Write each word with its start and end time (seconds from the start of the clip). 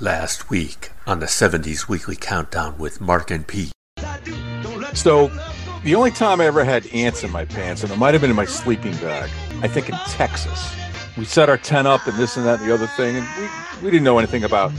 Last 0.00 0.48
week 0.48 0.92
on 1.08 1.18
the 1.18 1.26
70s 1.26 1.88
Weekly 1.88 2.14
Countdown 2.14 2.78
with 2.78 3.00
Mark 3.00 3.32
and 3.32 3.44
Pete. 3.44 3.72
So, 4.94 5.26
the 5.82 5.96
only 5.96 6.12
time 6.12 6.40
I 6.40 6.46
ever 6.46 6.62
had 6.62 6.86
ants 6.94 7.24
in 7.24 7.32
my 7.32 7.44
pants, 7.44 7.82
and 7.82 7.90
it 7.90 7.98
might 7.98 8.14
have 8.14 8.20
been 8.20 8.30
in 8.30 8.36
my 8.36 8.44
sleeping 8.44 8.92
bag, 8.98 9.28
I 9.60 9.66
think 9.66 9.88
in 9.88 9.96
Texas. 10.06 10.72
We 11.16 11.24
set 11.24 11.48
our 11.48 11.58
tent 11.58 11.88
up 11.88 12.06
and 12.06 12.16
this 12.16 12.36
and 12.36 12.46
that 12.46 12.60
and 12.60 12.70
the 12.70 12.72
other 12.72 12.86
thing, 12.86 13.16
and 13.16 13.26
we, 13.40 13.86
we 13.86 13.90
didn't 13.90 14.04
know 14.04 14.18
anything 14.18 14.44
about 14.44 14.70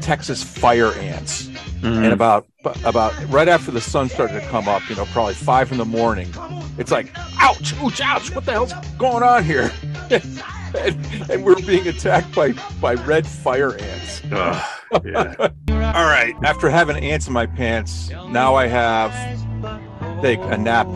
Texas 0.00 0.42
fire 0.42 0.94
ants. 0.94 1.48
Mm-hmm. 1.82 2.04
And 2.04 2.12
about 2.14 2.46
about 2.84 3.12
right 3.28 3.48
after 3.48 3.70
the 3.70 3.82
sun 3.82 4.08
started 4.08 4.40
to 4.40 4.46
come 4.48 4.66
up, 4.66 4.88
you 4.88 4.96
know, 4.96 5.04
probably 5.12 5.34
five 5.34 5.70
in 5.72 5.76
the 5.76 5.84
morning, 5.84 6.32
it's 6.78 6.90
like, 6.90 7.12
ouch, 7.38 7.74
ouch, 7.74 8.00
ouch, 8.00 8.34
what 8.34 8.46
the 8.46 8.52
hell's 8.52 8.72
going 8.96 9.22
on 9.22 9.44
here? 9.44 9.70
and, 10.76 11.30
and 11.30 11.44
we're 11.44 11.54
being 11.56 11.86
attacked 11.88 12.34
by 12.34 12.52
by 12.80 12.94
red 12.94 13.26
fire 13.26 13.76
ants. 13.78 14.22
Ugh, 14.30 15.02
yeah. 15.04 15.34
All 15.70 16.06
right. 16.06 16.34
After 16.44 16.68
having 16.70 16.96
ants 16.96 17.26
in 17.26 17.32
my 17.32 17.46
pants, 17.46 18.10
now 18.10 18.54
I 18.54 18.66
have 18.66 19.12
take 20.22 20.40
a 20.40 20.56
nap. 20.56 20.86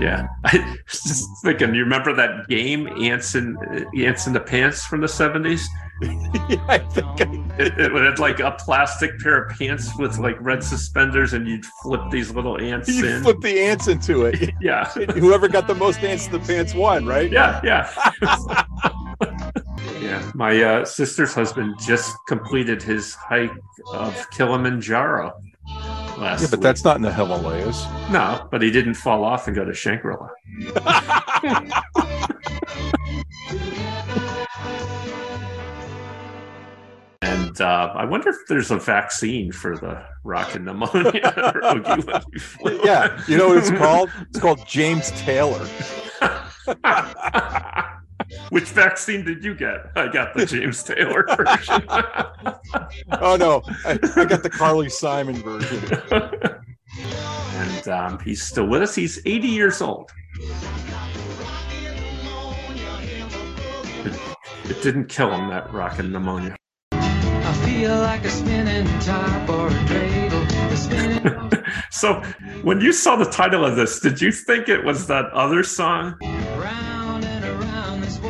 Yeah. 0.00 0.28
I 0.44 0.76
was 0.90 1.02
just 1.02 1.28
thinking, 1.42 1.74
you 1.74 1.82
remember 1.82 2.14
that 2.14 2.48
game, 2.48 2.86
Ants 3.02 3.34
in, 3.34 3.56
Ants 3.96 4.26
in 4.26 4.32
the 4.32 4.40
Pants 4.40 4.84
from 4.86 5.00
the 5.00 5.06
70s? 5.06 5.62
yeah, 6.00 6.64
I 6.68 6.78
think 6.78 7.20
I, 7.20 7.24
It, 7.58 7.78
it 7.78 7.92
had 7.92 8.18
like 8.20 8.38
a 8.38 8.52
plastic 8.52 9.18
pair 9.18 9.42
of 9.42 9.58
pants 9.58 9.96
with 9.98 10.18
like 10.18 10.36
red 10.40 10.62
suspenders, 10.62 11.32
and 11.32 11.48
you'd 11.48 11.64
flip 11.82 12.02
these 12.12 12.30
little 12.32 12.60
ants 12.60 12.88
you 12.88 13.04
in. 13.06 13.22
flip 13.22 13.40
the 13.40 13.58
ants 13.60 13.88
into 13.88 14.24
it. 14.26 14.54
Yeah. 14.60 14.88
Whoever 14.90 15.48
got 15.48 15.66
the 15.66 15.74
most 15.74 16.00
ants 16.00 16.26
in 16.26 16.32
the 16.32 16.40
pants 16.40 16.74
won, 16.74 17.06
right? 17.06 17.30
Yeah, 17.30 17.60
yeah. 17.64 17.90
yeah. 20.00 20.30
My 20.34 20.60
uh, 20.62 20.84
sister's 20.84 21.32
husband 21.34 21.76
just 21.80 22.14
completed 22.26 22.82
his 22.82 23.14
hike 23.14 23.52
of 23.92 24.30
Kilimanjaro 24.30 25.32
last 26.18 26.42
Yeah, 26.42 26.48
but 26.50 26.58
week. 26.58 26.62
that's 26.62 26.84
not 26.84 26.96
in 26.96 27.02
the 27.02 27.12
Himalayas. 27.12 27.84
No, 28.10 28.46
but 28.50 28.62
he 28.62 28.70
didn't 28.70 28.94
fall 28.94 29.24
off 29.24 29.46
and 29.46 29.56
go 29.56 29.64
to 29.64 29.72
Shangri-La. 29.74 30.28
And 37.22 37.60
uh, 37.60 37.92
I 37.94 38.04
wonder 38.04 38.30
if 38.30 38.36
there's 38.48 38.70
a 38.70 38.78
vaccine 38.78 39.50
for 39.52 39.76
the 39.76 40.02
rocket 40.24 40.62
pneumonia. 40.62 41.12
yeah, 42.84 43.20
you 43.26 43.36
know 43.36 43.48
what 43.48 43.58
it's 43.58 43.70
called? 43.70 44.10
It's 44.30 44.38
called 44.38 44.66
James 44.66 45.10
Taylor. 45.12 45.66
Which 48.50 48.64
vaccine 48.64 49.24
did 49.24 49.44
you 49.44 49.54
get? 49.54 49.90
I 49.96 50.08
got 50.08 50.34
the 50.34 50.46
James 50.46 50.82
Taylor 50.82 51.24
version. 51.36 51.84
Oh 53.20 53.36
no, 53.36 53.62
I, 53.84 53.98
I 54.16 54.24
got 54.24 54.42
the 54.42 54.50
Carly 54.50 54.88
Simon 54.88 55.36
version. 55.36 55.80
and 57.54 57.88
um, 57.88 58.18
he's 58.20 58.42
still 58.42 58.66
with 58.66 58.82
us. 58.82 58.94
He's 58.94 59.20
80 59.24 59.48
years 59.48 59.80
old. 59.80 60.10
It, 64.04 64.20
it 64.64 64.82
didn't 64.82 65.06
kill 65.06 65.32
him, 65.32 65.48
that 65.48 65.72
rocket 65.72 66.04
pneumonia. 66.04 66.56
I 66.92 67.52
feel 67.64 67.96
like 67.96 68.24
a 68.24 68.30
spinning 68.30 68.86
top 69.00 69.48
or 69.48 69.68
a 69.68 69.86
cradle. 69.86 70.46
Spinning 70.76 71.50
So, 71.90 72.22
when 72.62 72.80
you 72.80 72.92
saw 72.92 73.16
the 73.16 73.24
title 73.24 73.64
of 73.64 73.74
this, 73.76 74.00
did 74.00 74.20
you 74.20 74.30
think 74.30 74.68
it 74.68 74.84
was 74.84 75.06
that 75.06 75.26
other 75.32 75.62
song 75.62 76.16
round 76.22 76.97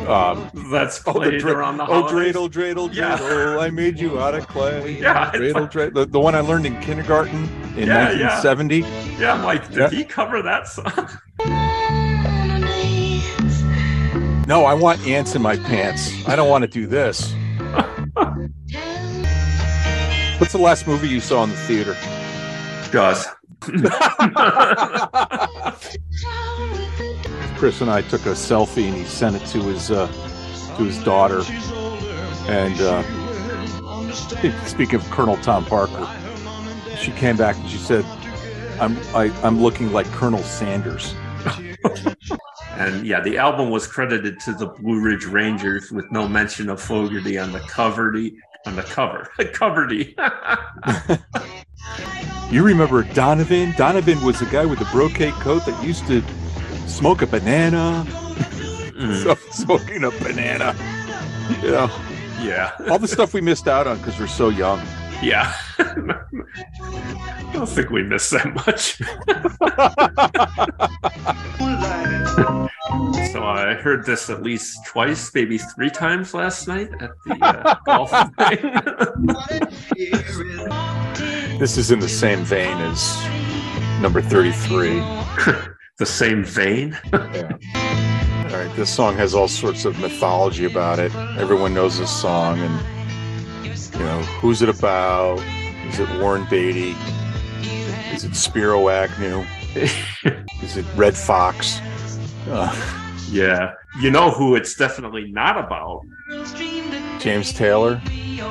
Um, 0.07 0.49
that's 0.71 1.01
Oh, 1.05 1.13
the 1.13 1.19
played 1.19 1.39
dra- 1.41 1.53
around 1.57 1.77
the 1.77 1.83
oh, 1.83 2.03
holidays? 2.07 2.35
dreidel, 2.35 2.49
dreidel, 2.49 2.93
Yeah. 2.93 3.17
dreidel, 3.17 3.61
I 3.61 3.69
made 3.69 3.99
you 3.99 4.19
out 4.19 4.33
of 4.35 4.47
clay. 4.47 4.99
Yeah, 4.99 5.31
dreidel, 5.31 5.53
like- 5.55 5.71
dreidel. 5.71 5.93
The, 5.93 6.05
the 6.05 6.19
one 6.19 6.35
I 6.35 6.41
learned 6.41 6.65
in 6.65 6.79
kindergarten 6.81 7.43
in 7.75 7.87
Yeah, 7.87 8.11
yeah. 8.11 8.41
1970. 8.41 8.79
Yeah, 9.19 9.33
I'm 9.33 9.43
like, 9.43 9.67
did 9.69 9.77
Yeah. 9.77 9.89
he 9.89 10.03
cover 10.03 10.41
that 10.43 10.67
song? 10.67 11.09
No, 14.47 14.65
I 14.65 14.73
want 14.73 15.05
ants 15.07 15.35
in 15.35 15.41
my 15.41 15.55
pants. 15.57 16.11
I 16.27 16.35
don't 16.35 16.49
want 16.49 16.63
to 16.63 16.67
do 16.67 16.87
this. 16.87 17.33
What's 20.39 20.53
the 20.53 20.59
last 20.59 20.87
movie 20.87 21.07
you 21.07 21.19
saw 21.19 21.43
in 21.43 21.49
the 21.51 21.55
theater? 21.55 21.95
Jaws. 22.91 23.27
Chris 27.59 27.81
and 27.81 27.91
I 27.91 28.01
took 28.01 28.25
a 28.25 28.29
selfie 28.29 28.87
and 28.87 28.95
he 28.95 29.03
sent 29.03 29.35
it 29.35 29.45
to 29.47 29.61
his 29.61 29.91
uh, 29.91 30.07
to 30.77 30.85
his 30.85 31.03
daughter. 31.03 31.41
And 32.47 32.79
uh, 32.79 33.03
speaking 34.65 34.95
of 34.95 35.03
Colonel 35.11 35.35
Tom 35.37 35.65
Parker, 35.65 36.07
she 36.97 37.11
came 37.11 37.35
back 37.35 37.57
and 37.57 37.69
she 37.69 37.77
said, 37.77 38.05
"I'm 38.79 38.97
I, 39.13 39.29
I'm 39.43 39.61
looking 39.61 39.91
like 39.91 40.05
Colonel 40.13 40.41
Sanders." 40.41 41.13
And 42.73 43.05
yeah, 43.05 43.19
the 43.19 43.37
album 43.37 43.71
was 43.71 43.85
credited 43.85 44.39
to 44.41 44.53
the 44.53 44.67
Blue 44.67 45.01
Ridge 45.01 45.25
Rangers 45.25 45.91
with 45.91 46.09
no 46.13 46.29
mention 46.29 46.69
of 46.69 46.81
Fogerty 46.81 47.37
on 47.37 47.51
the 47.51 47.59
cover. 47.59 48.15
On 48.65 48.77
the 48.77 48.83
cover, 48.83 49.27
coverty. 49.51 50.15
You 52.51 52.63
remember 52.63 53.03
Donovan? 53.03 53.75
Donovan 53.77 54.19
was 54.23 54.39
the 54.39 54.47
guy 54.47 54.65
with 54.65 54.79
the 54.79 54.85
brocade 54.85 55.35
coat 55.35 55.67
that 55.67 55.83
used 55.83 56.07
to 56.07 56.23
smoke 56.89 57.21
a 57.21 57.27
banana. 57.27 58.03
Mm, 58.07 59.15
So, 59.23 59.35
smoking 59.51 60.03
a 60.03 60.11
banana. 60.11 60.75
You 61.61 61.71
know, 61.71 61.89
yeah, 62.41 62.71
all 62.89 62.99
the 62.99 63.07
stuff 63.07 63.33
we 63.33 63.41
missed 63.41 63.67
out 63.67 63.87
on 63.87 63.97
because 63.97 64.19
we're 64.19 64.27
so 64.27 64.49
young. 64.49 64.79
yeah. 65.23 65.53
I 65.79 67.53
don't 67.53 67.67
think 67.67 67.89
we 67.89 68.03
missed 68.03 68.29
that 68.31 68.53
much. 68.53 68.97
so 73.31 73.43
I 73.43 73.73
heard 73.73 74.05
this 74.05 74.29
at 74.29 74.43
least 74.43 74.85
twice, 74.85 75.33
maybe 75.33 75.57
three 75.57 75.89
times 75.89 76.33
last 76.33 76.67
night 76.67 76.89
at 77.01 77.11
the 77.25 77.37
uh, 77.41 77.75
golf 77.85 78.11
thing. 78.37 78.61
This 81.59 81.77
is 81.77 81.91
in 81.91 81.99
the 81.99 82.09
same 82.09 82.43
vein 82.43 82.77
as 82.77 83.17
number 84.01 84.21
33. 84.21 85.01
The 85.99 86.05
same 86.05 86.43
vein. 86.43 86.97
Yeah. 87.13 87.57
All 88.51 88.55
right, 88.65 88.75
this 88.75 88.89
song 88.93 89.15
has 89.17 89.35
all 89.35 89.47
sorts 89.47 89.85
of 89.85 89.99
mythology 89.99 90.65
about 90.65 90.97
it. 90.97 91.13
Everyone 91.37 91.71
knows 91.73 91.99
this 91.99 92.09
song, 92.09 92.57
and 92.59 93.63
you 93.93 93.99
know 93.99 94.19
who's 94.41 94.63
it 94.63 94.69
about? 94.69 95.37
Is 95.87 95.99
it 95.99 96.09
Warren 96.19 96.47
Beatty? 96.49 96.95
Is 98.11 98.23
it 98.23 98.35
Spiro 98.35 98.89
Agnew? 98.89 99.45
Is 100.63 100.77
it 100.77 100.85
Redd 100.95 101.15
Foxx? 101.15 101.79
Uh, 102.47 102.73
Yeah. 103.29 103.73
You 104.01 104.09
know 104.09 104.31
who 104.31 104.55
it's 104.55 104.73
definitely 104.75 105.31
not 105.31 105.57
about? 105.63 106.01
James 107.19 107.53
Taylor? 107.53 108.01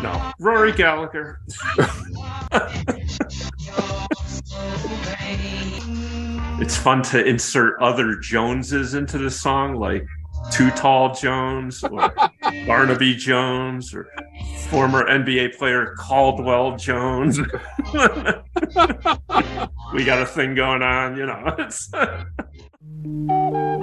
No. 0.00 0.32
Rory 0.38 0.70
Gallagher. 0.72 1.40
it's 6.60 6.76
fun 6.76 7.02
to 7.02 7.24
insert 7.24 7.80
other 7.80 8.16
Joneses 8.16 8.94
into 8.94 9.18
the 9.18 9.30
song, 9.30 9.76
like 9.76 10.04
Too 10.50 10.70
Tall 10.72 11.14
Jones 11.14 11.84
or 11.84 12.12
Barnaby 12.66 13.14
Jones 13.14 13.94
or 13.94 14.08
former 14.68 15.04
NBA 15.04 15.56
player 15.56 15.94
Caldwell 15.98 16.76
Jones. 16.76 17.38
we 19.94 20.04
got 20.04 20.20
a 20.20 20.26
thing 20.26 20.54
going 20.54 20.82
on, 20.82 21.16
you 21.16 21.26
know. 21.26 21.56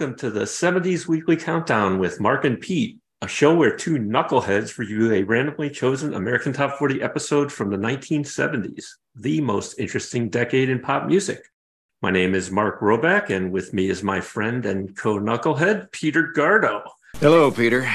welcome 0.00 0.16
to 0.16 0.30
the 0.30 0.44
70s 0.46 1.06
Weekly 1.06 1.36
Countdown 1.36 1.98
with 1.98 2.20
Mark 2.20 2.46
and 2.46 2.58
Pete. 2.58 2.98
a 3.20 3.28
show 3.28 3.54
where 3.54 3.76
two 3.76 3.98
knuckleheads 3.98 4.78
review 4.78 5.12
a 5.12 5.22
randomly 5.24 5.68
chosen 5.68 6.14
American 6.14 6.54
Top 6.54 6.78
40 6.78 7.02
episode 7.02 7.52
from 7.52 7.68
the 7.68 7.76
1970s, 7.76 8.86
the 9.14 9.42
most 9.42 9.78
interesting 9.78 10.30
decade 10.30 10.70
in 10.70 10.80
pop 10.80 11.04
music. 11.06 11.42
My 12.00 12.10
name 12.10 12.34
is 12.34 12.50
Mark 12.50 12.80
Roback, 12.80 13.28
and 13.28 13.52
with 13.52 13.74
me 13.74 13.90
is 13.90 14.02
my 14.02 14.22
friend 14.22 14.64
and 14.64 14.96
co 14.96 15.18
knucklehead, 15.18 15.92
Peter 15.92 16.32
Gardo. 16.34 16.80
Hello, 17.18 17.50
Peter. 17.50 17.86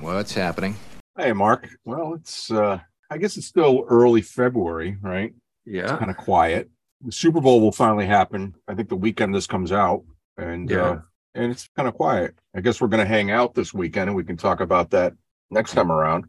What's 0.00 0.34
happening? 0.34 0.74
Hey, 1.16 1.32
Mark. 1.32 1.68
Well, 1.84 2.14
it's 2.14 2.50
uh, 2.50 2.80
I 3.08 3.18
guess 3.18 3.36
it's 3.36 3.46
still 3.46 3.84
early 3.88 4.22
February, 4.22 4.96
right? 5.00 5.32
Yeah. 5.64 5.82
It's 5.82 5.92
Kind 5.92 6.10
of 6.10 6.16
quiet. 6.16 6.70
The 7.06 7.12
Super 7.12 7.40
Bowl 7.40 7.60
will 7.60 7.70
finally 7.70 8.06
happen. 8.06 8.52
I 8.66 8.74
think 8.74 8.88
the 8.88 8.96
weekend 8.96 9.32
this 9.32 9.46
comes 9.46 9.70
out, 9.70 10.02
and 10.36 10.68
Yeah. 10.68 10.82
uh, 10.82 11.00
and 11.34 11.50
it's 11.50 11.68
kind 11.76 11.88
of 11.88 11.94
quiet. 11.94 12.34
I 12.54 12.60
guess 12.60 12.80
we're 12.80 12.88
going 12.88 13.04
to 13.04 13.08
hang 13.08 13.30
out 13.30 13.54
this 13.54 13.72
weekend, 13.72 14.08
and 14.08 14.16
we 14.16 14.24
can 14.24 14.36
talk 14.36 14.60
about 14.60 14.90
that 14.90 15.14
next 15.50 15.72
time 15.72 15.90
around. 15.90 16.26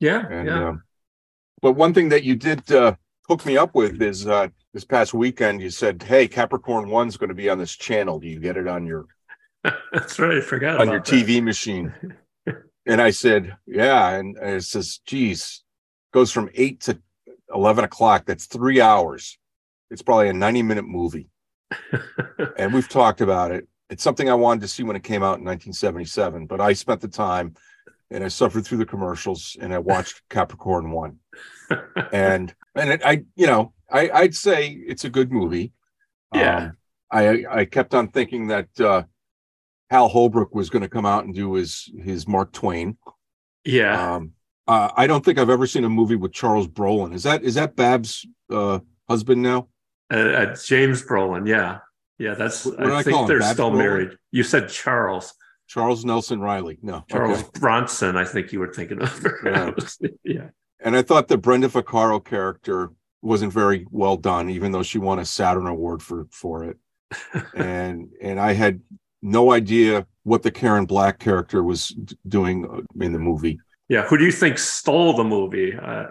Yeah. 0.00 0.26
And 0.28 0.46
yeah. 0.46 0.68
um, 0.68 0.82
but 1.62 1.72
one 1.72 1.94
thing 1.94 2.10
that 2.10 2.24
you 2.24 2.36
did 2.36 2.70
uh, 2.72 2.94
hook 3.28 3.46
me 3.46 3.56
up 3.56 3.74
with 3.74 4.00
is 4.02 4.26
uh, 4.26 4.48
this 4.72 4.84
past 4.84 5.14
weekend. 5.14 5.62
You 5.62 5.70
said, 5.70 6.02
"Hey, 6.02 6.28
Capricorn 6.28 6.88
One's 6.88 7.16
going 7.16 7.28
to 7.28 7.34
be 7.34 7.48
on 7.48 7.58
this 7.58 7.74
channel. 7.74 8.18
Do 8.18 8.28
you 8.28 8.40
get 8.40 8.56
it 8.56 8.68
on 8.68 8.86
your 8.86 9.06
That's 9.92 10.18
right. 10.18 10.38
I 10.38 10.40
forgot 10.40 10.80
on 10.80 10.88
your 10.88 11.00
that. 11.00 11.06
TV 11.06 11.42
machine?" 11.42 11.94
and 12.86 13.00
I 13.00 13.10
said, 13.10 13.56
"Yeah." 13.66 14.10
And, 14.10 14.36
it 14.36 14.64
says, 14.64 15.00
"Geez, 15.06 15.62
goes 16.12 16.32
from 16.32 16.50
eight 16.54 16.80
to 16.82 16.98
eleven 17.52 17.84
o'clock. 17.84 18.26
That's 18.26 18.46
three 18.46 18.80
hours. 18.80 19.38
It's 19.90 20.02
probably 20.02 20.28
a 20.28 20.34
ninety-minute 20.34 20.86
movie." 20.86 21.28
and 22.58 22.74
we've 22.74 22.88
talked 22.88 23.20
about 23.20 23.52
it. 23.52 23.66
It's 23.94 24.02
something 24.02 24.28
I 24.28 24.34
wanted 24.34 24.62
to 24.62 24.66
see 24.68 24.82
when 24.82 24.96
it 24.96 25.04
came 25.04 25.22
out 25.22 25.38
in 25.38 25.44
1977, 25.44 26.46
but 26.46 26.60
I 26.60 26.72
spent 26.72 27.00
the 27.00 27.06
time 27.06 27.54
and 28.10 28.24
I 28.24 28.28
suffered 28.28 28.66
through 28.66 28.78
the 28.78 28.86
commercials 28.86 29.56
and 29.60 29.72
I 29.72 29.78
watched 29.78 30.20
Capricorn 30.28 30.90
One. 30.90 31.20
And 32.12 32.52
and 32.74 32.90
it, 32.90 33.02
I, 33.04 33.22
you 33.36 33.46
know, 33.46 33.72
I, 33.88 34.10
I'd 34.10 34.34
say 34.34 34.68
it's 34.68 35.04
a 35.04 35.10
good 35.10 35.30
movie. 35.30 35.72
Yeah. 36.34 36.56
Um, 36.56 36.76
I 37.12 37.44
I 37.48 37.64
kept 37.66 37.94
on 37.94 38.08
thinking 38.08 38.48
that 38.48 38.68
uh, 38.80 39.04
Hal 39.90 40.08
Holbrook 40.08 40.56
was 40.56 40.70
going 40.70 40.82
to 40.82 40.88
come 40.88 41.06
out 41.06 41.24
and 41.24 41.32
do 41.32 41.54
his 41.54 41.88
his 42.02 42.26
Mark 42.26 42.50
Twain. 42.52 42.98
yeah. 43.64 44.16
Um, 44.16 44.32
uh, 44.66 44.90
I 44.96 45.06
don't 45.06 45.24
think 45.24 45.38
I've 45.38 45.50
ever 45.50 45.68
seen 45.68 45.84
a 45.84 45.88
movie 45.88 46.16
with 46.16 46.32
Charles 46.32 46.66
Brolin. 46.66 47.14
Is 47.14 47.22
that 47.22 47.44
is 47.44 47.54
that 47.54 47.76
Babs' 47.76 48.26
uh, 48.50 48.80
husband 49.08 49.40
now? 49.40 49.68
Uh, 50.12 50.16
uh, 50.16 50.56
James 50.56 51.00
Brolin. 51.06 51.46
Yeah. 51.46 51.78
Yeah. 52.18 52.34
That's, 52.34 52.66
What- 52.66 52.80
I 52.80 52.98
I 52.98 53.02
think 53.02 53.26
they're 53.28 53.40
Babs 53.40 53.54
still 53.54 53.70
married. 53.70 54.10
You 54.30 54.42
said 54.42 54.68
Charles. 54.68 55.34
Charles 55.66 56.04
Nelson 56.04 56.40
Reilly. 56.40 56.78
No, 56.82 57.04
Charles 57.10 57.40
okay. 57.40 57.48
Bronson, 57.58 58.16
I 58.16 58.24
think 58.24 58.52
you 58.52 58.60
were 58.60 58.72
thinking 58.72 59.00
of. 59.00 59.26
Yeah. 59.44 59.70
yeah. 60.22 60.48
And 60.80 60.94
I 60.94 61.02
thought 61.02 61.28
the 61.28 61.38
Brenda 61.38 61.68
Vaccaro 61.68 62.22
character 62.22 62.90
wasn't 63.22 63.52
very 63.52 63.86
well 63.90 64.18
done, 64.18 64.50
even 64.50 64.72
though 64.72 64.82
she 64.82 64.98
won 64.98 65.18
a 65.18 65.24
Saturn 65.24 65.66
Award 65.66 66.02
for 66.02 66.26
for 66.30 66.64
it. 66.64 66.76
and 67.54 68.08
and 68.20 68.38
I 68.38 68.52
had 68.52 68.80
no 69.22 69.52
idea 69.52 70.06
what 70.24 70.42
the 70.42 70.50
Karen 70.50 70.84
Black 70.84 71.18
character 71.18 71.62
was 71.62 71.88
doing 72.28 72.84
in 73.00 73.12
the 73.14 73.18
movie. 73.18 73.58
Yeah. 73.88 74.02
Who 74.06 74.18
do 74.18 74.24
you 74.24 74.32
think 74.32 74.58
stole 74.58 75.16
the 75.16 75.24
movie? 75.24 75.74
Uh, 75.74 76.06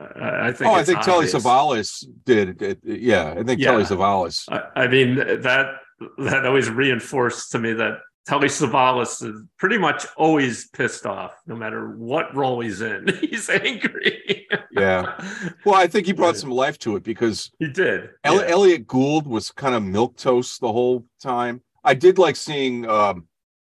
I 0.00 0.52
think. 0.52 0.70
oh, 0.70 0.74
I 0.74 0.82
think 0.84 1.00
Telly. 1.02 1.26
Savalas 1.26 2.04
did. 2.24 2.62
It, 2.62 2.78
yeah, 2.84 3.34
I 3.38 3.42
think 3.42 3.60
Yeah. 3.60 3.72
Telly 3.72 3.84
Savalas. 3.84 4.44
I, 4.50 4.84
I 4.84 4.88
mean 4.88 5.16
that 5.16 5.76
that 6.18 6.46
always 6.46 6.70
reinforced 6.70 7.52
to 7.52 7.58
me 7.58 7.74
that 7.74 7.98
Telly 8.26 8.48
Savalas 8.48 9.22
is 9.22 9.42
pretty 9.58 9.76
much 9.78 10.06
always 10.16 10.68
pissed 10.70 11.04
off, 11.04 11.32
no 11.46 11.54
matter 11.56 11.90
what 11.96 12.34
role 12.34 12.60
he's 12.60 12.80
in. 12.80 13.08
He's 13.20 13.48
angry. 13.50 14.46
Yeah. 14.72 15.18
Well, 15.64 15.74
I 15.74 15.86
think 15.88 16.06
he 16.06 16.12
brought 16.12 16.36
some 16.38 16.50
life 16.50 16.78
to 16.80 16.96
it 16.96 17.02
because 17.02 17.50
he 17.58 17.68
did. 17.68 18.10
El- 18.24 18.36
yeah. 18.40 18.46
Elliott 18.48 18.86
Gould 18.86 19.26
was 19.26 19.50
kind 19.50 19.74
of 19.74 19.82
milk 19.82 20.16
toast 20.16 20.60
the 20.60 20.72
whole 20.72 21.04
time. 21.22 21.60
I 21.84 21.92
did 21.94 22.18
like 22.18 22.36
seeing 22.36 22.88
um, 22.88 23.26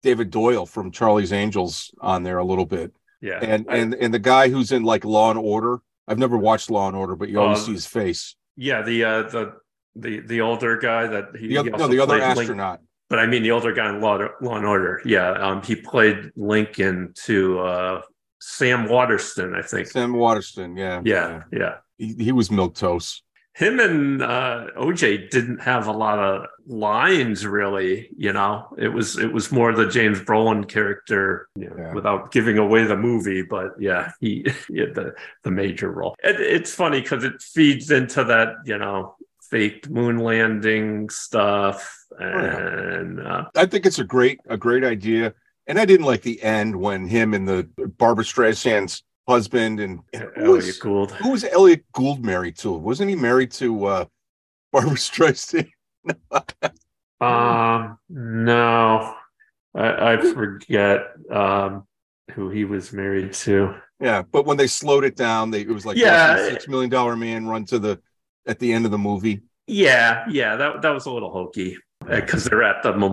David 0.02 0.30
Doyle 0.30 0.64
from 0.66 0.90
Charlie's 0.90 1.32
Angels 1.32 1.90
on 2.00 2.22
there 2.22 2.38
a 2.38 2.44
little 2.44 2.64
bit. 2.66 2.92
yeah. 3.20 3.38
and 3.42 3.66
I- 3.68 3.76
and 3.76 3.94
and 3.94 4.14
the 4.14 4.18
guy 4.18 4.48
who's 4.48 4.72
in 4.72 4.82
like 4.84 5.04
Law 5.04 5.30
and 5.30 5.38
Order. 5.38 5.78
I've 6.06 6.18
never 6.18 6.36
watched 6.36 6.70
Law 6.70 6.86
and 6.88 6.96
Order, 6.96 7.16
but 7.16 7.28
you 7.28 7.40
always 7.40 7.60
Uh, 7.60 7.66
see 7.66 7.72
his 7.72 7.86
face. 7.86 8.36
yeah, 8.56 8.82
the 8.82 9.04
uh, 9.04 9.22
the 9.22 9.52
the 9.96 10.20
the 10.20 10.40
older 10.40 10.76
guy 10.78 11.06
that 11.06 11.36
he, 11.38 11.48
The 11.48 11.58
other, 11.58 11.70
he 11.70 11.76
no, 11.76 11.88
the 11.88 12.00
other 12.00 12.14
Link- 12.18 12.24
astronaut. 12.38 12.80
but 13.10 13.18
I 13.18 13.26
mean 13.26 13.42
the 13.42 13.50
older 13.52 13.72
guy 13.72 13.88
in 13.88 14.00
Law, 14.00 14.18
Law 14.40 14.56
and 14.56 14.66
Order. 14.66 15.00
Yeah, 15.04 15.30
um, 15.32 15.62
he 15.62 15.74
played 15.76 16.30
Lincoln 16.36 17.12
to 17.24 17.58
uh, 17.60 18.02
Sam 18.40 18.88
Waterston, 18.88 19.54
I 19.54 19.62
think. 19.62 19.86
Sam 19.88 20.12
Waterston. 20.12 20.76
Yeah, 20.76 21.00
Yeah, 21.04 21.42
yeah. 21.52 21.76
He, 21.98 22.14
he 22.18 22.32
was 22.32 22.50
milk 22.50 22.74
toast. 22.74 23.22
Him 23.54 23.78
and 23.78 24.20
uh, 24.20 24.66
OJ 24.76 25.30
didn't 25.30 25.60
have 25.62 25.86
a 25.86 25.92
lot 25.92 26.18
of 26.18 26.46
lines 26.66 27.46
really. 27.46 28.08
You 28.16 28.32
know, 28.32 28.66
it 28.76 28.88
was 28.88 29.16
it 29.16 29.32
was 29.32 29.52
more 29.52 29.72
the 29.72 29.88
James 29.88 30.20
Brolin 30.20 30.68
character, 30.68 31.48
you 31.54 31.70
know, 31.70 31.76
Yeah. 31.78 31.92
without 31.94 32.32
giving 32.32 32.58
away 32.58 32.84
the 32.84 32.96
movie. 32.96 33.42
But 33.42 33.70
yeah, 33.78 34.10
he, 34.20 34.44
he 34.68 34.78
had 34.80 34.94
the 34.94 35.14
the 35.44 35.50
major 35.52 35.90
role. 35.92 36.16
It, 36.24 36.40
it's 36.40 36.74
funny 36.74 37.00
because 37.00 37.22
it 37.24 37.40
feeds 37.42 37.90
into 37.92 38.24
that 38.24 38.56
you 38.64 38.76
know 38.78 39.14
fake 39.50 39.88
moon 39.88 40.18
landing 40.18 41.08
stuff 41.10 42.04
and 42.18 43.20
uh, 43.20 43.44
I 43.54 43.66
think 43.66 43.86
it's 43.86 43.98
a 43.98 44.04
great 44.04 44.40
a 44.48 44.56
great 44.56 44.84
idea, 44.84 45.34
and 45.66 45.78
I 45.78 45.84
didn't 45.84 46.06
like 46.06 46.22
the 46.22 46.42
end 46.42 46.76
when 46.76 47.06
him 47.06 47.34
and 47.34 47.46
the 47.48 47.68
Barbra 47.98 48.24
Streisand's 48.24 49.02
husband 49.26 49.80
and 49.80 50.00
who 50.14 50.20
Elliott 50.36 50.66
was, 50.66 50.78
Gould. 50.78 51.12
who 51.12 51.30
was 51.30 51.44
Elliott 51.44 51.84
Gould 51.92 52.24
married 52.24 52.56
to? 52.58 52.72
Wasn't 52.72 53.08
he 53.08 53.16
married 53.16 53.50
to 53.52 53.84
uh, 53.86 54.04
Barbra 54.72 54.90
Streisand? 54.96 55.70
Um, 57.20 57.98
no, 58.10 59.14
I, 59.74 60.12
I 60.12 60.16
forget 60.20 61.00
um, 61.30 61.86
who 62.32 62.50
he 62.50 62.64
was 62.64 62.92
married 62.92 63.32
to. 63.34 63.74
Yeah, 64.00 64.22
but 64.22 64.44
when 64.44 64.56
they 64.56 64.66
slowed 64.66 65.04
it 65.04 65.16
down, 65.16 65.50
they 65.50 65.60
it 65.62 65.68
was 65.68 65.86
like 65.86 65.96
Yeah. 65.96 66.36
Six 66.48 66.68
Million 66.68 66.90
Dollar 66.90 67.16
Man 67.16 67.46
run 67.46 67.64
to 67.66 67.78
the 67.78 68.00
at 68.46 68.58
the 68.58 68.72
end 68.72 68.84
of 68.84 68.90
the 68.90 68.98
movie. 68.98 69.40
Yeah, 69.66 70.24
yeah, 70.28 70.56
that 70.56 70.82
that 70.82 70.90
was 70.90 71.06
a 71.06 71.10
little 71.10 71.30
hokey 71.30 71.78
because 72.06 72.44
they're 72.44 72.62
at 72.62 72.82
the 72.82 73.10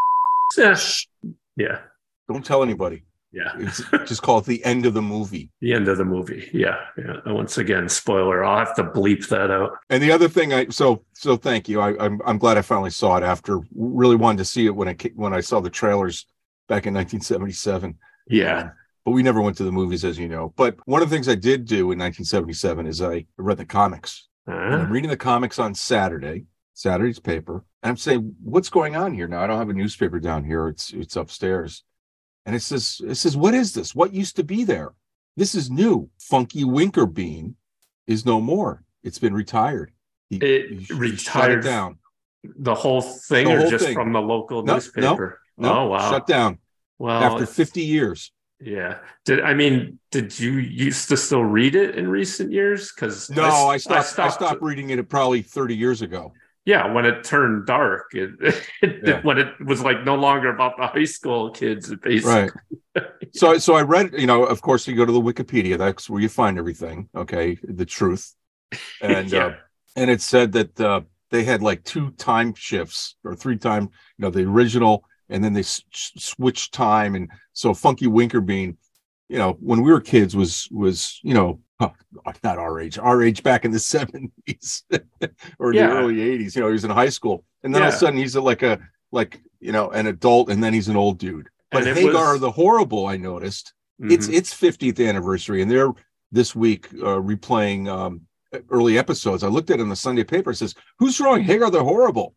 yeah, 0.58 0.78
yeah, 1.56 1.80
Don't 2.28 2.46
tell 2.46 2.64
anybody. 2.64 3.04
Yeah. 3.32 3.52
It's 3.58 3.82
just 4.08 4.22
call 4.22 4.40
it 4.40 4.46
the 4.46 4.64
end 4.66 4.86
of 4.86 4.94
the 4.94 5.02
movie. 5.02 5.50
The 5.62 5.74
end 5.74 5.88
of 5.88 5.98
the 5.98 6.06
movie. 6.06 6.50
Yeah, 6.54 6.78
yeah. 6.98 7.18
Once 7.26 7.58
again, 7.58 7.88
spoiler. 7.90 8.44
I'll 8.44 8.60
have 8.60 8.76
to 8.76 8.84
bleep 8.84 9.28
that 9.30 9.50
out. 9.52 9.72
And 9.90 10.02
the 10.04 10.12
other 10.12 10.28
thing, 10.28 10.54
I 10.54 10.68
so 10.70 11.04
so 11.14 11.38
thank 11.38 11.70
you. 11.70 11.80
I, 11.80 11.90
I'm 12.04 12.20
I'm 12.26 12.38
glad 12.38 12.58
I 12.58 12.62
finally 12.62 12.90
saw 12.90 13.18
it 13.18 13.24
after 13.24 13.60
really 13.76 14.16
wanted 14.16 14.40
to 14.40 14.46
see 14.46 14.66
it 14.66 14.76
when 14.76 14.88
I 14.90 14.96
when 15.16 15.34
I 15.34 15.42
saw 15.42 15.60
the 15.60 15.70
trailers 15.70 16.26
back 16.68 16.86
in 16.86 16.94
1977. 16.94 17.98
Yeah, 18.28 18.60
Um, 18.60 18.72
but 19.06 19.12
we 19.12 19.24
never 19.24 19.42
went 19.42 19.58
to 19.58 19.64
the 19.64 19.72
movies, 19.72 20.06
as 20.06 20.18
you 20.18 20.28
know. 20.30 20.54
But 20.56 20.78
one 20.86 21.02
of 21.02 21.10
the 21.10 21.16
things 21.16 21.28
I 21.28 21.36
did 21.36 21.66
do 21.66 21.92
in 21.92 22.00
1977 22.00 22.88
is 22.88 23.02
I 23.02 23.26
read 23.38 23.58
the 23.58 23.66
comics. 23.66 24.28
And 24.48 24.56
Uh, 24.74 24.78
I'm 24.78 24.92
reading 24.92 25.10
the 25.10 25.18
comics 25.18 25.60
on 25.60 25.74
Saturday, 25.76 26.46
Saturday's 26.74 27.20
paper. 27.20 27.66
And 27.84 27.90
I'm 27.90 27.98
saying, 27.98 28.36
what's 28.44 28.70
going 28.70 28.96
on 28.96 29.14
here 29.14 29.28
now? 29.28 29.42
I 29.44 29.48
don't 29.48 29.58
have 29.58 29.70
a 29.70 29.74
newspaper 29.74 30.20
down 30.20 30.44
here. 30.46 30.68
It's 30.68 30.94
it's 30.94 31.16
upstairs. 31.16 31.84
And 32.46 32.56
it 32.56 32.62
says, 32.62 33.00
it 33.06 33.16
says, 33.16 33.38
what 33.38 33.54
is 33.54 33.74
this? 33.74 33.94
What 33.94 34.14
used 34.14 34.36
to 34.38 34.44
be 34.44 34.64
there? 34.64 34.94
This 35.38 35.54
is 35.56 35.70
new. 35.70 36.10
Funky 36.20 36.64
Winkerbean 36.64 37.54
is 38.08 38.26
no 38.26 38.42
more. 38.42 38.84
It's 39.04 39.20
been 39.20 39.34
retired. 39.34 39.92
He, 40.30 40.38
It 40.38 40.80
he 40.82 40.94
retired 40.94 41.60
it 41.60 41.68
down. 41.70 42.00
the 42.44 42.74
whole 42.76 43.02
thing, 43.02 43.48
The 43.48 43.54
or 43.54 43.60
whole 43.62 43.70
just 43.70 43.86
thing. 43.86 43.94
from 43.94 44.12
the 44.14 44.22
local 44.22 44.64
No, 44.64 44.74
no, 44.74 44.74
newspaper. 44.76 45.40
No, 45.58 45.80
oh 45.80 45.88
wow! 45.88 46.10
shut 46.10 46.26
down 46.26 46.58
Well, 46.98 47.22
after 47.22 47.46
50 47.46 47.82
years. 47.82 48.32
yeah. 48.60 48.98
Did 49.26 49.42
I 49.42 49.54
mean? 49.54 50.00
Did 50.12 50.38
you 50.40 50.54
used 50.54 51.10
to 51.10 51.18
still 51.18 51.44
read 51.44 51.76
it 51.76 51.96
in 51.96 52.08
recent 52.08 52.52
years? 52.52 52.92
Because 52.94 53.30
No, 53.30 53.44
I 53.68 53.78
stopped, 53.78 54.18
I 54.20 54.30
stopped 54.30 54.62
reading 54.62 54.90
it 54.90 55.08
probably 55.10 55.42
30 55.44 55.76
years 55.76 56.02
ago. 56.02 56.34
Yeah 56.66 56.92
when 56.94 57.06
it 57.06 57.24
turned 57.24 57.66
dark 57.66 58.06
it, 58.14 58.30
it 58.82 59.02
Yeah. 59.04 59.22
when 59.22 59.38
it 59.38 59.48
was 59.66 59.82
like 59.82 60.04
no 60.04 60.16
longer 60.16 60.50
about 60.54 60.78
the 60.78 60.88
high 60.88 61.06
school 61.06 61.52
kids 61.52 61.94
basically 62.04 62.52
Right. 62.96 63.06
so 63.34 63.58
so 63.58 63.76
I 63.76 63.84
read, 63.84 64.14
you 64.18 64.28
know, 64.28 64.44
of 64.44 64.62
course 64.62 64.88
you 64.88 64.96
go 64.96 65.06
to 65.06 65.12
the 65.12 65.22
Wikipedia, 65.22 65.78
that's 65.78 66.10
where 66.10 66.22
you 66.22 66.30
find 66.30 66.58
everything, 66.58 67.08
okay, 67.16 67.58
the 67.64 67.86
truth. 67.86 68.36
And 69.02 69.32
Yeah. 69.32 69.46
uh 69.46 69.52
and 69.96 70.10
it 70.10 70.22
said 70.22 70.52
that 70.54 70.80
uh 70.80 71.02
they 71.30 71.44
had 71.44 71.62
like 71.62 71.84
two 71.84 72.12
time 72.12 72.54
shifts 72.56 73.16
or 73.24 73.36
three 73.36 73.58
time, 73.58 73.84
you 74.18 74.22
know, 74.24 74.30
the 74.30 74.44
original 74.44 75.04
and 75.30 75.42
then 75.44 75.54
they 75.54 75.62
s- 75.62 75.84
s- 75.94 76.12
switched 76.18 76.74
time 76.74 77.16
and 77.16 77.30
so 77.54 77.74
Funky 77.74 78.08
Winkerbean, 78.08 78.76
you 79.32 79.38
know, 79.38 79.52
when 79.62 79.82
we 79.82 79.92
were 79.92 80.02
kids 80.02 80.36
was 80.36 80.68
was, 80.72 81.20
you 81.24 81.34
know, 81.34 81.60
not 82.44 82.58
our 82.60 82.80
age, 82.80 82.98
our 83.00 83.24
age 83.24 83.42
back 83.44 83.64
in 83.66 83.72
the 83.72 83.78
70s 83.96 84.84
or 85.58 85.74
Yeah. 85.74 85.88
the 85.88 85.94
early 86.00 86.16
80s, 86.16 86.56
you 86.56 86.62
know, 86.62 86.68
he 86.68 86.74
was 86.74 86.84
in 86.84 86.92
high 86.92 87.10
school. 87.10 87.46
And 87.64 87.74
then 87.74 87.82
all 87.82 87.88
of 87.88 87.94
a 87.94 87.98
sudden 87.98 88.20
he's 88.20 88.36
a, 88.36 88.42
like 88.42 88.62
a 88.62 88.80
like, 89.12 89.42
you 89.60 89.72
know, 89.72 89.90
an 89.92 90.08
adult 90.08 90.50
and 90.50 90.62
then 90.64 90.74
he's 90.74 90.90
an 90.90 90.98
old 90.98 91.18
dude. 91.18 91.48
But 91.72 91.86
Hagar 91.86 92.34
was- 92.34 92.42
the 92.42 92.52
Horrible, 92.52 93.06
I 93.08 93.18
noticed, 93.18 93.74
It's 94.04 94.28
Mhm. 94.28 94.34
its 94.34 94.54
50th 94.54 95.00
anniversary, 95.08 95.62
and 95.62 95.70
they're 95.72 95.92
this 96.32 96.56
week 96.56 96.88
uh, 96.96 97.20
replaying 97.32 97.88
um, 97.88 98.22
early 98.70 98.98
episodes. 98.98 99.44
I 99.44 99.48
looked 99.48 99.70
at 99.70 99.80
it 99.80 99.84
in 99.84 99.90
the 99.90 99.96
Sunday 100.08 100.24
paper. 100.24 100.52
It 100.52 100.56
says, 100.58 100.74
"Who's 101.00 101.18
drawing 101.18 101.44
Hagar 101.44 101.70
the 101.72 101.84
Horrible?" 101.84 102.36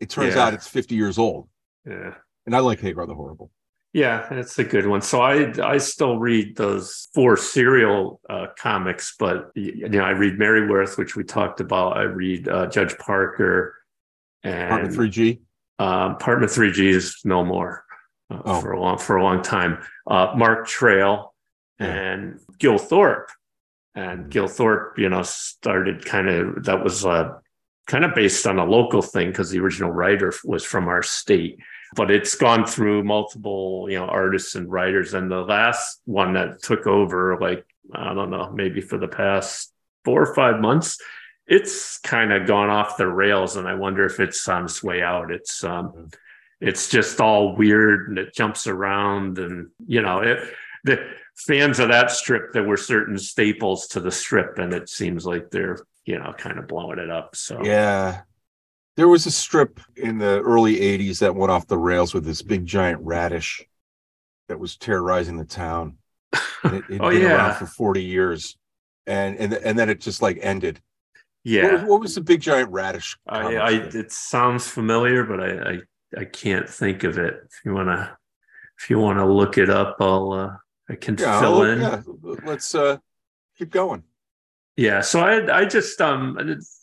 It 0.00 0.10
turns 0.10 0.34
Yeah. 0.34 0.42
out 0.46 0.54
it's 0.54 0.66
50 0.68 0.94
years 0.96 1.16
old, 1.16 1.48
yeah. 1.86 2.14
and 2.44 2.54
I 2.56 2.58
like 2.58 2.80
Hagar 2.80 3.06
the 3.06 3.14
Horrible. 3.14 3.50
Yeah, 3.96 4.26
it's 4.30 4.58
a 4.58 4.64
good 4.64 4.86
one. 4.86 5.00
So 5.00 5.22
I 5.22 5.54
I 5.62 5.78
still 5.78 6.18
read 6.18 6.54
those 6.54 7.08
four 7.14 7.38
serial 7.38 8.20
uh, 8.28 8.48
comics, 8.58 9.14
but 9.18 9.52
you 9.54 9.88
know 9.88 10.02
I 10.02 10.10
read 10.10 10.38
Mary 10.38 10.68
Worth, 10.68 10.98
which 10.98 11.16
we 11.16 11.24
talked 11.24 11.60
about. 11.62 11.96
I 11.96 12.02
read 12.02 12.46
uh, 12.46 12.66
Judge 12.66 12.94
Parker 12.98 13.74
and 14.42 14.64
Apartment 14.70 14.94
3G. 14.96 15.38
Um, 15.78 16.10
Apartment 16.12 16.52
3G 16.52 16.90
is 16.90 17.16
no 17.24 17.42
more 17.42 17.86
uh, 18.30 18.42
Oh. 18.44 18.60
for 18.60 18.72
a 18.72 18.80
long 18.82 18.98
for 18.98 19.16
a 19.16 19.24
long 19.24 19.40
time. 19.40 19.78
Uh, 20.06 20.34
Mark 20.36 20.66
Trail 20.68 21.34
and 21.78 22.38
Gil 22.58 22.76
Thorp, 22.76 23.30
and 23.94 24.30
Gil 24.30 24.46
Thorp, 24.46 24.98
you 24.98 25.08
know, 25.08 25.22
started 25.22 26.04
kind 26.04 26.28
of 26.28 26.64
that 26.64 26.84
was 26.84 27.06
uh, 27.06 27.30
kind 27.86 28.04
of 28.04 28.14
based 28.14 28.46
on 28.46 28.58
a 28.58 28.64
local 28.66 29.00
thing 29.00 29.28
because 29.28 29.48
the 29.48 29.58
original 29.60 29.90
writer 29.90 30.34
was 30.44 30.64
from 30.66 30.86
our 30.86 31.02
state. 31.02 31.58
But 31.94 32.10
it's 32.10 32.34
gone 32.34 32.66
through 32.66 33.04
multiple, 33.04 33.86
you 33.88 33.98
know, 33.98 34.06
artists 34.06 34.54
and 34.54 34.70
writers, 34.70 35.14
and 35.14 35.30
the 35.30 35.42
last 35.42 36.00
one 36.04 36.34
that 36.34 36.62
took 36.62 36.86
over, 36.86 37.38
like 37.40 37.64
I 37.94 38.14
don't 38.14 38.30
know, 38.30 38.50
maybe 38.52 38.80
for 38.80 38.98
the 38.98 39.08
past 39.08 39.72
four 40.04 40.22
or 40.22 40.34
five 40.34 40.60
months, 40.60 40.98
it's 41.46 41.98
kind 41.98 42.32
of 42.32 42.46
gone 42.46 42.70
off 42.70 42.96
the 42.96 43.06
rails. 43.06 43.56
And 43.56 43.68
i 43.68 43.74
wonder 43.74 44.04
if 44.04 44.18
it's 44.20 44.46
on 44.48 44.64
its 44.64 44.82
way 44.82 45.02
out. 45.02 45.30
It's 45.30 45.62
um 45.62 46.10
it's 46.60 46.88
just 46.88 47.20
all 47.20 47.54
weird 47.54 48.08
and 48.08 48.18
it 48.18 48.34
jumps 48.34 48.66
around 48.66 49.38
and 49.38 49.68
you 49.86 50.00
know 50.00 50.20
it 50.20 50.38
the 50.84 50.98
fans 51.36 51.78
of 51.78 51.88
that 51.88 52.10
strip 52.10 52.50
there 52.52 52.64
were 52.64 52.78
certain 52.78 53.18
staples 53.18 53.88
to 53.88 54.00
the 54.00 54.10
strip 54.10 54.58
and 54.58 54.72
it 54.72 54.88
seems 54.88 55.26
like 55.26 55.50
they're 55.50 55.76
you 56.06 56.18
know 56.18 56.32
kind 56.38 56.58
of 56.58 56.66
blowing 56.66 56.98
it 56.98 57.10
up. 57.10 57.36
So 57.36 57.62
Yeah. 57.62 58.22
There 58.96 59.08
was 59.08 59.26
a 59.26 59.30
strip 59.30 59.80
in 59.96 60.18
the 60.18 60.40
early 60.40 60.76
80s 60.76 61.18
that 61.20 61.34
went 61.34 61.50
off 61.50 61.66
the 61.66 61.78
rails 61.78 62.14
with 62.14 62.24
this 62.24 62.42
big 62.42 62.64
giant 62.66 63.00
radish 63.02 63.64
that 64.48 64.58
was 64.58 64.76
terrorizing 64.76 65.36
the 65.36 65.44
town. 65.44 65.98
And 66.62 66.76
it, 66.76 66.84
it'd 66.88 67.00
Oh, 67.02 67.10
been 67.10 67.22
yeah. 67.22 67.34
around 67.36 67.54
for 67.56 67.66
40 67.66 68.02
years. 68.02 68.56
And, 69.06 69.36
and 69.38 69.52
and 69.52 69.78
then 69.78 69.88
it 69.88 70.00
just 70.00 70.20
like 70.22 70.38
ended. 70.40 70.80
Yeah 71.44 71.74
was- 71.74 71.82
what 71.84 72.00
was 72.00 72.14
the 72.16 72.20
big 72.22 72.40
giant 72.40 72.70
radish? 72.72 73.16
I, 73.28 73.56
I 73.56 73.70
it 73.72 74.10
sounds 74.10 74.66
familiar 74.66 75.22
but 75.22 75.40
i 75.40 75.70
i, 75.72 75.78
I 76.22 76.24
can't 76.24 76.68
think 76.68 77.04
of 77.04 77.18
it 77.18 77.34
if 77.44 77.60
you 77.64 77.72
want 77.74 77.88
to 77.88 78.16
if 78.80 78.90
you 78.90 78.98
want 78.98 79.18
to 79.20 79.24
look 79.26 79.56
it 79.58 79.70
up 79.70 79.96
i'll 80.00 80.32
uh 80.32 80.56
i 80.90 80.96
can 80.96 81.16
yeah, 81.16 81.38
fill 81.40 81.58
look- 81.58 81.68
in 81.68 81.80
yeah, 81.82 82.00
let's 82.44 82.74
uh 82.74 82.96
keep 83.56 83.70
going. 83.70 84.02
Yeah, 84.76 85.00
so 85.00 85.20
I 85.20 85.60
I 85.60 85.64
just 85.64 86.00
um 86.02 86.36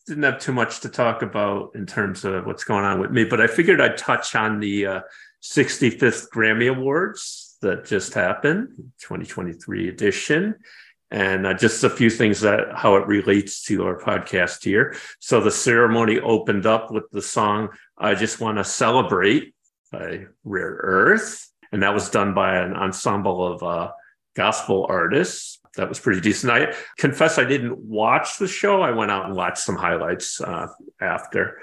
didn't 0.07 0.23
have 0.23 0.39
too 0.39 0.51
much 0.51 0.81
to 0.81 0.89
talk 0.89 1.21
about 1.21 1.75
in 1.75 1.85
terms 1.85 2.25
of 2.25 2.45
what's 2.45 2.63
going 2.63 2.83
on 2.83 2.99
with 2.99 3.11
me, 3.11 3.23
but 3.23 3.39
I 3.39 3.47
figured 3.47 3.79
I'd 3.79 3.97
touch 3.97 4.35
on 4.35 4.59
the 4.59 4.85
uh, 4.85 5.01
65th 5.41 6.29
Grammy 6.29 6.69
Awards 6.69 7.57
that 7.61 7.85
just 7.85 8.13
happened, 8.13 8.69
2023 8.99 9.87
edition, 9.87 10.55
and 11.11 11.45
uh, 11.45 11.53
just 11.53 11.83
a 11.83 11.89
few 11.89 12.09
things 12.09 12.41
that 12.41 12.73
how 12.75 12.95
it 12.95 13.07
relates 13.07 13.63
to 13.65 13.85
our 13.85 13.97
podcast 13.97 14.63
here. 14.63 14.95
So 15.19 15.39
the 15.39 15.51
ceremony 15.51 16.19
opened 16.19 16.65
up 16.65 16.91
with 16.91 17.09
the 17.11 17.21
song 17.21 17.69
"I 17.97 18.15
Just 18.15 18.39
Want 18.41 18.57
to 18.57 18.63
Celebrate" 18.63 19.53
by 19.91 20.25
Rare 20.43 20.79
Earth, 20.81 21.47
and 21.71 21.83
that 21.83 21.93
was 21.93 22.09
done 22.09 22.33
by 22.33 22.57
an 22.57 22.73
ensemble 22.73 23.45
of 23.45 23.61
uh, 23.61 23.91
gospel 24.35 24.87
artists. 24.89 25.59
That 25.75 25.89
was 25.89 25.99
pretty 25.99 26.21
decent. 26.21 26.51
I 26.51 26.73
confess 26.97 27.39
I 27.39 27.45
didn't 27.45 27.77
watch 27.77 28.37
the 28.37 28.47
show. 28.47 28.81
I 28.81 28.91
went 28.91 29.11
out 29.11 29.25
and 29.25 29.35
watched 29.35 29.59
some 29.59 29.75
highlights 29.75 30.39
uh, 30.39 30.67
after. 31.01 31.57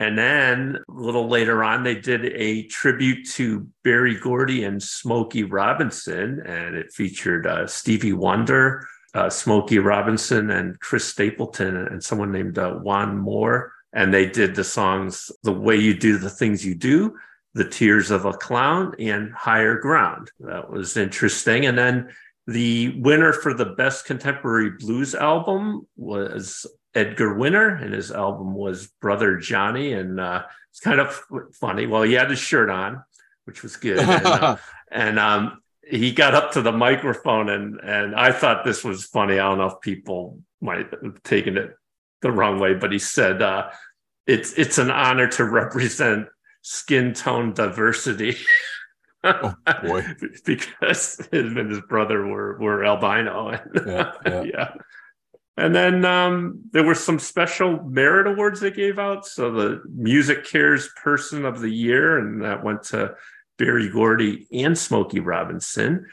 And 0.00 0.18
then 0.18 0.78
a 0.88 0.92
little 0.92 1.28
later 1.28 1.62
on, 1.62 1.84
they 1.84 1.94
did 1.94 2.24
a 2.24 2.64
tribute 2.64 3.28
to 3.32 3.68
Berry 3.84 4.18
Gordy 4.18 4.64
and 4.64 4.82
Smokey 4.82 5.44
Robinson, 5.44 6.42
and 6.44 6.74
it 6.74 6.92
featured 6.92 7.46
uh, 7.46 7.68
Stevie 7.68 8.12
Wonder, 8.12 8.84
uh, 9.14 9.30
Smokey 9.30 9.78
Robinson, 9.78 10.50
and 10.50 10.80
Chris 10.80 11.04
Stapleton, 11.04 11.76
and 11.76 12.02
someone 12.02 12.32
named 12.32 12.58
uh, 12.58 12.80
WanMor. 12.82 13.68
And 13.92 14.12
they 14.12 14.26
did 14.26 14.56
the 14.56 14.64
songs 14.64 15.30
"The 15.44 15.52
Way 15.52 15.76
You 15.76 15.94
Do 15.94 16.18
the 16.18 16.30
Things 16.30 16.66
You 16.66 16.74
Do," 16.74 17.16
"The 17.54 17.68
Tears 17.68 18.10
of 18.10 18.24
a 18.24 18.32
Clown," 18.32 18.96
and 18.98 19.32
"Higher 19.32 19.78
Ground." 19.78 20.32
That 20.40 20.68
was 20.68 20.96
interesting. 20.96 21.66
And 21.66 21.78
then 21.78 22.08
the 22.46 23.00
winner 23.00 23.32
for 23.32 23.54
the 23.54 23.66
best 23.66 24.04
contemporary 24.04 24.70
blues 24.70 25.14
album 25.14 25.86
was 25.96 26.66
Edgar 26.94 27.34
Winter, 27.34 27.68
and 27.68 27.94
his 27.94 28.10
album 28.10 28.54
was 28.54 28.88
Brother 29.00 29.36
Johnny. 29.36 29.92
And 29.92 30.20
uh, 30.20 30.42
it's 30.70 30.80
kind 30.80 31.00
of 31.00 31.20
funny. 31.54 31.86
Well, 31.86 32.02
he 32.02 32.14
had 32.14 32.30
his 32.30 32.38
shirt 32.38 32.68
on, 32.68 33.02
which 33.44 33.62
was 33.62 33.76
good. 33.76 33.98
And, 33.98 34.26
uh, 34.26 34.56
and 34.90 35.18
um, 35.18 35.62
he 35.82 36.12
got 36.12 36.34
up 36.34 36.52
to 36.52 36.62
the 36.62 36.72
microphone, 36.72 37.48
and 37.48 37.80
and 37.80 38.14
I 38.14 38.32
thought 38.32 38.64
this 38.64 38.84
was 38.84 39.04
funny. 39.04 39.34
I 39.34 39.48
don't 39.48 39.58
know 39.58 39.66
if 39.66 39.80
people 39.80 40.40
might 40.60 40.86
have 41.02 41.22
taken 41.22 41.56
it 41.56 41.76
the 42.22 42.32
wrong 42.32 42.58
way, 42.58 42.74
but 42.74 42.92
he 42.92 42.98
said, 42.98 43.42
uh, 43.42 43.70
"It's 44.26 44.52
it's 44.54 44.78
an 44.78 44.90
honor 44.90 45.28
to 45.28 45.44
represent 45.44 46.28
skin 46.62 47.14
tone 47.14 47.52
diversity." 47.52 48.36
Oh, 49.24 49.54
boy. 49.82 50.04
because 50.44 51.28
him 51.32 51.56
and 51.56 51.70
his 51.70 51.80
brother 51.82 52.26
were 52.26 52.58
were 52.58 52.84
albino. 52.84 53.58
Yeah, 53.86 54.12
yeah. 54.26 54.42
yeah. 54.54 54.74
And 55.56 55.74
then 55.74 56.04
um, 56.04 56.62
there 56.72 56.84
were 56.84 56.94
some 56.94 57.18
special 57.18 57.82
merit 57.82 58.26
awards 58.26 58.60
they 58.60 58.70
gave 58.70 58.98
out. 58.98 59.26
So 59.26 59.52
the 59.52 59.82
Music 59.94 60.46
Cares 60.46 60.88
Person 61.02 61.44
of 61.44 61.60
the 61.60 61.68
Year, 61.68 62.18
and 62.18 62.42
that 62.42 62.64
went 62.64 62.84
to 62.84 63.14
Berry 63.58 63.90
Gordy 63.90 64.46
and 64.50 64.76
Smokey 64.76 65.20
Robinson. 65.20 66.06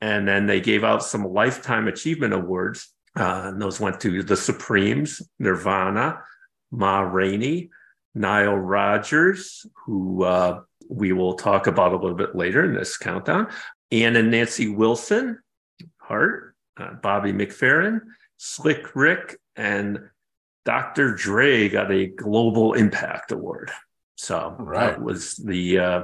And 0.00 0.26
then 0.26 0.46
they 0.46 0.60
gave 0.60 0.82
out 0.82 1.04
some 1.04 1.24
Lifetime 1.24 1.88
Achievement 1.88 2.32
Awards. 2.32 2.90
Uh, 3.16 3.42
and 3.46 3.60
those 3.60 3.78
went 3.78 4.00
to 4.00 4.22
the 4.22 4.36
Supremes, 4.36 5.22
Nirvana, 5.38 6.20
Ma 6.70 7.00
Rainey, 7.00 7.70
Nile 8.14 8.56
Rodgers, 8.56 9.66
who 9.84 10.24
uh, 10.24 10.62
we 10.88 11.12
will 11.12 11.34
talk 11.34 11.66
about 11.66 11.92
a 11.92 11.96
little 11.96 12.16
bit 12.16 12.34
later 12.34 12.64
in 12.64 12.74
this 12.74 12.96
countdown, 12.96 13.48
Ann 13.90 14.16
and 14.16 14.30
Nancy 14.30 14.68
Wilson, 14.68 15.38
Heart, 15.98 16.54
uh, 16.76 16.94
Bobby 16.94 17.32
McFerrin, 17.32 18.00
Slick 18.36 18.94
Rick, 18.94 19.38
and 19.56 20.00
Dr. 20.64 21.14
Dre 21.14 21.68
got 21.68 21.92
a 21.92 22.06
Global 22.06 22.74
Impact 22.74 23.32
Award. 23.32 23.70
So 24.16 24.56
right. 24.58 24.92
that 24.92 25.02
was 25.02 25.36
the 25.36 25.78
uh, 25.78 26.02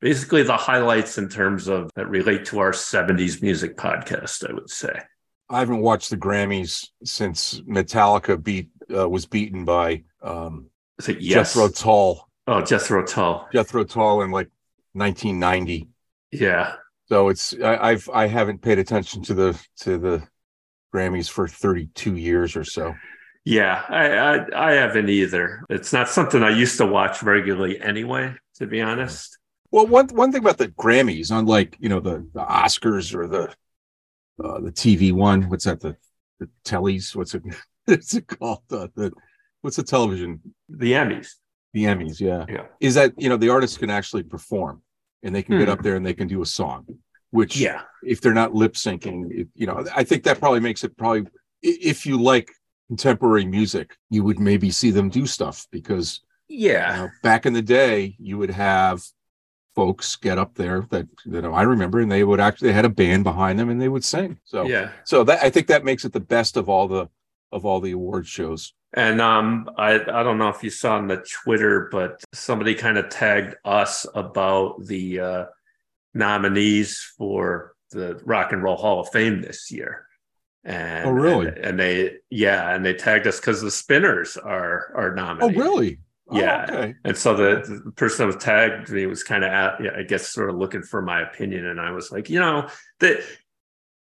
basically 0.00 0.42
the 0.42 0.56
highlights 0.56 1.18
in 1.18 1.28
terms 1.28 1.68
of 1.68 1.90
that 1.96 2.08
relate 2.08 2.44
to 2.46 2.58
our 2.60 2.72
70s 2.72 3.42
music 3.42 3.76
podcast, 3.76 4.48
I 4.48 4.52
would 4.52 4.70
say. 4.70 5.00
I 5.48 5.60
haven't 5.60 5.80
watched 5.80 6.10
the 6.10 6.16
Grammys 6.16 6.88
since 7.04 7.60
Metallica 7.60 8.42
beat 8.42 8.68
uh, 8.94 9.08
was 9.08 9.26
beaten 9.26 9.64
by 9.64 10.02
um, 10.22 10.66
yes? 11.06 11.54
Jethro 11.54 11.68
Tull. 11.68 12.25
Oh, 12.46 12.62
Jethro 12.62 13.04
Tull. 13.04 13.48
Jethro 13.52 13.84
Tull 13.84 14.22
in 14.22 14.30
like 14.30 14.50
1990. 14.92 15.88
Yeah. 16.32 16.74
So 17.08 17.28
it's 17.28 17.54
I, 17.62 17.76
I've 17.90 18.08
I 18.12 18.26
haven't 18.26 18.62
paid 18.62 18.78
attention 18.78 19.22
to 19.24 19.34
the 19.34 19.66
to 19.82 19.98
the 19.98 20.26
Grammys 20.92 21.28
for 21.28 21.46
32 21.46 22.16
years 22.16 22.56
or 22.56 22.64
so. 22.64 22.94
Yeah, 23.44 23.84
I, 23.88 24.08
I 24.08 24.70
I 24.70 24.72
haven't 24.72 25.08
either. 25.08 25.64
It's 25.70 25.92
not 25.92 26.08
something 26.08 26.42
I 26.42 26.50
used 26.50 26.78
to 26.78 26.86
watch 26.86 27.22
regularly 27.22 27.80
anyway, 27.80 28.34
to 28.56 28.66
be 28.66 28.80
honest. 28.80 29.38
Well, 29.70 29.86
one 29.86 30.08
one 30.08 30.32
thing 30.32 30.40
about 30.40 30.58
the 30.58 30.68
Grammys, 30.68 31.30
unlike 31.30 31.76
you 31.78 31.88
know 31.88 32.00
the, 32.00 32.26
the 32.34 32.44
Oscars 32.44 33.14
or 33.14 33.28
the 33.28 33.54
uh, 34.42 34.60
the 34.60 34.72
TV 34.72 35.12
one, 35.12 35.48
what's 35.48 35.64
that 35.64 35.80
the 35.80 35.96
the 36.40 36.48
tellies? 36.64 37.14
What's 37.14 37.34
it? 37.34 37.42
What's 37.84 38.14
it 38.14 38.26
called? 38.26 38.62
Uh, 38.68 38.88
the 38.96 39.12
what's 39.60 39.76
the 39.76 39.84
television? 39.84 40.40
The 40.68 40.94
Emmys. 40.94 41.34
The 41.72 41.84
Emmys, 41.84 42.20
yeah. 42.20 42.46
Yeah. 42.48 42.66
Is 42.80 42.94
that 42.94 43.12
you 43.18 43.28
know 43.28 43.36
the 43.36 43.50
artists 43.50 43.76
can 43.76 43.90
actually 43.90 44.22
perform 44.22 44.82
and 45.22 45.34
they 45.34 45.42
can 45.42 45.58
get 45.58 45.68
Hmm. 45.68 45.72
up 45.72 45.82
there 45.82 45.96
and 45.96 46.04
they 46.06 46.14
can 46.14 46.28
do 46.28 46.42
a 46.42 46.46
song, 46.46 46.86
which 47.30 47.56
Yeah. 47.56 47.82
if 48.02 48.20
they're 48.20 48.32
not 48.34 48.54
lip 48.54 48.74
syncing, 48.74 49.30
it, 49.30 49.48
you 49.54 49.66
know, 49.66 49.84
I 49.94 50.04
think 50.04 50.22
that 50.24 50.38
probably 50.38 50.60
makes 50.60 50.84
it 50.84 50.96
probably 50.96 51.26
if 51.62 52.06
you 52.06 52.20
like 52.20 52.50
contemporary 52.88 53.44
music, 53.44 53.96
you 54.10 54.22
would 54.22 54.38
maybe 54.38 54.70
see 54.70 54.90
them 54.90 55.08
do 55.08 55.26
stuff 55.26 55.66
because 55.70 56.20
you 56.48 56.70
Yeah. 56.70 56.96
know, 56.96 57.08
back 57.22 57.44
in 57.44 57.52
the 57.52 57.62
day, 57.62 58.14
you 58.18 58.38
would 58.38 58.50
have 58.50 59.02
folks 59.74 60.16
get 60.16 60.38
up 60.38 60.54
there 60.54 60.86
that 60.90 61.06
you 61.26 61.42
know 61.42 61.52
I 61.52 61.62
remember, 61.62 62.00
and 62.00 62.10
they 62.10 62.24
would 62.24 62.40
actually 62.40 62.68
they 62.68 62.74
had 62.74 62.84
a 62.86 62.88
band 62.88 63.24
behind 63.24 63.58
them 63.58 63.68
and 63.68 63.80
they 63.82 63.88
would 63.90 64.04
sing. 64.04 64.38
So 64.44 64.66
Yeah. 64.66 64.92
so 65.04 65.24
that 65.24 65.42
I 65.44 65.50
think 65.50 65.66
that 65.66 65.84
makes 65.84 66.04
it 66.06 66.12
the 66.14 66.20
best 66.20 66.56
of 66.56 66.68
all 66.70 66.88
the 66.88 67.08
of 67.52 67.66
all 67.66 67.80
the 67.80 67.90
award 67.92 68.26
shows. 68.26 68.72
And 68.94 69.20
um, 69.20 69.68
I 69.76 69.94
I 69.94 70.22
don't 70.22 70.38
know 70.38 70.48
if 70.48 70.62
you 70.62 70.70
saw 70.70 70.96
on 70.96 71.06
the 71.08 71.24
Twitter, 71.44 71.88
but 71.90 72.22
somebody 72.32 72.74
kind 72.74 72.96
of 72.98 73.08
tagged 73.08 73.56
us 73.64 74.06
about 74.14 74.84
the 74.86 75.20
uh, 75.20 75.44
nominees 76.14 77.12
for 77.18 77.74
the 77.90 78.20
Rock 78.24 78.52
and 78.52 78.62
Roll 78.62 78.76
Hall 78.76 79.00
of 79.00 79.08
Fame 79.10 79.42
this 79.42 79.70
year. 79.70 80.06
And, 80.64 81.08
Oh, 81.08 81.12
really? 81.12 81.46
And, 81.48 81.58
and 81.58 81.78
they, 81.78 82.14
yeah, 82.30 82.74
and 82.74 82.84
they 82.84 82.94
tagged 82.94 83.26
us 83.26 83.38
because 83.38 83.60
the 83.62 83.70
Spinners 83.70 84.36
are 84.36 84.92
are 84.94 85.14
nominated. 85.14 85.56
Oh, 85.56 85.60
nominated. 85.60 85.62
really? 85.62 85.98
Oh, 86.28 86.38
Yeah. 86.38 86.66
okay. 86.68 86.94
And 87.04 87.16
so 87.16 87.34
the, 87.36 87.82
the 87.84 87.92
person 87.92 88.26
that 88.26 88.34
was 88.34 88.42
tagged 88.42 88.90
me 88.90 89.06
was 89.06 89.22
kind 89.22 89.44
of 89.44 89.50
yeah, 89.80 89.90
I 89.96 90.02
guess, 90.02 90.28
sort 90.28 90.50
of 90.50 90.56
looking 90.56 90.82
for 90.82 91.02
my 91.02 91.22
opinion. 91.22 91.66
And 91.66 91.80
I 91.80 91.90
was 91.92 92.10
like, 92.10 92.30
you 92.30 92.40
know, 92.40 92.68
that 93.00 93.20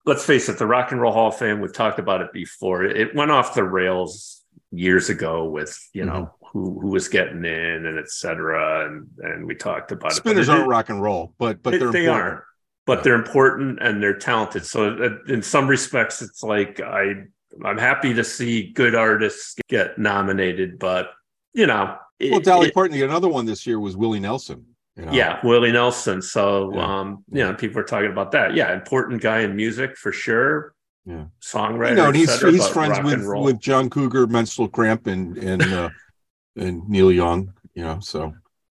let's 0.04 0.24
face 0.24 0.48
it, 0.48 0.58
the 0.58 0.66
Rock 0.66 0.92
and 0.92 1.00
Roll 1.00 1.12
Hall 1.12 1.28
of 1.28 1.36
Fame, 1.36 1.60
we've 1.60 1.72
talked 1.72 1.98
about 1.98 2.20
it 2.20 2.32
before. 2.32 2.84
It 2.84 3.14
went 3.16 3.32
off 3.32 3.54
the 3.54 3.64
rails 3.64 4.35
years 4.76 5.08
ago 5.10 5.44
with, 5.48 5.78
you 5.92 6.04
know, 6.04 6.12
Mm-hmm. 6.12 6.58
who 6.58 6.80
who 6.80 6.88
was 6.88 7.08
getting 7.08 7.44
in 7.44 7.86
and 7.86 7.98
et 7.98 8.08
cetera. 8.10 8.86
And 8.86 9.08
and 9.18 9.46
we 9.46 9.54
talked 9.54 9.92
about 9.92 10.12
Spinners 10.12 10.48
it. 10.48 10.52
Aren't 10.52 10.68
rock 10.68 10.88
and 10.88 11.02
roll, 11.02 11.34
but 11.38 11.62
but 11.62 11.74
it- 11.74 11.78
they're 11.80 11.90
they 11.92 12.06
important. 12.06 12.24
aren't, 12.32 12.40
but 12.86 12.98
Yeah. 12.98 13.02
they're 13.02 13.14
important 13.14 13.78
and 13.82 14.02
they're 14.02 14.16
talented. 14.18 14.64
So 14.64 14.94
uh, 14.96 15.32
in 15.32 15.42
some 15.42 15.66
respects, 15.68 16.22
it's 16.22 16.42
like 16.42 16.80
I 16.80 17.24
I'm 17.64 17.78
happy 17.78 18.12
to 18.14 18.24
see 18.24 18.70
good 18.72 18.94
artists 18.94 19.56
get 19.68 19.98
nominated, 19.98 20.78
but 20.78 21.10
you 21.54 21.66
know, 21.66 21.96
it- 22.18 22.30
Well, 22.30 22.40
Dolly 22.40 22.70
Parton, 22.70 23.00
another 23.02 23.28
one 23.28 23.44
this 23.46 23.66
year 23.66 23.80
was 23.80 23.96
Willie 23.96 24.20
Nelson. 24.20 24.64
you 24.96 25.04
know? 25.06 25.12
yeah, 25.12 25.40
Willie 25.44 25.72
Nelson. 25.72 26.22
So 26.22 26.72
Yeah. 26.74 27.00
um, 27.00 27.24
you 27.32 27.42
know, 27.44 27.54
people 27.54 27.80
are 27.80 27.84
talking 27.84 28.10
about 28.10 28.30
that. 28.32 28.54
Yeah, 28.54 28.72
important 28.74 29.20
guy 29.20 29.40
in 29.40 29.54
music 29.56 29.96
for 29.98 30.12
sure. 30.12 30.74
Yeah. 31.06 31.26
Songwriter. 31.40 31.90
you 31.90 31.94
know, 31.96 32.06
and 32.08 32.16
he's 32.16 32.30
cetera, 32.32 32.50
he's 32.50 32.66
friends 32.68 32.98
with 33.02 33.24
with 33.26 33.60
John 33.60 33.88
Cougar, 33.88 34.26
Menstrual 34.26 34.68
Cramp, 34.68 35.06
and 35.06 35.38
and 35.38 35.62
uh, 35.62 35.90
and 36.56 36.88
Neil 36.88 37.12
Young. 37.12 37.52
You 37.74 37.84
know, 37.84 38.00
so 38.00 38.34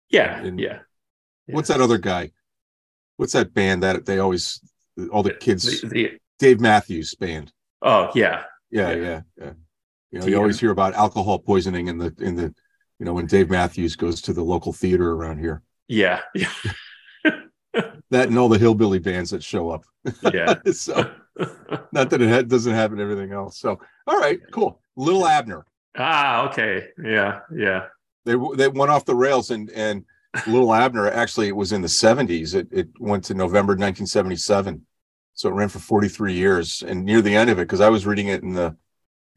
yeah, 0.10 0.40
and- 0.42 0.60
yeah. 0.60 0.80
what's 1.48 1.70
that 1.70 1.80
other 1.82 1.98
guy? 1.98 2.32
What's 3.16 3.34
that 3.34 3.54
band 3.54 3.84
that 3.84 4.06
they 4.06 4.20
always 4.20 4.60
all 5.12 5.24
the 5.24 5.32
kids? 5.34 5.82
The, 5.82 5.88
the, 5.88 6.12
Dave 6.38 6.60
Matthews 6.60 7.16
Band. 7.16 7.52
oh 7.82 8.12
yeah, 8.14 8.44
Yeah, 8.70 8.92
Yeah. 8.92 8.96
yeah, 9.02 9.22
yeah. 9.38 9.52
You 10.12 10.20
know, 10.20 10.26
you 10.28 10.38
always 10.38 10.60
hear 10.60 10.72
about 10.72 10.94
alcohol 10.96 11.40
poisoning 11.40 11.88
in 11.88 11.98
the 11.98 12.14
in 12.20 12.36
the 12.36 12.54
you 13.00 13.06
know 13.06 13.14
when 13.14 13.26
Dave 13.26 13.50
Matthews 13.50 13.96
goes 13.96 14.22
to 14.24 14.34
the 14.34 14.44
local 14.44 14.74
theater 14.74 15.12
around 15.14 15.40
here. 15.40 15.62
yeah, 15.88 16.22
yeah, 16.36 16.52
That 18.10 18.30
and 18.30 18.38
all 18.38 18.50
the 18.50 18.58
hillbilly 18.58 19.00
bands 19.00 19.32
that 19.32 19.44
show 19.44 19.70
up. 19.70 19.84
yeah. 20.34 20.56
so 20.72 21.12
not 21.92 22.10
that 22.10 22.22
it 22.22 22.48
doesn't 22.48 22.74
happen 22.74 23.00
everything 23.00 23.32
else. 23.32 23.60
So 23.60 23.80
all 24.06 24.18
right, 24.20 24.40
cool. 24.52 24.82
Little 24.96 25.28
Abner. 25.28 25.66
ah, 25.98 26.48
okay. 26.50 26.88
Yeah, 27.04 27.40
yeah. 27.56 27.88
they 28.26 28.36
they 28.56 28.68
went 28.68 28.92
off 28.92 29.06
the 29.06 29.16
rails 29.16 29.52
and 29.52 29.70
and 29.72 30.06
little 30.46 30.74
abner 30.74 31.10
actually 31.10 31.48
it 31.48 31.56
was 31.56 31.72
in 31.72 31.82
the 31.82 31.88
70s 31.88 32.54
it, 32.54 32.68
it 32.72 32.88
went 33.00 33.24
to 33.24 33.34
november 33.34 33.72
1977 33.72 34.86
so 35.34 35.50
it 35.50 35.54
ran 35.54 35.70
for 35.70 35.80
43 35.80 36.34
years 36.34 36.84
and 36.86 37.04
near 37.06 37.22
the 37.22 37.36
end 37.36 37.50
of 37.50 37.58
it 37.58 37.64
because 37.64 37.82
i 37.82 37.90
was 37.90 38.06
reading 38.06 38.28
it 38.28 38.44
in 38.44 38.54
the 38.54 38.76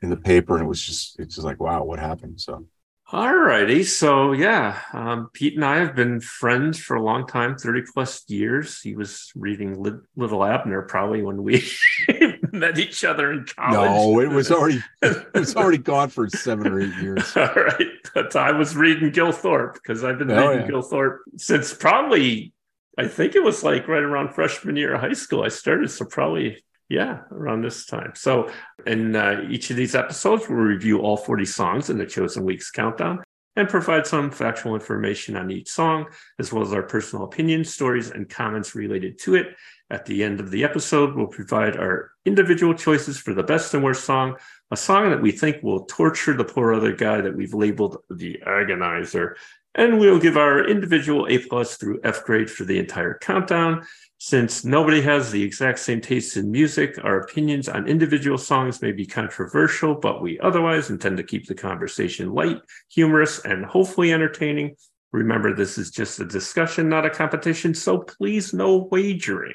in 0.02 0.11
the 0.11 0.16
paper 0.16 0.57
and 0.57 0.64
it 0.64 0.69
was 0.69 0.83
just 0.83 1.19
it's 1.19 1.37
just 1.37 1.45
like 1.45 1.61
wow 1.61 1.85
what 1.85 1.99
happened 1.99 2.38
so 2.40 2.66
All 3.12 3.35
righty. 3.35 3.83
So 3.83 4.31
yeah, 4.33 4.79
um, 4.93 5.31
Pete 5.33 5.57
and 5.57 5.64
I 5.64 5.79
have 5.79 5.97
been 5.97 6.21
friends 6.21 6.79
for 6.79 6.95
a 6.95 7.02
long 7.02 7.26
time, 7.26 7.57
30 7.57 7.83
plus 7.93 8.23
years. 8.29 8.81
He 8.81 8.95
was 8.95 9.33
reading 9.35 9.83
Lit- 9.83 10.00
Little 10.14 10.45
Abner 10.45 10.83
probably 10.83 11.21
when 11.23 11.43
we 11.43 11.69
met 12.52 12.79
each 12.79 13.02
other 13.05 13.33
in 13.33 13.47
college. 13.47 13.90
no 13.90 14.21
it 14.21 14.29
was 14.29 14.52
already 14.52 14.81
it 15.02 15.26
was 15.35 15.57
already 15.57 15.79
gone 15.79 16.09
for 16.09 16.29
seven 16.29 16.69
or 16.69 16.81
eight 16.81 16.95
years 17.02 17.33
All 17.37 17.49
right. 17.55 17.87
But 18.14 18.37
I 18.37 18.52
was 18.52 18.76
reading 18.76 19.11
Gil 19.11 19.33
Thorp 19.33 19.75
because 19.75 20.05
I've 20.05 20.19
been 20.19 20.31
Oh, 20.31 20.47
reading 20.49 20.62
yeah. 20.67 20.69
Gil 20.71 20.83
Thorp 20.83 21.23
since 21.37 21.75
probably, 21.75 22.52
I 22.97 23.09
think 23.09 23.35
it 23.35 23.43
was 23.43 23.64
like 23.64 23.88
right 23.88 24.02
around 24.05 24.35
freshman 24.35 24.76
year 24.76 24.95
of 24.95 25.00
high 25.00 25.14
school. 25.14 25.43
I 25.43 25.49
started. 25.49 25.90
So 25.90 26.05
probably, 26.05 26.62
yeah, 26.90 27.20
around 27.30 27.62
this 27.62 27.87
time. 27.87 28.12
So 28.16 28.50
in 28.85 29.14
uh, 29.14 29.47
each 29.49 29.70
of 29.70 29.76
these 29.76 29.94
episodes, 29.94 30.49
we'll 30.49 30.59
review 30.59 30.99
all 30.99 31.16
40 31.16 31.44
songs 31.44 31.88
in 31.88 31.97
the 31.97 32.04
chosen 32.04 32.44
week's 32.44 32.70
countdown 32.70 33.23
and 33.54 33.68
provide 33.68 34.06
some 34.06 34.30
factual 34.30 34.75
information 34.75 35.37
on 35.37 35.50
each 35.52 35.70
song, 35.70 36.06
as 36.41 36.52
well 36.52 36.62
as 36.62 36.73
our 36.73 36.82
personal 36.82 37.25
opinions, 37.25 37.73
stories, 37.73 38.10
and 38.10 38.28
comments 38.28 38.75
related 38.75 39.19
to 39.21 39.36
it. 39.36 39.56
At 39.88 40.04
the 40.04 40.25
end 40.25 40.41
of 40.41 40.50
the 40.50 40.65
episode, 40.65 41.15
we'll 41.15 41.28
provide 41.28 41.76
our 41.76 42.10
individual 42.25 42.75
choices 42.75 43.19
for 43.19 43.34
the 43.34 43.43
best 43.43 43.73
and 43.73 43.84
worst 43.84 44.04
song, 44.04 44.36
a 44.73 44.76
song 44.76 45.10
that 45.10 45.23
we 45.23 45.30
think 45.30 45.62
will 45.62 45.84
torture 45.84 46.36
the 46.36 46.45
poor 46.45 46.75
other 46.75 46.95
guy 46.95 47.21
that 47.21 47.36
we've 47.36 47.54
labeled 47.54 47.99
the 48.08 48.41
agonizer. 48.47 49.34
And 49.76 50.00
we'll 50.00 50.19
give 50.19 50.36
our 50.36 50.67
individual 50.67 51.28
A 51.28 51.38
plus 51.38 51.76
through 51.76 52.00
F 52.02 52.25
grade 52.25 52.50
for 52.50 52.65
the 52.65 52.78
entire 52.78 53.19
countdown. 53.19 53.86
Since 54.23 54.67
nobody 54.67 55.00
has 55.00 55.30
the 55.30 55.43
exact 55.43 55.78
same 55.78 56.02
taste 56.02 56.37
in 56.37 56.50
music, 56.50 57.02
our 57.02 57.21
opinions 57.21 57.71
on 57.71 57.89
individual 57.89 58.37
songs 58.37 58.83
may 58.83 58.93
be 58.93 59.06
controversial, 59.06 59.95
but 59.95 60.21
we 60.21 60.39
otherwise 60.41 60.91
intend 60.91 61.17
to 61.17 61.23
keep 61.23 61.47
the 61.47 61.54
conversation 61.54 62.35
light, 62.35 62.61
humorous, 62.91 63.43
and 63.47 63.65
hopefully 63.65 64.13
entertaining. 64.13 64.76
Remember, 65.13 65.54
this 65.54 65.78
is 65.78 65.91
just 65.91 66.21
a 66.21 66.26
discussion, 66.26 66.87
not 66.87 67.06
a 67.06 67.11
competition, 67.11 67.73
so 67.73 67.97
please 67.97 68.52
no 68.52 68.87
wagering. 68.93 69.54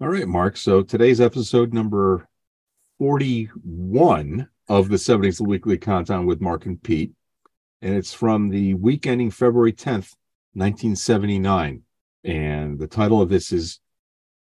all 0.00 0.08
right 0.08 0.26
mark 0.26 0.56
so 0.56 0.82
today's 0.82 1.20
episode 1.20 1.74
number 1.74 2.26
41 2.98 4.48
of 4.68 4.88
the 4.88 4.96
70s 4.96 5.46
weekly 5.46 5.76
countdown 5.76 6.24
with 6.24 6.40
mark 6.40 6.64
and 6.64 6.82
pete 6.82 7.12
and 7.82 7.94
it's 7.94 8.14
from 8.14 8.48
the 8.48 8.72
week 8.74 9.06
ending 9.06 9.30
february 9.30 9.74
10th 9.74 10.14
1979 10.54 11.82
and 12.24 12.78
the 12.78 12.86
title 12.86 13.20
of 13.20 13.28
this 13.28 13.52
is 13.52 13.78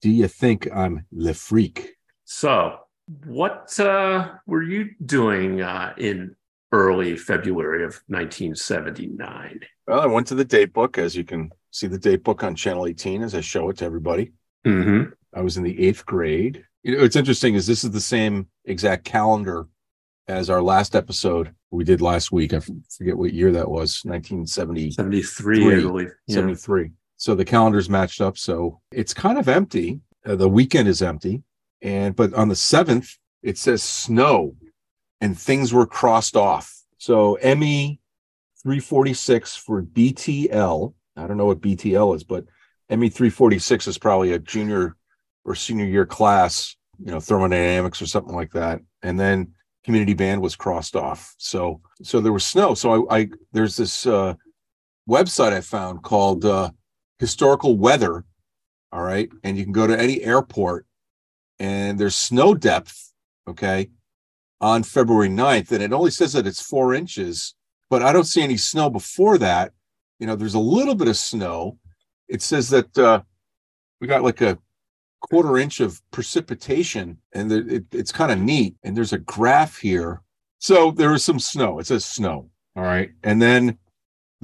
do 0.01 0.09
you 0.09 0.27
think 0.27 0.67
i'm 0.73 1.05
le 1.11 1.33
freak 1.33 1.95
So, 2.25 2.79
what 3.25 3.79
uh, 3.79 4.29
were 4.47 4.63
you 4.63 4.89
doing 5.05 5.61
uh, 5.61 5.93
in 5.97 6.35
early 6.71 7.15
February 7.17 7.83
of 7.85 8.01
1979? 8.07 9.59
well 9.87 10.01
i 10.01 10.05
went 10.05 10.27
to 10.27 10.35
the 10.35 10.45
date 10.45 10.73
book 10.73 10.97
as 10.97 11.15
you 11.15 11.23
can 11.23 11.51
see 11.71 11.87
the 11.87 11.99
date 11.99 12.23
book 12.23 12.43
on 12.43 12.55
channel 12.55 12.87
18 12.87 13.21
as 13.23 13.35
i 13.35 13.41
show 13.41 13.69
it 13.69 13.77
to 13.77 13.85
everybody 13.85 14.31
Mm-hmm. 14.65 15.11
i 15.35 15.41
was 15.41 15.57
in 15.57 15.63
the 15.63 15.79
eighth 15.85 16.03
grade 16.07 16.65
you 16.81 16.95
know 16.95 17.01
what's 17.03 17.15
interesting 17.15 17.53
is 17.53 17.67
this 17.67 17.83
is 17.83 17.91
the 17.91 18.01
same 18.01 18.47
exact 18.65 19.03
calendar 19.05 19.67
as 20.27 20.49
our 20.49 20.61
last 20.61 20.95
episode 20.95 21.53
we 21.69 21.83
did 21.83 22.01
last 22.01 22.31
week 22.31 22.51
I 22.53 22.61
forget 22.97 23.15
what 23.15 23.31
year 23.33 23.51
that 23.51 23.69
was 23.69 24.01
1970 24.05 24.91
73, 24.91 25.75
I 25.77 25.79
believe. 25.81 26.11
Yeah. 26.25 26.35
73. 26.35 26.91
So 27.17 27.35
the 27.35 27.45
calendars 27.45 27.89
matched 27.89 28.21
up. 28.21 28.37
So 28.37 28.81
it's 28.91 29.13
kind 29.13 29.37
of 29.37 29.47
empty. 29.47 30.01
Uh, 30.25 30.35
the 30.35 30.49
weekend 30.49 30.87
is 30.87 31.01
empty. 31.01 31.43
And, 31.81 32.15
but 32.15 32.33
on 32.33 32.49
the 32.49 32.55
7th, 32.55 33.17
it 33.43 33.57
says 33.57 33.83
snow 33.83 34.55
and 35.21 35.37
things 35.37 35.73
were 35.73 35.85
crossed 35.85 36.35
off. 36.35 36.73
So 36.97 37.37
ME 37.43 37.99
346 38.63 39.55
for 39.55 39.83
BTL. 39.83 40.93
I 41.15 41.27
don't 41.27 41.37
know 41.37 41.45
what 41.45 41.61
BTL 41.61 42.15
is, 42.15 42.23
but 42.23 42.45
ME 42.89 43.09
346 43.09 43.87
is 43.87 43.97
probably 43.97 44.33
a 44.33 44.39
junior 44.39 44.95
or 45.45 45.55
senior 45.55 45.85
year 45.85 46.05
class, 46.05 46.75
you 47.03 47.11
know, 47.11 47.19
thermodynamics 47.19 48.01
or 48.01 48.07
something 48.07 48.35
like 48.35 48.51
that. 48.53 48.81
And 49.03 49.19
then 49.19 49.53
community 49.83 50.15
band 50.15 50.41
was 50.41 50.55
crossed 50.55 50.95
off. 50.95 51.35
So, 51.37 51.81
so 52.01 52.19
there 52.19 52.33
was 52.33 52.45
snow. 52.45 52.73
So 52.73 53.07
I, 53.07 53.19
I 53.19 53.29
there's 53.53 53.77
this, 53.77 54.05
uh, 54.05 54.33
website 55.07 55.53
I 55.53 55.61
found 55.61 56.03
called 56.03 56.45
uh, 56.45 56.71
Historical 57.19 57.77
Weather. 57.77 58.25
All 58.91 59.01
right. 59.01 59.29
And 59.43 59.57
you 59.57 59.63
can 59.63 59.73
go 59.73 59.87
to 59.87 59.99
any 59.99 60.21
airport 60.21 60.85
and 61.59 61.99
there's 61.99 62.15
snow 62.15 62.53
depth. 62.53 63.13
Okay. 63.47 63.89
On 64.61 64.83
February 64.83 65.29
9th. 65.29 65.71
And 65.71 65.83
it 65.83 65.93
only 65.93 66.11
says 66.11 66.33
that 66.33 66.47
it's 66.47 66.61
four 66.61 66.93
inches, 66.93 67.55
but 67.89 68.01
I 68.01 68.13
don't 68.13 68.23
see 68.25 68.41
any 68.41 68.57
snow 68.57 68.89
before 68.89 69.37
that. 69.37 69.73
You 70.19 70.27
know, 70.27 70.35
there's 70.35 70.53
a 70.53 70.59
little 70.59 70.95
bit 70.95 71.07
of 71.07 71.17
snow. 71.17 71.77
It 72.27 72.41
says 72.41 72.69
that 72.69 72.97
uh, 72.97 73.21
we 73.99 74.07
got 74.07 74.23
like 74.23 74.41
a 74.41 74.57
quarter 75.19 75.57
inch 75.57 75.79
of 75.79 76.01
precipitation 76.11 77.17
and 77.33 77.51
the, 77.51 77.75
it, 77.75 77.85
it's 77.91 78.11
kind 78.11 78.31
of 78.31 78.39
neat. 78.39 78.75
And 78.83 78.95
there's 78.95 79.13
a 79.13 79.19
graph 79.19 79.77
here. 79.77 80.21
So 80.59 80.91
there 80.91 81.11
was 81.11 81.23
some 81.23 81.39
snow. 81.39 81.79
It 81.79 81.87
says 81.87 82.05
snow. 82.05 82.49
All 82.75 82.83
right. 82.83 83.11
And 83.23 83.41
then 83.41 83.77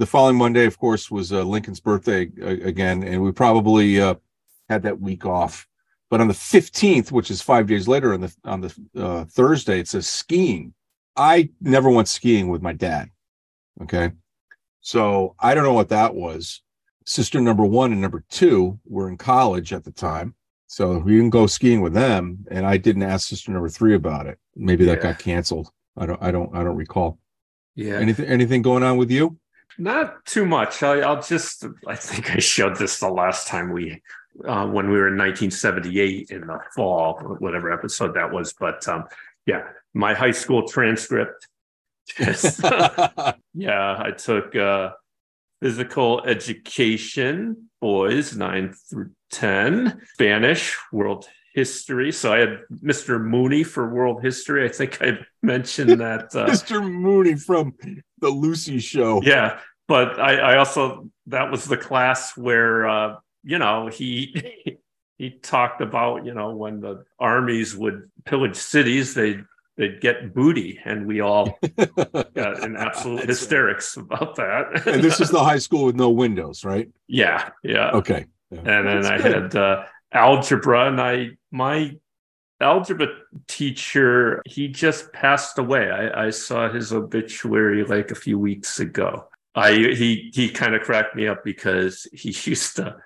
the 0.02 0.06
following 0.06 0.34
Monday, 0.36 0.64
of 0.66 0.76
course, 0.80 1.12
was 1.12 1.32
uh, 1.32 1.44
Lincoln's 1.44 1.78
birthday 1.78 2.28
uh, 2.42 2.66
again, 2.66 3.04
and 3.04 3.22
we 3.22 3.30
probably 3.30 4.00
uh, 4.00 4.16
had 4.68 4.82
that 4.82 5.00
week 5.00 5.24
off. 5.24 5.68
But 6.10 6.20
on 6.20 6.26
the 6.26 6.34
fifteenth, 6.34 7.12
which 7.12 7.30
is 7.30 7.40
five 7.40 7.68
days 7.68 7.86
later, 7.86 8.12
on 8.12 8.20
the 8.22 8.34
on 8.42 8.60
the 8.62 8.74
uh, 8.96 9.24
Thursday, 9.26 9.78
it 9.78 9.86
says 9.86 10.08
skiing. 10.08 10.74
I 11.16 11.50
never 11.60 11.88
went 11.88 12.08
skiing 12.08 12.48
with 12.48 12.62
my 12.62 12.72
dad. 12.72 13.10
Okay, 13.80 14.10
so 14.80 15.36
I 15.38 15.54
don't 15.54 15.62
know 15.62 15.72
what 15.72 15.90
that 15.90 16.16
was. 16.16 16.62
Sister 17.06 17.40
number 17.40 17.64
one 17.64 17.92
and 17.92 18.00
number 18.00 18.24
two 18.28 18.80
were 18.84 19.08
in 19.08 19.16
college 19.16 19.72
at 19.72 19.84
the 19.84 19.92
time, 19.92 20.34
so 20.66 20.98
we 20.98 21.12
didn't 21.12 21.30
go 21.30 21.46
skiing 21.46 21.80
with 21.80 21.94
them. 21.94 22.44
And 22.50 22.66
I 22.66 22.76
didn't 22.76 23.04
ask 23.04 23.28
sister 23.28 23.52
number 23.52 23.68
three 23.68 23.94
about 23.94 24.26
it. 24.26 24.36
Maybe 24.56 24.84
that 24.86 24.96
Yeah. 24.98 25.12
got 25.12 25.20
canceled. 25.20 25.70
I 25.96 26.06
don't. 26.06 26.20
I 26.20 26.32
don't. 26.32 26.50
I 26.56 26.64
don't 26.64 26.76
recall. 26.76 27.20
Yeah. 27.76 27.98
Anything. 28.00 28.26
Anything 28.26 28.62
going 28.62 28.82
on 28.82 28.96
with 28.96 29.12
you? 29.12 29.38
Not 29.78 30.24
too 30.26 30.46
much. 30.46 30.82
I, 30.82 31.00
I'll 31.00 31.22
just, 31.22 31.64
I 31.86 31.96
think 31.96 32.30
I 32.30 32.38
showed 32.38 32.76
this 32.76 33.00
the 33.00 33.08
last 33.08 33.46
time 33.46 33.72
we 33.72 34.02
uh, 34.46 34.66
when 34.66 34.88
we 34.90 34.96
were 34.96 35.08
in 35.08 35.18
1978 35.18 36.30
in 36.30 36.46
the 36.46 36.58
fall, 36.74 37.14
whatever 37.38 37.72
episode 37.72 38.14
that 38.14 38.32
was. 38.32 38.54
But 38.58 38.86
um, 38.88 39.04
yeah, 39.46 39.64
my 39.94 40.14
high 40.14 40.30
school 40.30 40.66
transcript. 40.66 41.48
Just, 42.08 42.62
yeah, 43.54 44.02
I 44.02 44.10
took 44.16 44.56
uh, 44.56 44.92
physical 45.60 46.22
education, 46.24 47.68
boys, 47.80 48.36
nine 48.36 48.74
through 48.90 49.10
10, 49.30 50.00
Spanish, 50.14 50.76
world 50.92 51.28
history. 51.54 52.12
So 52.12 52.32
I 52.32 52.38
had 52.38 52.58
Mr. 52.82 53.20
Mooney 53.22 53.62
for 53.64 53.92
world 53.92 54.22
history. 54.22 54.64
I 54.64 54.68
think 54.68 55.00
I 55.02 55.18
mentioned 55.42 56.00
that. 56.00 56.34
Uh, 56.34 56.46
Mr. 56.46 56.82
Mooney 56.82 57.36
from 57.36 57.74
the 58.20 58.28
Lucy 58.30 58.78
Show. 58.78 59.20
yeah, 59.22 59.58
but 59.88 60.18
I, 60.18 60.36
I 60.36 60.56
also, 60.58 61.08
that 61.26 61.50
was 61.50 61.64
the 61.64 61.76
class 61.76 62.36
where, 62.36 62.88
uh, 62.88 63.16
you 63.42 63.58
know, 63.58 63.88
he. 63.88 64.78
He 65.18 65.30
talked 65.30 65.80
about, 65.80 66.24
you 66.26 66.34
know, 66.34 66.50
when 66.56 66.80
the 66.80 67.04
armies 67.20 67.76
would 67.76 68.10
pillage 68.24 68.56
cities, 68.56 69.14
they'd 69.14 69.44
they'd 69.76 70.00
get 70.00 70.34
booty, 70.34 70.80
and 70.84 71.06
we 71.06 71.20
all 71.20 71.60
got 72.34 72.64
in 72.64 72.74
absolute 72.76 73.28
hysterics 73.28 73.96
about 73.96 74.34
that. 74.36 74.84
and 74.84 75.00
this 75.00 75.20
is 75.20 75.30
the 75.30 75.38
high 75.38 75.58
school 75.58 75.84
with 75.84 75.94
no 75.94 76.10
windows, 76.10 76.64
right? 76.64 76.88
yeah, 77.06 77.50
yeah. 77.62 77.90
Okay. 77.92 78.24
Yeah. 78.50 78.58
And 78.58 78.88
then 78.88 79.02
That's 79.02 79.06
I 79.06 79.18
good. 79.18 79.42
had 79.42 79.54
uh, 79.56 79.84
algebra, 80.10 80.88
and 80.88 81.00
I 81.00 81.28
my 81.52 81.96
algebra 82.60 83.08
teacher 83.48 84.42
he 84.46 84.68
just 84.68 85.12
passed 85.12 85.58
away. 85.58 85.90
I, 85.90 86.26
I 86.26 86.30
saw 86.30 86.70
his 86.72 86.92
obituary 86.92 87.84
like 87.84 88.10
a 88.10 88.14
few 88.14 88.38
weeks 88.38 88.80
ago. 88.80 89.28
I 89.54 89.72
he 89.72 90.30
he 90.32 90.48
kind 90.48 90.74
of 90.74 90.82
cracked 90.82 91.14
me 91.14 91.26
up 91.26 91.44
because 91.44 92.06
he 92.12 92.28
used 92.50 92.76
to. 92.76 92.96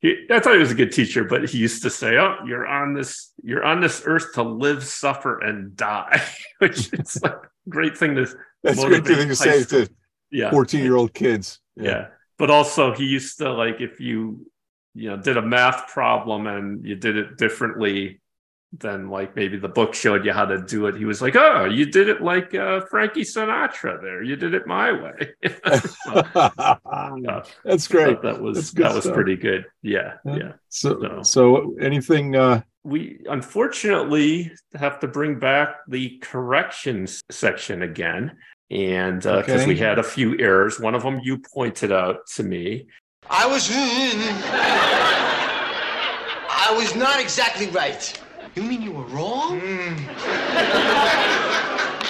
He, 0.00 0.26
I 0.30 0.40
thought 0.40 0.54
he 0.54 0.58
was 0.58 0.70
a 0.70 0.76
good 0.76 0.92
teacher, 0.92 1.24
but 1.24 1.46
he 1.50 1.58
used 1.58 1.82
to 1.82 1.90
say, 1.90 2.16
"Oh, 2.16 2.36
you're 2.46 2.66
on 2.66 2.94
this, 2.94 3.32
you're 3.42 3.64
on 3.64 3.80
this 3.80 4.02
earth 4.06 4.32
to 4.34 4.42
live, 4.42 4.82
suffer, 4.82 5.38
and 5.40 5.76
die," 5.76 6.22
which 6.58 6.90
is 6.94 7.22
like 7.22 7.34
a 7.34 7.48
great 7.68 7.98
thing 7.98 8.14
to 8.14 8.26
That's 8.62 8.82
a 8.82 8.86
great 8.86 9.06
thing 9.06 9.28
to 9.28 9.36
say 9.36 9.62
to 9.64 9.90
yeah 10.30 10.50
14 10.50 10.82
year 10.82 10.96
old 10.96 11.12
kids. 11.12 11.60
yeah. 11.76 12.08
But 12.38 12.50
also 12.50 12.94
he 12.94 13.04
used 13.04 13.36
to 13.38 13.52
like 13.52 13.82
if 13.82 14.00
you 14.00 14.46
you 14.94 15.08
know 15.10 15.16
did 15.16 15.36
a 15.36 15.42
math 15.42 15.88
problem 15.88 16.46
and 16.46 16.84
you 16.84 16.96
did 16.96 17.16
it 17.16 17.36
differently 17.38 18.20
than 18.78 19.08
like 19.10 19.34
maybe 19.34 19.56
the 19.56 19.68
book 19.68 19.94
showed 19.94 20.24
you 20.24 20.32
how 20.32 20.44
to 20.44 20.62
do 20.62 20.86
it. 20.86 20.94
He 20.96 21.04
was 21.04 21.20
like, 21.20 21.34
"Oh, 21.36 21.64
you 21.64 21.86
did 21.86 22.08
it 22.08 22.22
like 22.22 22.54
uh, 22.54 22.82
Frankie 22.82 23.22
Sinatra 23.22 24.00
there. 24.00 24.22
You 24.22 24.36
did 24.36 24.54
it 24.54 24.66
my 24.66 24.92
way." 24.92 25.34
Yeah, 26.06 27.42
That's 27.64 27.88
great. 27.88 28.22
that 28.22 28.40
was 28.40 28.72
that 28.72 28.94
was 28.94 29.04
stuff. 29.04 29.14
pretty 29.14 29.36
good. 29.36 29.66
Yeah, 29.82 30.14
Yeah. 30.24 30.36
yeah. 30.36 30.52
So, 30.68 31.00
So- 31.00 31.22
so 31.22 31.76
anything, 31.80 32.36
uh, 32.36 32.62
We 32.82 33.20
unfortunately 33.28 34.52
have 34.74 35.00
to 35.00 35.08
bring 35.08 35.38
back 35.38 35.76
the 35.88 36.18
corrections 36.22 37.20
section 37.30 37.82
again. 37.82 38.36
And 38.70 39.20
because 39.20 39.48
Okay. 39.62 39.66
we 39.66 39.76
had 39.76 39.98
a 39.98 40.02
few 40.02 40.38
errors, 40.38 40.78
one 40.80 40.94
of 40.94 41.02
them 41.02 41.20
you 41.22 41.38
pointed 41.54 41.92
out 41.92 42.26
to 42.36 42.42
me. 42.42 42.86
I 43.30 43.46
was. 43.46 43.70
I 46.52 46.74
was 46.76 46.94
not 46.96 47.20
exactly 47.20 47.68
right. 47.68 48.20
You 48.54 48.62
mean 48.62 48.82
you 48.82 48.90
were 48.92 49.04
wrong? 49.04 49.60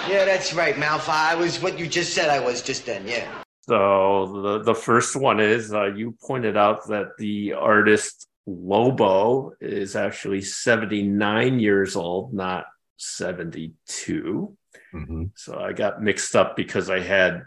Yeah, 0.08 0.24
that's 0.24 0.54
right, 0.54 0.74
Malfoy. 0.74 1.10
I 1.10 1.34
was 1.34 1.60
what 1.62 1.78
you 1.78 1.86
just 1.86 2.14
said 2.14 2.30
I 2.30 2.40
was 2.40 2.62
just 2.62 2.86
then, 2.86 3.06
yeah. 3.06 3.28
So 3.68 4.40
the 4.42 4.62
the 4.62 4.74
first 4.74 5.14
one 5.14 5.38
is 5.40 5.72
uh, 5.74 5.92
you 5.94 6.16
pointed 6.26 6.56
out 6.56 6.88
that 6.88 7.16
the 7.18 7.52
artist 7.52 8.26
Lobo 8.46 9.52
is 9.60 9.94
actually 9.94 10.40
79 10.42 11.60
years 11.60 11.94
old, 11.94 12.32
not 12.32 12.64
72. 12.96 14.56
mhm. 14.94 15.30
So 15.36 15.58
I 15.60 15.72
got 15.74 16.02
mixed 16.02 16.34
up 16.34 16.56
because 16.56 16.88
I 16.90 17.00
had 17.00 17.42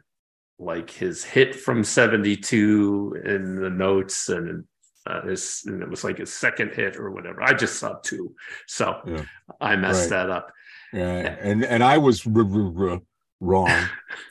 like 0.60 0.90
his 0.90 1.24
hit 1.24 1.56
from 1.56 1.84
72 1.84 3.22
in 3.26 3.56
the 3.56 3.70
notes 3.70 4.30
and 4.30 4.64
uh, 5.06 5.20
and 5.24 5.82
it 5.82 5.90
was 5.90 6.06
like 6.06 6.18
his 6.20 6.32
second 6.32 6.72
hit 6.74 6.96
or 6.96 7.12
whatever. 7.12 7.44
I 7.44 7.54
just 7.54 7.78
saw 7.78 7.96
two. 8.04 8.34
So 8.68 9.02
Yeah. 9.06 9.26
I 9.60 9.76
messed 9.76 10.10
Right. 10.12 10.18
that 10.18 10.30
up. 10.30 10.52
yeah, 10.94 11.36
and 11.42 11.66
and 11.66 11.84
I 11.84 11.98
was 11.98 12.26
r- 12.26 12.32
r- 12.42 12.90
r- 12.92 13.02
wrong, 13.42 13.70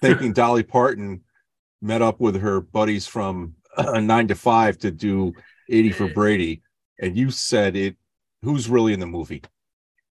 thinking 0.01 0.33
Dolly 0.43 0.63
Parton 0.63 1.23
met 1.83 2.01
up 2.01 2.21
with 2.21 2.41
her 2.41 2.63
buddies 2.63 3.07
from 3.07 3.55
uh, 3.77 4.01
Nine 4.01 4.29
to 4.29 4.35
Five 4.35 4.79
to 4.79 4.91
do 4.91 5.35
eighty 5.69 5.93
for 5.93 6.09
Brady, 6.09 6.63
and 7.01 7.17
you 7.19 7.31
said 7.31 7.77
it. 7.77 7.97
Who's 8.43 8.71
really 8.71 8.93
in 8.95 9.01
the 9.01 9.07
movie? 9.07 9.43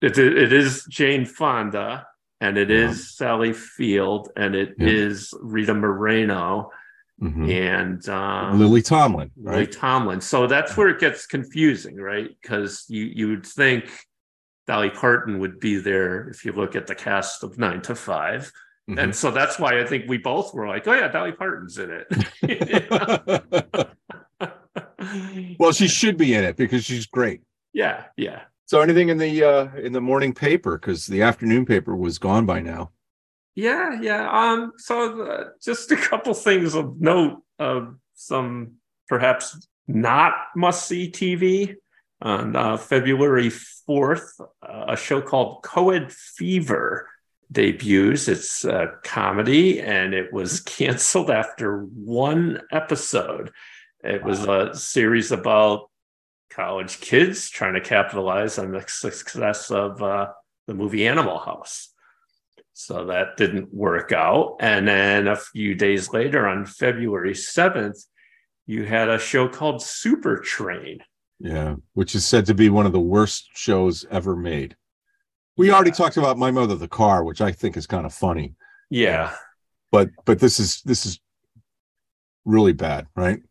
It, 0.02 0.17
it 0.17 0.54
is 0.54 0.86
Jane 0.89 1.26
Fonda 1.26 2.06
and 2.42 2.58
it 2.58 2.70
is 2.70 2.98
Yeah. 2.98 3.04
Sally 3.28 3.54
Field 3.54 4.30
and 4.36 4.56
it 4.56 4.74
is 4.80 5.34
Yeah. 5.34 5.40
Rita 5.44 5.74
Moreno 5.74 6.70
Mhm. 7.22 7.50
and 7.52 8.10
um, 8.10 8.60
Lily 8.60 8.82
Tomlin, 8.82 9.30
Lily? 9.38 9.68
Tomlin. 9.68 10.20
So 10.22 10.48
that's 10.48 10.76
where 10.76 10.90
it 10.90 11.00
gets 11.00 11.28
confusing, 11.28 11.96
right? 11.98 12.30
Because 12.42 12.84
you 12.90 13.04
you 13.06 13.28
would 13.30 13.46
think 13.46 13.92
Dolly 14.68 14.90
Parton 14.90 15.38
would 15.40 15.60
be 15.60 15.78
there 15.78 16.28
if 16.30 16.44
you 16.44 16.52
look 16.52 16.76
at 16.76 16.88
the 16.88 16.96
cast 16.96 17.44
of 17.44 17.58
Nine 17.60 17.82
to 17.84 17.94
5 17.96 18.52
Mhm. 18.90 18.98
and 19.04 19.16
so 19.16 19.30
that's 19.30 19.60
why 19.60 19.80
I 19.80 19.86
think 19.86 20.06
we 20.08 20.18
both 20.18 20.52
were 20.56 20.68
like, 20.68 20.88
"Oh 20.88 20.94
yeah, 20.94 21.08
Dolly 21.10 21.32
Parton's 21.34 21.78
in 21.78 21.92
it." 21.92 22.08
well, 25.60 25.72
she 25.72 25.88
should 25.88 26.18
be 26.18 26.34
in 26.34 26.44
it 26.44 26.58
because 26.58 26.84
she's 26.84 27.06
great. 27.06 27.42
yeah, 27.74 28.06
yeah. 28.18 28.42
So 28.72 28.80
anything 28.80 29.10
in 29.10 29.18
the 29.18 29.44
uh 29.44 29.68
in 29.76 29.92
the 29.92 30.00
morning 30.00 30.34
paper 30.34 30.78
because 30.78 31.06
the 31.06 31.24
afternoon 31.24 31.66
paper 31.66 31.94
was 31.94 32.18
gone 32.18 32.46
by 32.46 32.62
now. 32.62 32.92
Yeah, 33.54 34.00
yeah. 34.00 34.32
Um, 34.32 34.72
so 34.78 35.24
uh, 35.24 35.44
just 35.62 35.92
a 35.92 35.98
couple 35.98 36.34
things 36.34 36.74
of 36.74 37.02
note 37.02 37.44
of 37.60 37.98
some 38.14 38.76
perhaps 39.10 39.68
not 39.90 40.36
must 40.56 40.88
see 40.88 41.12
TV. 41.12 41.76
On 42.22 42.56
uh, 42.56 42.78
February 42.78 43.50
4th, 43.50 44.40
uh, 44.40 44.86
a 44.88 44.96
show 44.96 45.22
called 45.22 45.64
Coed 45.64 46.10
Fever 46.10 47.10
debuts. 47.52 48.30
It's 48.30 48.64
a 48.64 48.94
comedy 49.04 49.82
and 49.82 50.14
it 50.14 50.32
was 50.32 50.60
canceled 50.78 51.30
after 51.30 51.82
one 51.82 52.62
episode. 52.72 53.52
It 54.02 54.24
was 54.24 54.46
a 54.46 54.74
series 54.76 55.34
about 55.34 55.91
college 56.52 57.00
kids 57.02 57.50
trying 57.50 57.74
to 57.74 57.82
capitalize 57.82 58.58
on 58.60 58.72
the 58.72 58.84
success 58.88 59.72
of 59.72 60.02
uh, 60.02 60.28
the 60.68 60.74
movie 60.74 61.08
Animal 61.08 61.40
House. 61.40 61.90
So 62.74 63.06
that 63.08 63.38
didn't 63.38 63.74
work 63.74 64.12
out. 64.12 64.58
And 64.60 64.88
then 64.88 65.28
a 65.28 65.36
few 65.36 65.76
days 65.76 66.12
later, 66.14 66.48
on 66.48 66.66
February 66.66 67.34
7th, 67.34 68.06
you 68.66 68.86
had 68.86 69.10
a 69.10 69.20
show 69.20 69.48
called 69.48 69.82
Super 69.84 70.38
Train. 70.38 71.00
Yeah, 71.40 71.76
which 71.94 72.14
is 72.16 72.26
said 72.26 72.46
to 72.46 72.54
be 72.54 72.70
one 72.70 72.86
of 72.86 72.92
the 72.92 73.00
worst 73.00 73.50
shows 73.56 74.06
ever 74.12 74.36
made. 74.36 74.76
We 75.58 75.72
already 75.72 75.92
talked 75.92 76.18
about 76.18 76.38
My 76.38 76.52
Mother 76.52 76.76
the 76.76 76.88
Car, 76.88 77.24
which 77.24 77.42
I 77.42 77.52
think 77.52 77.76
is 77.78 77.88
kind 77.88 78.06
of 78.06 78.14
funny, 78.14 78.56
Yeah. 78.90 79.36
but 79.92 80.10
but 80.26 80.40
this 80.40 80.60
is 80.60 80.82
this 80.84 81.06
is 81.06 81.20
really 82.46 82.74
bad, 82.74 83.08
right? 83.16 83.42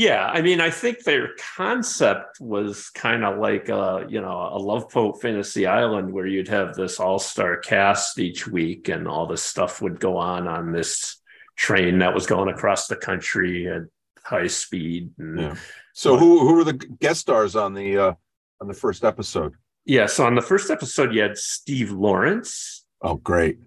Yeah. 0.00 0.24
I 0.26 0.40
mean, 0.40 0.62
I 0.62 0.70
think 0.70 1.04
their 1.04 1.30
concept 1.56 2.40
was 2.40 2.88
kind 2.88 3.22
of 3.22 3.38
like 3.38 3.68
a, 3.68 4.06
you 4.08 4.22
know, 4.22 4.48
a 4.52 4.56
Love 4.58 4.88
Boat 4.88 5.20
Fantasy 5.20 5.66
Island 5.66 6.10
where 6.10 6.26
you'd 6.26 6.48
have 6.48 6.74
this 6.74 6.98
all-star 6.98 7.58
cast 7.58 8.18
each 8.18 8.48
week 8.48 8.88
and 8.88 9.06
all 9.06 9.26
this 9.26 9.42
stuff 9.42 9.82
would 9.82 10.00
go 10.00 10.16
on 10.16 10.48
on 10.48 10.72
this 10.72 11.20
train 11.54 11.98
that 11.98 12.14
was 12.14 12.26
going 12.26 12.48
across 12.48 12.86
the 12.86 12.96
country 12.96 13.68
at 13.68 13.82
high 14.24 14.46
speed. 14.46 15.10
And 15.18 15.38
Yeah. 15.38 15.54
So 15.92 16.16
who 16.16 16.40
who 16.46 16.54
were 16.54 16.64
the 16.64 16.78
guest 17.04 17.20
stars 17.20 17.54
on 17.54 17.74
the 17.74 17.98
uh 17.98 18.14
on 18.60 18.68
the 18.68 18.74
first 18.74 19.04
episode? 19.04 19.52
yeah. 19.84 20.06
So 20.06 20.24
on 20.24 20.34
the 20.34 20.40
first 20.52 20.70
episode, 20.70 21.12
you 21.14 21.20
had 21.20 21.36
Steve 21.36 21.90
Lawrence. 21.90 22.86
Oh, 23.02 23.16
great. 23.16 23.58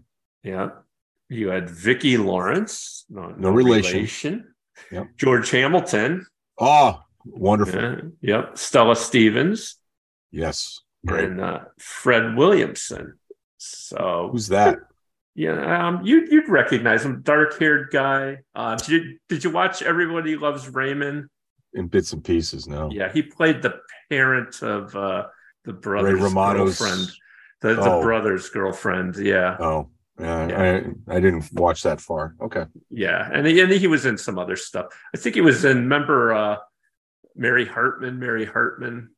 Yeah. 0.41 0.69
You 1.29 1.49
had 1.49 1.69
Vicki 1.69 2.17
Lawrence, 2.17 3.05
no, 3.09 3.29
No 3.37 3.51
relation. 3.51 3.93
relation. 3.97 4.52
Yep. 4.91 5.07
George 5.17 5.49
Hamilton. 5.51 6.25
Oh, 6.59 7.01
wonderful. 7.25 7.81
Yeah. 7.81 7.97
Yep. 8.21 8.57
Stella 8.57 8.95
Stevens 8.95 9.77
Yes. 10.31 10.79
Great. 11.05 11.25
and 11.25 11.41
uh, 11.41 11.59
Fred 11.79 12.35
Williamson. 12.35 13.17
So 13.57 14.29
Who's 14.31 14.47
that? 14.49 14.79
yeah, 15.35 15.87
um, 15.87 16.05
you 16.05 16.27
you'd 16.29 16.49
recognize 16.49 17.03
him, 17.05 17.21
dark 17.23 17.57
haired 17.59 17.89
guy. 17.91 18.39
Uh, 18.55 18.75
did 18.75 18.87
you 18.89 19.17
did 19.29 19.43
you 19.43 19.49
watch 19.51 19.81
Everybody 19.81 20.35
Loves 20.35 20.67
Raymond? 20.69 21.29
In 21.73 21.87
bits 21.87 22.13
and 22.13 22.23
pieces, 22.23 22.67
no. 22.67 22.89
Yeah, 22.91 23.11
he 23.11 23.21
played 23.23 23.61
the 23.61 23.79
parent 24.09 24.61
of 24.61 24.95
uh, 24.95 25.25
the 25.65 25.73
brother's 25.73 26.19
girlfriend, 26.33 27.09
the, 27.61 27.75
the 27.75 27.81
Oh. 27.91 28.01
brother's 28.01 28.49
girlfriend. 28.49 29.15
Yeah, 29.17 29.57
Oh, 29.59 29.89
yeah, 30.19 30.47
Yeah. 30.47 30.81
I 31.09 31.15
I 31.15 31.19
didn't 31.19 31.51
watch 31.53 31.83
that 31.83 31.99
far. 32.01 32.35
Okay. 32.41 32.65
Yeah, 32.89 33.29
and 33.31 33.45
he, 33.47 33.59
and 33.61 33.71
he 33.71 33.87
was 33.87 34.05
in 34.05 34.17
some 34.17 34.37
other 34.39 34.55
stuff. 34.55 34.87
I 35.13 35.17
think 35.17 35.35
he 35.35 35.41
was 35.41 35.65
in. 35.65 35.77
Remember, 35.77 36.33
uh, 36.33 36.57
Mary 37.35 37.65
Hartman, 37.65 38.19
Mary 38.19 38.45
Hartman. 38.45 39.09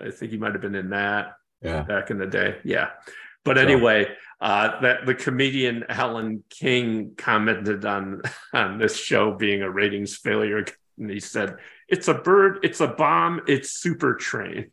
I 0.00 0.10
think 0.10 0.30
he 0.32 0.38
might 0.38 0.52
have 0.52 0.60
been 0.62 0.74
in 0.74 0.90
that 0.90 1.34
Yeah. 1.60 1.82
back 1.82 2.10
in 2.10 2.18
the 2.18 2.26
day. 2.26 2.58
Yeah. 2.64 2.90
But 3.44 3.56
So- 3.56 3.62
anyway, 3.62 4.16
uh, 4.40 4.80
that 4.80 5.06
the 5.06 5.14
comedian 5.14 5.84
Alan 5.88 6.42
King 6.50 7.14
commented 7.16 7.84
on 7.84 8.22
on 8.52 8.78
this 8.78 8.96
show 8.96 9.32
being 9.34 9.62
a 9.62 9.70
ratings 9.70 10.16
failure, 10.16 10.64
and 10.98 11.10
he 11.10 11.20
said, 11.20 11.56
"It's 11.88 12.08
a 12.08 12.14
bird, 12.14 12.58
it's 12.64 12.80
a 12.80 12.88
bomb, 12.88 13.42
it's 13.46 13.70
Super 13.70 14.14
Train." 14.14 14.72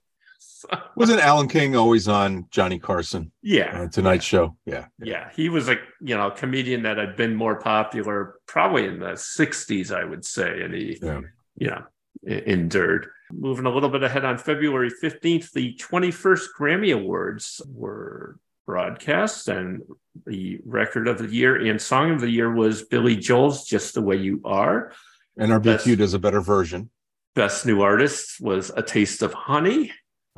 So, 0.60 0.68
Wasn't 0.98 1.22
Alan 1.22 1.48
King 1.48 1.78
always 1.78 2.10
on 2.10 2.46
Johnny 2.52 2.80
Carson 2.80 3.32
yeah, 3.42 3.84
uh, 3.84 3.88
Tonight 3.88 4.22
Show? 4.22 4.58
Yeah. 4.66 4.88
yeah, 5.02 5.30
he 5.34 5.48
was 5.48 5.70
a 5.70 5.78
you 6.02 6.18
know 6.18 6.32
comedian 6.32 6.84
that 6.84 6.98
had 6.98 7.16
been 7.16 7.34
more 7.34 7.56
popular 7.62 8.36
probably 8.46 8.86
in 8.86 9.00
the 9.00 9.12
'60s, 9.14 9.96
I 9.96 10.04
would 10.04 10.26
say, 10.26 10.62
and 10.62 10.74
he 10.74 11.00
Yeah. 11.02 11.22
you 11.56 11.68
know 11.68 11.84
endured. 12.28 13.08
Moving 13.32 13.66
a 13.68 13.70
little 13.70 13.90
bit 13.90 14.04
ahead 14.04 14.26
on 14.26 14.38
February 14.38 14.90
15th, 15.02 15.52
the 15.54 15.76
21st 15.76 16.48
Grammy 16.60 16.94
Awards 16.94 17.62
were 17.72 18.38
broadcast, 18.66 19.48
and 19.48 19.82
the 20.26 20.60
record 20.66 21.08
of 21.08 21.20
the 21.20 21.28
year 21.34 21.56
and 21.56 21.80
song 21.82 22.12
of 22.12 22.20
the 22.22 22.30
year 22.30 22.52
was 22.54 22.84
Billy 22.84 23.16
Joel's 23.16 23.64
"Just 23.66 23.94
the 23.94 24.02
Way 24.02 24.18
You 24.18 24.42
Are." 24.44 24.92
NRBQ 25.40 25.64
That's- 25.64 25.98
does 25.98 26.14
a 26.14 26.20
better 26.20 26.42
version. 26.42 26.90
Best 27.36 27.66
new 27.66 27.82
artist 27.82 28.42
was 28.42 28.72
"A 28.76 28.82
Taste 28.82 29.22
of 29.22 29.34
Honey." 29.34 29.94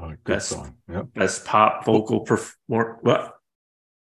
Good 0.10 0.34
Best- 0.34 0.50
song. 0.50 0.76
Yep. 0.92 1.14
Best 1.14 1.46
pop 1.46 1.86
vocal 1.86 2.22
performer. 2.22 2.98
What? 3.02 3.34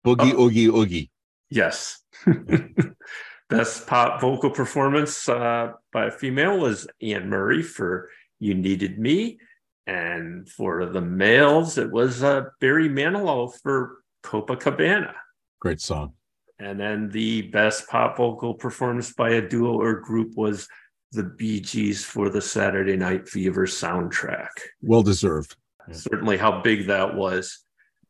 Boogie 0.06 0.32
Oh. 0.34 0.44
Oogie 0.46 0.66
Oogie. 0.66 1.10
Yes. 1.50 2.00
Best 3.50 3.86
pop 3.86 4.20
vocal 4.20 4.50
performance 4.50 5.28
uh, 5.28 5.72
by 5.92 6.06
a 6.06 6.10
female 6.10 6.58
was 6.58 6.86
Anne 7.02 7.28
Murray 7.28 7.62
for 7.62 8.08
You 8.40 8.54
Needed 8.54 8.98
Me. 8.98 9.38
And 9.86 10.48
for 10.48 10.86
the 10.86 11.02
males, 11.02 11.76
it 11.76 11.90
was 11.92 12.22
uh, 12.22 12.44
Barry 12.60 12.88
Manilow 12.88 13.52
for 13.62 13.98
Copacabana. 14.24 15.12
Great 15.60 15.80
song. 15.80 16.14
And 16.58 16.80
then 16.80 17.10
the 17.10 17.42
best 17.42 17.86
pop 17.88 18.16
vocal 18.16 18.54
performance 18.54 19.12
by 19.12 19.30
a 19.30 19.46
duo 19.46 19.78
or 19.78 20.00
group 20.00 20.36
was 20.36 20.66
the 21.12 21.24
Bee 21.24 21.60
Gees 21.60 22.02
for 22.02 22.30
the 22.30 22.40
Saturday 22.40 22.96
Night 22.96 23.28
Fever 23.28 23.66
soundtrack 23.66 24.48
Well 24.80 25.02
deserved. 25.02 25.54
Yeah. 25.88 25.94
certainly 25.94 26.36
how 26.36 26.60
big 26.62 26.86
that 26.86 27.14
was. 27.14 27.60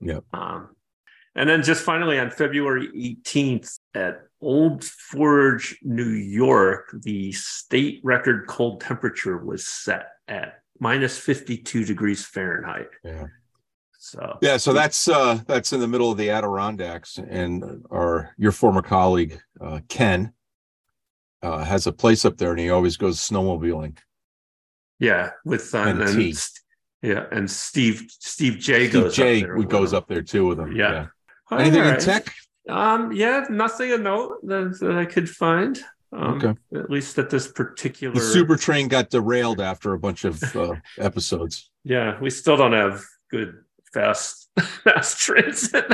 Yeah. 0.00 0.20
Um, 0.32 0.70
and 1.34 1.48
then 1.48 1.62
just 1.62 1.82
finally 1.82 2.18
on 2.18 2.30
February 2.30 2.88
18th 3.24 3.78
at 3.94 4.20
Old 4.40 4.84
Forge, 4.84 5.78
New 5.82 6.04
York, 6.08 6.94
the 7.02 7.32
state 7.32 8.00
record 8.04 8.46
cold 8.46 8.80
temperature 8.80 9.38
was 9.38 9.66
set 9.66 10.08
at 10.28 10.60
minus 10.78 11.18
52 11.18 11.84
degrees 11.84 12.24
Fahrenheit. 12.24 12.88
Yeah. 13.02 13.26
So 13.98 14.38
Yeah, 14.42 14.58
so 14.58 14.74
that's 14.74 15.08
uh 15.08 15.40
that's 15.46 15.72
in 15.72 15.80
the 15.80 15.88
middle 15.88 16.10
of 16.12 16.18
the 16.18 16.28
Adirondacks, 16.28 17.18
and 17.18 17.84
our 17.90 18.34
your 18.36 18.52
former 18.52 18.82
colleague 18.82 19.40
uh, 19.62 19.80
Ken 19.88 20.34
uh, 21.42 21.64
has 21.64 21.86
a 21.86 21.92
place 21.92 22.26
up 22.26 22.36
there, 22.36 22.50
and 22.50 22.60
he 22.60 22.68
always 22.68 22.98
goes 22.98 23.18
snowmobiling. 23.18 23.96
yeah, 24.98 25.30
with 25.46 25.74
uh, 25.74 25.78
And 25.78 26.02
and 26.02 26.14
tea. 26.14 26.34
Yeah, 27.04 27.26
and 27.32 27.50
Steve 27.50 28.06
Steve 28.08 28.58
J 28.58 28.88
Steve 28.88 28.92
goes 28.92 29.14
J 29.14 29.42
up 29.42 29.46
there 29.46 29.62
goes 29.64 29.92
up 29.92 30.08
there 30.08 30.22
too 30.22 30.46
with 30.46 30.58
him. 30.58 30.74
Yeah. 30.74 31.08
All 31.50 31.58
Anything 31.58 31.84
in 31.84 32.00
tech? 32.00 32.34
Um, 32.68 33.12
yeah, 33.12 33.44
nothing 33.50 33.92
a 33.92 33.98
note 33.98 34.38
that, 34.46 34.78
that 34.80 34.96
I 34.96 35.04
could 35.04 35.28
find. 35.28 35.78
Um, 36.12 36.36
Okay. 36.36 36.54
At 36.74 36.90
least 36.90 37.18
at 37.18 37.28
this 37.28 37.46
particular. 37.48 38.14
The 38.14 38.20
super 38.20 38.56
train 38.56 38.88
got 38.88 39.10
derailed 39.10 39.60
after 39.60 39.92
a 39.92 39.98
bunch 39.98 40.24
of 40.24 40.42
uh, 40.56 40.76
episodes. 40.98 41.70
Yeah, 41.82 42.18
we 42.20 42.30
still 42.30 42.56
don't 42.56 42.72
have 42.72 43.02
good 43.30 43.54
fast 43.92 44.48
fast 44.84 45.18
transit. 45.18 45.84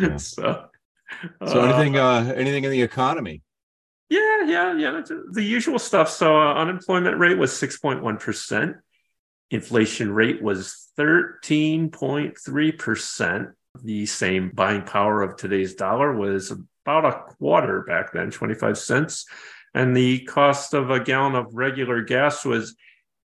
Yeah. 0.00 0.16
So, 0.26 0.66
So 1.46 1.60
uh, 1.62 1.66
anything 1.66 1.96
uh 1.96 2.34
anything 2.36 2.64
in 2.64 2.70
the 2.70 2.82
economy? 2.82 3.42
Yeah, 4.08 4.44
yeah, 4.44 4.76
yeah. 4.76 5.02
The 5.30 5.42
usual 5.42 5.78
stuff. 5.78 6.10
So, 6.10 6.36
uh, 6.36 6.54
unemployment 6.54 7.18
rate 7.18 7.38
was 7.38 7.56
six 7.56 7.78
point 7.78 8.02
one 8.02 8.16
percent. 8.16 8.76
Inflation 9.50 10.12
rate 10.12 10.42
was 10.42 10.90
thirteen 10.96 11.90
point 11.90 12.36
three 12.38 12.72
percent. 12.72 13.50
The 13.84 14.06
same 14.06 14.50
buying 14.54 14.82
power 14.82 15.22
of 15.22 15.36
today's 15.36 15.74
dollar 15.74 16.12
was 16.14 16.50
about 16.84 17.04
a 17.04 17.34
quarter 17.34 17.82
back 17.82 18.12
then, 18.12 18.30
twenty 18.30 18.54
five 18.54 18.76
cents, 18.78 19.24
and 19.74 19.96
the 19.96 20.20
cost 20.24 20.74
of 20.74 20.90
a 20.90 20.98
gallon 20.98 21.34
of 21.34 21.54
regular 21.54 22.02
gas 22.02 22.44
was 22.44 22.74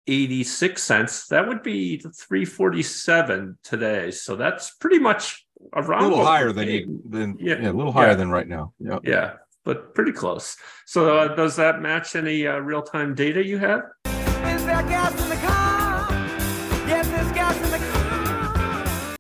86 0.09 0.83
cents 0.83 1.29
that 1.29 1.47
would 1.47 1.63
be 1.63 1.99
347 1.99 3.57
today 3.63 4.11
so 4.11 4.35
that's 4.35 4.75
pretty 4.75 4.99
much 4.99 5.47
A 5.75 5.81
around 5.81 6.11
little 6.11 6.25
higher 6.25 6.51
than 6.51 6.67
you 6.67 7.01
than 7.09 7.37
Yeah. 7.39 7.61
yeah, 7.63 7.71
a 7.71 7.73
little 7.73 7.93
higher 7.93 8.09
Yeah. 8.09 8.15
than 8.15 8.31
right 8.31 8.49
now. 8.49 8.73
Yeah. 8.81 8.99
Yeah, 9.05 9.33
but 9.65 9.95
pretty 9.95 10.11
close. 10.11 10.57
So, 10.87 11.17
uh, 11.19 11.37
does 11.37 11.55
that 11.55 11.81
match 11.81 12.17
any 12.17 12.49
uh, 12.49 12.59
real 12.59 12.83
time 12.83 13.15
data 13.15 13.47
you 13.47 13.59
have? 13.59 13.83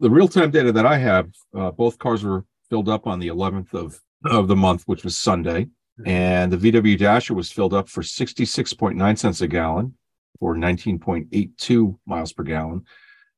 The 0.03 0.11
real 0.11 0.27
time 0.27 0.51
data 0.51 0.73
that 0.73 0.85
I 0.85 0.99
have, 0.99 1.31
uh, 1.57 1.71
both 1.71 1.97
cars 1.97 2.25
were 2.25 2.45
filled 2.69 2.88
up 2.88 3.07
on 3.07 3.21
the 3.21 3.29
11th 3.29 3.73
of, 3.73 4.01
of 4.25 4.49
the 4.49 4.57
month, 4.57 4.83
which 4.87 5.05
was 5.05 5.17
Sunday. 5.17 5.69
And 6.05 6.53
the 6.53 6.73
VW 6.73 6.99
Dasher 6.99 7.35
was 7.35 7.53
filled 7.53 7.73
up 7.73 7.88
for 7.88 8.03
66.9 8.03 9.19
cents 9.19 9.41
a 9.41 9.47
gallon 9.47 9.95
or 10.41 10.57
19.82 10.57 11.99
miles 12.05 12.33
per 12.33 12.43
gallon. 12.43 12.85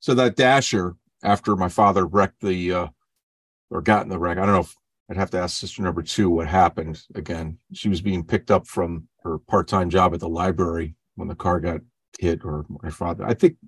So 0.00 0.14
that 0.14 0.36
Dasher, 0.36 0.96
after 1.22 1.54
my 1.54 1.68
father 1.68 2.06
wrecked 2.06 2.40
the, 2.40 2.72
uh, 2.72 2.86
or 3.70 3.82
got 3.82 4.04
in 4.04 4.08
the 4.08 4.18
wreck, 4.18 4.38
I 4.38 4.46
don't 4.46 4.54
know 4.54 4.60
if 4.60 4.74
I'd 5.10 5.18
have 5.18 5.30
to 5.32 5.40
ask 5.40 5.58
sister 5.58 5.82
number 5.82 6.00
two 6.00 6.30
what 6.30 6.46
happened 6.46 7.02
again. 7.14 7.58
She 7.74 7.90
was 7.90 8.00
being 8.00 8.24
picked 8.24 8.50
up 8.50 8.66
from 8.66 9.06
her 9.22 9.38
part 9.38 9.68
time 9.68 9.90
job 9.90 10.14
at 10.14 10.20
the 10.20 10.28
library 10.30 10.94
when 11.16 11.28
the 11.28 11.34
car 11.34 11.60
got 11.60 11.82
hit, 12.18 12.42
or 12.42 12.64
my 12.82 12.88
father, 12.88 13.26
I 13.26 13.34
think 13.34 13.58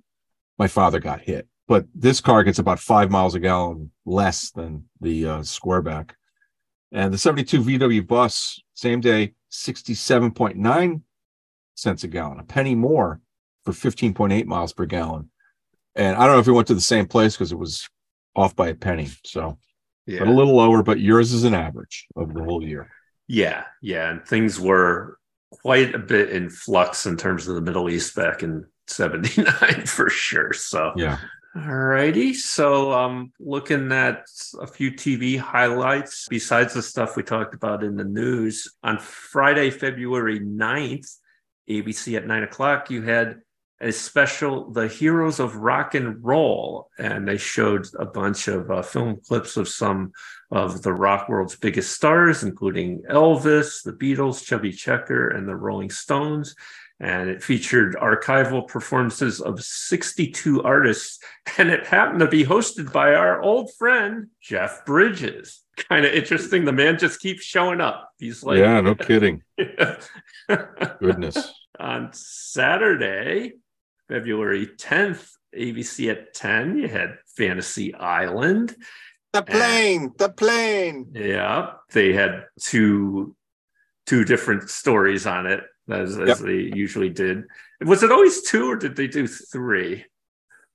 my 0.57 0.67
father 0.67 0.99
got 0.99 1.21
hit 1.21 1.47
but 1.67 1.85
this 1.93 2.21
car 2.21 2.43
gets 2.43 2.59
about 2.59 2.79
five 2.79 3.11
miles 3.11 3.35
a 3.35 3.39
gallon 3.39 3.91
less 4.05 4.51
than 4.51 4.85
the 5.01 5.25
uh, 5.27 5.39
squareback. 5.39 6.11
And 6.91 7.13
the 7.13 7.17
72 7.17 7.61
VW 7.61 8.07
bus, 8.07 8.61
same 8.73 9.01
day, 9.01 9.33
67.9 9.51 11.01
cents 11.75 12.03
a 12.03 12.07
gallon, 12.07 12.39
a 12.39 12.43
penny 12.43 12.75
more 12.75 13.19
for 13.65 13.73
15.8 13.73 14.45
miles 14.45 14.73
per 14.73 14.85
gallon. 14.85 15.29
And 15.95 16.15
I 16.15 16.25
don't 16.25 16.35
know 16.35 16.39
if 16.39 16.47
we 16.47 16.53
went 16.53 16.67
to 16.67 16.75
the 16.75 16.81
same 16.81 17.07
place 17.07 17.35
because 17.35 17.51
it 17.51 17.57
was 17.59 17.89
off 18.35 18.55
by 18.55 18.69
a 18.69 18.75
penny. 18.75 19.09
So, 19.25 19.57
Yeah. 20.05 20.19
but 20.19 20.27
a 20.27 20.31
little 20.31 20.55
lower, 20.55 20.83
but 20.83 20.99
yours 20.99 21.33
is 21.33 21.43
an 21.43 21.53
average 21.53 22.07
of 22.15 22.33
the 22.33 22.43
whole 22.43 22.63
year. 22.63 22.89
Yeah, 23.27 23.63
yeah. 23.81 24.09
And 24.11 24.25
things 24.25 24.59
were 24.59 25.17
quite 25.51 25.93
a 25.95 25.99
bit 25.99 26.29
in 26.29 26.49
flux 26.49 27.05
in 27.05 27.17
terms 27.17 27.47
of 27.47 27.55
the 27.55 27.61
Middle 27.61 27.89
East 27.89 28.15
back 28.15 28.43
in 28.43 28.65
79 28.87 29.85
for 29.85 30.09
sure. 30.09 30.53
So, 30.53 30.93
Yeah. 30.95 31.17
Alrighty, 31.57 32.35
so 32.35 32.91
um, 32.91 33.31
looking 33.39 33.91
at 33.91 34.25
a 34.59 34.67
few 34.67 34.91
TV 34.91 35.39
highlights 35.39 36.27
besides 36.29 36.75
the 36.75 36.83
stuff 36.83 37.15
we 37.15 37.23
talked 37.23 37.55
about 37.55 37.83
in 37.83 37.95
the 37.95 38.03
news. 38.03 38.71
On 38.83 38.99
Friday, 38.99 39.71
February 39.71 40.39
9th, 40.39 41.15
ABC 41.67 42.15
at 42.15 42.27
9 42.27 42.43
o'clock, 42.43 42.91
you 42.91 43.01
had 43.01 43.39
a 43.81 43.91
special, 43.91 44.71
The 44.71 44.87
Heroes 44.87 45.39
of 45.39 45.55
Rock 45.55 45.95
and 45.95 46.23
Roll, 46.23 46.89
and 46.99 47.27
they 47.27 47.37
showed 47.37 47.87
a 47.97 48.05
bunch 48.05 48.47
of 48.47 48.69
uh, 48.69 48.83
film 48.83 49.19
clips 49.27 49.57
of 49.57 49.67
some 49.67 50.11
of 50.51 50.83
the 50.83 50.93
rock 50.93 51.27
world's 51.27 51.55
biggest 51.55 51.91
stars, 51.91 52.43
including 52.43 53.01
Elvis, 53.09 53.81
the 53.83 53.93
Beatles, 53.93 54.45
Chubby 54.45 54.71
Checker, 54.71 55.29
and 55.29 55.47
the 55.47 55.55
Rolling 55.55 55.89
Stones 55.89 56.55
and 56.99 57.29
it 57.29 57.43
featured 57.43 57.95
archival 57.95 58.67
performances 58.67 59.39
of 59.39 59.63
62 59.63 60.63
artists 60.63 61.19
and 61.57 61.69
it 61.69 61.85
happened 61.85 62.19
to 62.19 62.27
be 62.27 62.43
hosted 62.43 62.91
by 62.91 63.13
our 63.13 63.41
old 63.41 63.71
friend 63.75 64.27
jeff 64.41 64.83
bridges 64.85 65.61
kind 65.89 66.05
of 66.05 66.13
interesting 66.13 66.65
the 66.65 66.71
man 66.71 66.97
just 66.97 67.19
keeps 67.19 67.43
showing 67.43 67.81
up 67.81 68.09
he's 68.17 68.43
like 68.43 68.57
yeah, 68.59 68.81
no 68.81 68.95
kidding. 68.95 69.43
Goodness. 70.99 71.53
on 71.79 72.09
saturday 72.13 73.53
february 74.07 74.67
10th 74.67 75.29
abc 75.55 76.09
at 76.09 76.33
10 76.33 76.77
you 76.79 76.87
had 76.87 77.17
fantasy 77.35 77.93
island 77.93 78.75
The 79.33 79.43
plane, 79.43 80.13
the 80.17 80.29
plane. 80.29 81.11
yeah 81.13 81.73
they 81.91 82.13
had 82.13 82.45
two 82.59 83.35
two 84.05 84.23
different 84.23 84.69
stories 84.69 85.27
on 85.27 85.45
it 85.45 85.63
as, 85.89 86.17
as 86.17 86.27
Yep. 86.27 86.37
they 86.39 86.71
usually 86.77 87.09
did 87.09 87.43
was 87.85 88.03
it 88.03 88.11
always 88.11 88.41
two 88.43 88.69
or 88.71 88.75
did 88.75 88.95
they 88.95 89.07
do 89.07 89.27
three 89.27 90.03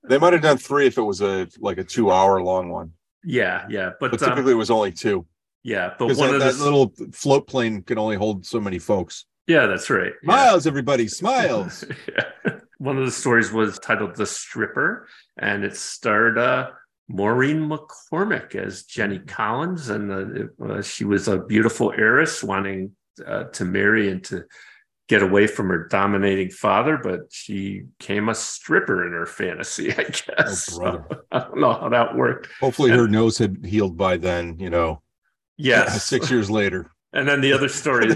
They 0.08 0.18
might 0.18 0.32
have 0.32 0.42
done 0.42 0.58
three 0.58 0.86
if 0.86 0.98
it 0.98 1.02
was 1.02 1.20
a 1.20 1.48
like 1.58 1.78
a 1.78 1.84
two 1.84 2.10
hour 2.10 2.42
long 2.42 2.68
one, 2.70 2.92
yeah 3.24 3.66
yeah 3.68 3.90
but, 4.00 4.10
but 4.10 4.22
um, 4.22 4.30
typically 4.30 4.52
it 4.52 4.56
was 4.56 4.70
only 4.70 4.92
two. 4.92 5.26
yeah 5.62 5.94
but 5.98 6.06
one 6.08 6.16
that, 6.16 6.34
of 6.34 6.40
that 6.40 6.54
the 6.56 6.64
little 6.64 6.92
float 7.12 7.46
plane 7.46 7.82
can 7.82 7.98
only 7.98 8.16
hold 8.16 8.44
so 8.46 8.60
many 8.60 8.78
folks. 8.78 9.26
yeah 9.46 9.66
that's 9.66 9.90
right 9.90 10.12
yeah. 10.22 10.26
Smiles, 10.28 10.66
everybody, 10.66 11.08
smiles. 11.08 11.84
Yeah. 12.08 12.58
one 12.78 12.98
of 12.98 13.04
the 13.04 13.12
stories 13.12 13.52
was 13.52 13.78
titled 13.78 14.16
"The 14.16 14.26
Stripper," 14.26 15.06
and 15.38 15.62
it 15.64 15.76
starred 15.76 16.36
uh, 16.38 16.70
Maureen 17.08 17.68
McCormick 17.68 18.54
as 18.56 18.82
Jenny 18.84 19.20
Collins, 19.20 19.88
and 19.88 20.10
uh, 20.10 20.40
it, 20.42 20.48
uh, 20.60 20.82
she 20.82 21.04
was 21.04 21.28
a 21.28 21.38
beautiful 21.38 21.92
heiress 21.96 22.42
wanting 22.42 22.90
uh, 23.24 23.44
to 23.44 23.64
marry 23.64 24.10
and 24.10 24.24
to 24.24 24.44
get 25.12 25.22
away 25.22 25.46
from 25.46 25.68
her 25.68 25.86
dominating 25.88 26.50
father, 26.50 26.96
but 26.96 27.20
she 27.30 27.82
became 27.98 28.30
a 28.30 28.34
stripper 28.34 29.06
in 29.06 29.12
her 29.12 29.26
fantasy, 29.26 29.92
I 29.92 30.04
guess. 30.04 30.72
Oh. 30.72 30.80
So, 30.80 31.06
I 31.32 31.40
don't 31.40 31.60
know 31.60 31.74
how 31.74 31.88
that 31.90 32.16
worked. 32.16 32.48
Hopefully, 32.60 32.90
her 32.90 33.06
nose 33.06 33.36
had 33.36 33.64
healed 33.64 33.96
by 33.96 34.16
then. 34.16 34.58
You 34.58 34.70
know, 34.70 35.02
Yes. 35.58 36.04
six 36.08 36.30
years 36.30 36.50
later. 36.50 36.90
And 37.12 37.28
then 37.28 37.42
the 37.42 37.52
other 37.52 37.68
story, 37.68 38.08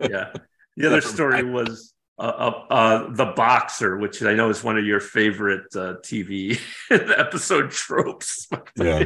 yeah, 0.00 0.32
the 0.76 0.86
other 0.86 1.02
story 1.02 1.44
was 1.44 1.92
uh, 2.18 2.22
uh, 2.22 2.64
uh, 2.70 3.12
the 3.12 3.26
boxer, 3.26 3.98
which 3.98 4.22
I 4.22 4.32
know 4.32 4.48
is 4.48 4.64
one 4.64 4.78
of 4.78 4.86
your 4.86 5.00
favorite 5.00 5.66
uh, 5.76 5.96
TV 6.02 6.58
episode 6.90 7.70
tropes. 7.70 8.48
Yeah. 8.76 9.04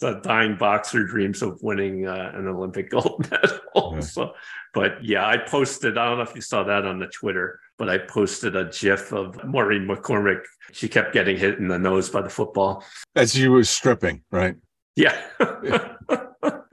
The 0.00 0.20
dying 0.22 0.56
boxer 0.56 1.04
dreams 1.04 1.42
of 1.42 1.60
winning 1.62 2.06
uh, 2.06 2.32
an 2.34 2.46
Olympic 2.46 2.90
gold 2.90 3.28
medal. 3.30 3.94
Yeah. 3.94 4.00
So, 4.00 4.32
but 4.72 5.04
yeah, 5.04 5.26
I 5.26 5.38
posted. 5.38 5.98
I 5.98 6.06
don't 6.06 6.18
know 6.18 6.24
if 6.24 6.34
you 6.34 6.40
saw 6.40 6.62
that 6.64 6.84
on 6.84 6.98
the 6.98 7.06
Twitter, 7.06 7.60
but 7.78 7.88
I 7.88 7.98
posted 7.98 8.54
a 8.54 8.66
GIF 8.66 9.12
of 9.12 9.42
Maureen 9.44 9.88
McCormick. 9.88 10.42
She 10.72 10.88
kept 10.88 11.12
getting 11.12 11.36
hit 11.36 11.58
in 11.58 11.68
the 11.68 11.78
nose 11.78 12.10
by 12.10 12.22
the 12.22 12.28
football. 12.28 12.84
As 13.16 13.34
she 13.34 13.48
was 13.48 13.68
stripping, 13.68 14.22
right? 14.30 14.56
Yeah. 14.98 15.20
Uh, 15.40 15.94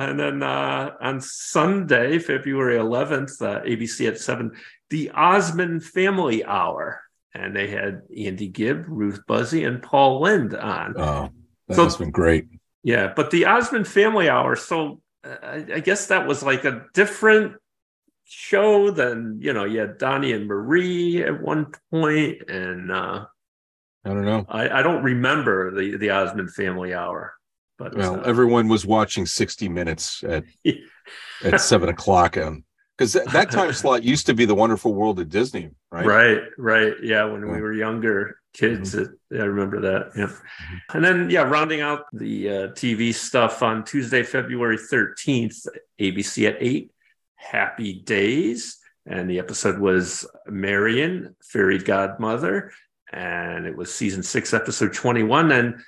and 0.00 0.18
then 0.18 0.42
uh, 0.42 0.90
on 1.00 1.20
Sunday, 1.20 2.18
February 2.18 2.76
11th, 2.76 3.40
uh, 3.40 3.60
ABC 3.62 4.08
at 4.08 4.18
7, 4.18 4.50
the 4.90 5.10
Osmond 5.10 5.84
Family 5.84 6.44
Hour. 6.44 7.00
And 7.34 7.56
they 7.56 7.68
had 7.68 8.02
Andy 8.14 8.48
Gibb, 8.48 8.84
Ruth 8.88 9.22
Buzzi, 9.28 9.66
and 9.66 9.82
Paul 9.82 10.20
Lynde 10.20 10.54
on. 10.54 10.94
Oh, 10.98 11.30
that 11.72 11.76
So- 11.76 11.84
has 11.84 11.96
been 11.96 12.10
great. 12.10 12.46
Yeah, 12.84 13.12
but 13.14 13.30
the 13.30 13.44
Osmond 13.46 13.86
Family 13.86 14.28
Hour. 14.28 14.56
So 14.56 15.00
uh, 15.24 15.36
I, 15.42 15.54
I 15.74 15.80
guess 15.80 16.06
that 16.08 16.26
was 16.26 16.42
like 16.42 16.64
a 16.64 16.84
different 16.94 17.54
show 18.24 18.90
than 18.90 19.38
you 19.40 19.52
know. 19.52 19.64
You 19.64 19.80
had 19.80 19.98
Donnie 19.98 20.32
and 20.32 20.46
Marie 20.48 21.22
at 21.22 21.40
one 21.40 21.72
point, 21.92 22.42
and 22.50 22.90
uh, 22.90 23.24
I 24.04 24.08
don't 24.08 24.24
know. 24.24 24.44
I, 24.48 24.68
I 24.68 24.82
don't 24.82 25.04
remember 25.04 25.70
the 25.74 25.96
the 25.96 26.10
Osmond 26.10 26.52
Family 26.54 26.92
Hour. 26.92 27.34
But 27.78 27.96
Well, 27.96 28.16
uh, 28.20 28.22
everyone 28.22 28.68
was 28.68 28.84
watching 28.84 29.26
60 29.26 29.68
Minutes 29.68 30.22
at 30.24 30.44
at 31.44 31.60
seven 31.60 31.88
o'clock, 31.88 32.36
and 32.36 32.64
because 32.98 33.12
that, 33.12 33.30
that 33.30 33.50
time 33.52 33.72
slot 33.72 34.02
used 34.02 34.26
to 34.26 34.34
be 34.34 34.44
the 34.44 34.54
Wonderful 34.56 34.92
World 34.92 35.20
of 35.20 35.28
Disney, 35.28 35.70
right? 35.92 36.04
right, 36.04 36.40
right, 36.58 36.94
yeah. 37.00 37.24
When 37.26 37.48
we 37.48 37.60
were 37.60 37.72
younger 37.72 38.38
kids, 38.52 38.94
yeah, 38.94 39.40
I 39.42 39.44
remember 39.44 39.80
that. 39.80 40.12
Yeah, 40.16 40.32
and 40.94 41.04
then 41.04 41.30
yeah, 41.30 41.42
rounding 41.42 41.80
out 41.80 42.04
the 42.12 42.48
uh, 42.48 42.52
TV 42.68 43.14
stuff 43.14 43.62
on 43.62 43.84
Tuesday, 43.84 44.22
February 44.22 44.78
thirteenth, 44.78 45.66
ABC 46.00 46.48
at 46.48 46.56
eight. 46.60 46.90
Happy 47.36 47.94
Days, 47.94 48.78
and 49.06 49.28
the 49.28 49.38
episode 49.38 49.78
was 49.78 50.26
Marion, 50.46 51.34
Fairy 51.42 51.78
Godmother, 51.78 52.72
and 53.12 53.66
it 53.66 53.76
was 53.76 53.92
season 53.92 54.22
six, 54.22 54.54
episode 54.54 54.92
twenty-one, 54.92 55.50
and 55.52 55.80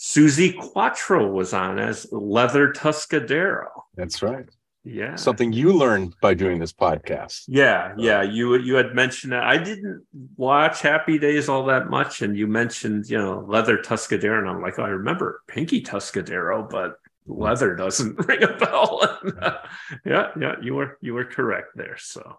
Suzi 0.00 0.58
Quatro 0.58 1.30
was 1.30 1.52
on 1.52 1.78
as 1.78 2.06
Leather 2.10 2.72
Tuscadero. 2.72 3.68
That's 3.96 4.22
right. 4.22 4.48
Yeah, 4.86 5.16
Something 5.16 5.54
you 5.54 5.72
learned 5.72 6.14
by 6.20 6.34
doing 6.34 6.58
this 6.58 6.72
podcast. 6.72 7.44
Yeah, 7.48 7.94
yeah. 7.96 8.20
You 8.20 8.56
you 8.56 8.74
had 8.74 8.94
mentioned 8.94 9.32
that. 9.32 9.42
I 9.42 9.56
didn't 9.56 10.04
watch 10.36 10.82
Happy 10.82 11.18
Days 11.18 11.48
all 11.48 11.64
that 11.66 11.88
much, 11.88 12.20
and 12.20 12.36
you 12.36 12.46
mentioned 12.46 13.08
you 13.08 13.16
know 13.16 13.46
leather 13.48 13.78
Tuscadero, 13.78 14.38
and 14.40 14.48
I'm 14.48 14.60
like, 14.60 14.78
oh, 14.78 14.82
I 14.82 14.88
remember 14.88 15.40
Pinky 15.48 15.82
Tuscadero, 15.82 16.68
but 16.68 16.98
leather 17.26 17.74
doesn't 17.74 18.14
ring 18.28 18.42
a 18.42 18.58
bell. 18.58 19.18
And, 19.22 19.38
uh, 19.42 19.58
yeah, 20.04 20.28
yeah. 20.38 20.54
You 20.60 20.74
were 20.74 20.98
you 21.00 21.14
were 21.14 21.24
correct 21.24 21.68
there. 21.76 21.96
So 21.98 22.38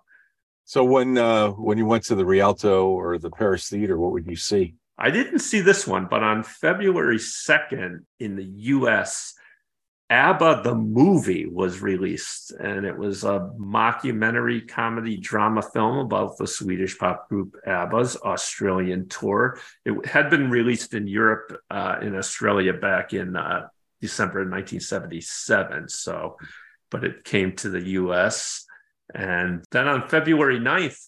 So 0.66 0.84
when 0.84 1.18
uh 1.18 1.50
when 1.50 1.80
you 1.80 1.88
went 1.88 2.04
to 2.06 2.16
the 2.16 2.26
Rialto 2.26 2.88
or 2.88 3.18
the 3.18 3.32
Paris 3.32 3.68
Theater, 3.70 3.98
what 3.98 4.12
would 4.12 4.28
you 4.28 4.36
see? 4.36 4.76
I 4.98 5.10
didn't 5.10 5.40
see 5.40 5.62
this 5.62 5.86
one, 5.86 6.08
but 6.10 6.24
on 6.24 6.44
February 6.44 7.20
second 7.20 8.06
in 8.20 8.36
the 8.36 8.46
U.S. 8.46 9.34
ABBA 10.10 10.62
the 10.64 10.76
movie 10.76 11.48
was 11.48 11.82
released, 11.82 12.52
and 12.52 12.86
it 12.86 12.96
was 12.96 13.24
a 13.24 13.52
mockumentary 13.60 14.68
comedy 14.68 15.18
drama 15.18 15.64
film 15.64 15.98
about 15.98 16.38
the 16.38 16.46
Swedish 16.46 16.98
pop 16.98 17.28
group 17.28 17.56
ABBA's 17.66 18.16
Australian 18.18 19.10
tour. 19.10 19.60
It 19.84 20.06
had 20.06 20.30
been 20.30 20.52
released 20.52 20.94
in 20.94 21.08
Europe, 21.08 21.60
uh, 21.72 21.98
in 22.02 22.16
Australia 22.16 22.74
back 22.74 23.14
in 23.14 23.36
uh, 23.36 23.68
December 24.00 24.42
of 24.42 24.50
1977. 24.50 25.90
So, 25.90 26.38
but 26.92 27.04
it 27.04 27.24
came 27.24 27.54
to 27.58 27.70
the 27.70 27.82
U.S. 27.82 28.66
And 29.14 29.64
then 29.72 29.88
on 29.88 30.08
February 30.08 30.60
9th, 30.60 31.04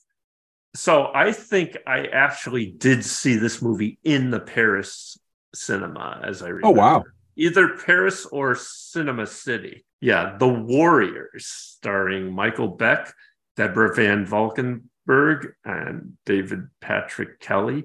so 0.73 1.11
I 1.13 1.31
think 1.31 1.77
I 1.85 2.05
actually 2.05 2.67
did 2.67 3.05
see 3.05 3.35
this 3.35 3.61
movie 3.61 3.99
in 4.03 4.31
the 4.31 4.39
Paris 4.39 5.17
cinema, 5.53 6.19
as 6.23 6.41
I 6.41 6.49
remember. 6.49 6.67
Oh 6.67 6.81
wow. 6.81 7.03
Either 7.37 7.77
Paris 7.77 8.25
or 8.25 8.55
Cinema 8.55 9.27
City. 9.27 9.85
Yeah, 10.01 10.35
The 10.39 10.47
Warriors, 10.47 11.45
starring 11.45 12.33
Michael 12.33 12.69
Beck, 12.69 13.13
Deborah 13.55 13.93
Van 13.95 14.25
Valkenburgh, 14.25 15.53
and 15.63 16.17
David 16.25 16.67
Patrick 16.81 17.39
Kelly. 17.39 17.83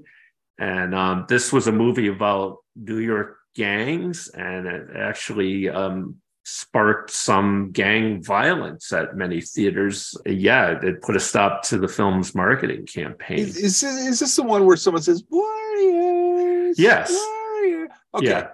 And 0.59 0.95
um, 0.95 1.27
this 1.29 1.53
was 1.53 1.67
a 1.67 1.73
movie 1.73 2.09
about 2.09 2.59
New 2.77 2.99
York 2.99 3.37
gangs, 3.55 4.29
and 4.29 4.67
it 4.67 4.89
actually 4.97 5.69
um, 5.69 6.17
sparked 6.45 7.11
some 7.11 7.71
gang 7.73 8.23
violence 8.23 8.93
at 8.93 9.17
many 9.17 9.41
theaters. 9.41 10.15
Yeah, 10.27 10.79
it 10.83 11.03
put 11.03 11.17
a 11.17 11.21
stop 11.21 11.63
to 11.65 11.79
the 11.79 11.89
film's 11.89 12.35
marketing 12.35 12.87
campaign. 12.87 13.39
Is, 13.41 13.57
is, 13.59 13.81
this- 13.81 14.07
is 14.07 14.21
this 14.21 14.37
the 14.37 14.43
one 14.43 14.67
where 14.67 14.77
someone 14.77 15.03
says 15.03 15.25
Warriors? 15.31 16.79
Yes. 16.79 17.11
Warrior. 17.11 17.89
Okay. 18.15 18.27
Yeah. 18.27 18.49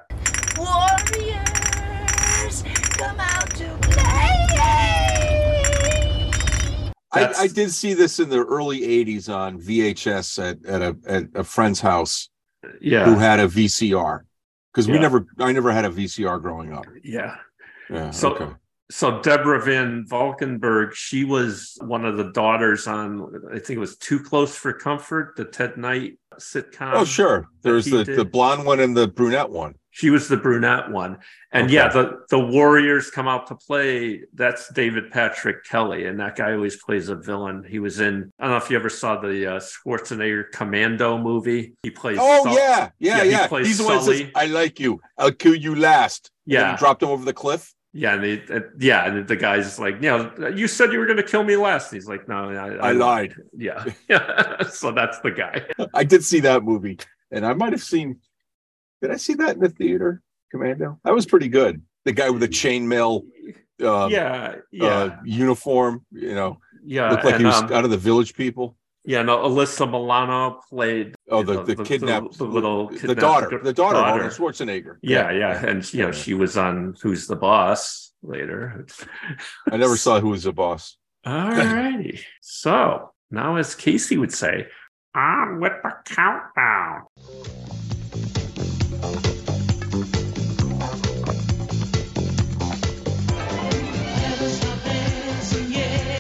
Warriors, 0.59 2.63
come 2.97 3.21
out 3.21 3.51
to 3.51 3.79
play. 3.83 4.15
I, 7.27 7.43
I 7.43 7.47
did 7.49 7.71
see 7.71 7.95
this 7.95 8.19
in 8.21 8.29
the 8.29 8.45
early 8.45 8.81
80s 8.81 9.33
on 9.35 9.61
VHS 9.61 10.39
at, 10.51 10.65
at 10.67 10.83
a 10.83 10.97
at 11.07 11.25
a 11.35 11.45
friend's 11.45 11.81
house 11.81 12.29
Yeah. 12.81 13.05
who 13.05 13.17
had 13.19 13.41
a 13.41 13.47
VCR. 13.49 14.21
Because 14.73 14.89
we 14.89 14.99
never 14.99 15.27
I 15.39 15.53
never 15.53 15.73
had 15.73 15.85
a 15.85 15.91
VCR 15.91 16.41
growing 16.41 16.73
up. 16.73 16.85
yeah. 17.03 17.37
Yeah. 17.91 18.11
So- 18.11 18.35
okay. 18.35 18.55
so 18.91 19.21
Deborah 19.23 19.63
Van 19.63 20.05
Valkenburgh, 20.07 20.95
she 20.95 21.25
was 21.25 21.77
one 21.81 22.05
of 22.05 22.17
the 22.17 22.31
daughters 22.33 22.87
on, 22.87 23.33
I 23.51 23.59
think 23.59 23.77
it 23.77 23.81
was 23.81 23.97
Too 23.97 24.21
Close 24.21 24.55
for 24.55 24.73
Comfort, 24.73 25.35
the 25.37 25.45
Ted 25.47 25.77
Knight 25.79 26.19
sitcom. 26.39 26.93
Oh 26.95 27.05
sure. 27.05 27.47
There's 27.63 27.85
the, 27.87 28.05
did. 28.05 28.17
the 28.19 28.25
blonde 28.25 28.65
one 28.65 28.81
and 28.81 28.97
the 28.97 29.09
brunette 29.09 29.51
one. 29.51 29.75
She 29.91 30.11
was 30.11 30.29
the 30.29 30.37
brunette 30.37 30.91
one. 30.91 31.19
And 31.51 31.65
Okay. 31.65 31.75
yeah, 31.75 31.89
the, 31.89 32.21
the 32.31 32.39
Warriors 32.39 33.11
come 33.11 33.27
out 33.27 33.49
to 33.49 33.57
play. 33.57 34.21
That's 34.33 34.73
David 34.73 35.11
Patrick 35.11 35.65
Kelly. 35.65 36.07
And 36.07 36.21
that 36.21 36.37
guy 36.37 36.53
always 36.53 36.81
plays 36.81 37.09
a 37.09 37.17
villain. 37.17 37.65
He 37.69 37.81
was 37.81 37.99
in, 37.99 38.31
I 38.39 38.45
don't 38.45 38.53
know 38.53 38.57
if 38.59 38.71
you 38.71 38.77
ever 38.77 38.91
saw 38.91 39.21
the 39.21 39.55
uh, 39.57 39.61
Schwarzenegger 39.61 40.53
Commando 40.53 41.19
movie. 41.19 41.75
He 41.83 41.91
plays. 41.91 42.19
Oh 42.21 42.45
Sul- 42.45 42.55
yeah, 42.55 42.91
yeah, 43.01 43.17
Yeah, 43.19 43.25
he 43.25 43.31
yeah. 43.31 43.47
plays 43.49 43.67
He's 43.67 43.79
the 43.79 43.85
one 43.85 43.97
that 43.97 44.05
says, 44.05 44.23
I 44.37 44.47
like 44.47 44.79
you. 44.79 45.01
I'll 45.17 45.33
kill 45.33 45.55
you 45.57 45.75
last. 45.75 46.31
Yeah. 46.47 46.77
dropped 46.77 47.03
him 47.03 47.09
over 47.09 47.25
the 47.25 47.33
cliff. 47.33 47.75
Yeah, 47.99 48.15
and 48.15 48.23
they, 48.23 48.55
uh, 48.55 48.61
yeah, 48.79 49.07
and 49.07 49.27
the 49.27 49.35
guy's 49.35 49.77
like, 49.81 49.97
you 49.97 50.03
know, 50.03 50.33
you 50.55 50.69
said 50.69 50.93
you 50.93 51.01
were 51.01 51.07
going 51.07 51.17
to 51.17 51.25
kill 51.25 51.43
me 51.43 51.57
last. 51.57 51.93
He's 51.93 52.07
like, 52.07 52.29
no, 52.29 52.51
I, 52.51 52.91
I 52.91 52.93
lied. 52.93 53.35
Yeah, 53.57 53.85
yeah. 54.09 54.63
so 54.71 54.93
that's 54.93 55.19
the 55.19 55.33
guy. 55.33 55.67
I 55.95 56.05
did 56.05 56.23
see 56.23 56.39
that 56.41 56.63
movie, 56.63 56.99
and 57.33 57.45
I 57.45 57.55
might 57.55 57.73
have 57.73 57.83
seen. 57.83 58.21
Did 59.03 59.11
I 59.11 59.17
see 59.17 59.35
that 59.35 59.57
in 59.57 59.61
the 59.61 59.69
theater? 59.69 60.23
Commando. 60.53 61.01
That 61.03 61.13
was 61.13 61.27
pretty 61.27 61.49
good. 61.49 61.83
The 62.05 62.13
guy 62.13 62.31
with 62.31 62.41
the 62.41 62.49
chainmail, 62.49 63.25
um, 63.85 64.13
yeah, 64.13 64.57
yeah, 64.71 64.87
uh, 64.87 65.17
uniform. 65.25 66.07
You 66.13 66.37
know, 66.37 66.59
yeah. 66.85 67.11
looked 67.11 67.25
like 67.25 67.35
and, 67.35 67.43
he 67.43 67.47
was 67.47 67.63
um, 67.63 67.73
out 67.73 67.85
of 67.85 67.91
the 67.91 67.97
Village 67.97 68.35
People. 68.35 68.77
yeah, 69.05 69.23
no, 69.23 69.39
Alyssa 69.39 69.91
Milano 69.91 70.61
played. 70.71 71.17
Oh, 71.31 71.43
the 71.43 71.55
know, 71.55 71.65
the, 71.65 71.85
kidnapped 71.85 72.39
the, 72.39 72.45
little 72.45 72.89
the 72.89 73.15
daughter, 73.15 73.61
the 73.63 73.75
daughter, 73.75 73.99
of 73.99 74.05
Arnold 74.05 74.33
Schwarzenegger. 74.33 74.97
Yeah, 75.03 75.31
yeah, 75.31 75.63
and 75.63 75.93
you 75.93 76.03
know, 76.03 76.13
she 76.13 76.33
was 76.33 76.57
on 76.57 76.97
Who's 77.03 77.27
the 77.27 77.37
Boss 77.37 78.13
later. 78.23 78.87
I 79.71 79.77
never 79.77 79.97
saw 79.99 80.21
Who's 80.21 80.45
the 80.45 80.55
boss. 80.55 80.97
All 81.27 81.51
righty. 81.51 82.21
So 82.41 83.13
now, 83.31 83.57
as 83.57 83.75
Casey 83.75 84.17
would 84.17 84.33
say, 84.33 84.69
on 85.15 85.61
with 85.61 85.75
the 85.83 85.93
countdown. 86.07 87.05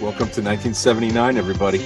Welcome 0.02 0.28
to 0.28 0.42
1979, 0.42 1.36
everybody. 1.38 1.78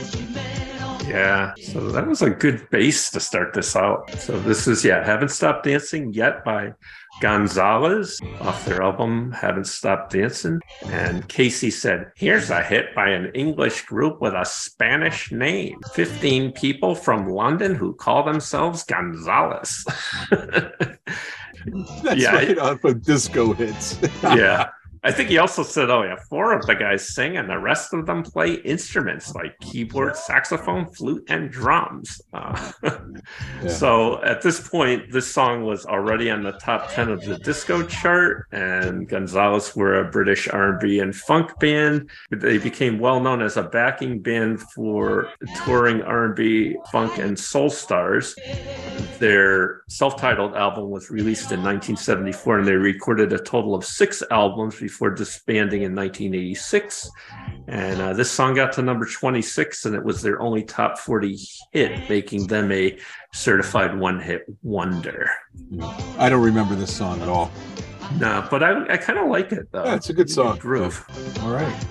Yeah, 1.12 1.52
so 1.62 1.90
that 1.90 2.06
was 2.06 2.22
a 2.22 2.30
good 2.30 2.68
base 2.70 3.10
to 3.10 3.20
start 3.20 3.52
this 3.52 3.76
out. 3.76 4.10
So 4.12 4.38
this 4.40 4.66
is 4.66 4.84
yeah, 4.84 5.04
haven't 5.04 5.28
stopped 5.28 5.64
dancing 5.64 6.12
yet 6.14 6.42
by 6.44 6.72
Gonzalez 7.20 8.18
off 8.40 8.64
their 8.64 8.82
album 8.82 9.32
Haven't 9.32 9.66
Stopped 9.66 10.12
Dancing. 10.14 10.60
And 10.86 11.28
Casey 11.28 11.70
said, 11.70 12.10
Here's 12.16 12.48
a 12.48 12.62
hit 12.62 12.94
by 12.94 13.10
an 13.10 13.30
English 13.34 13.82
group 13.84 14.20
with 14.22 14.32
a 14.32 14.44
Spanish 14.46 15.30
name. 15.30 15.78
15 15.92 16.52
people 16.52 16.94
from 16.94 17.28
London 17.28 17.74
who 17.74 17.92
call 17.94 18.22
themselves 18.24 18.82
Gonzalez. 18.84 19.84
That's 20.30 22.16
Yeah, 22.16 22.34
right 22.34 22.58
on 22.58 22.78
from 22.78 23.00
disco 23.00 23.52
hits. 23.52 23.98
yeah. 24.22 24.70
I 25.04 25.10
think 25.10 25.30
he 25.30 25.38
also 25.38 25.64
said, 25.64 25.90
oh, 25.90 26.04
yeah, 26.04 26.16
four 26.30 26.52
of 26.52 26.64
the 26.66 26.76
guys 26.76 27.12
sing 27.14 27.36
and 27.36 27.50
the 27.50 27.58
rest 27.58 27.92
of 27.92 28.06
them 28.06 28.22
play 28.22 28.54
instruments 28.54 29.34
like 29.34 29.58
keyboard, 29.60 30.16
saxophone, 30.16 30.86
flute, 30.92 31.24
and 31.28 31.50
drums. 31.50 32.20
Uh, 32.32 32.72
So 33.68 34.22
at 34.22 34.42
this 34.42 34.68
point, 34.68 35.12
this 35.12 35.32
song 35.32 35.64
was 35.64 35.86
already 35.86 36.30
on 36.30 36.42
the 36.42 36.52
top 36.52 36.90
10 36.90 37.08
of 37.10 37.24
the 37.24 37.38
disco 37.38 37.86
chart, 37.86 38.46
and 38.52 39.08
Gonzalez 39.08 39.74
were 39.76 40.00
a 40.00 40.10
British 40.10 40.48
R&B 40.48 40.98
and 40.98 41.14
funk 41.14 41.58
band. 41.60 42.10
They 42.30 42.58
became 42.58 42.98
well 42.98 43.20
known 43.20 43.42
as 43.42 43.56
a 43.56 43.62
backing 43.62 44.20
band 44.20 44.60
for 44.74 45.30
touring 45.64 46.02
R&B, 46.02 46.76
funk, 46.90 47.18
and 47.18 47.38
soul 47.38 47.70
stars. 47.70 48.34
Their 49.18 49.82
self-titled 49.88 50.54
album 50.54 50.90
was 50.90 51.10
released 51.10 51.52
in 51.52 51.60
1974, 51.60 52.58
and 52.58 52.66
they 52.66 52.74
recorded 52.74 53.32
a 53.32 53.38
total 53.38 53.74
of 53.74 53.84
six 53.84 54.22
albums 54.30 54.78
before 54.78 54.91
disbanding 55.14 55.82
in 55.82 55.94
1986. 55.94 57.10
And 57.68 58.00
uh, 58.00 58.12
this 58.12 58.30
song 58.30 58.54
got 58.54 58.72
to 58.72 58.82
number 58.82 59.06
26, 59.06 59.84
and 59.86 59.94
it 59.94 60.04
was 60.04 60.22
their 60.22 60.40
only 60.40 60.62
top 60.62 60.98
40 60.98 61.38
hit, 61.72 62.08
making 62.08 62.46
them 62.46 62.72
a 62.72 62.98
certified 63.32 63.98
one-hit 63.98 64.44
wonder. 64.62 65.30
I 66.18 66.28
don't 66.28 66.44
remember 66.44 66.74
this 66.74 66.94
song 66.94 67.20
at 67.22 67.28
all. 67.28 67.50
No, 68.18 68.46
but 68.50 68.62
I, 68.62 68.92
I 68.92 68.96
kind 68.96 69.18
of 69.18 69.28
like 69.28 69.52
it 69.52 69.68
though. 69.72 69.84
Yeah, 69.84 69.94
it's 69.94 70.10
a 70.10 70.12
good 70.12 70.28
song. 70.28 70.58
groove. 70.58 71.04
All 71.42 71.52
right. 71.52 71.84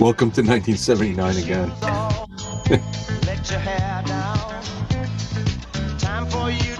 Welcome 0.00 0.30
to 0.32 0.42
1979 0.42 1.36
again. 1.36 1.68
Let 3.26 3.50
your 3.50 3.60
hair 3.60 4.02
down. 4.06 4.38
Time 5.98 6.26
for 6.26 6.50
you 6.50 6.73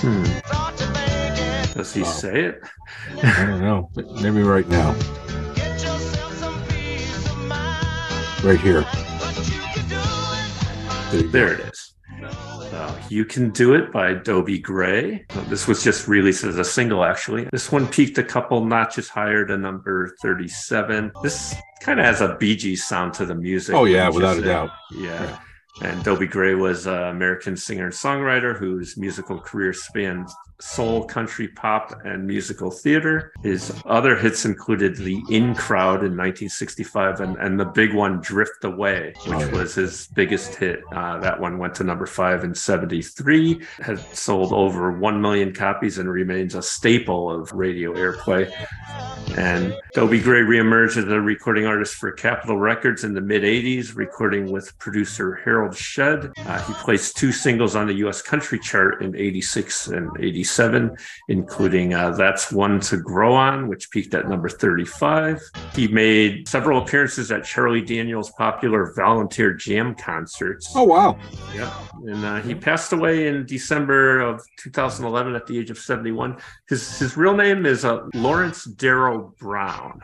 Hmm. 0.00 0.24
Start 0.24 0.76
to 0.76 0.84
thinking. 0.86 1.74
Does 1.74 1.92
he 1.94 2.02
Wow. 2.02 2.08
say 2.08 2.44
it? 2.44 2.60
I 3.22 3.46
don't 3.46 3.60
know. 3.60 3.90
Maybe 4.22 4.42
right 4.42 4.68
now. 4.68 4.94
Get 5.54 5.82
yourself 5.82 6.32
some 6.38 6.62
peace 6.68 7.26
of 7.26 7.38
mind. 7.46 8.44
Right 8.44 8.60
here. 8.60 8.82
But 8.82 9.48
you 9.48 9.60
can 9.60 9.88
do 9.88 9.96
it. 11.18 11.32
There. 11.32 11.46
There 11.48 11.52
it 11.54 11.60
is. 11.72 11.94
Uh, 12.72 12.94
you 13.08 13.24
Can 13.24 13.50
Do 13.50 13.74
It 13.74 13.90
by 13.92 14.12
Dobie 14.14 14.58
Gray. 14.58 15.24
Uh, 15.30 15.40
This 15.48 15.66
was 15.66 15.82
just 15.82 16.06
released 16.06 16.44
as 16.44 16.58
a 16.58 16.64
single, 16.64 17.02
actually. 17.04 17.48
This 17.50 17.72
one 17.72 17.88
peaked 17.88 18.18
a 18.18 18.22
couple 18.22 18.64
notches 18.64 19.08
higher 19.08 19.44
to 19.46 19.56
number 19.58 20.14
37. 20.22 21.10
This 21.22 21.54
kind 21.80 21.98
of 21.98 22.06
has 22.06 22.20
a 22.20 22.36
Bee 22.38 22.54
Gees 22.56 22.86
sound 22.86 23.14
to 23.14 23.24
the 23.26 23.34
music. 23.34 23.74
Oh, 23.74 23.84
yeah, 23.84 24.08
without 24.10 24.38
a 24.38 24.42
doubt. 24.42 24.70
Yeah. 24.94 25.24
Yeah. 25.24 25.38
And 25.80 26.02
Dobie 26.02 26.26
Gray 26.26 26.54
was 26.54 26.86
an 26.86 27.04
American 27.04 27.56
singer 27.56 27.84
and 27.84 27.94
songwriter 27.94 28.58
whose 28.58 28.96
musical 28.96 29.38
career 29.38 29.72
spanned 29.72 30.28
soul, 30.60 31.04
country, 31.04 31.48
pop, 31.48 32.00
and 32.04 32.26
musical 32.26 32.70
theater. 32.70 33.32
His 33.42 33.72
other 33.86 34.16
hits 34.16 34.44
included 34.44 34.96
The 34.96 35.22
In 35.30 35.54
Crowd 35.54 36.00
in 36.04 36.16
1965 36.16 37.20
and, 37.20 37.36
and 37.36 37.58
the 37.60 37.64
big 37.64 37.94
one, 37.94 38.20
Drift 38.20 38.64
Away, 38.64 39.14
which 39.26 39.34
Oh, 39.38 39.50
was 39.58 39.74
his 39.74 40.08
biggest 40.08 40.54
hit. 40.56 40.80
Uh, 40.92 41.18
that 41.18 41.38
one 41.38 41.58
went 41.58 41.74
to 41.76 41.84
number 41.84 42.06
five 42.06 42.42
in 42.44 42.54
73, 42.54 43.62
had 43.80 43.98
sold 44.16 44.52
over 44.52 44.90
1 44.98 45.20
million 45.20 45.52
copies 45.52 45.98
and 45.98 46.10
remains 46.10 46.54
a 46.54 46.62
staple 46.62 47.30
of 47.30 47.52
radio 47.52 47.94
airplay. 47.94 48.52
And 49.36 49.76
Dobie 49.94 50.20
Gray 50.20 50.40
reemerged 50.40 50.96
as 50.96 51.04
a 51.04 51.20
recording 51.20 51.66
artist 51.66 51.94
for 51.94 52.10
Capitol 52.10 52.56
Records 52.56 53.04
in 53.04 53.14
the 53.14 53.20
mid 53.20 53.42
80s, 53.42 53.94
recording 53.94 54.50
with 54.50 54.76
producer 54.78 55.36
Harold 55.44 55.76
Shedd. 55.76 56.32
Uh, 56.38 56.62
he 56.62 56.72
placed 56.74 57.16
two 57.16 57.30
singles 57.30 57.76
on 57.76 57.86
the 57.86 57.94
US 58.06 58.22
country 58.22 58.58
chart 58.58 59.02
in 59.02 59.14
86 59.14 59.88
and 59.88 60.10
87, 60.18 60.47
including 61.28 61.94
uh, 61.94 62.10
That's 62.10 62.52
One 62.52 62.80
to 62.80 62.96
Grow 62.96 63.34
On, 63.34 63.68
which 63.68 63.90
peaked 63.90 64.14
at 64.14 64.28
number 64.28 64.48
35. 64.48 65.40
He 65.74 65.88
made 65.88 66.48
several 66.48 66.82
appearances 66.82 67.30
at 67.30 67.44
Charlie 67.44 67.82
Daniels' 67.82 68.30
popular 68.32 68.92
volunteer 68.94 69.52
jam 69.54 69.94
concerts. 69.94 70.72
Oh, 70.74 70.84
wow. 70.84 71.18
Yeah. 71.54 71.72
And 72.06 72.24
uh, 72.24 72.40
he 72.42 72.54
passed 72.54 72.92
away 72.92 73.28
in 73.28 73.46
December 73.46 74.20
of 74.20 74.42
2011 74.58 75.34
at 75.34 75.46
the 75.46 75.58
age 75.58 75.70
of 75.70 75.78
71. 75.78 76.36
His 76.68 76.98
his 76.98 77.16
real 77.16 77.34
name 77.34 77.66
is 77.66 77.84
uh, 77.84 78.06
Lawrence 78.14 78.64
Darrow 78.64 79.34
Brown. 79.38 80.00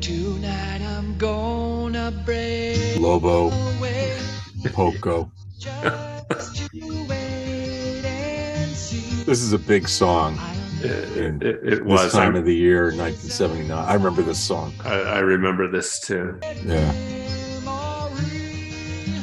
Tonight 0.00 0.82
I'm 0.82 1.16
gonna 1.18 1.63
break 1.63 1.63
Lobo, 2.98 3.50
Poco. 4.74 5.30
just 5.58 6.70
to 6.70 7.06
wait 7.08 8.04
and 8.04 8.70
see. 8.72 9.24
This 9.24 9.40
is 9.40 9.54
a 9.54 9.58
big 9.58 9.88
song. 9.88 10.38
It, 10.82 11.42
it, 11.42 11.42
it 11.42 11.64
This 11.64 11.80
was. 11.80 12.12
time 12.12 12.34
I, 12.36 12.40
of 12.40 12.44
the 12.44 12.54
year, 12.54 12.84
1979. 12.94 13.72
I 13.72 13.94
remember 13.94 14.20
this 14.20 14.38
song. 14.38 14.74
I, 14.84 14.96
I 15.00 15.18
remember 15.20 15.66
this 15.66 15.98
too. 16.00 16.38
Yeah. 16.66 16.92
Maureen, 17.64 19.22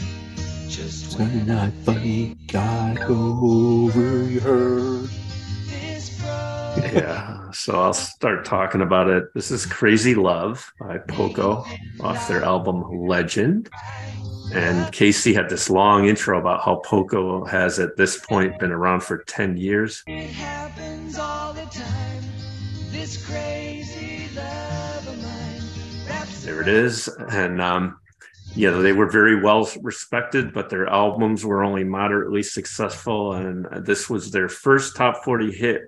just 0.68 1.12
Sunday 1.12 1.44
night 1.46 1.74
funny 1.86 2.36
got 2.48 3.00
over 3.04 4.26
her. 4.40 5.02
this 5.68 6.20
Yeah. 6.20 7.41
So 7.64 7.80
I'll 7.80 7.93
start 7.93 8.43
talking 8.43 8.82
about 8.82 9.07
it. 9.07 9.36
This 9.36 9.51
is 9.51 9.68
Crazy 9.68 10.16
Love 10.16 10.74
by 10.80 10.97
Poco 10.97 11.64
off 11.99 12.28
their 12.28 12.43
album 12.43 12.84
Legend. 13.07 13.70
And 14.51 14.91
Casey 14.91 15.32
had 15.32 15.47
this 15.47 15.70
long 15.70 16.07
intro 16.07 16.39
about 16.39 16.64
how 16.64 16.78
Poco 16.78 17.45
has 17.45 17.78
at 17.78 17.97
this 17.97 18.18
point 18.18 18.57
been 18.57 18.72
around 18.72 19.01
for 19.01 19.20
10 19.26 19.57
years. 19.57 20.01
It 20.07 20.32
happens 20.32 21.20
all 21.20 21.53
the 21.53 21.66
time. 21.66 22.24
This 22.89 23.24
crazy 23.24 24.28
love 24.36 25.07
of 25.07 25.22
mine 25.22 26.28
There 26.41 26.62
it 26.62 26.68
is. 26.68 27.09
And 27.30 27.62
um, 27.62 27.99
yeah, 28.55 28.72
they 28.72 28.91
were 28.91 29.07
very 29.07 29.39
well 29.39 29.70
respected, 29.84 30.51
but 30.51 30.72
their 30.72 30.88
albums 30.88 31.45
were 31.45 31.64
only 31.64 31.84
moderately 31.84 32.41
successful. 32.41 33.34
And 33.34 33.68
this 33.86 34.09
was 34.09 34.32
their 34.32 34.49
first 34.49 34.95
top 34.95 35.24
40 35.24 35.51
hit. 35.51 35.84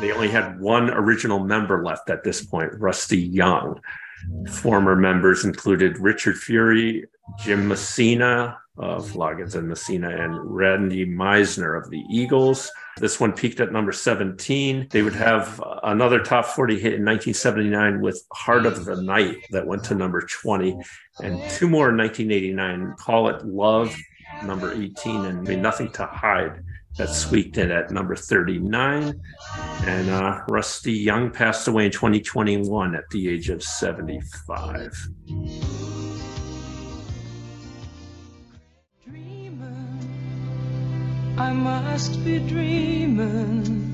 They 0.00 0.12
only 0.12 0.28
had 0.28 0.60
one 0.60 0.90
original 0.90 1.38
member 1.38 1.84
left 1.84 2.10
at 2.10 2.24
this 2.24 2.44
point, 2.44 2.72
Rusty 2.78 3.18
Young. 3.18 3.80
Former 4.50 4.96
members 4.96 5.44
included 5.44 5.98
Richard 5.98 6.36
Furay, 6.36 7.04
Jim 7.38 7.68
Messina 7.68 8.58
uh, 8.78 8.82
of 8.82 9.12
Loggins 9.12 9.54
and 9.54 9.68
Messina, 9.68 10.08
and 10.08 10.34
Randy 10.50 11.04
Meisner 11.04 11.76
of 11.80 11.90
the 11.90 12.02
Eagles. 12.10 12.70
This 12.98 13.20
one 13.20 13.32
peaked 13.32 13.60
at 13.60 13.72
number 13.72 13.92
17. 13.92 14.88
They 14.90 15.02
would 15.02 15.14
have 15.14 15.60
uh, 15.60 15.80
another 15.84 16.20
top 16.20 16.46
40 16.46 16.74
hit 16.74 16.94
in 16.94 17.04
1979 17.04 18.00
with 18.00 18.24
Heart 18.32 18.66
of 18.66 18.84
the 18.84 19.00
Night 19.02 19.36
that 19.50 19.66
went 19.66 19.84
to 19.84 19.94
number 19.94 20.22
20, 20.22 20.78
and 21.22 21.50
two 21.50 21.68
more 21.68 21.90
in 21.90 21.96
1989 21.96 22.94
Call 22.98 23.28
It 23.28 23.44
Love, 23.44 23.94
number 24.44 24.72
18, 24.72 25.24
and 25.26 25.62
Nothing 25.62 25.90
to 25.92 26.06
Hide. 26.06 26.62
That 26.98 27.08
squeaked 27.08 27.56
in 27.56 27.70
at 27.70 27.90
number 27.90 28.14
39. 28.14 29.20
And 29.86 30.10
uh, 30.10 30.40
Rusty 30.48 30.92
Young 30.92 31.30
passed 31.30 31.66
away 31.66 31.86
in 31.86 31.90
2021 31.90 32.94
at 32.94 33.08
the 33.10 33.28
age 33.28 33.48
of 33.48 33.62
75. 33.62 35.08
dreamer. 39.06 39.88
I 41.38 41.52
must 41.52 42.22
be 42.24 42.38
dreaming. 42.40 43.92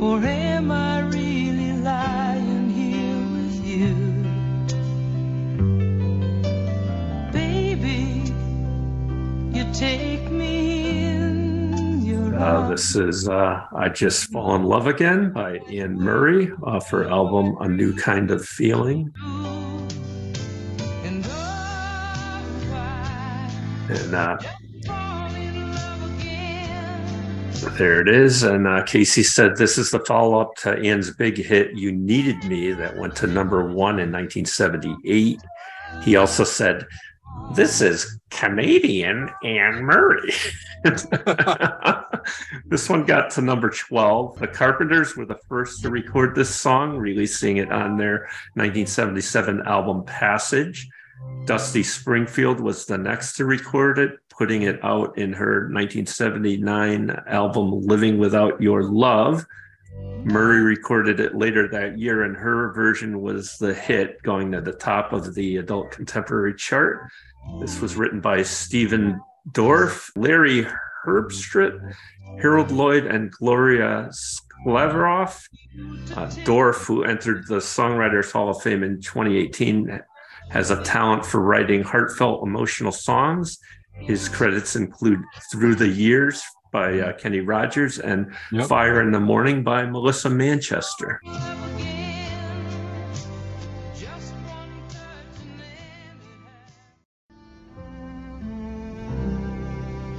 Or 0.00 0.18
am 0.24 0.70
I 0.70 1.00
really 1.00 1.72
lying 1.72 2.70
here 2.70 3.20
with 3.36 3.66
you? 3.66 3.94
Baby, 7.32 8.32
this 12.40 12.96
is 12.96 13.28
uh, 13.28 13.66
I 13.76 13.90
Just 13.90 14.30
Fall 14.30 14.54
in 14.54 14.62
Love 14.62 14.86
Again 14.86 15.30
by 15.30 15.58
Anne 15.70 15.94
Murray 15.94 16.50
off 16.62 16.88
her 16.88 17.06
album 17.06 17.54
A 17.60 17.68
New 17.68 17.94
Kind 17.94 18.30
of 18.30 18.42
Feeling. 18.42 19.12
And 21.02 21.26
uh, 24.14 24.38
fall 24.86 25.34
in 25.34 25.70
love 25.70 26.18
again? 26.18 27.76
there 27.76 28.00
it 28.00 28.08
is. 28.08 28.42
And 28.42 28.66
uh, 28.66 28.84
Casey 28.84 29.22
said 29.22 29.56
this 29.56 29.76
is 29.76 29.90
the 29.90 30.00
follow 30.00 30.40
up 30.40 30.54
to 30.62 30.78
Anne's 30.78 31.10
big 31.10 31.36
hit, 31.36 31.76
You 31.76 31.92
Needed 31.92 32.42
Me, 32.44 32.72
that 32.72 32.96
went 32.96 33.16
to 33.16 33.26
number 33.26 33.66
one 33.66 34.00
in 34.00 34.10
1978. 34.10 35.42
He 36.02 36.16
also 36.16 36.44
said, 36.44 36.86
This 37.54 37.80
is 37.80 38.18
Canadian 38.30 39.28
Anne 39.42 39.82
Murray. 39.82 40.32
this 42.66 42.88
one 42.88 43.04
got 43.04 43.30
to 43.32 43.42
number 43.42 43.70
12. 43.70 44.38
The 44.38 44.46
Carpenters 44.46 45.16
were 45.16 45.26
the 45.26 45.38
first 45.48 45.82
to 45.82 45.90
record 45.90 46.34
this 46.34 46.54
song, 46.54 46.96
releasing 46.96 47.56
it 47.56 47.72
on 47.72 47.96
their 47.96 48.28
1977 48.54 49.62
album 49.62 50.04
Passage. 50.04 50.88
Dusty 51.44 51.82
Springfield 51.82 52.60
was 52.60 52.86
the 52.86 52.98
next 52.98 53.34
to 53.34 53.44
record 53.44 53.98
it, 53.98 54.12
putting 54.28 54.62
it 54.62 54.78
out 54.84 55.18
in 55.18 55.32
her 55.32 55.68
1979 55.72 57.10
album 57.26 57.82
Living 57.82 58.18
Without 58.18 58.60
Your 58.62 58.84
Love. 58.84 59.44
Murray 60.24 60.60
recorded 60.60 61.18
it 61.18 61.34
later 61.34 61.66
that 61.68 61.98
year, 61.98 62.24
and 62.24 62.36
her 62.36 62.72
version 62.72 63.20
was 63.20 63.56
the 63.58 63.72
hit, 63.72 64.22
going 64.22 64.52
to 64.52 64.60
the 64.60 64.72
top 64.72 65.12
of 65.12 65.34
the 65.34 65.56
adult 65.56 65.90
contemporary 65.90 66.54
chart. 66.54 67.10
This 67.58 67.80
was 67.80 67.96
written 67.96 68.20
by 68.20 68.42
Stephen 68.42 69.20
Dorff, 69.52 70.10
Larry 70.16 70.66
Herbstritt, 71.06 71.94
Harold 72.40 72.70
Lloyd, 72.70 73.06
and 73.06 73.30
Gloria 73.30 74.10
Sklerov. 74.10 75.42
Uh, 76.12 76.26
Dorff, 76.44 76.84
who 76.84 77.04
entered 77.04 77.46
the 77.46 77.56
Songwriters 77.56 78.30
Hall 78.30 78.50
of 78.50 78.62
Fame 78.62 78.82
in 78.82 79.00
2018, 79.00 80.00
has 80.50 80.70
a 80.70 80.82
talent 80.82 81.24
for 81.24 81.40
writing 81.40 81.82
heartfelt, 81.82 82.46
emotional 82.46 82.92
songs. 82.92 83.58
His 83.94 84.28
credits 84.28 84.76
include 84.76 85.20
Through 85.50 85.76
the 85.76 85.88
Years 85.88 86.42
by 86.70 86.98
uh, 87.00 87.12
Kenny 87.14 87.40
Rogers 87.40 87.98
and 87.98 88.32
Yep. 88.52 88.66
Fire 88.66 89.00
in 89.00 89.12
the 89.12 89.20
Morning 89.20 89.62
by 89.62 89.84
Melissa 89.86 90.28
Manchester. 90.30 91.20
Just 93.94 94.32
one 94.32 94.88
touch 94.88 95.42
and 95.42 95.60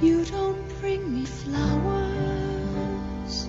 You 0.00 0.24
don't 0.24 0.80
bring 0.80 1.14
me 1.14 1.24
flowers. 1.24 3.48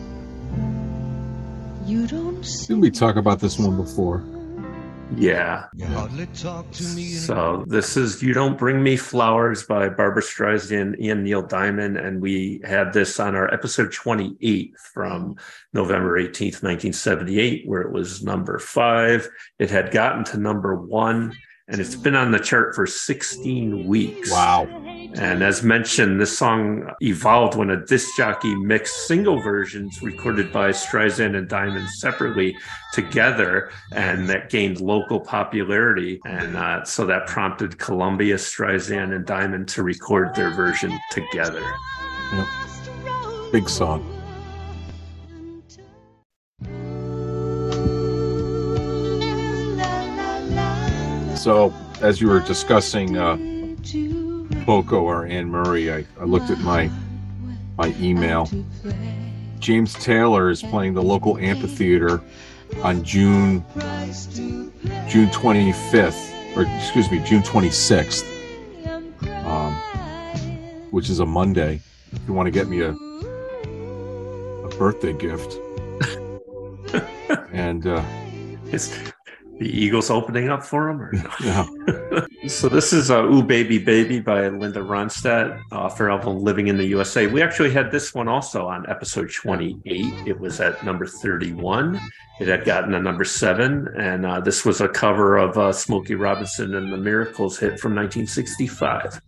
You 1.85 2.07
don't 2.07 2.41
Didn't 2.67 2.81
we 2.81 2.91
talk 2.91 3.15
about 3.17 3.39
this 3.39 3.57
one 3.59 3.75
before? 3.77 4.23
Yeah. 5.17 5.67
hardly 5.89 6.25
talk 6.27 6.69
to 6.71 6.83
me 6.95 7.09
So 7.09 7.63
this 7.67 7.97
is 7.97 8.21
You 8.21 8.33
Don't 8.33 8.57
Bring 8.57 8.81
Me 8.81 8.97
Flowers 8.97 9.63
by 9.63 9.89
Barbra 9.89 10.21
Streisand 10.21 10.95
and 10.99 11.23
Neil 11.23 11.41
Diamond. 11.41 11.97
And 11.97 12.21
we 12.21 12.61
had 12.63 12.93
this 12.93 13.19
on 13.19 13.35
our 13.35 13.53
episode 13.53 13.91
28 13.91 14.75
from 14.77 15.35
November 15.73 16.19
18th, 16.19 16.63
1978, 16.63 17.67
where 17.67 17.81
it 17.81 17.91
was 17.91 18.23
number 18.23 18.59
five. 18.59 19.29
It 19.59 19.69
had 19.69 19.91
gotten 19.91 20.23
to 20.25 20.37
number 20.37 20.75
one 20.75 21.35
and 21.67 21.79
it's 21.79 21.95
been 21.95 22.15
on 22.15 22.31
the 22.31 22.39
chart 22.39 22.75
for 22.75 22.85
16 22.85 23.87
weeks. 23.87 24.31
Wow. 24.31 24.67
And 25.15 25.43
as 25.43 25.63
mentioned, 25.63 26.19
this 26.19 26.37
song 26.37 26.89
evolved 27.01 27.55
when 27.55 27.69
a 27.69 27.85
disc 27.85 28.17
jockey 28.17 28.53
mixed 28.55 29.07
single 29.07 29.39
versions 29.39 30.01
recorded 30.01 30.51
by 30.51 30.71
Streisand 30.71 31.37
and 31.37 31.47
Diamond 31.47 31.87
separately 31.89 32.57
together, 32.91 33.71
and 33.91 34.27
that 34.29 34.49
gained 34.49 34.81
local 34.81 35.19
popularity. 35.19 36.19
And 36.25 36.57
uh, 36.57 36.83
so 36.83 37.05
that 37.05 37.27
prompted 37.27 37.77
Columbia, 37.77 38.35
Streisand, 38.35 39.15
and 39.15 39.25
Diamond 39.25 39.67
to 39.69 39.83
record 39.83 40.35
their 40.35 40.49
version 40.49 40.99
together. 41.11 41.63
Big 43.51 43.69
song. 43.69 44.12
So, 51.43 51.73
as 51.99 52.21
you 52.21 52.29
were 52.29 52.39
discussing 52.39 53.17
uh, 53.17 53.35
Poco 54.63 55.01
or 55.01 55.25
Anne 55.25 55.49
Murray, 55.49 55.91
I, 55.91 56.05
I 56.17 56.23
looked 56.23 56.49
at 56.49 56.59
my 56.59 56.89
my 57.77 57.93
email. 57.99 58.49
James 59.59 59.93
Taylor 59.95 60.49
is 60.49 60.63
playing 60.63 60.93
the 60.93 61.03
local 61.03 61.37
amphitheater 61.37 62.21
on 62.81 63.03
June 63.03 63.61
June 65.09 65.27
25th, 65.31 66.55
or 66.55 66.61
excuse 66.77 67.11
me, 67.11 67.19
June 67.25 67.41
26th, 67.41 68.23
um, 69.45 69.73
which 70.91 71.09
is 71.09 71.19
a 71.19 71.25
Monday. 71.25 71.81
If 72.13 72.25
you 72.25 72.33
want 72.33 72.47
to 72.47 72.51
get 72.51 72.69
me 72.69 72.79
a 72.79 72.91
a 74.63 74.69
birthday 74.77 75.11
gift, 75.11 75.59
and 77.51 77.85
uh, 77.85 78.01
Is 78.71 79.12
the 79.63 79.69
Eagles 79.69 80.09
opening 80.09 80.49
up 80.49 80.63
for 80.63 80.89
him? 80.89 81.01
Or 81.01 81.11
no? 81.13 81.29
yeah. 81.41 82.25
so 82.47 82.67
this 82.67 82.91
is 82.91 83.09
uh, 83.09 83.23
"Ooh 83.23 83.41
Baby 83.41 83.77
Baby" 83.77 84.19
by 84.19 84.47
Linda 84.49 84.81
Ronstadt 84.81 85.61
off 85.71 85.97
her 85.97 86.11
album 86.11 86.43
"Living 86.43 86.67
in 86.67 86.77
the 86.77 86.85
USA." 86.85 87.27
We 87.27 87.41
actually 87.41 87.71
had 87.71 87.89
this 87.89 88.13
one 88.13 88.27
also 88.27 88.67
on 88.67 88.89
episode 88.89 89.31
28. 89.31 90.27
It 90.27 90.39
was 90.39 90.59
at 90.59 90.83
number 90.83 91.05
31. 91.05 91.99
It 92.41 92.47
had 92.47 92.65
gotten 92.65 92.93
a 92.93 92.99
number 92.99 93.23
seven, 93.23 93.87
and 93.97 94.25
uh, 94.25 94.41
this 94.41 94.65
was 94.65 94.81
a 94.81 94.89
cover 94.89 95.37
of 95.37 95.57
uh, 95.57 95.71
Smokey 95.71 96.15
Robinson 96.15 96.75
and 96.75 96.91
the 96.91 96.97
Miracles 96.97 97.57
hit 97.57 97.79
from 97.79 97.95
1965. 97.95 99.21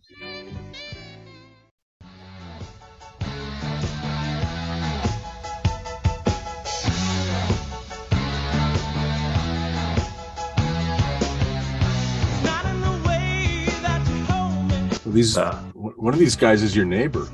These 15.16 15.38
Uh, 15.38 15.56
one 15.74 16.14
of 16.14 16.20
these 16.20 16.36
guys 16.36 16.62
is 16.62 16.76
your 16.76 16.86
neighbor, 16.86 17.26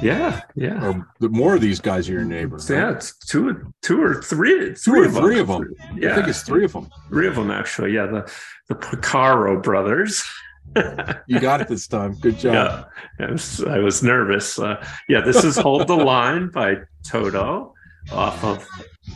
Yeah, 0.00 0.40
yeah, 0.56 0.84
or 0.84 1.06
the 1.20 1.28
more 1.28 1.54
of 1.54 1.60
these 1.60 1.78
guys 1.78 2.08
are 2.08 2.12
your 2.12 2.24
neighbor. 2.24 2.58
Yeah. 2.68 2.90
It's 2.90 3.16
two, 3.18 3.72
two 3.82 4.02
or 4.02 4.22
three, 4.22 4.74
two 4.74 4.94
or 4.94 5.04
of 5.04 5.14
three 5.14 5.38
of 5.38 5.46
them. 5.46 5.72
Yeah, 5.94 6.12
I 6.12 6.14
think 6.16 6.28
it's 6.28 6.42
three 6.42 6.64
of 6.64 6.72
them. 6.72 6.88
three 7.08 7.28
of 7.28 7.36
them 7.36 7.50
actually. 7.50 7.92
Yeah, 7.92 8.06
the 8.06 8.32
the 8.68 8.74
Porcaro 8.74 9.62
brothers. 9.62 10.24
You 11.26 11.38
got 11.38 11.60
it 11.60 11.68
this 11.68 11.86
time. 11.86 12.14
Good 12.20 12.38
job. 12.38 12.54
Yeah, 13.18 13.26
I 13.26 13.32
was, 13.32 13.62
I 13.64 13.78
was 13.78 14.02
nervous. 14.02 14.58
Uh, 14.58 14.82
yeah, 15.06 15.20
this 15.20 15.44
is 15.44 15.58
Hold 15.58 15.86
the 15.86 15.96
Line 15.96 16.48
by 16.48 16.76
Toto 17.06 17.74
off 18.10 18.42
of 18.42 18.66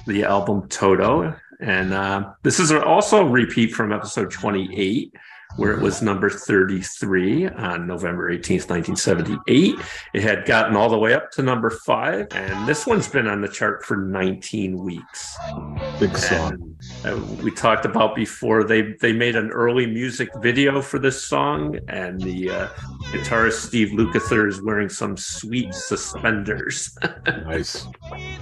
the 0.07 0.25
album 0.25 0.69
Toto. 0.69 1.35
And 1.61 1.95
uh, 1.95 2.33
this 2.43 2.61
is 2.61 2.71
also 2.73 3.27
a 3.27 3.31
repeat 3.31 3.73
from 3.73 3.91
episode 3.91 4.31
28, 4.31 5.15
where 5.57 5.73
it 5.73 5.81
was 5.81 6.03
number 6.03 6.29
33 6.29 7.49
on 7.49 7.87
November 7.87 8.31
18th, 8.31 8.69
1978. 8.69 9.77
It 10.13 10.23
had 10.23 10.45
gotten 10.45 10.77
all 10.77 10.89
the 10.89 10.99
way 10.99 11.15
up 11.15 11.31
to 11.33 11.43
number 11.43 11.71
five, 11.71 12.27
and 12.33 12.69
this 12.69 12.87
one's 12.87 13.09
been 13.09 13.27
on 13.27 13.41
the 13.41 13.49
chart 13.49 13.85
for 13.85 13.97
19 13.97 14.79
weeks. 14.79 15.37
Big 15.99 16.17
song. 16.17 16.77
And, 17.05 17.15
uh, 17.15 17.43
we 17.43 17.51
talked 17.51 17.85
about 17.85 18.15
before 18.15 18.65
they 18.65 18.95
they 19.01 19.13
made 19.13 19.37
an 19.37 19.51
early 19.51 19.87
music 19.87 20.29
video 20.41 20.83
for 20.83 20.99
this 20.99 21.25
song, 21.25 21.79
and 21.89 22.21
the 22.21 22.51
uh, 22.51 22.69
guitarist 23.13 23.67
Steve 23.67 23.91
Lukather 23.91 24.49
is 24.49 24.61
wearing 24.63 24.89
some 24.89 25.17
sweet 25.17 25.73
suspenders. 25.75 26.97
Nice. 27.27 27.87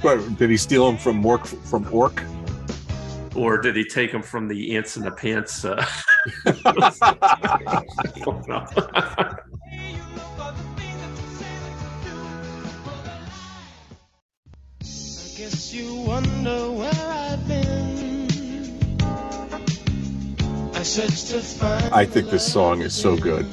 But 0.03 0.19
did 0.39 0.51
he 0.51 0.57
steal 0.57 0.87
them 0.87 0.97
from 0.97 1.23
Mork? 1.23 1.47
From 1.69 1.85
Mork? 1.87 2.23
Or 3.35 3.59
did 3.59 3.77
he 3.77 3.85
take 3.85 4.13
them 4.13 4.23
from 4.23 4.49
the 4.49 4.77
ants 4.77 4.97
in 4.97 5.05
the 5.05 5.11
pants? 5.11 5.65
Uh... 5.65 5.85
I 6.47 7.83
don't 8.23 8.47
know. 8.49 8.67
I 8.77 9.37
guess 15.37 15.75
you 15.75 15.95
wonder 15.97 16.71
where 16.71 16.93
I've 16.95 17.47
been. 17.49 18.29
I 20.75 20.83
searched 20.83 21.29
to 21.29 21.41
find. 21.41 21.95
I 21.95 22.05
think 22.05 22.31
this 22.31 22.51
song 22.51 22.83
is 22.83 22.95
so 22.95 23.17
good. 23.17 23.47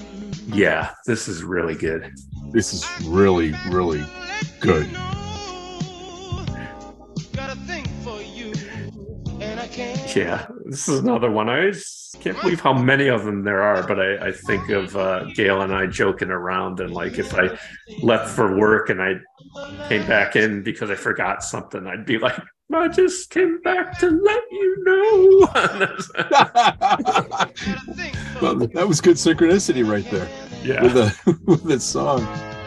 yeah, 0.48 0.92
this 1.06 1.28
is 1.28 1.44
really 1.44 1.76
good. 1.76 2.14
This 2.52 2.74
is 2.74 2.86
really, 3.06 3.54
really 3.70 4.04
good. 4.60 4.90
Yeah, 10.16 10.48
this 10.66 10.90
is 10.90 11.00
another 11.00 11.32
one. 11.32 11.50
I 11.50 11.72
can't 12.20 12.40
believe 12.42 12.60
how 12.60 12.74
many 12.74 13.08
of 13.08 13.24
them 13.24 13.44
there 13.44 13.62
are, 13.62 13.86
but 13.88 14.00
I, 14.00 14.28
I 14.28 14.32
think 14.32 14.70
of 14.70 14.96
uh, 14.96 15.26
Gail 15.34 15.62
and 15.62 15.74
I 15.74 15.88
joking 15.88 16.30
around, 16.30 16.80
and 16.80 16.94
like 16.94 17.18
if 17.18 17.34
I 17.34 17.58
left 18.02 18.30
for 18.30 18.58
work 18.58 18.90
and 18.90 19.02
I 19.02 19.16
came 19.88 20.06
back 20.08 20.36
in 20.36 20.64
because 20.64 20.92
I 20.92 20.96
forgot 20.96 21.44
something, 21.44 21.88
I'd 21.88 22.06
be 22.06 22.18
like, 22.18 22.40
I 22.74 22.88
just 22.88 23.30
came 23.30 23.62
back 23.62 24.00
to 24.00 24.10
let 24.10 24.44
you 24.52 24.84
know. 24.86 25.40
well, 28.42 28.56
that 28.56 28.86
was 28.88 29.02
good 29.02 29.18
synchronicity 29.18 29.88
right 29.88 30.10
there 30.10 30.30
yeah. 30.64 30.82
with 30.82 30.98
a 30.98 31.40
with 31.46 31.64
this 31.64 31.84
song. 31.84 32.22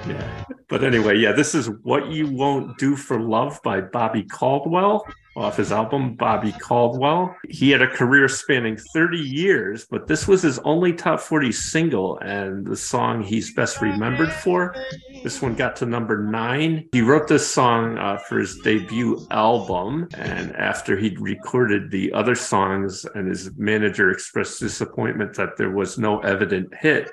Yeah. 0.07 0.45
But 0.69 0.85
anyway, 0.85 1.19
yeah, 1.19 1.33
this 1.33 1.55
is 1.55 1.71
What 1.83 2.09
You 2.09 2.27
Won't 2.31 2.77
Do 2.79 2.97
for 2.97 3.21
Love 3.21 3.61
by 3.63 3.81
Bobby 3.81 4.25
Caldwell 4.25 5.07
off 5.37 5.57
his 5.57 5.73
album 5.73 6.15
Bobby 6.15 6.53
Caldwell. 6.53 7.35
He 7.49 7.71
had 7.71 7.83
a 7.83 7.89
career 7.89 8.29
spanning 8.29 8.77
30 8.77 9.19
years, 9.19 9.87
but 9.91 10.07
this 10.07 10.29
was 10.29 10.43
his 10.43 10.59
only 10.61 10.93
top 10.93 11.21
40 11.21 11.53
single 11.53 12.19
and 12.19 12.67
the 12.67 12.77
song 12.77 13.23
he's 13.23 13.53
best 13.55 13.81
remembered 13.81 14.33
for. 14.33 14.75
This 15.23 15.43
one 15.43 15.55
got 15.55 15.77
to 15.77 15.87
number 15.87 16.23
nine. 16.23 16.89
He 16.93 17.01
wrote 17.01 17.29
this 17.29 17.47
song 17.47 17.99
uh, 17.99 18.19
for 18.19 18.39
his 18.39 18.59
debut 18.59 19.27
album, 19.31 20.09
and 20.17 20.55
after 20.57 20.97
he'd 20.97 21.21
recorded 21.21 21.91
the 21.91 22.13
other 22.13 22.35
songs, 22.35 23.07
and 23.15 23.29
his 23.29 23.51
manager 23.57 24.11
expressed 24.11 24.61
disappointment 24.61 25.35
that 25.35 25.57
there 25.57 25.71
was 25.71 25.99
no 25.99 26.21
evident 26.21 26.75
hit. 26.75 27.11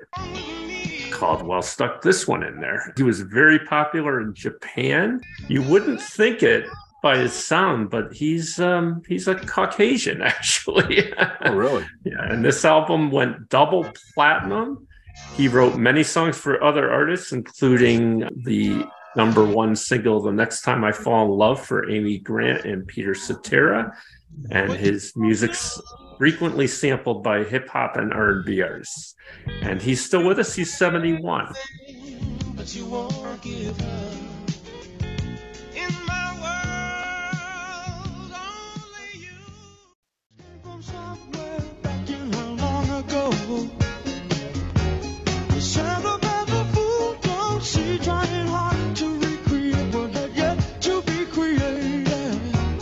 Caldwell 1.12 1.62
stuck 1.62 2.02
this 2.02 2.28
one 2.28 2.44
in 2.44 2.60
there. 2.60 2.94
He 2.98 3.04
was 3.04 3.22
very 3.22 3.60
popular 3.60 4.22
in 4.22 4.34
Japan. 4.34 5.22
You 5.48 5.62
wouldn't 5.62 6.02
think 6.02 6.44
it 6.44 6.66
by 7.02 7.18
his 7.18 7.34
sound, 7.34 7.90
but 7.90 8.14
he's 8.14 8.60
um 8.60 9.02
he's 9.08 9.28
a 9.28 9.36
Caucasian 9.36 10.22
actually. 10.34 11.14
Oh, 11.44 11.54
really? 11.54 11.86
yeah, 12.04 12.32
and 12.32 12.46
this 12.46 12.64
album 12.64 13.12
went 13.12 13.50
double 13.50 13.92
platinum. 14.14 14.88
He 15.36 15.48
wrote 15.48 15.78
many 15.78 16.04
songs 16.04 16.38
for 16.38 16.64
other 16.64 16.90
artists, 16.92 17.32
including 17.32 18.30
the 18.46 18.86
number 19.16 19.44
one 19.44 19.76
single 19.76 20.22
"The 20.22 20.32
Next 20.32 20.62
Time 20.62 20.84
I 20.84 20.92
Fall 20.92 21.26
in 21.26 21.32
Love" 21.32 21.60
for 21.60 21.90
Amy 21.90 22.20
Grant 22.20 22.66
and 22.66 22.88
Peter 22.88 23.14
Cetera, 23.16 23.94
and 24.52 24.72
his 24.72 25.14
music's 25.16 25.82
frequently 26.18 26.68
sampled 26.68 27.24
by 27.24 27.44
hip 27.44 27.68
hop 27.68 27.98
and 27.98 28.14
R&B 28.14 28.62
artists. 28.62 29.16
And 29.64 29.82
he's 29.82 30.06
still 30.06 30.24
with 30.24 30.38
us. 30.38 30.54
He's 30.54 30.78
71. 30.78 31.52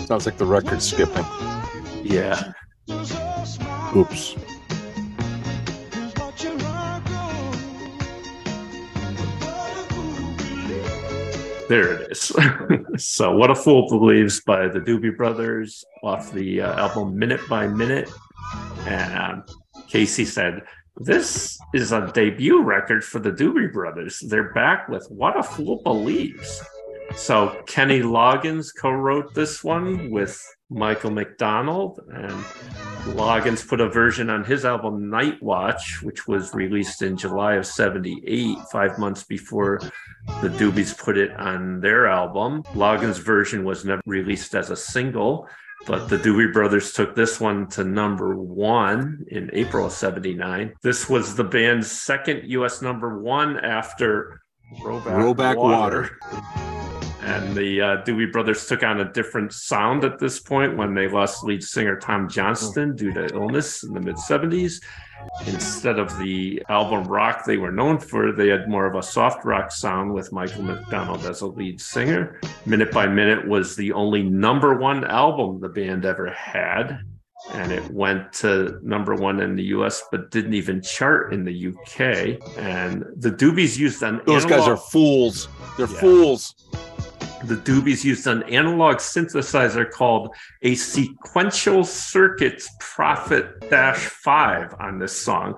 Sounds 0.10 0.26
like 0.26 0.38
the 0.38 0.46
record 0.46 0.82
skipping. 0.82 1.26
Yeah. 2.04 2.54
Oops. 3.96 4.36
There 11.70 11.94
it 11.94 12.12
is. 12.12 12.36
so, 12.98 13.32
What 13.36 13.52
a 13.52 13.56
Fool 13.56 13.88
Believes 13.88 14.42
by 14.42 14.68
the 14.68 14.80
Doobie 14.80 15.16
Brothers 15.16 15.86
off 16.02 16.34
the 16.34 16.62
uh, 16.62 16.74
album 16.80 17.16
Minute 17.16 17.42
by 17.48 17.68
Minute. 17.68 18.10
And 18.88 19.44
Casey 19.88 20.26
said, 20.26 20.64
This 20.98 21.60
is 21.76 21.92
a 21.92 22.12
debut 22.12 22.64
record 22.64 23.04
for 23.04 23.20
the 23.20 23.30
Doobie 23.30 23.72
Brothers. 23.72 24.20
They're 24.20 24.52
back 24.54 24.90
with 24.90 25.06
What 25.10 25.38
a 25.38 25.44
Fool 25.44 25.84
Believes. 25.84 26.60
So, 27.16 27.62
Kenny 27.68 28.02
Loggins 28.02 28.72
co 28.76 28.90
wrote 28.90 29.36
this 29.36 29.64
one 29.64 30.10
with 30.10 30.44
Michael 30.70 31.12
McDonald, 31.12 32.00
and 32.14 32.32
Loggins 33.16 33.68
put 33.68 33.82
a 33.82 33.90
version 33.90 34.30
on 34.30 34.44
his 34.44 34.66
album 34.66 35.10
Night 35.10 35.42
Watch, 35.42 36.02
which 36.04 36.28
was 36.28 36.54
released 36.54 37.02
in 37.02 37.18
July 37.18 37.56
of 37.56 37.66
78, 37.66 38.58
five 38.72 39.00
months 39.00 39.24
before 39.24 39.80
the 40.42 40.50
Doobies 40.50 40.98
put 40.98 41.18
it 41.18 41.32
on 41.38 41.80
their 41.80 42.08
album. 42.08 42.64
Loggins' 42.76 43.20
version 43.20 43.64
was 43.64 43.84
never 43.84 44.02
released 44.06 44.54
as 44.54 44.70
a 44.70 44.76
single, 44.76 45.48
but 45.88 46.08
the 46.08 46.18
Doobie 46.18 46.54
Brothers 46.54 46.94
took 46.94 47.16
this 47.16 47.40
one 47.40 47.68
to 47.70 47.84
number 47.84 48.36
one 48.36 49.26
in 49.30 49.50
April 49.54 49.88
of 49.88 49.92
79. 49.92 50.74
This 50.84 51.10
was 51.10 51.36
the 51.36 51.44
band's 51.44 51.90
second 51.90 52.44
US 52.52 52.82
number 52.82 53.20
one 53.20 53.60
after 53.60 54.42
Roback, 54.84 55.36
Roback 55.36 55.56
Water. 55.56 56.20
And 57.22 57.56
the 57.56 57.82
uh, 57.82 57.86
Doobie 58.04 58.32
Brothers 58.32 58.66
took 58.66 58.84
on 58.84 59.02
a 59.02 59.12
different 59.12 59.54
sound 59.54 60.04
at 60.04 60.20
this 60.20 60.40
point 60.40 60.78
when 60.78 60.94
they 60.94 61.08
lost 61.08 61.44
lead 61.44 61.64
singer 61.64 62.00
Tom 62.00 62.30
Johnston 62.30 62.96
due 62.96 63.14
to 63.14 63.28
illness 63.34 63.84
in 63.84 63.94
the 63.94 64.00
mid 64.00 64.16
70s. 64.16 64.82
Instead 65.48 66.00
of 66.00 66.18
the 66.20 66.64
album 66.70 67.04
rock 67.04 67.44
they 67.46 67.58
were 67.58 67.72
known 67.72 68.00
for, 68.00 68.32
they 68.32 68.48
had 68.48 68.70
more 68.70 68.86
of 68.86 68.96
a 68.96 69.04
soft 69.04 69.44
rock 69.44 69.70
sound 69.72 70.14
with 70.14 70.32
Michael 70.32 70.64
McDonald 70.64 71.26
as 71.26 71.42
a 71.42 71.48
lead 71.48 71.82
singer. 71.82 72.40
Minute 72.66 72.92
by 72.92 73.06
Minute 73.06 73.48
was 73.48 73.76
the 73.76 73.92
only 73.92 74.24
number 74.24 74.78
one 74.78 75.04
album 75.04 75.60
the 75.60 75.70
band 75.70 76.06
ever 76.06 76.30
had. 76.32 77.00
And 77.52 77.72
it 77.72 77.90
went 77.92 78.32
to 78.34 78.80
number 78.84 79.16
one 79.16 79.40
in 79.40 79.56
the 79.56 79.64
US, 79.76 80.04
but 80.12 80.30
didn't 80.30 80.54
even 80.54 80.82
chart 80.82 81.34
in 81.34 81.46
the 81.46 81.68
UK. 81.70 82.38
And 82.58 83.06
the 83.16 83.32
Doobies 83.32 83.78
used 83.78 84.04
an 84.04 84.22
Those 84.26 84.44
guys 84.46 84.62
analog- 84.64 84.70
are 84.70 84.78
fools. 84.78 85.48
They're 85.78 85.88
Yeah. 85.88 86.00
fools. 86.00 86.56
the 87.46 87.56
Doobies 87.56 88.04
used 88.04 88.28
an 88.28 88.44
analog 88.44 88.98
synthesizer 88.98 89.90
called 89.90 90.36
a 90.62 90.76
sequential 90.76 91.86
circuits 91.86 92.70
Prophet 92.82 93.46
Dash 93.70 93.98
5 93.98 94.76
on 94.82 95.00
this 95.00 95.14
song. 95.18 95.56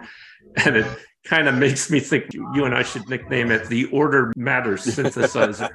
And 0.63 0.77
it 0.77 0.85
kind 1.25 1.47
of 1.47 1.55
makes 1.55 1.89
me 1.89 1.99
think 1.99 2.25
you 2.33 2.65
and 2.65 2.75
I 2.75 2.83
should 2.83 3.09
nickname 3.09 3.49
it 3.49 3.65
the 3.67 3.85
Order 3.85 4.31
Matters 4.37 4.85
synthesizer. 4.85 5.69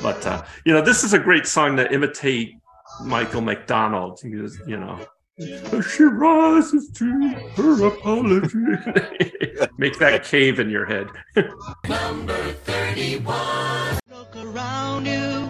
but, 0.00 0.24
uh, 0.26 0.44
you 0.64 0.72
know, 0.72 0.80
this 0.80 1.02
is 1.02 1.12
a 1.12 1.18
great 1.18 1.46
song 1.48 1.76
to 1.78 1.92
imitate 1.92 2.54
Michael 3.02 3.40
McDonald. 3.40 4.20
He 4.22 4.36
was, 4.36 4.58
you 4.66 4.76
know, 4.78 4.98
she 5.82 6.04
rises 6.04 6.90
to 6.92 7.20
her 7.56 7.86
apology. 7.86 8.58
Make 9.78 9.98
that 9.98 10.24
cave 10.24 10.60
in 10.60 10.70
your 10.70 10.86
head. 10.86 11.08
Look 14.10 14.36
around 14.36 15.06
you. 15.06 15.48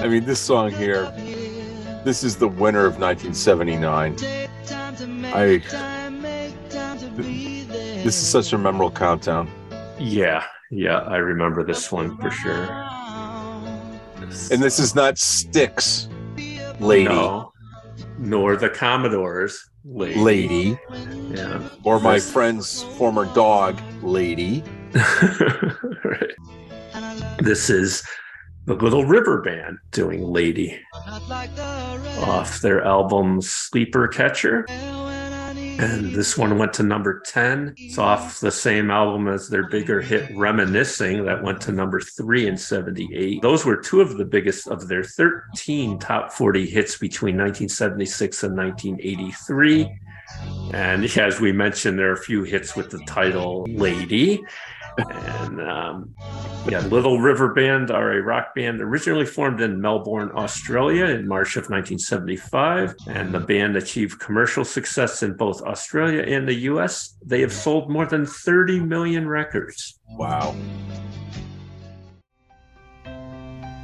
I 0.00 0.06
mean, 0.08 0.24
this 0.24 0.38
song 0.40 0.70
here, 0.70 1.10
this 2.04 2.22
is 2.22 2.36
the 2.36 2.48
winner 2.48 2.84
of 2.86 2.98
1979. 2.98 4.16
Take 4.16 4.50
time 4.66 4.94
to 4.96 5.06
make 5.06 5.34
I- 5.34 5.58
time, 5.58 6.20
make 6.22 6.68
time 6.68 6.98
to 6.98 7.06
be 7.10 7.62
there. 7.64 8.04
This 8.04 8.20
is 8.20 8.28
such 8.28 8.52
a 8.52 8.58
memorable 8.58 8.90
countdown. 8.90 9.50
Yeah, 9.98 10.44
yeah, 10.70 10.98
I 10.98 11.16
remember 11.16 11.64
this 11.64 11.90
one 11.90 12.18
for 12.18 12.30
sure. 12.30 12.66
And 14.50 14.62
this 14.62 14.78
is 14.78 14.94
not 14.94 15.18
Styx, 15.18 16.08
lady, 16.80 17.04
No, 17.04 17.52
nor 18.18 18.56
the 18.56 18.68
Commodores, 18.70 19.58
lady. 19.84 20.18
lady, 20.20 20.78
Yeah. 21.30 21.60
or 21.84 22.00
my 22.00 22.14
This- 22.14 22.30
friend's 22.32 22.82
former 22.96 23.26
dog, 23.34 23.80
lady. 24.02 24.62
Right. 26.04 26.30
This 27.38 27.68
is 27.70 28.02
the 28.66 28.74
Little 28.74 29.04
River 29.04 29.42
Band 29.42 29.78
doing 29.90 30.22
Lady 30.22 30.78
Not 31.06 31.28
like 31.28 31.54
the 31.56 32.00
rest. 32.02 32.20
off 32.20 32.60
their 32.60 32.82
album 32.84 33.40
Sleeper 33.42 34.06
Catcher. 34.08 34.64
And 35.78 36.14
this 36.14 36.38
one 36.38 36.56
went 36.56 36.72
to 36.74 36.82
number 36.84 37.20
10. 37.20 37.74
It's 37.76 37.98
off 37.98 38.40
the 38.40 38.52
same 38.52 38.90
album 38.90 39.26
as 39.26 39.48
their 39.48 39.68
bigger 39.68 40.00
hit 40.00 40.30
Reminiscing, 40.36 41.24
that 41.24 41.42
went 41.42 41.60
to 41.62 41.72
number 41.72 42.00
three 42.00 42.46
in 42.46 42.56
78. 42.56 43.42
Those 43.42 43.64
were 43.64 43.76
two 43.76 44.00
of 44.00 44.16
the 44.16 44.24
biggest 44.24 44.68
of 44.68 44.86
their 44.86 45.02
13 45.02 45.98
top 45.98 46.32
40 46.32 46.66
hits 46.66 46.96
between 46.96 47.36
1976 47.36 48.44
and 48.44 48.56
1983. 48.56 50.00
And 50.72 51.04
as 51.16 51.40
we 51.40 51.52
mentioned, 51.52 51.98
there 51.98 52.10
are 52.10 52.14
a 52.14 52.18
few 52.18 52.44
hits 52.44 52.76
with 52.76 52.90
the 52.90 53.04
title 53.06 53.66
Lady. 53.68 54.42
And 54.98 55.60
um, 55.60 56.14
yeah, 56.68 56.80
Little 56.80 57.20
River 57.20 57.52
Band 57.52 57.90
are 57.90 58.12
a 58.12 58.22
rock 58.22 58.54
band 58.54 58.80
originally 58.80 59.26
formed 59.26 59.60
in 59.60 59.80
Melbourne, 59.80 60.30
Australia 60.34 61.06
in 61.06 61.26
March 61.26 61.56
of 61.56 61.64
1975. 61.64 62.94
And 63.08 63.32
the 63.34 63.40
band 63.40 63.76
achieved 63.76 64.20
commercial 64.20 64.64
success 64.64 65.22
in 65.22 65.36
both 65.36 65.62
Australia 65.62 66.22
and 66.22 66.46
the 66.48 66.54
US. 66.70 67.16
They 67.24 67.40
have 67.40 67.52
sold 67.52 67.90
more 67.90 68.06
than 68.06 68.26
30 68.26 68.80
million 68.80 69.28
records. 69.28 69.98
Wow. 70.10 70.54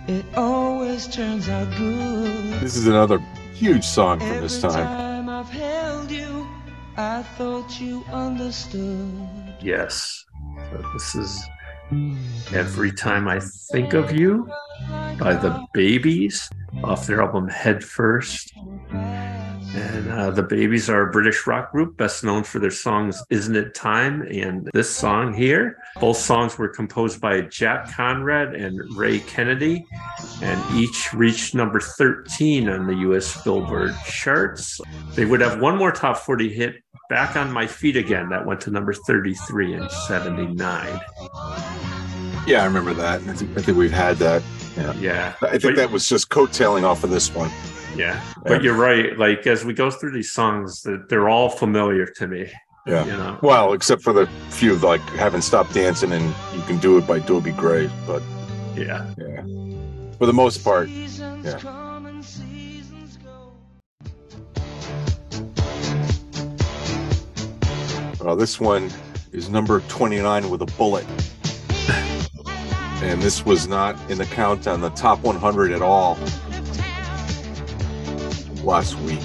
It 0.07 0.25
always 0.37 1.07
turns 1.07 1.49
out 1.49 1.69
good. 1.77 2.61
This 2.61 2.77
is 2.77 2.87
another 2.87 3.19
huge 3.55 3.85
song 3.85 4.19
from 4.19 4.29
Every 4.29 4.41
this 4.41 4.61
time. 4.61 4.73
time 4.73 5.11
I 6.97 7.23
thought 7.23 7.81
you 7.81 8.05
understood. 8.13 9.11
Yes. 9.63 10.25
So 10.69 10.85
this 10.93 11.15
is 11.15 11.43
Every 12.53 12.93
Time 12.93 13.29
I 13.29 13.41
Think 13.73 13.95
of 13.95 14.13
You 14.13 14.47
by 15.19 15.35
the 15.35 15.67
Babys 15.73 16.51
off 16.85 17.07
their 17.07 17.23
album 17.23 17.49
Head 17.49 17.83
First. 17.83 18.53
And 19.75 20.11
uh, 20.11 20.31
the 20.31 20.43
Babys 20.43 20.91
are 20.91 21.09
a 21.09 21.11
British 21.13 21.47
rock 21.47 21.71
group 21.71 21.97
best 21.97 22.25
known 22.25 22.43
for 22.43 22.59
their 22.59 22.71
songs 22.71 23.23
Isn't 23.31 23.55
It 23.55 23.75
Time 23.75 24.23
and 24.23 24.69
this 24.73 24.91
song 24.91 25.33
here. 25.33 25.79
Both 26.01 26.17
songs 26.17 26.59
were 26.59 26.69
composed 26.69 27.21
by 27.21 27.43
Jack 27.43 27.93
Conrad 27.93 28.55
and 28.55 28.81
Ray 28.97 29.21
Kennedy, 29.21 29.87
and 30.43 30.77
each 30.77 31.13
reached 31.15 31.55
number 31.55 31.81
13 31.81 32.69
on 32.69 32.87
the 32.87 32.97
US 33.11 33.43
Billboard 33.45 33.95
charts. 34.07 34.81
They 35.15 35.25
would 35.25 35.41
have 35.41 35.61
one 35.61 35.79
more 35.79 35.93
top 35.93 36.19
40 36.19 36.53
hit, 36.53 36.83
Back 37.09 37.37
on 37.37 37.53
My 37.53 37.67
Feet 37.67 37.97
Again, 37.97 38.29
that 38.29 38.47
went 38.47 38.61
to 38.63 38.71
number 38.71 38.93
33 38.93 39.75
in 39.75 39.91
79. 39.91 41.01
Yeah, 42.47 42.63
I 42.63 42.65
remember 42.67 42.95
that. 42.95 43.21
I 43.23 43.33
think, 43.35 43.57
I 43.59 43.63
think 43.63 43.77
we've 43.79 43.93
had 43.93 44.17
that. 44.19 44.43
Yeah. 44.77 44.93
Yeah. 44.95 45.35
I 45.43 45.51
think 45.51 45.63
But- 45.63 45.77
that 45.77 45.91
was 45.91 46.09
just 46.09 46.29
coattailing 46.31 46.85
off 46.85 47.05
of 47.05 47.11
this 47.11 47.35
one. 47.35 47.51
Yeah, 47.97 48.21
but 48.47 48.63
you're 48.63 48.77
right. 48.77 49.19
Like 49.19 49.47
as 49.49 49.65
we 49.65 49.75
go 49.75 49.91
through 49.91 50.13
these 50.13 50.31
songs, 50.33 50.83
that 50.83 51.09
they're 51.09 51.29
all 51.29 51.49
familiar 51.49 52.07
to 52.07 52.27
me. 52.29 52.51
Yeah. 52.87 53.05
You 53.05 53.13
know. 53.13 53.39
Well, 53.43 53.73
except 53.73 54.03
for 54.03 54.13
the 54.13 54.27
few 54.49 54.77
like 54.77 55.01
haven't 55.11 55.43
stopped 55.43 55.75
dancing 55.75 56.13
and 56.13 56.25
you 56.55 56.63
can 56.67 56.79
do 56.79 56.97
it 56.99 57.07
by 57.07 57.19
Dobie 57.19 57.51
Gray, 57.53 57.91
but 58.07 58.23
Yeah. 58.77 59.07
yeah, 59.19 59.43
for 60.19 60.27
the 60.27 60.33
most 60.33 60.59
part, 60.65 60.89
Yeah. 60.89 61.59
come 61.59 62.07
and 62.07 62.25
seasons 62.25 63.19
go. 63.23 63.53
well, 68.25 68.37
this 68.37 68.61
one 68.61 68.91
is 69.33 69.49
number 69.51 69.81
29 69.89 70.49
with 70.49 70.63
a 70.63 70.67
bullet, 70.79 71.05
and 73.03 73.23
this 73.23 73.45
was 73.47 73.67
not 73.67 73.97
in 74.11 74.19
the 74.19 74.27
count 74.27 74.67
on 74.67 74.81
the 74.81 74.91
top 74.91 75.21
100 75.21 75.73
at 75.73 75.81
all 75.81 76.19
last 78.63 78.97
week. 79.01 79.21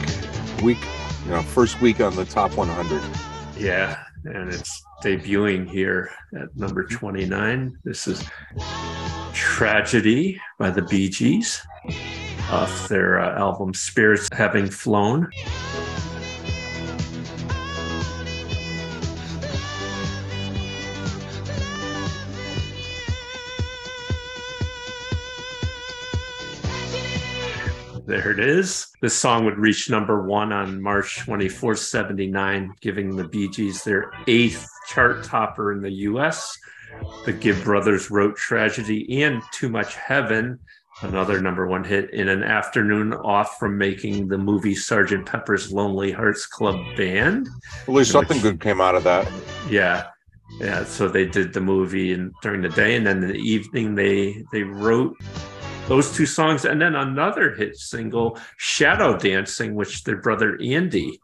Week, 0.64 0.78
you 1.26 1.32
know, 1.32 1.42
first 1.42 1.82
week 1.82 2.00
on 2.00 2.16
the 2.16 2.26
top 2.26 2.56
100. 2.56 3.02
Yeah, 3.58 3.98
and 4.24 4.54
it's 4.54 4.82
debuting 5.04 5.70
here 5.70 6.10
at 6.40 6.56
number 6.56 6.86
29. 6.86 7.78
This 7.84 8.08
is 8.08 8.24
Tragedy 9.34 10.40
by 10.58 10.70
the 10.70 10.82
Bee 10.84 11.10
Gees 11.10 11.62
off 12.52 12.88
their 12.88 13.20
uh, 13.20 13.38
album 13.38 13.74
Spirits 13.74 14.30
Having 14.32 14.68
Flown. 14.68 15.30
There 28.06 28.30
it 28.30 28.40
is. 28.40 28.88
This 29.02 29.16
song 29.16 29.46
would 29.46 29.58
reach 29.58 29.90
number 29.90 30.22
one 30.22 30.54
on 30.54 30.80
March 30.80 31.20
24, 31.22 31.76
79, 31.76 32.76
giving 32.80 33.16
the 33.16 33.24
Bee 33.24 33.48
Gees 33.48 33.84
their 33.84 34.12
eighth 34.28 34.68
chart 34.88 35.24
topper 35.24 35.72
in 35.72 35.82
the 35.82 35.92
US. 35.92 36.56
The 37.26 37.34
Gibb 37.34 37.64
Brothers 37.64 38.12
wrote 38.12 38.38
Tragedy 38.38 39.24
and 39.24 39.42
Too 39.52 39.70
Much 39.70 39.96
Heaven, 39.96 40.60
another 41.02 41.42
number 41.42 41.66
one 41.66 41.84
hit, 41.84 42.14
in 42.14 42.30
an 42.30 42.44
afternoon 42.44 43.14
off 43.14 43.58
from 43.58 43.76
making 43.76 44.28
the 44.28 44.38
movie 44.38 44.76
Sergeant 44.76 45.26
Pepper's 45.26 45.74
Lonely 45.74 46.12
Hearts 46.12 46.46
Club 46.46 46.80
Band. 46.96 47.50
At 47.88 47.94
least 47.94 48.12
something 48.12 48.40
good 48.40 48.62
came 48.62 48.82
out 48.82 48.94
of 48.94 49.04
that. 49.04 49.28
Yeah. 49.68 50.10
Yeah. 50.60 50.84
So 50.86 51.08
they 51.08 51.26
did 51.26 51.54
the 51.54 51.62
movie 51.62 52.14
and 52.14 52.32
during 52.44 52.62
the 52.62 52.70
day 52.70 52.96
and 52.96 53.08
then 53.08 53.24
in 53.24 53.30
the 53.30 53.40
evening 53.40 53.96
they 53.96 54.46
they 54.52 54.62
wrote 54.62 55.18
those 55.88 56.12
two 56.14 56.26
songs 56.26 56.66
and 56.66 56.82
then 56.82 56.96
another 56.96 57.54
hit 57.54 57.78
single, 57.78 58.40
Shadow 58.58 59.18
Dancing, 59.18 59.76
which 59.76 60.04
their 60.04 60.18
brother 60.18 60.58
Andy 60.62 61.20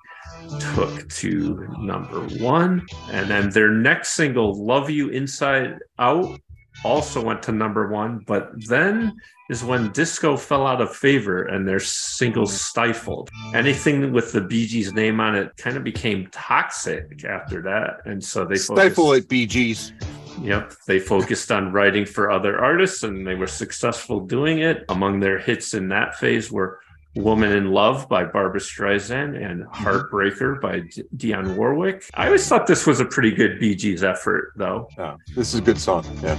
took 0.73 1.09
to 1.09 1.67
number 1.79 2.21
one. 2.43 2.85
And 3.11 3.29
then 3.29 3.49
their 3.49 3.71
next 3.71 4.09
single, 4.13 4.53
Love 4.65 4.89
You 4.89 5.09
Inside 5.09 5.79
Out, 5.99 6.39
also 6.83 7.23
went 7.23 7.43
to 7.43 7.51
number 7.51 7.87
one. 7.89 8.23
But 8.27 8.51
then 8.67 9.13
is 9.49 9.63
when 9.63 9.91
disco 9.91 10.37
fell 10.37 10.65
out 10.65 10.79
of 10.79 10.95
favor 10.95 11.43
and 11.43 11.67
their 11.67 11.79
singles 11.79 12.59
stifled. 12.59 13.29
Anything 13.53 14.13
with 14.13 14.31
the 14.31 14.41
Bee 14.41 14.65
Gees 14.65 14.93
name 14.93 15.19
on 15.19 15.35
it 15.35 15.55
kind 15.57 15.75
of 15.75 15.83
became 15.83 16.27
toxic 16.31 17.25
after 17.25 17.61
that. 17.63 17.97
And 18.05 18.23
so 18.23 18.45
they 18.45 18.55
Stifle 18.55 19.07
focused- 19.07 19.33
it, 19.33 19.47
Gees. 19.47 19.93
Yep, 20.41 20.73
they 20.87 20.99
focused 20.99 21.51
on 21.51 21.71
writing 21.71 22.05
for 22.05 22.31
other 22.31 22.59
artists 22.59 23.03
and 23.03 23.25
they 23.25 23.35
were 23.35 23.47
successful 23.47 24.19
doing 24.19 24.59
it. 24.59 24.85
Among 24.89 25.19
their 25.19 25.39
hits 25.39 25.73
in 25.73 25.89
that 25.89 26.15
phase 26.15 26.51
were 26.51 26.79
Woman 27.15 27.51
in 27.51 27.71
Love 27.71 28.07
by 28.07 28.23
Barbra 28.23 28.59
Streisand 28.61 29.35
and 29.43 29.65
Heartbreaker 29.65 30.61
by 30.61 30.79
D- 30.79 31.03
Dionne 31.17 31.55
Warwick. 31.57 32.09
I 32.13 32.27
always 32.27 32.47
thought 32.47 32.67
this 32.67 32.87
was 32.87 32.99
a 33.01 33.05
pretty 33.05 33.31
good 33.31 33.59
Bee 33.59 33.75
Gees 33.75 34.03
effort, 34.03 34.53
though. 34.55 34.87
Yeah, 34.97 35.17
this 35.35 35.53
is 35.53 35.59
a 35.59 35.63
good 35.63 35.77
song. 35.77 36.05
Yeah. 36.23 36.37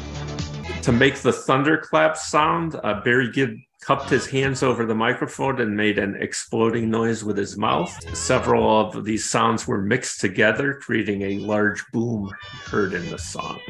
To 0.83 0.93
make 0.93 1.17
the 1.17 1.33
thunderclap 1.33 2.17
sound, 2.17 2.81
uh, 2.83 3.03
Barry 3.05 3.31
Gibb 3.31 3.57
cupped 3.83 4.09
his 4.09 4.27
hands 4.27 4.63
over 4.63 4.87
the 4.87 4.95
microphone 4.95 5.61
and 5.61 5.77
made 5.77 5.99
an 5.99 6.17
exploding 6.21 6.89
noise 6.89 7.23
with 7.23 7.37
his 7.37 7.59
mouth. 7.59 7.95
Several 8.17 8.81
of 8.81 9.05
these 9.05 9.29
sounds 9.29 9.67
were 9.67 9.83
mixed 9.83 10.21
together, 10.21 10.75
creating 10.75 11.23
a 11.23 11.39
large 11.39 11.85
boom 11.93 12.31
heard 12.65 12.95
in 12.95 13.09
the 13.11 13.19
song. 13.19 13.61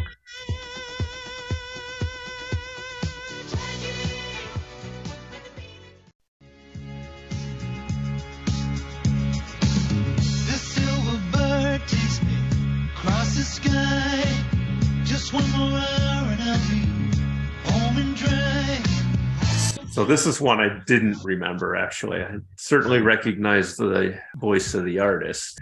So 20.03 20.09
this 20.09 20.27
is 20.27 20.41
one 20.41 20.59
I 20.59 20.81
didn't 20.85 21.23
remember 21.23 21.77
actually. 21.77 22.23
I 22.25 22.39
certainly 22.57 23.01
recognized 23.01 23.79
the 23.79 24.19
voice 24.35 24.75
of 24.75 24.85
the 24.85 24.99
artist. 24.99 25.61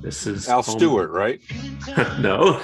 This 0.00 0.26
is 0.26 0.48
Al 0.48 0.62
Home- 0.62 0.78
Stewart, 0.78 1.10
right? 1.10 1.42
no. 2.18 2.58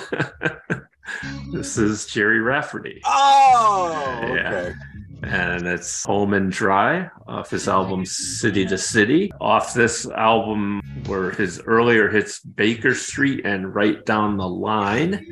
this 1.53 1.76
is 1.76 2.07
Gerry 2.07 2.41
Rafferty. 2.41 3.03
Oh, 3.05 4.20
Yeah. 4.22 4.53
okay. 4.55 4.74
And 5.22 5.66
it's 5.66 6.03
Home 6.07 6.33
and 6.33 6.51
Dry 6.51 7.11
off 7.26 7.51
his 7.51 7.68
album 7.68 8.07
City 8.07 8.64
to 8.64 8.79
City. 8.79 9.31
Off 9.39 9.74
this 9.74 10.07
album 10.07 10.81
were 11.07 11.33
his 11.33 11.61
earlier 11.66 12.09
hits 12.09 12.41
Baker 12.41 12.95
Street 12.95 13.45
and 13.45 13.74
Right 13.74 14.03
Down 14.07 14.39
the 14.39 14.49
Line. 14.49 15.26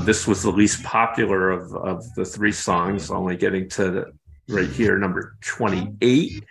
This 0.00 0.26
was 0.26 0.42
the 0.42 0.50
least 0.50 0.82
popular 0.82 1.50
of, 1.52 1.74
of 1.74 2.04
the 2.16 2.26
three 2.26 2.52
songs, 2.52 3.10
only 3.10 3.36
getting 3.36 3.66
to 3.70 3.90
the, 3.90 4.12
right 4.48 4.68
here, 4.68 4.98
number 4.98 5.36
28. 5.42 6.44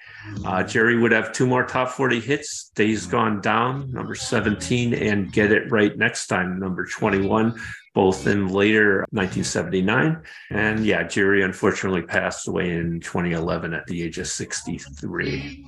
Uh, 0.45 0.63
Gerry 0.63 0.97
would 0.97 1.11
have 1.11 1.31
two 1.31 1.47
more 1.47 1.65
top 1.65 1.89
40 1.89 2.19
hits 2.19 2.69
Days 2.75 3.07
Gone 3.07 3.41
Down, 3.41 3.91
number 3.91 4.13
17, 4.13 4.93
and 4.93 5.31
Get 5.31 5.51
It 5.51 5.71
Right 5.71 5.97
Next 5.97 6.27
Time, 6.27 6.59
number 6.59 6.85
21, 6.85 7.59
both 7.93 8.27
in 8.27 8.49
later 8.49 8.99
1979. 9.11 10.21
And 10.51 10.85
yeah, 10.85 11.03
Gerry 11.03 11.43
unfortunately 11.43 12.03
passed 12.03 12.47
away 12.47 12.71
in 12.71 12.99
2011 12.99 13.73
at 13.73 13.87
the 13.87 14.03
age 14.03 14.19
of 14.19 14.27
63. 14.27 15.65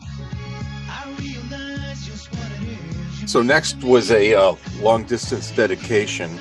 I 0.88 1.16
realize 1.18 2.06
just 2.06 2.32
what 2.32 2.52
it 2.62 3.24
is. 3.24 3.32
So 3.32 3.42
next 3.42 3.84
was 3.84 4.12
a 4.12 4.36
uh, 4.36 4.56
long 4.82 5.04
distance 5.04 5.52
dedication 5.52 6.38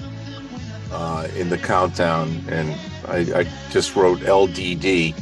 uh, 0.93 1.28
in 1.36 1.49
the 1.49 1.59
countdown, 1.59 2.28
and 2.49 2.70
I, 3.07 3.41
I 3.41 3.70
just 3.70 3.95
wrote 3.97 4.20
LDD, 4.20 5.14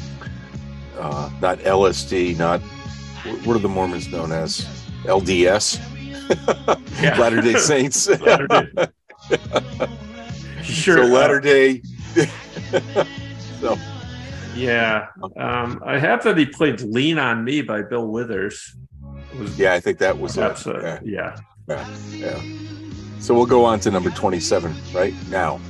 uh, 0.99 1.31
not 1.41 1.59
LSD, 1.61 2.37
not 2.39 2.61
what 3.45 3.57
are 3.57 3.61
the 3.61 3.69
Mormons 3.69 4.09
known 4.09 4.33
as? 4.33 4.61
LDS, 5.05 5.79
Yeah. 7.03 7.19
Latter 7.19 7.41
Day 7.41 7.55
Saints. 7.55 8.09
Latter-day- 8.21 8.87
Sure. 10.63 10.97
so 10.99 11.03
uh, 11.05 11.07
Latter 11.07 11.41
Day. 11.41 11.81
so 13.61 13.77
yeah. 14.57 15.07
Um, 15.37 15.81
I 15.85 15.99
have 15.99 16.25
that 16.25 16.37
he 16.37 16.47
played 16.47 16.81
Lean 16.81 17.19
on 17.19 17.45
Me 17.45 17.63
by 17.63 17.83
Bill 17.83 18.07
Withers. 18.09 18.75
Was 19.39 19.57
yeah, 19.59 19.75
I 19.75 19.81
think 19.81 19.99
that 19.99 20.19
was 20.19 20.37
it. 20.37 20.43
a, 20.67 21.01
Yeah, 21.05 21.37
yeah. 21.69 21.87
yeah, 22.11 22.41
yeah. 22.43 22.43
So 23.21 23.35
we'll 23.35 23.47
go 23.47 23.65
on 23.65 23.79
to 23.81 23.91
number 23.91 24.11
twenty-seven 24.11 24.75
right 24.95 25.15
now. 25.29 25.61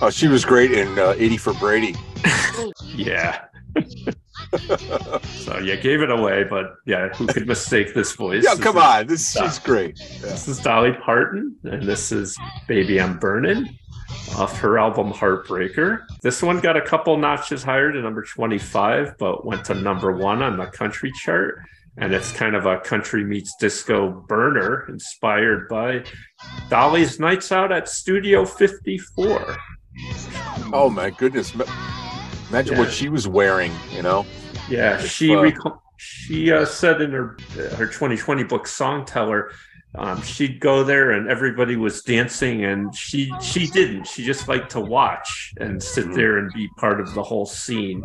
Oh, 0.00 0.10
she 0.10 0.28
was 0.28 0.44
great 0.44 0.70
in 0.70 0.96
uh, 0.98 1.14
80 1.18 1.36
for 1.38 1.52
Brady. 1.54 1.94
Yeah. 2.94 3.44
So 4.56 5.58
yeah, 5.60 5.76
gave 5.76 6.00
it 6.02 6.10
away, 6.10 6.42
but 6.42 6.74
yeah, 6.84 7.10
who 7.10 7.28
could 7.28 7.46
mistake 7.46 7.94
this 7.94 8.12
voice? 8.16 8.42
Yeah, 8.44 8.54
This 8.56 8.64
come 8.64 8.76
is- 8.76 8.82
on. 8.82 9.06
This 9.06 9.36
is 9.36 9.58
great. 9.60 9.96
Yeah. 10.00 10.18
This 10.30 10.48
is 10.48 10.58
Dolly 10.58 10.92
Parton, 10.94 11.54
and 11.62 11.84
this 11.84 12.10
is 12.10 12.36
Baby 12.66 13.00
I'm 13.00 13.18
Burning 13.20 13.68
off 14.36 14.58
her 14.58 14.80
album 14.80 15.12
Heartbreaker. 15.12 16.00
This 16.22 16.42
one 16.42 16.58
got 16.58 16.76
a 16.76 16.82
couple 16.82 17.16
notches 17.18 17.62
higher 17.62 17.92
to 17.92 18.00
number 18.02 18.22
25, 18.24 19.16
but 19.16 19.44
went 19.46 19.64
to 19.66 19.74
number 19.74 20.10
one 20.16 20.42
on 20.42 20.56
the 20.56 20.66
country 20.66 21.12
chart. 21.22 21.60
And 21.96 22.12
it's 22.12 22.32
kind 22.32 22.56
of 22.56 22.66
a 22.66 22.78
country 22.80 23.24
meets 23.24 23.54
disco 23.60 24.10
burner 24.28 24.86
inspired 24.88 25.68
by 25.68 26.04
Dolly's 26.68 27.18
Nights 27.18 27.50
Out 27.52 27.72
at 27.72 27.88
Studio 27.88 28.44
54. 28.44 29.56
Oh 30.72 30.90
my 30.90 31.10
goodness. 31.10 31.52
Imagine 32.50 32.74
Yeah. 32.74 32.78
what 32.78 32.92
she 32.92 33.08
was 33.08 33.26
wearing, 33.26 33.72
you 33.94 34.02
know? 34.02 34.26
Yeah, 34.68 34.98
she 34.98 35.34
uh, 35.34 35.40
reco- 35.40 35.80
she 35.96 36.52
uh, 36.52 36.64
said 36.64 37.00
in 37.00 37.10
her 37.12 37.36
her 37.76 37.86
2020 37.86 38.44
book 38.44 38.66
Songteller, 38.66 39.50
um, 39.94 40.20
she'd 40.22 40.60
go 40.60 40.84
there 40.84 41.12
and 41.12 41.28
everybody 41.28 41.74
was 41.76 42.02
dancing, 42.02 42.64
and 42.64 42.94
she 42.94 43.32
she 43.40 43.66
didn't. 43.66 44.06
She 44.06 44.24
just 44.24 44.46
liked 44.46 44.70
to 44.72 44.80
watch 44.80 45.54
and 45.58 45.82
sit 45.82 46.06
Mhm. 46.06 46.14
there 46.14 46.38
and 46.38 46.52
be 46.52 46.68
part 46.76 47.00
of 47.00 47.14
the 47.14 47.22
whole 47.22 47.46
scene. 47.46 48.04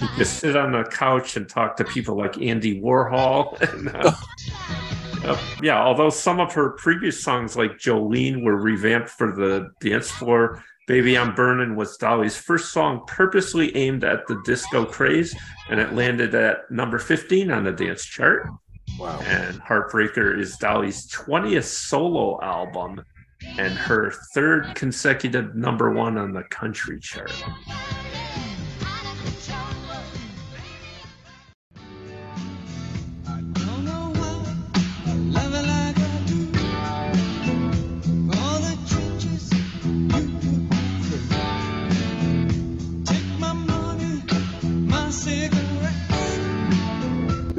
She'd 0.00 0.08
just 0.16 0.38
sit 0.38 0.56
on 0.56 0.72
the 0.72 0.84
couch 0.84 1.36
and 1.36 1.46
talk 1.48 1.76
to 1.76 1.84
people 1.84 2.16
like 2.16 2.40
Andy 2.40 2.80
Warhol. 2.80 3.60
And, 3.72 3.88
uh, 3.94 4.12
uh, 5.24 5.40
yeah, 5.62 5.80
although 5.80 6.10
some 6.10 6.40
of 6.40 6.52
her 6.52 6.70
previous 6.70 7.22
songs 7.22 7.56
like 7.56 7.78
Jolene 7.78 8.42
were 8.42 8.56
revamped 8.56 9.10
for 9.10 9.34
the 9.34 9.70
dance 9.80 10.10
floor. 10.10 10.62
Baby 10.86 11.18
I'm 11.18 11.34
Burning 11.34 11.76
was 11.76 11.98
Dolly's 11.98 12.38
first 12.38 12.72
song 12.72 13.02
purposely 13.06 13.76
aimed 13.76 14.04
at 14.04 14.26
the 14.26 14.40
disco 14.46 14.86
craze, 14.86 15.36
and 15.68 15.78
it 15.78 15.92
landed 15.92 16.34
at 16.34 16.70
number 16.70 16.98
15 16.98 17.50
on 17.50 17.64
the 17.64 17.72
dance 17.72 18.04
chart. 18.04 18.48
Wow. 18.98 19.20
And 19.20 19.60
Heartbreaker 19.60 20.38
is 20.38 20.56
Dolly's 20.56 21.06
20th 21.12 21.64
solo 21.64 22.40
album 22.42 23.02
and 23.58 23.74
her 23.74 24.12
third 24.34 24.74
consecutive 24.74 25.54
number 25.54 25.90
one 25.90 26.16
on 26.16 26.32
the 26.32 26.42
country 26.44 26.98
chart. 27.00 27.32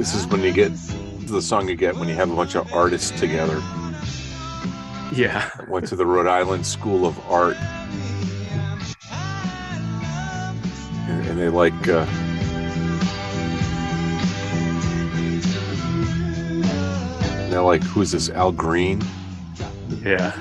This 0.00 0.14
is 0.14 0.26
when 0.28 0.42
you 0.42 0.50
get 0.50 0.72
the 1.26 1.42
song 1.42 1.68
you 1.68 1.74
get 1.76 1.94
when 1.94 2.08
you 2.08 2.14
have 2.14 2.30
a 2.30 2.34
bunch 2.34 2.54
of 2.54 2.72
artists 2.72 3.10
together. 3.20 3.60
Yeah. 5.12 5.50
Went 5.68 5.88
to 5.88 5.94
the 5.94 6.06
Rhode 6.06 6.26
Island 6.26 6.66
School 6.66 7.04
of 7.04 7.18
Art. 7.30 7.58
And, 11.06 11.26
and 11.26 11.38
they 11.38 11.50
like 11.50 11.74
uh, 11.86 12.06
they're 17.50 17.60
like, 17.60 17.82
who's 17.82 18.12
this? 18.12 18.30
Al 18.30 18.52
Green? 18.52 19.02
Yeah. 20.02 20.32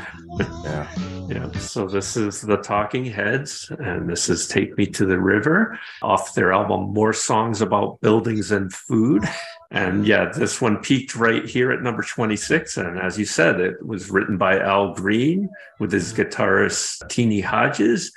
Yeah. 0.64 1.09
Yeah, 1.30 1.52
so 1.60 1.86
this 1.86 2.18
is 2.18 2.42
the 2.42 2.58
Talking 2.58 3.06
Heads, 3.06 3.72
and 3.78 4.10
this 4.10 4.30
is 4.30 4.48
Take 4.48 4.76
Me 4.80 4.88
to 4.88 5.06
the 5.06 5.20
River 5.20 5.78
off 6.02 6.34
their 6.34 6.52
album 6.52 6.92
More 6.92 7.14
Songs 7.14 7.62
About 7.62 8.02
Buildings 8.02 8.52
and 8.52 8.74
Food. 8.74 9.24
And 9.72 10.08
yeah, 10.08 10.32
this 10.36 10.60
one 10.60 10.78
peaked 10.78 11.16
right 11.16 11.46
here 11.46 11.72
at 11.72 11.84
number 11.84 12.02
26. 12.02 12.76
And 12.78 12.98
as 12.98 13.20
you 13.20 13.26
said, 13.26 13.60
it 13.60 13.86
was 13.86 14.10
written 14.10 14.36
by 14.36 14.58
Al 14.58 14.96
Green 14.96 15.48
with 15.80 15.92
his 15.92 16.12
guitarist 16.12 17.08
Teeny 17.08 17.40
Hodges. 17.40 18.12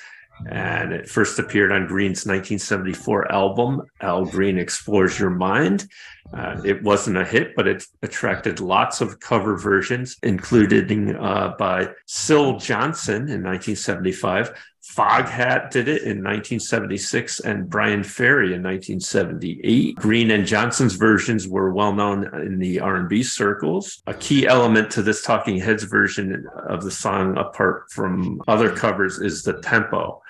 And 0.49 0.93
it 0.93 1.09
first 1.09 1.39
appeared 1.39 1.73
on 1.73 1.87
Green's 1.87 2.27
1974 2.27 3.33
album, 3.33 3.83
Al 4.01 4.25
Green 4.25 4.59
Explores 4.59 5.19
Your 5.19 5.31
Mind. 5.31 5.87
Uh, 6.33 6.61
it 6.65 6.83
wasn't 6.83 7.17
a 7.17 7.25
hit, 7.25 7.55
but 7.57 7.67
it 7.67 7.85
attracted 8.03 8.61
lots 8.61 9.01
of 9.01 9.21
cover 9.21 9.57
versions, 9.57 10.17
including 10.23 11.15
uh, 11.17 11.55
by 11.59 11.91
Syl 12.07 12.59
Johnson 12.59 13.29
in 13.29 13.43
1975. 13.43 14.53
Foghat 14.83 15.71
did 15.71 15.87
it 15.89 16.03
in 16.03 16.19
1976, 16.19 17.41
and 17.41 17.71
Bryan 17.71 18.03
Ferry 18.03 18.55
in 18.55 18.63
1978. 18.63 19.97
Green 19.97 20.31
and 20.33 20.47
Johnson's 20.47 20.95
versions 20.95 21.47
were 21.47 21.73
well 21.73 21.93
known 21.93 22.25
in 22.35 22.59
the 22.59 22.81
R&B 22.81 23.23
circles. 23.23 24.03
A 24.07 24.15
key 24.15 24.47
element 24.47 24.91
to 24.93 25.03
this 25.03 25.23
Talking 25.23 25.59
Heads 25.59 25.85
version 25.85 26.47
of 26.69 26.83
the 26.83 26.91
song, 26.91 27.39
apart 27.39 27.91
from 27.91 28.43
other 28.49 28.75
covers, 28.75 29.19
is 29.21 29.43
the 29.43 29.61
tempo. 29.61 30.22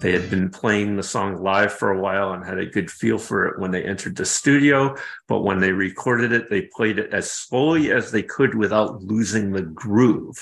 They 0.00 0.12
had 0.12 0.30
been 0.30 0.48
playing 0.48 0.96
the 0.96 1.02
song 1.02 1.42
live 1.42 1.72
for 1.72 1.90
a 1.90 2.00
while 2.00 2.32
and 2.32 2.44
had 2.44 2.58
a 2.58 2.66
good 2.66 2.90
feel 2.90 3.18
for 3.18 3.46
it 3.46 3.58
when 3.58 3.72
they 3.72 3.82
entered 3.82 4.16
the 4.16 4.24
studio. 4.24 4.94
But 5.26 5.40
when 5.40 5.58
they 5.58 5.72
recorded 5.72 6.32
it, 6.32 6.48
they 6.48 6.62
played 6.62 6.98
it 6.98 7.12
as 7.12 7.30
slowly 7.30 7.90
as 7.90 8.12
they 8.12 8.22
could 8.22 8.54
without 8.54 9.02
losing 9.02 9.50
the 9.50 9.62
groove. 9.62 10.38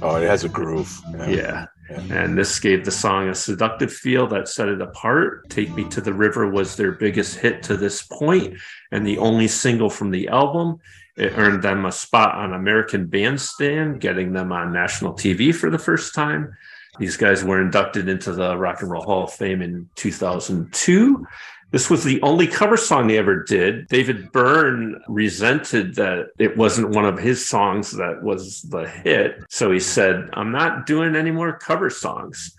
Oh, 0.00 0.16
it 0.16 0.26
has 0.26 0.44
a 0.44 0.48
groove. 0.48 0.98
Yeah. 1.28 1.66
And 1.90 2.38
this 2.38 2.58
gave 2.58 2.84
the 2.84 2.90
song 2.90 3.28
a 3.28 3.34
seductive 3.34 3.92
feel 3.92 4.26
that 4.28 4.48
set 4.48 4.68
it 4.68 4.80
apart. 4.80 5.50
Take 5.50 5.74
Me 5.74 5.84
to 5.90 6.00
the 6.00 6.14
River 6.14 6.48
was 6.48 6.76
their 6.76 6.92
biggest 6.92 7.38
hit 7.38 7.62
to 7.64 7.76
this 7.76 8.02
point 8.02 8.56
and 8.92 9.06
the 9.06 9.18
only 9.18 9.48
single 9.48 9.90
from 9.90 10.10
the 10.10 10.28
album. 10.28 10.78
It 11.16 11.36
earned 11.36 11.62
them 11.62 11.84
a 11.84 11.92
spot 11.92 12.36
on 12.36 12.54
American 12.54 13.08
Bandstand, 13.08 14.00
getting 14.00 14.32
them 14.32 14.52
on 14.52 14.72
national 14.72 15.14
TV 15.14 15.54
for 15.54 15.68
the 15.68 15.78
first 15.78 16.14
time. 16.14 16.56
These 16.98 17.16
guys 17.16 17.44
were 17.44 17.60
inducted 17.60 18.08
into 18.08 18.32
the 18.32 18.56
Rock 18.56 18.82
and 18.82 18.90
Roll 18.90 19.02
Hall 19.02 19.24
of 19.24 19.32
Fame 19.32 19.62
in 19.62 19.88
2002. 19.96 21.26
This 21.70 21.88
was 21.88 22.02
the 22.02 22.20
only 22.22 22.48
cover 22.48 22.76
song 22.76 23.06
they 23.06 23.16
ever 23.16 23.44
did. 23.44 23.86
David 23.86 24.32
Byrne 24.32 25.00
resented 25.06 25.94
that 25.94 26.30
it 26.38 26.56
wasn't 26.56 26.90
one 26.90 27.04
of 27.04 27.18
his 27.18 27.48
songs 27.48 27.92
that 27.92 28.22
was 28.22 28.62
the 28.62 28.88
hit. 28.88 29.44
So 29.48 29.70
he 29.70 29.78
said, 29.78 30.28
I'm 30.32 30.50
not 30.50 30.84
doing 30.84 31.14
any 31.14 31.30
more 31.30 31.56
cover 31.56 31.88
songs. 31.88 32.56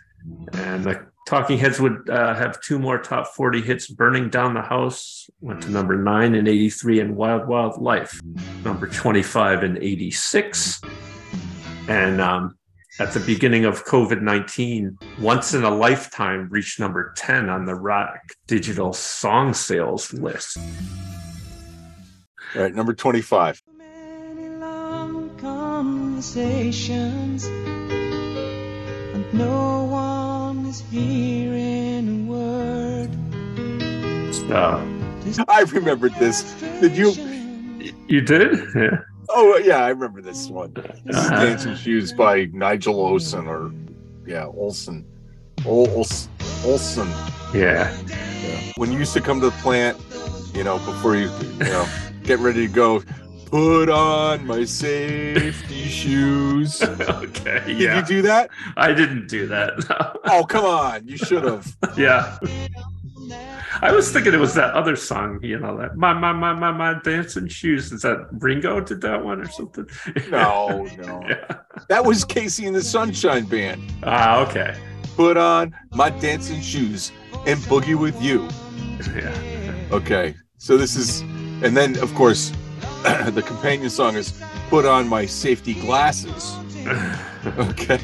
And 0.53 0.85
the 0.85 1.05
Talking 1.27 1.57
Heads 1.57 1.79
would 1.79 2.09
uh, 2.09 2.33
have 2.35 2.59
two 2.61 2.79
more 2.79 2.97
top 2.97 3.27
40 3.27 3.61
hits 3.61 3.87
Burning 3.87 4.29
Down 4.29 4.53
the 4.53 4.61
House, 4.61 5.29
went 5.39 5.61
to 5.63 5.69
number 5.69 5.95
nine 5.95 6.33
in 6.33 6.47
83, 6.47 6.99
and 6.99 7.15
Wild 7.15 7.47
Wild 7.47 7.81
Life, 7.81 8.19
number 8.63 8.87
25 8.87 9.63
in 9.63 9.77
86. 9.81 10.81
And 11.87 12.21
um, 12.21 12.57
at 12.99 13.13
the 13.13 13.21
beginning 13.21 13.63
of 13.65 13.85
COVID 13.85 14.21
19, 14.21 14.97
Once 15.19 15.53
in 15.53 15.63
a 15.63 15.69
Lifetime 15.69 16.49
reached 16.49 16.79
number 16.79 17.13
10 17.15 17.49
on 17.49 17.65
the 17.65 17.75
rock 17.75 18.19
digital 18.47 18.91
song 18.93 19.53
sales 19.53 20.13
list. 20.13 20.57
All 22.55 22.63
right, 22.63 22.73
number 22.75 22.93
25. 22.93 23.61
Many 23.77 24.49
long 24.49 25.29
conversations, 25.37 27.45
and 27.45 29.33
no 29.33 29.85
one 29.85 30.65
is 30.65 30.81
hearing 30.81 32.09
a 32.09 32.25
word. 32.29 33.09
Uh, 34.51 34.83
I 35.47 35.61
remembered 35.61 36.13
this. 36.15 36.43
Did 36.81 36.97
you? 36.97 37.13
you 38.07 38.19
did? 38.19 38.59
Yeah. 38.75 38.97
Oh, 39.33 39.57
yeah, 39.63 39.83
I 39.83 39.89
remember 39.89 40.21
this 40.21 40.47
one. 40.49 40.73
This 41.05 41.15
Uh-huh. 41.15 41.45
Dancing 41.45 41.75
Shoes 41.75 42.13
by 42.13 42.45
Nigel 42.53 42.99
Olsen 42.99 43.47
or 43.47 43.71
yeah, 44.25 44.45
Olson. 44.45 45.05
Ol- 45.65 45.87
Ols- 45.87 46.27
Olson. 46.65 47.07
Yeah. 47.53 47.95
Yeah. 48.07 48.71
When 48.77 48.91
you 48.91 48.99
used 48.99 49.13
to 49.13 49.21
come 49.21 49.39
to 49.41 49.47
the 49.47 49.55
plant, 49.57 49.97
you 50.53 50.63
know, 50.63 50.77
before 50.79 51.15
you, 51.15 51.29
you 51.59 51.65
know, 51.65 51.87
get 52.23 52.39
ready 52.39 52.67
to 52.67 52.73
go, 52.73 53.03
put 53.45 53.89
on 53.89 54.45
my 54.47 54.63
safety 54.65 55.83
shoes. 55.83 56.79
Did 56.79 57.01
okay. 57.01 57.63
Yeah. 57.73 57.95
Did 58.01 58.09
you 58.09 58.15
do 58.17 58.21
that? 58.23 58.49
I 58.77 58.93
didn't 58.93 59.27
do 59.27 59.47
that. 59.47 60.19
Oh, 60.25 60.43
come 60.45 60.65
on. 60.65 61.07
You 61.07 61.17
should 61.17 61.43
have. 61.43 61.75
yeah. 61.97 62.37
I 63.83 63.91
was 63.91 64.11
thinking 64.11 64.33
it 64.33 64.39
was 64.39 64.53
that 64.53 64.75
other 64.75 64.95
song, 64.95 65.39
you 65.41 65.57
know, 65.57 65.75
that 65.77 65.97
my 65.97 66.13
my 66.13 66.31
my 66.31 66.53
my 66.53 66.71
my 66.71 66.99
dancing 67.03 67.47
shoes. 67.47 67.91
Is 67.91 68.03
that 68.03 68.27
Ringo 68.31 68.79
did 68.79 69.01
that 69.01 69.25
one 69.25 69.41
or 69.41 69.49
something? 69.49 69.89
No, 70.29 70.87
no. 70.97 71.23
yeah. 71.27 71.57
That 71.89 72.05
was 72.05 72.23
KC 72.23 72.67
and 72.67 72.75
the 72.75 72.83
Sunshine 72.83 73.45
Band. 73.45 73.81
Ah, 74.03 74.39
okay. 74.47 74.79
Put 75.15 75.35
on 75.35 75.73
my 75.91 76.11
dancing 76.11 76.61
shoes 76.61 77.11
and 77.47 77.59
boogie 77.61 77.99
with 77.99 78.21
you. 78.21 78.47
Yeah. 79.15 79.87
Okay. 79.91 80.35
So 80.59 80.77
this 80.77 80.95
is, 80.95 81.21
and 81.63 81.75
then 81.75 81.97
of 81.97 82.13
course, 82.13 82.51
the 83.03 83.43
companion 83.43 83.89
song 83.89 84.15
is 84.15 84.39
"Put 84.69 84.85
on 84.85 85.07
my 85.07 85.25
safety 85.25 85.73
glasses." 85.73 86.55
Okay. 87.43 87.99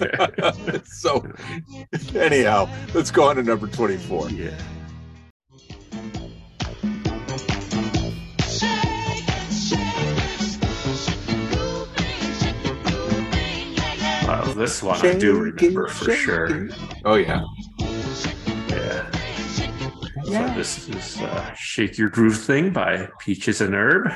okay. 0.00 0.80
so, 0.84 1.26
anyhow, 2.14 2.68
let's 2.94 3.10
go 3.10 3.24
on 3.24 3.34
to 3.34 3.42
number 3.42 3.66
twenty-four. 3.66 4.30
Yeah. 4.30 4.56
This 14.56 14.82
one 14.82 15.04
I 15.04 15.14
do 15.14 15.38
remember 15.38 15.88
for 15.88 16.12
sure. 16.12 16.68
Oh 17.04 17.14
yeah. 17.14 17.42
Yeah. 20.26 20.50
So 20.50 20.54
this 20.56 20.88
is 20.88 21.20
uh, 21.20 21.54
"Shake 21.54 21.98
Your 21.98 22.08
Groove 22.08 22.38
Thing" 22.38 22.72
by 22.72 23.08
Peaches 23.20 23.60
and 23.60 23.74
Herb 23.74 24.12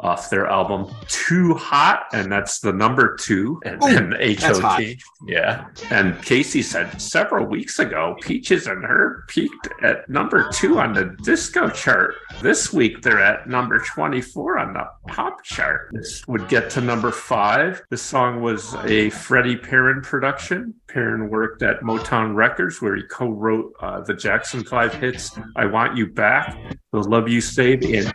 off 0.00 0.30
their 0.30 0.46
album 0.46 0.94
"Too 1.08 1.54
Hot," 1.54 2.06
and 2.12 2.30
that's 2.30 2.60
the 2.60 2.72
number 2.72 3.16
two 3.16 3.60
and 3.64 3.80
then 3.82 4.14
H 4.18 4.44
O 4.44 4.60
hot. 4.60 4.82
Yeah, 5.26 5.66
and 5.90 6.20
Casey 6.22 6.62
said 6.62 7.00
several 7.00 7.46
weeks 7.46 7.78
ago, 7.78 8.16
Peaches 8.20 8.66
and 8.66 8.84
Herb 8.84 9.28
peaked 9.28 9.68
at 9.82 10.08
number 10.08 10.48
two 10.52 10.78
on 10.78 10.92
the 10.92 11.16
disco 11.22 11.68
chart. 11.68 12.14
This 12.42 12.72
week 12.72 13.02
they're 13.02 13.22
at 13.22 13.48
number 13.48 13.78
twenty-four 13.78 14.58
on 14.58 14.72
the 14.74 14.86
pop 15.08 15.42
chart. 15.44 15.90
This 15.92 16.26
would 16.28 16.48
get 16.48 16.70
to 16.70 16.80
number 16.80 17.10
five. 17.10 17.82
This 17.90 18.02
song 18.02 18.40
was 18.40 18.74
a 18.84 19.10
Freddie 19.10 19.56
Perren 19.56 20.02
production. 20.02 20.74
Perren 20.88 21.28
worked 21.28 21.62
at 21.62 21.80
Motown 21.80 22.34
Records, 22.34 22.80
where 22.80 22.96
he 22.96 23.02
co-wrote 23.02 23.72
uh, 23.80 24.00
the 24.02 24.14
Jackson 24.14 24.64
Five 24.64 24.94
hits 24.94 25.36
"I 25.56 25.66
Want 25.66 25.96
You 25.96 26.06
Back," 26.06 26.56
"The 26.92 27.00
Love 27.00 27.28
You 27.28 27.40
Save," 27.40 27.82
and 27.82 28.12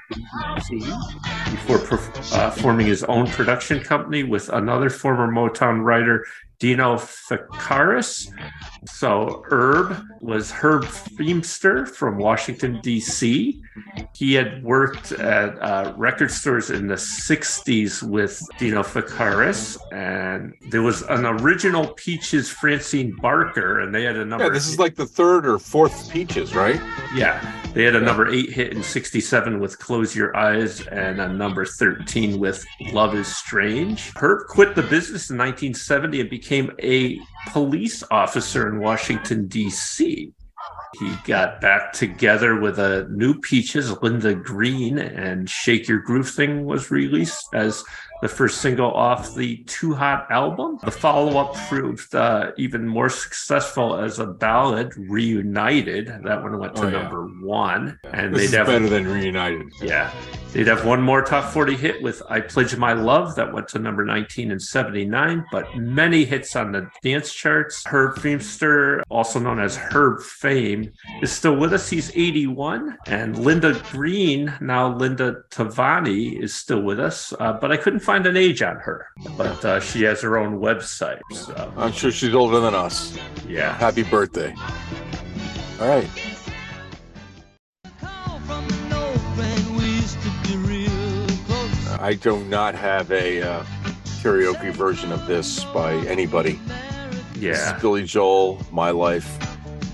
before 1.52 1.78
perf- 1.80 2.34
uh, 2.34 2.50
forming 2.52 2.88
his 2.88 3.04
own 3.04 3.28
production 3.28 3.80
company 3.82 4.24
with 4.24 4.50
another 4.50 4.90
former 4.90 5.32
Motown 5.32 5.84
writer, 5.84 6.26
Dino 6.62 6.96
Fekaris. 6.96 8.32
So 8.86 9.44
Herb 9.50 9.98
was 10.22 10.52
Herb 10.52 10.84
Feemster 10.84 11.88
from 11.88 12.20
Washington, 12.20 12.80
D.C. 12.82 13.60
He 14.14 14.34
had 14.36 14.64
worked 14.64 15.12
at 15.12 15.60
uh, 15.60 15.94
record 15.98 16.30
stores 16.30 16.70
in 16.70 16.86
the 16.86 16.96
60s 16.96 18.04
with 18.04 18.40
Dino 18.60 18.84
Fekaris, 18.84 19.76
and 19.92 20.54
there 20.70 20.84
was 20.84 21.02
an 21.04 21.26
original 21.26 21.88
Peaches 21.96 22.48
Francine 22.48 23.16
Barker, 23.16 23.80
and 23.80 23.94
they 23.94 24.04
had 24.04 24.16
a 24.16 24.24
number. 24.24 24.46
Yeah, 24.46 24.52
this 24.52 24.68
is 24.68 24.78
like 24.78 24.94
the 24.94 25.08
third 25.08 25.48
or 25.48 25.58
fourth 25.58 26.12
peaches, 26.12 26.54
right? 26.54 26.80
Yeah, 27.16 27.42
they 27.74 27.84
had 27.84 27.96
a 27.96 28.02
number 28.02 28.28
eight 28.30 28.52
hit 28.52 28.74
in 28.74 28.84
67 28.84 29.60
with 29.60 29.80
Close 29.80 30.14
Your 30.16 30.36
Eyes 30.36 30.86
and 30.88 31.22
a 31.22 31.28
number 31.32 31.66
13 31.66 32.38
with 32.38 32.66
Love 32.92 33.16
is 33.16 33.34
Strange. 33.34 34.12
Herb 34.18 34.48
quit 34.48 34.76
the 34.76 34.84
business 34.84 35.30
in 35.30 35.38
1970 35.38 36.22
and 36.22 36.30
became 36.30 36.72
a 36.82 37.20
police 37.52 38.04
officer 38.12 38.68
in 38.68 38.80
Washington, 38.80 39.48
D.C. 39.48 40.34
He 41.00 41.16
got 41.24 41.62
back 41.62 41.94
together 41.94 42.60
with 42.60 42.78
a 42.78 43.08
new 43.10 43.40
Peaches, 43.40 43.92
Linda 44.02 44.36
Green, 44.36 45.00
and 45.00 45.50
Shake 45.50 45.88
Your 45.88 46.00
Groove 46.00 46.30
Thing 46.30 46.66
was 46.66 46.92
released 46.92 47.48
as 47.54 47.84
the 48.22 48.28
first 48.28 48.62
single 48.62 48.92
off 48.92 49.36
the 49.36 49.58
Too 49.68 49.94
Hot 49.94 50.28
album. 50.30 50.78
The 50.84 50.92
follow 50.92 51.38
up 51.40 51.56
proved 51.68 52.14
uh, 52.16 52.52
even 52.58 52.88
more 52.88 53.10
successful 53.10 53.96
as 53.96 54.20
a 54.20 54.26
ballad, 54.28 54.94
Reunited. 54.98 56.08
That 56.24 56.44
one 56.44 56.58
went 56.60 56.76
to 56.76 56.82
Oh, 56.84 56.88
yeah. 56.88 57.02
number 57.04 57.26
one. 57.42 58.00
And 58.12 58.34
This 58.36 58.52
they'd 58.52 58.58
have 58.58 58.68
better 58.68 58.90
than 58.90 59.08
reunited. 59.08 59.72
yeah. 59.82 60.12
They'd 60.54 60.68
have 60.68 60.86
one 60.86 61.02
more 61.02 61.22
top 61.22 61.46
40 61.54 61.76
hit 61.78 62.02
with 62.02 62.22
I 62.30 62.42
Pledge 62.42 62.76
My 62.76 62.92
Love 62.92 63.36
that 63.36 63.54
went 63.54 63.70
to 63.70 63.80
number 63.80 64.04
19 64.04 64.52
and 64.52 64.62
79, 64.62 65.46
but 65.50 65.78
many 65.78 66.26
hits 66.26 66.58
on 66.58 66.74
the 66.74 66.90
dance 67.02 67.34
charts. 67.34 67.86
Herb 67.86 68.16
Feemster, 68.18 69.02
also 69.10 69.40
known 69.40 69.60
as 69.62 69.78
Herb 69.78 70.22
Fame, 70.22 70.92
is 71.22 71.32
still 71.32 71.56
with 71.56 71.72
us. 71.74 71.90
He's 71.90 72.12
81. 72.18 72.98
And 73.08 73.38
Linda 73.40 73.82
Green, 73.92 74.54
now 74.60 74.94
Linda 74.94 75.38
Tavani, 75.52 76.38
is 76.42 76.54
still 76.54 76.82
with 76.82 77.00
us, 77.00 77.34
uh, 77.40 77.54
but 77.54 77.72
I 77.72 77.78
couldn't 77.78 78.02
find 78.02 78.11
an 78.16 78.38
age 78.38 78.62
on 78.62 78.76
her. 78.78 79.08
But 79.38 79.64
uh, 79.66 79.80
she 79.80 80.04
has 80.04 80.22
her 80.22 80.38
own 80.38 80.60
website. 80.60 81.22
So, 81.32 81.74
I'm 81.78 81.92
sure 81.92 82.12
she's 82.12 82.34
older 82.34 82.60
than 82.60 82.76
us. 82.76 83.18
yeah. 83.48 83.74
Happy 83.78 84.04
birthday. 84.04 84.54
All 85.80 85.88
right. 85.88 86.08
Call 88.00 88.40
from 88.42 88.66
an 88.66 88.94
old 88.94 89.22
friend, 89.36 89.78
we 89.78 89.86
used 89.86 90.20
to 90.22 90.30
be 90.48 90.58
real 90.58 91.28
close. 91.46 91.88
I 92.00 92.14
do 92.14 92.44
not 92.46 92.76
have 92.76 93.12
a 93.12 93.42
uh, 93.42 93.64
karaoke 94.22 94.72
version 94.72 95.12
of 95.12 95.26
this 95.28 95.64
by 95.66 95.94
anybody. 96.08 96.60
Yeah. 97.40 97.78
Billy 97.80 98.04
Joel, 98.04 98.62
My 98.72 98.92
Life. 98.92 99.38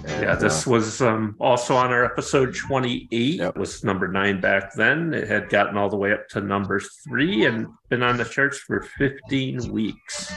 And, 0.07 0.23
Yeah, 0.23 0.35
this 0.35 0.67
uh, 0.67 0.71
was 0.71 1.01
um, 1.01 1.35
also 1.39 1.75
on 1.75 1.91
our 1.91 2.05
episode 2.05 2.55
28. 2.55 3.39
Yep. 3.39 3.55
It 3.55 3.59
was 3.59 3.83
number 3.83 4.07
nine 4.07 4.41
back 4.41 4.73
then. 4.73 5.13
It 5.13 5.27
had 5.27 5.49
gotten 5.49 5.77
all 5.77 5.89
the 5.89 5.97
way 5.97 6.13
up 6.13 6.27
to 6.29 6.41
number 6.41 6.79
three 6.79 7.45
and 7.45 7.67
been 7.89 8.03
on 8.03 8.17
the 8.17 8.25
charts 8.25 8.57
for 8.57 8.81
15 8.81 9.71
weeks. 9.71 10.31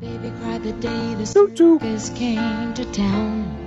Baby 0.00 0.32
cried 0.40 0.62
the 0.62 0.72
day 0.80 1.14
the 1.14 1.24
circus 1.24 2.10
came 2.10 2.74
to 2.74 2.84
town. 2.92 3.63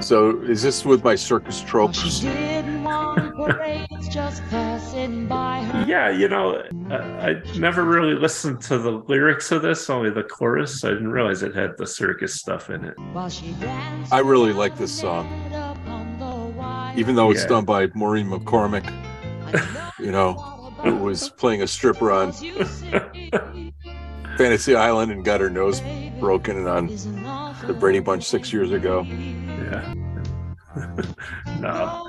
So 0.00 0.40
is 0.42 0.62
this 0.62 0.84
with 0.84 1.02
my 1.04 1.14
circus 1.14 1.58
She 1.60 1.66
tropes? 1.66 2.20
didn't 2.20 2.84
want 2.84 3.34
parades 3.34 4.08
just 4.08 4.42
passing 4.48 5.26
by 5.26 5.62
her. 5.64 5.84
Yeah, 5.88 6.10
you 6.10 6.28
know, 6.28 6.62
I, 6.90 7.30
I 7.30 7.42
never 7.58 7.84
really 7.84 8.14
listened 8.14 8.60
to 8.62 8.78
the 8.78 8.90
lyrics 9.08 9.50
of 9.52 9.62
this, 9.62 9.88
only 9.90 10.10
the 10.10 10.22
chorus. 10.22 10.84
I 10.84 10.88
didn't 10.90 11.10
realize 11.10 11.42
it 11.42 11.54
had 11.54 11.76
the 11.78 11.86
circus 11.86 12.34
stuff 12.34 12.70
in 12.70 12.84
it. 12.84 12.94
While 13.12 13.28
she 13.30 13.54
I 14.12 14.20
really 14.20 14.52
like 14.52 14.76
this 14.76 14.92
song. 14.92 15.26
upon 15.52 16.18
the 16.18 16.58
wide 16.58 16.94
Even 16.98 17.14
though 17.14 17.30
it's 17.30 17.42
Yeah. 17.42 17.48
done 17.48 17.64
by 17.64 17.88
Maureen 17.94 18.28
McCormick, 18.28 18.86
you 19.98 20.12
know, 20.12 20.34
who 20.82 20.96
was 20.96 21.30
playing 21.30 21.62
a 21.62 21.66
stripper 21.66 22.12
on 22.12 22.32
Fantasy 24.36 24.74
Island 24.76 25.10
and 25.10 25.24
got 25.24 25.40
her 25.40 25.50
nose 25.50 25.82
broken 26.20 26.56
and 26.56 26.68
on 26.68 26.86
the 27.66 27.74
Brady 27.78 27.98
Bunch 28.00 28.24
six 28.24 28.52
years 28.52 28.70
ago. 28.72 29.04
Yeah. 29.70 29.94
no. 31.60 32.08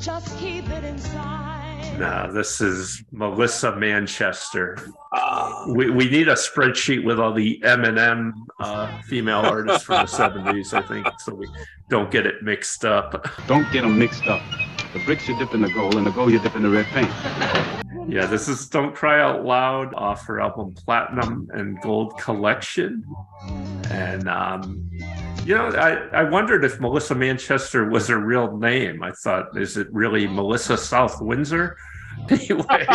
Just 0.00 0.38
keep 0.38 0.68
it 0.70 0.84
inside. 0.84 1.98
No, 1.98 2.32
this 2.32 2.62
is 2.62 3.04
Melissa 3.12 3.76
Manchester. 3.76 4.78
We, 5.68 5.90
we 5.90 6.08
need 6.08 6.28
a 6.28 6.34
spreadsheet 6.34 7.04
with 7.04 7.20
all 7.20 7.34
the 7.34 7.60
Eminem 7.62 8.32
uh, 8.58 9.02
female 9.02 9.40
artists 9.44 9.82
from 9.82 10.06
the 10.06 10.10
70s, 10.10 10.72
I 10.72 10.80
think, 10.80 11.06
so 11.18 11.34
we 11.34 11.46
don't 11.90 12.10
get 12.10 12.26
it 12.26 12.42
mixed 12.42 12.86
up. 12.86 13.28
Don't 13.46 13.70
get 13.70 13.82
them 13.82 13.98
mixed 13.98 14.26
up. 14.26 14.40
The 14.94 15.04
bricks 15.04 15.28
you 15.28 15.38
dip 15.38 15.52
in 15.52 15.60
the 15.60 15.70
gold, 15.70 15.96
and 15.96 16.06
the 16.06 16.10
gold 16.10 16.32
you 16.32 16.38
dip 16.38 16.56
in 16.56 16.62
the 16.62 16.70
red 16.70 16.86
paint. 16.86 17.10
Yeah, 18.10 18.26
this 18.26 18.48
is 18.48 18.68
Don't 18.68 18.92
Cry 18.94 19.20
Out 19.20 19.44
Loud 19.44 19.94
off 19.94 20.26
her 20.26 20.40
album 20.40 20.74
Platinum 20.74 21.48
and 21.52 21.80
Gold 21.80 22.18
Collection. 22.18 23.04
And, 23.90 24.28
um, 24.28 24.90
you 25.44 25.54
know, 25.54 25.66
I, 25.68 25.92
I 26.20 26.24
wondered 26.24 26.64
if 26.64 26.80
Melissa 26.80 27.14
Manchester 27.14 27.88
was 27.88 28.08
her 28.08 28.18
real 28.18 28.56
name. 28.56 29.02
I 29.04 29.12
thought, 29.12 29.56
is 29.56 29.76
it 29.76 29.86
really 29.92 30.26
Melissa 30.26 30.76
South 30.76 31.20
Windsor? 31.22 31.76
Anyway, 32.28 32.86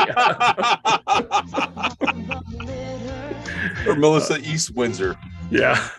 Or 3.87 3.95
Melissa 3.95 4.37
East 4.39 4.75
Windsor. 4.75 5.15
yeah. 5.49 5.89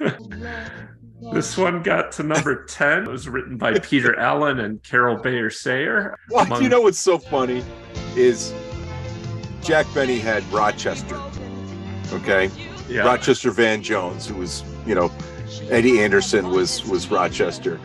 This 1.33 1.57
one 1.57 1.83
got 1.83 2.13
to 2.13 2.23
number 2.23 2.65
10. 2.67 3.03
It 3.05 3.09
was 3.09 3.29
written 3.29 3.57
by 3.57 3.79
Peter 3.81 4.17
Allen 4.19 4.61
and 4.61 4.81
Carole 4.85 5.17
Bayer 5.17 5.51
Sager. 5.51 6.17
Well, 6.31 6.45
Among- 6.47 6.63
you 6.63 6.69
know 6.69 6.83
what's 6.83 7.01
so 7.01 7.19
funny 7.19 7.65
is 8.15 8.53
Jack 9.67 9.87
Benny 9.93 10.21
had 10.21 10.45
Rochester. 10.53 11.21
Okay. 12.13 12.49
Yeah. 12.89 13.01
Rochester 13.01 13.51
Van 13.51 13.83
Jones, 13.83 14.29
who 14.29 14.37
was, 14.37 14.63
you 14.87 14.95
know, 14.95 15.11
Eddie 15.71 16.01
Anderson 16.01 16.51
was 16.51 16.87
was 16.87 17.11
Rochester. 17.11 17.81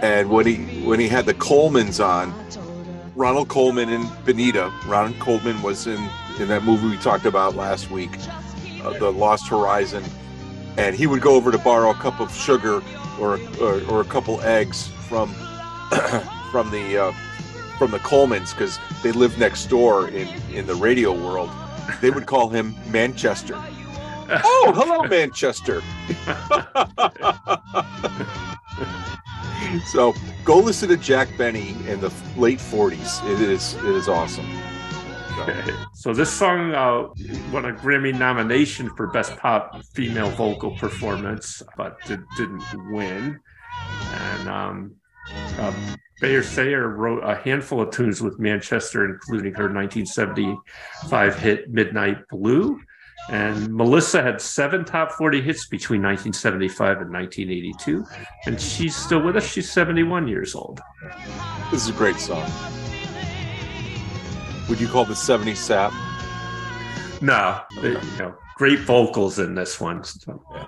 And 0.00 0.28
when 0.28 0.44
he 0.44 0.84
when 0.84 0.98
he 0.98 1.06
had 1.06 1.26
the 1.26 1.34
Colmans 1.34 2.04
on, 2.04 2.34
Ronald 3.14 3.48
Colman 3.48 3.90
and 3.90 4.10
Benita, 4.24 4.72
Ronald 4.86 5.20
Colman 5.20 5.62
was 5.62 5.86
in 5.86 6.00
in 6.40 6.48
that 6.48 6.64
movie 6.64 6.88
we 6.88 6.96
talked 6.96 7.26
about 7.26 7.54
last 7.54 7.92
week, 7.92 8.10
uh, 8.82 8.98
The 8.98 9.12
Lost 9.12 9.46
Horizon, 9.46 10.02
and 10.78 10.96
he 10.96 11.06
would 11.06 11.20
go 11.20 11.36
over 11.36 11.52
to 11.52 11.58
borrow 11.58 11.90
a 11.90 11.94
cup 11.94 12.18
of 12.18 12.34
sugar 12.34 12.82
or 13.20 13.38
or, 13.60 13.80
or 13.88 14.00
a 14.00 14.04
couple 14.06 14.40
eggs 14.40 14.88
from 15.08 15.28
from 16.50 16.72
the 16.72 16.98
uh, 16.98 17.12
from 17.80 17.90
the 17.92 17.98
Colmans 18.00 18.52
because 18.52 18.78
they 19.02 19.10
lived 19.10 19.38
next 19.38 19.64
door 19.68 20.08
in 20.08 20.28
in 20.52 20.66
the 20.66 20.74
radio 20.74 21.14
world. 21.14 21.48
They 22.02 22.10
would 22.10 22.26
call 22.26 22.50
him 22.50 22.74
Manchester. 22.90 23.54
Oh, 24.28 24.72
hello, 24.76 25.04
Manchester. 25.04 25.80
so 29.92 30.14
go 30.44 30.58
listen 30.58 30.90
to 30.90 30.98
Jack 30.98 31.30
Benny 31.38 31.70
in 31.88 32.02
the 32.02 32.12
late 32.36 32.58
40s. 32.58 33.26
It 33.32 33.40
is 33.40 33.72
it 33.76 33.86
is 33.86 34.08
awesome. 34.08 34.44
So. 35.36 35.72
So 35.94 36.12
this 36.12 36.30
song 36.30 36.74
uh, 36.74 37.08
won 37.50 37.64
a 37.64 37.72
Grammy 37.72 38.12
nomination 38.12 38.90
for 38.94 39.06
Best 39.06 39.34
Pop 39.38 39.82
Female 39.94 40.28
Vocal 40.32 40.76
Performance, 40.76 41.62
but 41.78 41.96
did, 42.06 42.20
didn't 42.36 42.92
win. 42.92 43.40
And 44.12 44.48
um, 44.50 44.99
Uh, 45.58 45.72
Bayer 46.20 46.42
Sager 46.42 46.88
wrote 46.88 47.22
a 47.24 47.36
handful 47.36 47.80
of 47.80 47.90
tunes 47.90 48.20
with 48.20 48.38
Manchester, 48.38 49.06
including 49.06 49.54
her 49.54 49.72
1975 49.72 51.38
hit 51.38 51.70
Midnight 51.70 52.18
Blue. 52.28 52.78
And 53.30 53.72
Melissa 53.74 54.22
had 54.22 54.40
seven 54.40 54.84
top 54.84 55.12
40 55.12 55.40
hits 55.40 55.66
between 55.68 56.02
1975 56.02 57.02
and 57.02 57.12
1982. 57.12 58.04
And 58.46 58.60
she's 58.60 58.96
still 58.96 59.22
with 59.22 59.36
us. 59.36 59.46
She's 59.46 59.70
71 59.70 60.26
years 60.28 60.54
old. 60.54 60.80
This 61.70 61.82
is 61.84 61.88
a 61.90 61.92
great 61.92 62.16
song. 62.16 62.50
Would 64.68 64.80
you 64.80 64.88
call 64.88 65.04
the 65.04 65.14
70s 65.14 65.56
sap? 65.56 65.92
No, 67.22 67.60
you 67.82 68.00
know, 68.18 68.34
great 68.56 68.80
vocals 68.80 69.38
in 69.38 69.54
this 69.54 69.80
one. 69.80 70.02
So, 70.04 70.42
Yeah. 70.54 70.66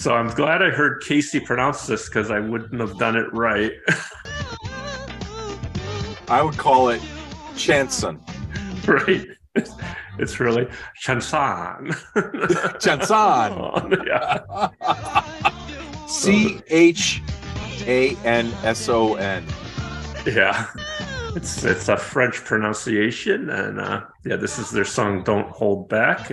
So 0.00 0.14
I'm 0.14 0.28
glad 0.28 0.62
I 0.62 0.70
heard 0.70 1.02
Casey 1.02 1.40
pronounce 1.40 1.86
this 1.86 2.08
because 2.08 2.30
I 2.30 2.40
wouldn't 2.40 2.80
have 2.80 2.96
done 2.96 3.16
it 3.16 3.30
right. 3.34 3.72
I 6.28 6.40
would 6.42 6.56
call 6.56 6.88
it 6.88 7.02
Chanson. 7.54 8.18
right? 8.86 9.26
It's, 9.54 9.72
it's 10.18 10.40
really 10.40 10.66
chanson. 11.00 11.94
Chanson. 12.80 13.92
yeah. 14.06 14.70
C 16.06 16.62
H 16.68 17.20
A 17.82 18.16
N 18.24 18.50
S 18.64 18.88
O 18.88 19.16
N. 19.16 19.44
Yeah. 20.24 20.66
It's 21.36 21.62
it's 21.62 21.88
a 21.90 21.98
French 21.98 22.42
pronunciation, 22.42 23.50
and 23.50 23.78
uh, 23.78 24.00
yeah, 24.24 24.36
this 24.36 24.58
is 24.58 24.70
their 24.70 24.84
song 24.84 25.22
"Don't 25.24 25.48
Hold 25.48 25.88
Back." 25.88 26.30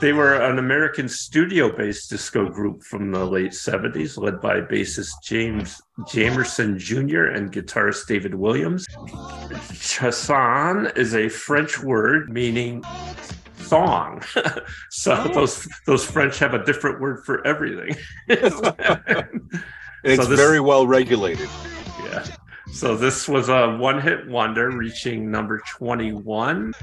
They 0.00 0.12
were 0.12 0.34
an 0.34 0.58
American 0.58 1.08
studio-based 1.08 2.08
disco 2.08 2.48
group 2.48 2.82
from 2.82 3.10
the 3.12 3.24
late 3.24 3.52
'70s, 3.52 4.16
led 4.16 4.40
by 4.40 4.60
bassist 4.60 5.10
James 5.22 5.80
Jamerson 6.00 6.78
Jr. 6.78 7.24
and 7.34 7.52
guitarist 7.52 8.06
David 8.06 8.34
Williams. 8.34 8.86
Chanson 9.74 10.90
is 10.96 11.14
a 11.14 11.28
French 11.28 11.80
word 11.82 12.30
meaning 12.32 12.82
song, 13.58 14.22
so 14.90 15.14
oh. 15.28 15.34
those 15.34 15.68
those 15.86 16.04
French 16.04 16.38
have 16.38 16.54
a 16.54 16.64
different 16.64 17.00
word 17.00 17.24
for 17.24 17.46
everything. 17.46 17.94
It's 20.04 20.22
So 20.22 20.28
this- 20.28 20.38
very 20.38 20.60
well 20.60 20.86
regulated. 20.86 21.48
Yeah. 22.04 22.24
So 22.72 22.96
this 22.96 23.28
was 23.28 23.48
a 23.48 23.76
one-hit 23.76 24.28
wonder, 24.28 24.70
reaching 24.70 25.30
number 25.30 25.60
twenty-one. 25.68 26.74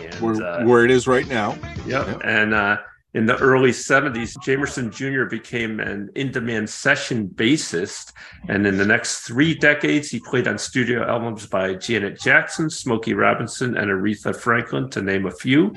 And, 0.00 0.14
Where, 0.20 0.42
uh, 0.42 0.64
where 0.64 0.84
it 0.84 0.90
is 0.90 1.06
right 1.06 1.26
now. 1.28 1.58
Yep. 1.86 2.06
Yep. 2.06 2.20
And 2.24 2.54
uh, 2.54 2.78
in 3.14 3.26
the 3.26 3.36
early 3.38 3.70
70s, 3.70 4.36
Jamerson 4.38 4.92
Jr. 4.92 5.24
became 5.24 5.78
an 5.80 6.10
in 6.16 6.32
demand 6.32 6.68
session 6.68 7.28
bassist. 7.28 8.12
And 8.48 8.66
in 8.66 8.76
the 8.76 8.84
next 8.84 9.20
three 9.20 9.54
decades, 9.54 10.08
he 10.08 10.18
played 10.18 10.48
on 10.48 10.58
studio 10.58 11.06
albums 11.06 11.46
by 11.46 11.74
Janet 11.74 12.20
Jackson, 12.20 12.68
Smokey 12.68 13.14
Robinson, 13.14 13.76
and 13.76 13.90
Aretha 13.90 14.34
Franklin, 14.34 14.90
to 14.90 15.02
name 15.02 15.26
a 15.26 15.30
few. 15.30 15.72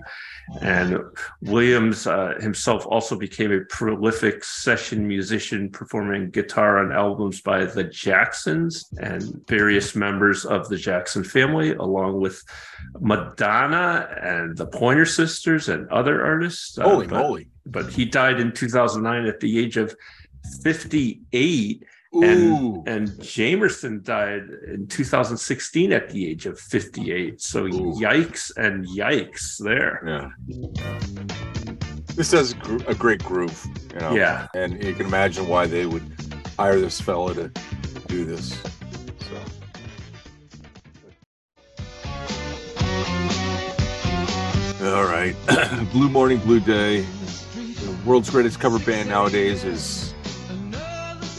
And 0.61 0.99
Williams 1.41 2.07
uh, 2.07 2.35
himself 2.39 2.85
also 2.85 3.17
became 3.17 3.51
a 3.51 3.61
prolific 3.65 4.43
session 4.43 5.07
musician, 5.07 5.69
performing 5.69 6.29
guitar 6.29 6.79
on 6.79 6.91
albums 6.91 7.41
by 7.41 7.65
the 7.65 7.83
Jacksons 7.83 8.85
and 8.99 9.45
various 9.47 9.95
members 9.95 10.45
of 10.45 10.69
the 10.69 10.77
Jackson 10.77 11.23
family, 11.23 11.73
along 11.73 12.21
with 12.21 12.43
Madonna 12.99 14.09
and 14.21 14.57
the 14.57 14.67
Pointer 14.67 15.05
Sisters 15.05 15.69
and 15.69 15.89
other 15.89 16.25
artists. 16.25 16.77
Uh, 16.77 16.83
Holy 16.83 17.07
but, 17.07 17.19
moly. 17.19 17.47
But 17.65 17.91
he 17.91 18.05
died 18.05 18.39
in 18.39 18.53
2009 18.53 19.25
at 19.25 19.39
the 19.39 19.59
age 19.59 19.77
of 19.77 19.95
58. 20.61 21.83
Ooh. 22.15 22.23
And, 22.23 22.87
and 22.87 23.09
Jamerson 23.19 24.03
died 24.03 24.43
in 24.67 24.87
2016 24.87 25.91
at 25.91 26.09
the 26.09 26.27
age 26.27 26.45
of 26.45 26.59
58. 26.59 27.41
So 27.41 27.65
Ooh. 27.65 27.93
yikes 27.99 28.51
and 28.57 28.87
yikes 28.87 29.57
there. 29.63 30.01
yeah. 30.05 30.29
This 32.15 32.31
has 32.31 32.55
a 32.87 32.95
great 32.95 33.23
groove. 33.23 33.63
You 33.93 33.99
know? 33.99 34.15
Yeah. 34.15 34.47
And 34.55 34.83
you 34.83 34.93
can 34.93 35.05
imagine 35.05 35.47
why 35.47 35.67
they 35.67 35.85
would 35.85 36.03
hire 36.57 36.79
this 36.79 36.99
fella 36.99 37.35
to 37.35 37.51
do 38.07 38.25
this. 38.25 38.59
So. 39.19 39.37
All 44.83 45.03
right. 45.03 45.35
Blue 45.91 46.09
Morning, 46.09 46.39
Blue 46.39 46.59
Day. 46.59 47.01
The 47.01 47.97
world's 48.05 48.29
greatest 48.29 48.59
cover 48.59 48.79
band 48.79 49.09
nowadays 49.09 49.63
is 49.63 50.06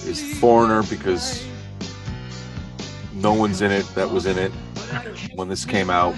is 0.08 0.38
Foreigner 0.38 0.82
because 0.84 1.46
no 3.14 3.32
one's 3.34 3.60
in 3.62 3.70
it 3.70 3.84
that 3.94 4.08
was 4.10 4.26
in 4.26 4.38
it 4.38 4.50
when 5.34 5.48
this 5.48 5.64
came 5.64 5.90
out 5.90 6.14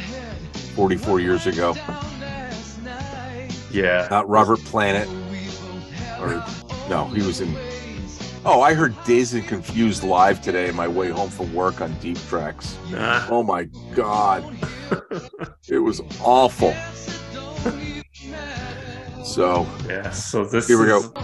44 0.75 1.21
years 1.21 1.47
ago. 1.47 1.75
Yeah. 3.71 4.09
Not 4.11 4.29
Robert 4.29 4.59
Planet. 4.65 5.09
Or 6.21 6.45
no, 6.89 7.07
he 7.07 7.23
was 7.23 7.41
in. 7.41 7.57
Oh, 8.45 8.63
I 8.63 8.75
heard 8.75 8.95
Dazed 9.05 9.35
and 9.35 9.47
Confused 9.47 10.03
live 10.03 10.41
today 10.41 10.69
on 10.71 10.75
my 10.77 10.89
way 10.89 11.09
home 11.11 11.29
from 11.31 11.53
work 11.55 11.81
on 11.81 11.93
Deep 11.95 12.19
Tracks. 12.29 12.77
Nah. 12.91 13.27
Oh 13.29 13.43
my 13.43 13.65
god, 13.95 14.45
it 15.69 15.79
was 15.79 16.01
awful. 16.23 16.75
So 19.23 19.65
Yeah. 19.87 20.11
So 20.11 20.45
this 20.45 20.67
Here 20.67 20.77
we 20.83 20.93
is- 20.93 21.07
go. 21.07 21.23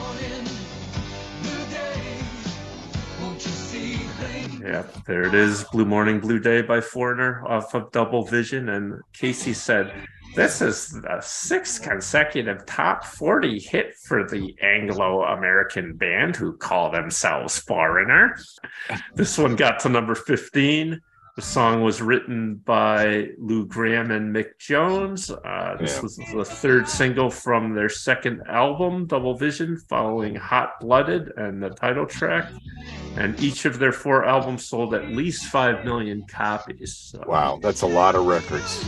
Yeah, 4.66 4.82
there 5.06 5.22
it 5.22 5.32
is. 5.32 5.62
Blue 5.70 5.84
Morning, 5.84 6.18
Blue 6.18 6.40
Day 6.40 6.60
by 6.60 6.80
Foreigner 6.80 7.46
off 7.46 7.72
of 7.74 7.92
Double 7.92 8.24
Vision. 8.24 8.70
And 8.70 9.00
Casey 9.12 9.52
said, 9.52 9.92
This 10.34 10.60
is 10.60 10.90
the 10.90 11.20
sixth 11.20 11.82
consecutive 11.82 12.66
top 12.66 13.04
40 13.04 13.60
hit 13.60 13.94
for 13.94 14.28
the 14.28 14.56
Anglo 14.60 15.22
American 15.22 15.94
band 15.94 16.34
who 16.34 16.56
call 16.56 16.90
themselves 16.90 17.60
Foreigner. 17.60 18.36
This 19.14 19.38
one 19.38 19.54
got 19.54 19.78
to 19.80 19.88
number 19.88 20.16
15. 20.16 21.00
The 21.36 21.42
song 21.42 21.82
was 21.82 22.00
written 22.00 22.62
by 22.64 23.28
Lou 23.38 23.66
Gramm 23.66 24.10
and 24.10 24.34
Mick 24.34 24.58
Jones. 24.58 25.30
Uh, 25.30 25.76
this 25.78 25.96
Yeah. 25.96 26.00
was 26.00 26.16
the 26.16 26.44
third 26.46 26.88
single 26.88 27.28
from 27.30 27.74
their 27.74 27.90
second 27.90 28.40
album, 28.48 29.04
Double 29.06 29.36
Vision, 29.36 29.76
following 29.76 30.34
Hot 30.34 30.80
Blooded 30.80 31.32
and 31.36 31.62
the 31.62 31.68
title 31.68 32.06
track. 32.06 32.50
And 33.18 33.38
each 33.38 33.66
of 33.66 33.78
their 33.78 33.92
four 33.92 34.24
albums 34.24 34.64
sold 34.64 34.94
at 34.94 35.08
least 35.10 35.44
5 35.46 35.84
million 35.84 36.24
copies. 36.26 36.96
So, 36.96 37.22
wow, 37.26 37.58
that's 37.60 37.82
a 37.82 37.86
lot 37.86 38.14
of 38.14 38.26
records. 38.26 38.82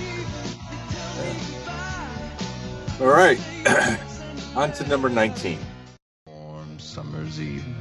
All 2.99 3.09
right, 3.09 3.39
on 4.57 4.73
to 4.73 4.89
number 4.89 5.11
19. 5.11 5.59
warm 6.27 6.79
summer's 6.79 7.41
evening 7.41 7.77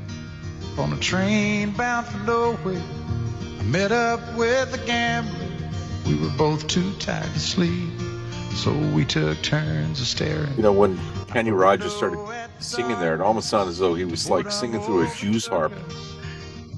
on 0.77 0.91
a 0.91 0.98
train 0.98 1.72
bound 1.72 2.06
for 2.06 2.18
nowhere. 2.19 2.81
I 3.59 3.63
met 3.63 3.91
up 3.91 4.19
with 4.35 4.73
a 4.73 4.85
gambler. 4.85 5.34
We 6.05 6.15
were 6.15 6.29
both 6.38 6.67
too 6.67 6.93
tired 6.99 7.31
to 7.34 7.39
sleep, 7.39 7.89
so 8.53 8.71
we 8.93 9.03
took 9.05 9.41
turns 9.41 9.99
of 9.99 10.07
staring. 10.07 10.53
You 10.55 10.63
know, 10.63 10.71
when 10.71 10.97
Kenny 11.27 11.51
Rogers 11.51 11.93
started 11.95 12.19
singing 12.59 12.97
there, 12.99 13.15
it 13.15 13.21
almost 13.21 13.49
sounded 13.49 13.71
as 13.71 13.77
though 13.79 13.93
he 13.95 14.05
was 14.05 14.29
like 14.29 14.51
singing 14.51 14.81
through 14.81 15.05
a 15.07 15.13
Jew's 15.15 15.45
harp. 15.47 15.73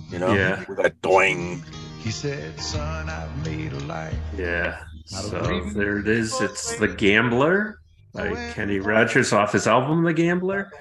You 0.09 0.17
know, 0.19 0.33
Yeah. 0.33 0.63
with 0.67 0.77
that 0.79 0.99
doing. 1.01 1.63
He 1.99 2.09
said, 2.11 2.59
"Son, 2.59 3.09
I've 3.09 3.45
made 3.45 3.73
a 3.73 3.79
life." 3.81 4.15
yeah. 4.37 4.79
So 5.05 5.39
there 5.73 5.97
it 5.99 6.07
is. 6.07 6.39
It's 6.39 6.75
The 6.77 6.87
Gambler 6.87 7.79
by 8.13 8.33
Kenny 8.53 8.79
Rogers 8.79 9.33
off 9.33 9.51
his 9.53 9.65
album, 9.67 10.03
The 10.03 10.13
Gambler. 10.13 10.71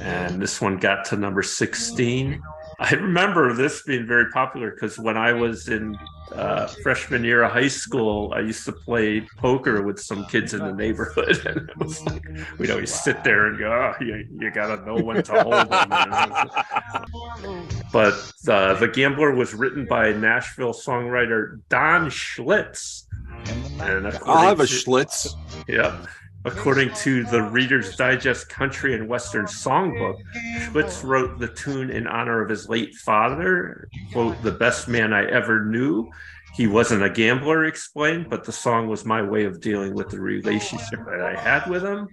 And 0.00 0.40
this 0.42 0.60
one 0.60 0.78
got 0.78 1.04
to 1.06 1.16
number 1.16 1.42
16. 1.42 2.42
I 2.78 2.90
remember 2.94 3.52
this 3.52 3.82
being 3.82 4.06
very 4.06 4.30
popular 4.30 4.70
because 4.72 4.98
when 4.98 5.16
I 5.16 5.32
was 5.32 5.68
in 5.68 5.96
uh, 6.32 6.66
freshman 6.82 7.24
year 7.24 7.42
of 7.44 7.52
high 7.52 7.68
school, 7.68 8.32
I 8.34 8.40
used 8.40 8.64
to 8.66 8.72
play 8.72 9.20
poker 9.38 9.82
with 9.82 10.00
some 10.00 10.24
kids 10.26 10.54
in 10.54 10.60
the 10.60 10.72
neighborhood. 10.72 11.40
And 11.46 11.68
it 11.70 11.76
was 11.78 12.04
like, 12.06 12.24
we'd 12.58 12.70
always 12.70 12.92
sit 12.92 13.22
there 13.24 13.46
and 13.46 13.58
go, 13.58 13.70
oh, 13.70 13.94
you, 14.04 14.26
you 14.38 14.50
got 14.50 14.74
to 14.74 14.84
know 14.86 14.96
when 15.02 15.22
to 15.22 15.42
hold 15.42 15.52
them. 15.52 15.68
but 17.92 18.14
uh, 18.48 18.74
The 18.74 18.88
Gambler 18.92 19.32
was 19.34 19.54
written 19.54 19.86
by 19.86 20.12
Nashville 20.12 20.72
songwriter 20.72 21.60
Don 21.68 22.08
Schlitz. 22.10 23.04
And 23.80 24.06
I'll 24.06 24.38
have 24.38 24.60
a 24.60 24.64
according 24.64 24.66
to- 24.66 24.72
Schlitz. 24.72 25.34
yeah. 25.68 26.04
According 26.46 26.92
to 26.96 27.24
the 27.24 27.42
Reader's 27.42 27.96
Digest 27.96 28.50
Country 28.50 28.94
and 28.94 29.08
Western 29.08 29.46
Songbook, 29.46 30.16
Schlitz 30.60 31.02
wrote 31.02 31.38
the 31.38 31.48
tune 31.48 31.90
in 31.90 32.06
honor 32.06 32.42
of 32.42 32.50
his 32.50 32.68
late 32.68 32.94
father, 32.96 33.88
quote, 34.12 34.40
the 34.42 34.52
best 34.52 34.86
man 34.86 35.12
I 35.12 35.24
ever 35.24 35.64
knew. 35.64 36.10
he 36.54 36.66
wasn't 36.66 37.02
a 37.02 37.10
gambler, 37.10 37.64
explained, 37.64 38.28
but 38.30 38.44
the 38.44 38.52
song 38.52 38.88
was 38.88 39.04
my 39.04 39.22
way 39.22 39.44
of 39.44 39.60
dealing 39.60 39.94
with 39.94 40.10
the 40.10 40.20
relationship 40.20 41.00
that 41.06 41.20
I 41.20 41.34
had 41.34 41.68
with 41.68 41.82
him. 41.82 42.08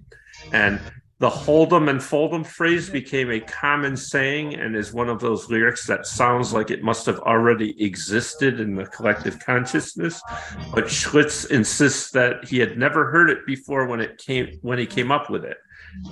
And 0.51 0.79
the 1.21 1.29
hold 1.29 1.71
'em 1.71 1.87
and 1.87 2.01
fold 2.01 2.33
'em 2.33 2.43
phrase 2.43 2.89
became 2.89 3.29
a 3.29 3.39
common 3.39 3.95
saying 3.95 4.55
and 4.55 4.75
is 4.75 4.91
one 4.91 5.07
of 5.07 5.19
those 5.19 5.51
lyrics 5.51 5.85
that 5.85 6.07
sounds 6.07 6.51
like 6.51 6.71
it 6.71 6.81
must 6.81 7.05
have 7.05 7.19
already 7.19 7.79
existed 7.81 8.59
in 8.59 8.73
the 8.73 8.87
collective 8.87 9.37
consciousness. 9.39 10.19
But 10.73 10.85
Schlitz 10.85 11.49
insists 11.51 12.09
that 12.11 12.45
he 12.45 12.57
had 12.57 12.75
never 12.75 13.11
heard 13.11 13.29
it 13.29 13.45
before 13.45 13.85
when 13.85 14.01
it 14.01 14.17
came 14.17 14.57
when 14.63 14.79
he 14.79 14.87
came 14.87 15.11
up 15.11 15.29
with 15.29 15.45
it. 15.45 15.57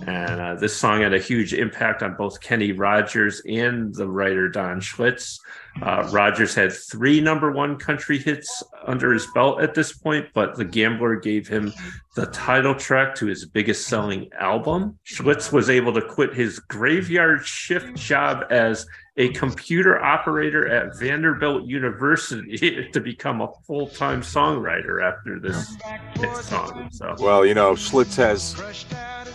And 0.06 0.40
uh, 0.40 0.56
this 0.56 0.76
song 0.76 1.02
had 1.02 1.16
a 1.16 1.20
huge 1.20 1.56
impact 1.56 2.04
on 2.04 2.14
both 2.16 2.40
Kenny 2.40 2.72
Rogers 2.72 3.42
and 3.50 3.96
the 3.96 4.08
writer 4.08 4.48
Don 4.48 4.80
Schlitz. 4.80 5.40
Uh, 5.82 6.08
Rogers 6.12 6.54
had 6.56 6.74
three 6.74 7.22
number 7.22 7.52
one 7.52 7.78
country 7.78 8.18
hits 8.18 8.64
under 8.86 9.14
his 9.14 9.28
belt 9.34 9.62
at 9.62 9.74
this 9.74 9.94
point, 9.94 10.28
but 10.34 10.56
The 10.56 10.66
Gambler 10.66 11.16
gave 11.16 11.48
him 11.48 11.72
the 12.16 12.26
title 12.28 12.76
track 12.76 13.16
to 13.16 13.28
his 13.28 13.46
biggest 13.46 13.88
selling 13.88 14.30
album. 14.38 14.98
Schlitz 15.06 15.52
was 15.54 15.70
able 15.70 15.94
to 15.94 16.02
quit 16.02 16.34
his 16.34 16.60
graveyard 16.60 17.46
shift 17.46 17.96
job 17.96 18.44
as 18.50 18.86
a 19.16 19.30
computer 19.30 20.02
operator 20.04 20.68
at 20.68 20.98
Vanderbilt 20.98 21.66
University 21.66 22.90
to 22.94 23.00
become 23.00 23.42
a 23.42 23.48
full 23.66 23.88
time 23.88 24.22
songwriter 24.22 25.02
after 25.04 25.40
this 25.40 25.76
hit 26.16 26.36
song. 26.38 26.90
So, 26.92 27.16
Well, 27.20 27.46
you 27.46 27.54
know, 27.54 27.74
Schlitz 27.74 28.16
has 28.18 28.56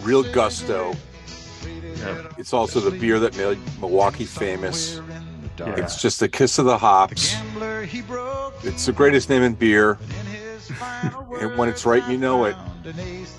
real 0.02 0.22
gusto. 0.32 0.94
yeah. 1.64 2.28
It's 2.38 2.52
also 2.52 2.80
the 2.80 2.96
beer 2.98 3.18
that 3.20 3.36
made 3.36 3.58
Milwaukee 3.80 4.24
famous. 4.26 5.00
Yeah. 5.58 5.74
It's 5.76 6.00
just 6.00 6.20
a 6.22 6.28
kiss 6.28 6.58
of 6.58 6.64
the 6.64 6.78
hops. 6.78 7.36
It's 8.62 8.86
the 8.86 8.92
greatest 8.92 9.28
name 9.28 9.42
in 9.42 9.54
beer. 9.54 9.98
and 11.40 11.56
when 11.58 11.68
it's 11.68 11.86
right, 11.86 12.06
you 12.08 12.18
know 12.18 12.44
it. 12.44 12.56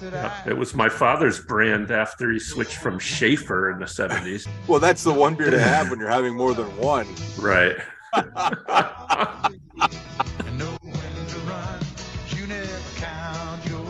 Yeah, 0.02 0.42
it 0.48 0.58
was 0.58 0.74
my 0.74 0.90
father's 0.90 1.40
brand 1.40 1.92
after 1.92 2.32
he 2.32 2.40
switched 2.40 2.78
from 2.78 3.00
Schaefer 3.00 3.72
in 3.72 3.80
the 3.80 3.86
70s. 3.86 4.48
Well, 4.68 4.80
that's 4.80 5.04
the 5.04 5.14
one 5.14 5.36
beer 5.36 5.52
to 5.52 5.60
have 5.60 5.90
when 5.90 6.00
you're 6.00 6.10
having 6.10 6.36
more 6.36 6.54
than 6.54 6.66
one. 6.78 7.08
Right. 7.40 7.76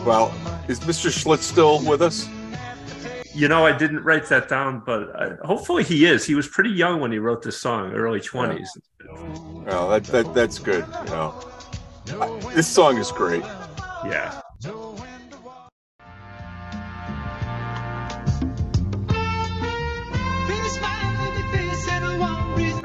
Well, 0.04 0.32
is 0.68 0.78
Mr. 0.80 1.10
Schlitz 1.10 1.42
still 1.42 1.84
with 1.84 2.00
us? 2.00 2.28
You 3.36 3.48
know, 3.48 3.66
I 3.66 3.76
didn't 3.76 4.02
write 4.02 4.24
that 4.30 4.48
down, 4.48 4.82
but 4.86 5.10
uh, 5.14 5.36
hopefully 5.44 5.84
he 5.84 6.06
is. 6.06 6.24
He 6.24 6.34
was 6.34 6.48
pretty 6.48 6.70
young 6.70 7.00
when 7.00 7.12
he 7.12 7.18
wrote 7.18 7.42
this 7.42 7.58
song, 7.58 7.92
early 7.92 8.18
20s. 8.20 8.66
Well, 9.66 9.90
that, 9.90 10.04
that 10.04 10.32
that's 10.32 10.58
good. 10.58 10.86
You 11.04 11.10
know, 11.10 11.34
I- 12.18 12.54
this 12.54 12.66
song 12.66 12.96
is 12.96 13.12
great. 13.12 13.42
Yeah. 14.06 14.40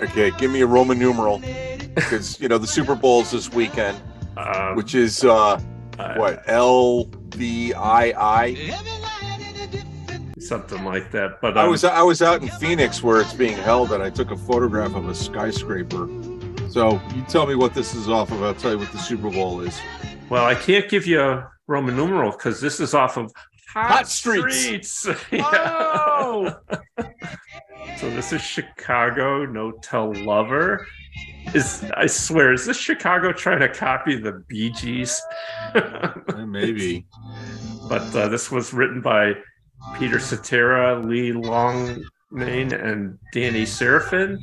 Okay, 0.04 0.32
give 0.38 0.52
me 0.52 0.62
a 0.62 0.66
Roman 0.66 1.00
numeral 1.00 1.42
because 1.96 2.40
you 2.40 2.48
know 2.50 2.58
the 2.58 2.68
Super 2.68 2.96
Bowl's 2.96 3.32
this 3.32 3.50
weekend, 3.52 3.98
Um, 4.36 4.76
which 4.76 4.96
is 4.96 5.24
uh 5.24 5.62
uh, 6.00 6.16
what 6.16 6.44
L 6.48 7.06
V 7.30 7.74
I 7.74 8.14
I. 8.18 9.11
Something 10.42 10.84
like 10.84 11.12
that. 11.12 11.40
But 11.42 11.58
I 11.58 11.64
um, 11.64 11.70
was 11.72 11.84
I 11.84 12.02
was 12.02 12.22
out 12.22 12.42
in 12.42 12.50
Phoenix 12.50 13.04
where 13.04 13.22
it's 13.22 13.34
being 13.34 13.58
held, 13.58 13.92
and 13.92 14.02
I 14.02 14.10
took 14.10 14.32
a 14.32 14.38
photograph 14.38 14.96
of 14.96 15.08
a 15.08 15.16
skyscraper. 15.16 16.08
So 16.70 17.02
you 17.16 17.22
tell 17.28 17.46
me 17.46 17.56
what 17.56 17.74
this 17.74 17.94
is 17.94 18.10
off 18.10 18.32
of. 18.32 18.42
I'll 18.42 18.54
tell 18.54 18.72
you 18.72 18.80
what 18.80 18.92
the 18.92 18.98
Super 18.98 19.30
Bowl 19.30 19.62
is. 19.62 19.80
well, 20.30 20.46
I 20.46 20.56
can't 20.56 20.90
give 20.90 21.06
you 21.06 21.22
a 21.22 21.52
Roman 21.68 21.96
numeral 21.96 22.32
because 22.32 22.60
this 22.60 22.80
is 22.80 22.94
off 22.94 23.18
of 23.18 23.32
Hot, 23.74 23.92
Hot 23.92 24.08
Streets. 24.08 24.90
Streets. 24.90 25.08
Yeah. 25.32 26.54
so 27.98 28.10
this 28.10 28.34
is 28.34 28.42
Chicago 28.42 29.46
No 29.46 29.72
Tell 29.72 30.14
Lover. 30.14 30.88
Is 31.54 31.84
I 31.96 32.06
swear, 32.08 32.54
is 32.54 32.66
this 32.66 32.78
Chicago 32.78 33.32
trying 33.32 33.60
to 33.60 33.70
copy 33.70 34.16
the 34.16 34.44
Bee 34.48 34.72
Gees? 34.72 35.22
Maybe. 36.48 37.06
but 37.90 38.16
uh, 38.16 38.28
this 38.28 38.50
was 38.52 38.74
written 38.74 39.02
by 39.02 39.34
Peter 39.98 40.20
Cetera, 40.20 41.00
Lee 41.00 41.32
Loughnane, 41.32 42.06
and 42.32 43.18
Danny 43.34 43.66
Seraphine. 43.66 44.38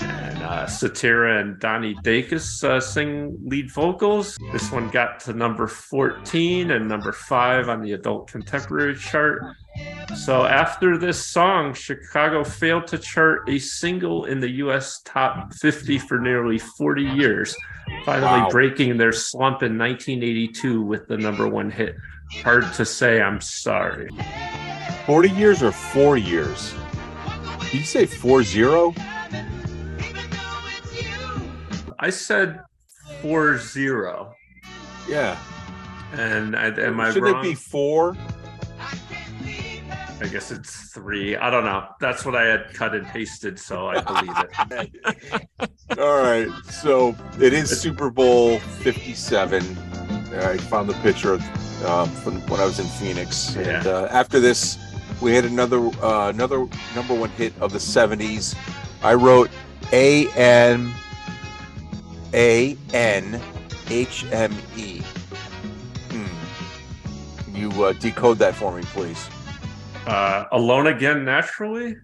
And 0.00 0.42
uh, 0.42 0.66
Cetera 0.66 1.40
and 1.40 1.58
Donnie 1.58 1.94
Dacus 1.96 2.62
uh, 2.64 2.80
sing 2.80 3.36
lead 3.44 3.70
vocals. 3.72 4.38
This 4.52 4.70
one 4.70 4.88
got 4.88 5.20
to 5.20 5.32
number 5.32 5.66
14 5.66 6.70
and 6.70 6.88
number 6.88 7.12
five 7.12 7.68
on 7.68 7.82
the 7.82 7.92
adult 7.92 8.30
contemporary 8.30 8.94
chart. 8.96 9.42
So 10.16 10.46
after 10.46 10.96
this 10.96 11.24
song, 11.24 11.74
Chicago 11.74 12.44
failed 12.44 12.86
to 12.88 12.98
chart 12.98 13.48
a 13.48 13.58
single 13.58 14.24
in 14.26 14.40
the 14.40 14.50
US 14.64 15.00
top 15.04 15.52
50 15.54 15.98
for 15.98 16.18
nearly 16.18 16.58
40 16.58 17.02
years, 17.02 17.54
finally 18.04 18.42
Wow. 18.42 18.48
breaking 18.50 18.96
their 18.96 19.12
slump 19.12 19.62
in 19.62 19.76
1982 19.76 20.82
with 20.82 21.08
the 21.08 21.16
number 21.16 21.46
one 21.48 21.70
hit. 21.70 21.96
Hard 22.42 22.72
to 22.74 22.84
say, 22.84 23.20
I'm 23.20 23.40
sorry. 23.40 24.08
40 25.06 25.30
years 25.30 25.62
or 25.62 25.72
four 25.72 26.16
years? 26.16 26.74
Did 27.60 27.74
you 27.74 27.82
say 27.84 28.06
four 28.06 28.42
zero? 28.42 28.94
I 32.00 32.10
said 32.10 32.60
4 33.22 33.58
0. 33.58 34.34
Yeah. 35.08 35.38
And 36.12 36.56
I, 36.56 36.68
am 36.68 37.00
I 37.00 37.10
wrong? 37.10 37.40
it 37.40 37.42
be 37.42 37.54
four? 37.54 38.16
I 40.20 40.26
guess 40.26 40.50
it's 40.50 40.90
three. 40.92 41.36
I 41.36 41.50
don't 41.50 41.64
know. 41.64 41.86
That's 42.00 42.24
what 42.24 42.34
I 42.34 42.44
had 42.44 42.72
cut 42.74 42.94
and 42.94 43.06
pasted, 43.06 43.58
so 43.58 43.88
I 43.88 44.00
believe 44.00 44.34
it. 44.36 45.68
All 45.98 46.22
right. 46.22 46.48
So 46.64 47.14
it 47.40 47.52
is 47.52 47.80
Super 47.80 48.10
Bowl 48.10 48.58
57. 48.58 49.62
I 50.34 50.56
found 50.56 50.88
the 50.88 50.94
picture 50.94 51.34
um, 51.86 52.08
from 52.10 52.40
when 52.48 52.60
I 52.60 52.64
was 52.64 52.78
in 52.78 52.86
Phoenix. 52.86 53.56
And 53.56 53.86
uh, 53.86 54.08
after 54.10 54.40
this, 54.40 54.78
we 55.20 55.34
had 55.34 55.44
another 55.44 55.78
uh, 56.02 56.28
another 56.28 56.66
number 56.94 57.14
one 57.14 57.30
hit 57.30 57.52
of 57.60 57.72
the 57.72 57.78
70s. 57.78 58.54
I 59.02 59.14
wrote 59.14 59.50
A 59.92 60.28
N 60.32 60.92
A 62.34 62.76
N 62.92 63.40
H 63.88 64.24
M 64.32 64.54
E. 64.76 65.02
Hmm. 66.10 67.56
You 67.56 67.84
uh, 67.84 67.92
decode 67.94 68.38
that 68.38 68.54
for 68.54 68.76
me, 68.76 68.82
please. 68.82 69.28
Uh, 70.06 70.44
Alone 70.52 70.86
Again 70.86 71.24
Naturally 71.24 71.96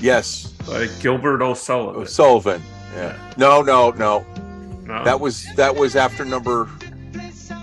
Yes, 0.00 0.48
by 0.66 0.88
Gilbert 1.00 1.42
O'Sullivan. 1.42 2.06
Sullivan. 2.06 2.62
Yeah. 2.94 3.16
No, 3.36 3.62
no, 3.62 3.90
no. 3.90 4.26
No? 4.84 5.04
That 5.04 5.20
was 5.20 5.46
that 5.54 5.74
was 5.74 5.94
after 5.96 6.24
number. 6.24 6.68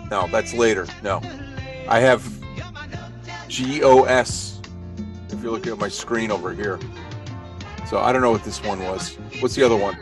No, 0.09 0.27
that's 0.27 0.53
later. 0.53 0.87
No, 1.03 1.21
I 1.87 1.99
have 1.99 2.27
G 3.47 3.83
O 3.83 4.03
S. 4.03 4.61
If 5.29 5.43
you're 5.43 5.51
looking 5.51 5.71
at 5.71 5.77
my 5.77 5.89
screen 5.89 6.31
over 6.31 6.53
here, 6.53 6.79
so 7.87 7.99
I 7.99 8.11
don't 8.11 8.21
know 8.21 8.31
what 8.31 8.43
this 8.43 8.63
one 8.63 8.79
was. 8.83 9.15
What's 9.39 9.55
the 9.55 9.63
other 9.63 9.75
one? 9.77 9.95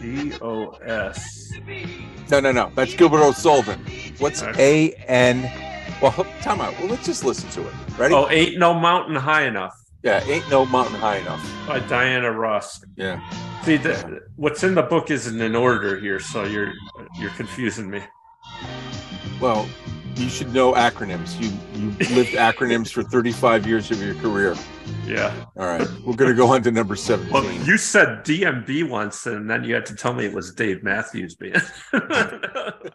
GOS. 0.00 1.52
No, 2.30 2.40
no, 2.40 2.52
no. 2.52 2.70
That's 2.74 2.94
Gilbert 2.94 3.22
O'Sullivan. 3.22 3.84
What's. 4.18 4.42
A 4.42 4.92
N? 5.06 5.42
Well, 6.00 6.12
time 6.42 6.60
out. 6.60 6.78
Well, 6.78 6.88
let's 6.88 7.04
just 7.04 7.24
listen 7.24 7.50
to 7.50 7.66
it. 7.68 7.74
Ready? 7.98 8.14
Oh, 8.14 8.28
Ain't 8.28 8.58
No 8.58 8.72
Mountain 8.72 9.16
High 9.16 9.46
Enough 9.46 9.74
Yeah, 10.04 10.22
ain't 10.24 10.48
no 10.48 10.64
mountain 10.64 10.94
high 10.94 11.16
enough. 11.16 11.44
by 11.66 11.80
Diana 11.80 12.30
Ross. 12.30 12.80
Yeah. 12.96 13.18
See, 13.62 13.78
the, 13.78 14.20
what's 14.36 14.62
in 14.62 14.76
the 14.76 14.82
book 14.82 15.10
isn't 15.10 15.40
in 15.40 15.56
order 15.56 15.98
here, 15.98 16.20
so 16.20 16.44
you're 16.44 16.72
you're 17.18 17.30
confusing 17.32 17.90
me. 17.90 18.00
Well, 19.40 19.68
you 20.16 20.28
should 20.28 20.52
know 20.52 20.72
acronyms. 20.72 21.40
You 21.40 21.50
you 21.74 21.90
lived 22.16 22.32
acronyms 22.32 22.90
for 22.92 23.02
35 23.04 23.66
years 23.66 23.90
of 23.90 24.02
your 24.02 24.14
career. 24.16 24.56
Yeah. 25.06 25.32
All 25.56 25.66
right, 25.66 25.86
we're 26.04 26.16
gonna 26.16 26.34
go 26.34 26.48
on 26.52 26.62
to 26.64 26.70
number 26.70 26.96
17. 26.96 27.32
Well, 27.32 27.44
you 27.64 27.78
said 27.78 28.24
DMB 28.24 28.88
once, 28.88 29.26
and 29.26 29.48
then 29.48 29.62
you 29.64 29.74
had 29.74 29.86
to 29.86 29.94
tell 29.94 30.12
me 30.14 30.24
it 30.26 30.32
was 30.34 30.52
Dave 30.54 30.82
Matthews 30.82 31.34
Band. 31.36 31.62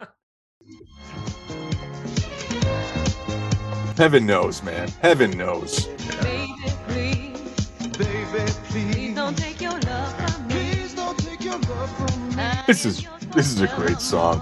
Heaven 3.96 4.26
knows, 4.26 4.62
man. 4.62 4.88
Heaven 5.02 5.30
knows. 5.38 5.86
Baby, 5.86 6.54
please. 6.88 7.68
Baby, 7.96 8.50
Please 8.68 9.14
don't 9.14 9.38
take 9.38 9.60
your 9.60 9.78
love 9.80 10.12
from 10.16 10.48
me. 10.48 10.54
please 10.54 10.94
don't 10.94 11.16
take 11.18 11.42
your 11.44 11.58
love 11.58 11.96
from 11.96 12.28
me. 12.36 12.42
This 12.66 12.84
is 12.84 13.06
this 13.34 13.52
is 13.52 13.60
a 13.60 13.68
great 13.76 14.00
song. 14.00 14.40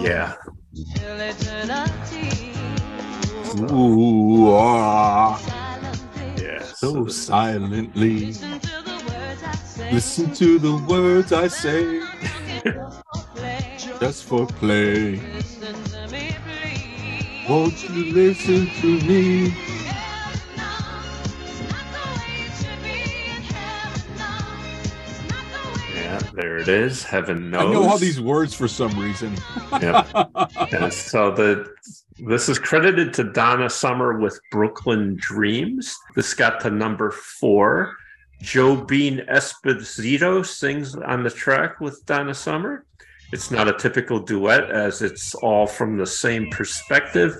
yeah. 0.00 0.34
Ooh, 3.70 4.54
ah. 4.54 5.40
Yeah. 6.36 6.62
so 6.62 7.06
silently. 7.08 8.26
Listen 8.26 8.60
to 8.60 8.68
the 8.84 9.02
words 9.08 9.42
I 9.42 9.52
say. 9.54 9.92
Listen 9.92 10.34
to 10.34 10.58
the 10.58 10.76
words 10.88 11.32
I 11.44 11.48
say. 11.48 12.02
Just 13.98 14.24
for 14.24 14.46
play. 14.46 15.20
Won't 17.48 17.82
you 17.88 18.12
listen 18.12 18.68
to 18.80 19.00
me? 19.06 19.77
Yeah, 26.22 26.30
there 26.34 26.56
it 26.56 26.68
is. 26.68 27.02
Heaven 27.02 27.50
knows. 27.50 27.62
I 27.62 27.72
know 27.72 27.88
all 27.88 27.98
these 27.98 28.20
words 28.20 28.54
for 28.54 28.68
some 28.68 28.98
reason. 28.98 29.34
Yeah. 29.72 30.04
and 30.72 30.92
so 30.92 31.30
the 31.30 31.72
this 32.18 32.48
is 32.48 32.58
credited 32.58 33.14
to 33.14 33.24
Donna 33.24 33.70
Summer 33.70 34.18
with 34.18 34.40
Brooklyn 34.50 35.16
Dreams. 35.20 35.96
This 36.16 36.34
got 36.34 36.60
to 36.60 36.70
number 36.70 37.10
four. 37.10 37.96
Joe 38.42 38.76
Bean 38.76 39.24
Esposito 39.30 40.44
sings 40.44 40.94
on 40.96 41.22
the 41.22 41.30
track 41.30 41.80
with 41.80 42.04
Donna 42.06 42.34
Summer. 42.34 42.84
It's 43.32 43.50
not 43.50 43.68
a 43.68 43.72
typical 43.74 44.18
duet 44.20 44.70
as 44.70 45.02
it's 45.02 45.34
all 45.36 45.66
from 45.66 45.96
the 45.96 46.06
same 46.06 46.48
perspective. 46.50 47.36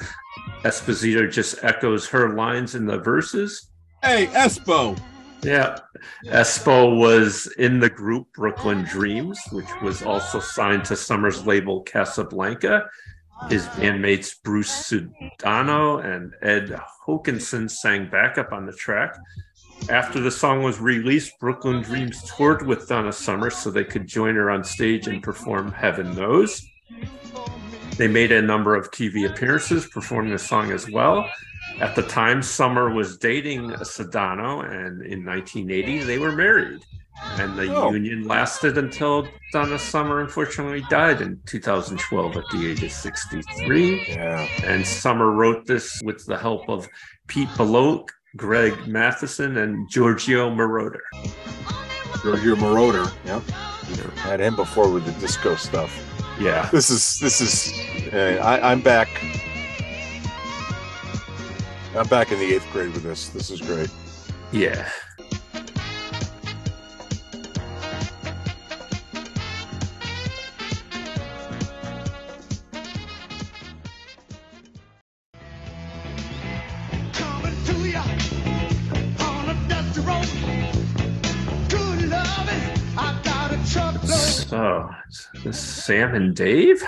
Esposito 0.62 1.30
just 1.30 1.64
echoes 1.64 2.06
her 2.08 2.34
lines 2.34 2.74
in 2.74 2.86
the 2.86 2.98
verses. 2.98 3.70
Hey, 4.02 4.26
Espo. 4.28 4.98
Yeah. 5.42 5.78
Espo 6.26 6.98
was 6.98 7.52
in 7.58 7.80
the 7.80 7.90
group 7.90 8.32
Brooklyn 8.34 8.84
Dreams, 8.84 9.40
which 9.52 9.68
was 9.82 10.02
also 10.02 10.40
signed 10.40 10.84
to 10.86 10.96
Summer's 10.96 11.46
label 11.46 11.82
Casablanca. 11.82 12.88
His 13.48 13.66
bandmates 13.66 14.34
Bruce 14.42 14.90
Sudano 14.90 16.04
and 16.04 16.34
Ed 16.42 16.80
Hokenson 17.06 17.70
sang 17.70 18.10
backup 18.10 18.52
on 18.52 18.66
the 18.66 18.72
track. 18.72 19.16
After 19.88 20.20
the 20.20 20.30
song 20.30 20.62
was 20.62 20.80
released, 20.80 21.38
Brooklyn 21.38 21.82
Dreams 21.82 22.22
toured 22.24 22.66
with 22.66 22.88
Donna 22.88 23.12
Summer 23.12 23.48
so 23.48 23.70
they 23.70 23.84
could 23.84 24.06
join 24.06 24.34
her 24.34 24.50
on 24.50 24.64
stage 24.64 25.06
and 25.06 25.22
perform 25.22 25.72
Heaven 25.72 26.14
Knows. 26.16 26.66
They 27.96 28.08
made 28.08 28.32
a 28.32 28.42
number 28.42 28.74
of 28.74 28.90
TV 28.90 29.30
appearances 29.30 29.86
performing 29.86 30.32
the 30.32 30.38
song 30.38 30.72
as 30.72 30.90
well. 30.90 31.28
At 31.80 31.94
the 31.94 32.02
time, 32.02 32.42
Summer 32.42 32.90
was 32.92 33.16
dating 33.18 33.70
Sudano, 33.70 34.64
and 34.64 35.02
in 35.02 35.24
1980, 35.24 35.98
they 36.04 36.18
were 36.18 36.32
married. 36.32 36.80
And 37.38 37.56
the 37.58 37.74
Oh. 37.74 37.92
union 37.92 38.26
lasted 38.28 38.78
until 38.78 39.26
Donna 39.52 39.78
Summer 39.78 40.20
unfortunately 40.20 40.84
died 40.88 41.20
in 41.20 41.40
2012 41.46 42.36
at 42.36 42.44
the 42.52 42.70
age 42.70 42.82
of 42.82 42.92
63. 42.92 44.04
Yeah. 44.08 44.46
And 44.64 44.86
Summer 44.86 45.32
wrote 45.32 45.66
this 45.66 46.00
with 46.04 46.24
the 46.26 46.38
help 46.38 46.68
of 46.68 46.88
Pete 47.26 47.48
Bellotte, 47.56 48.10
Greg 48.36 48.74
Mathieson, 48.86 49.56
and 49.58 49.88
Giorgio 49.90 50.48
Moroder. 50.50 51.00
Giorgio 52.22 52.54
Moroder. 52.56 53.12
Yep. 53.24 53.42
Had 54.18 54.40
him 54.40 54.54
before 54.54 54.90
with 54.90 55.04
the 55.04 55.12
disco 55.20 55.54
stuff. 55.56 56.04
Yeah. 56.38 56.68
This 56.70 56.90
is 56.90 57.18
this 57.18 57.40
is. 57.40 58.12
Uh, 58.12 58.40
I, 58.44 58.70
I'm 58.70 58.80
back. 58.80 59.08
I'm 61.94 62.06
back 62.06 62.30
in 62.30 62.38
the 62.38 62.54
eighth 62.54 62.70
grade 62.70 62.92
with 62.92 63.02
this. 63.02 63.30
This 63.30 63.50
is 63.50 63.60
great. 63.60 63.90
Yeah. 64.52 64.88
Coming 77.12 77.64
to 77.64 77.88
ya 77.88 78.02
on 79.20 79.48
a 79.48 79.68
dusty 79.68 80.00
road. 80.02 80.28
Good 81.68 82.08
loving, 82.08 82.62
I 82.96 83.20
got 83.24 83.50
a 83.50 83.70
truckload. 83.72 84.10
So, 84.10 84.88
this 85.42 85.58
Sam 85.58 86.14
and 86.14 86.36
Dave? 86.36 86.82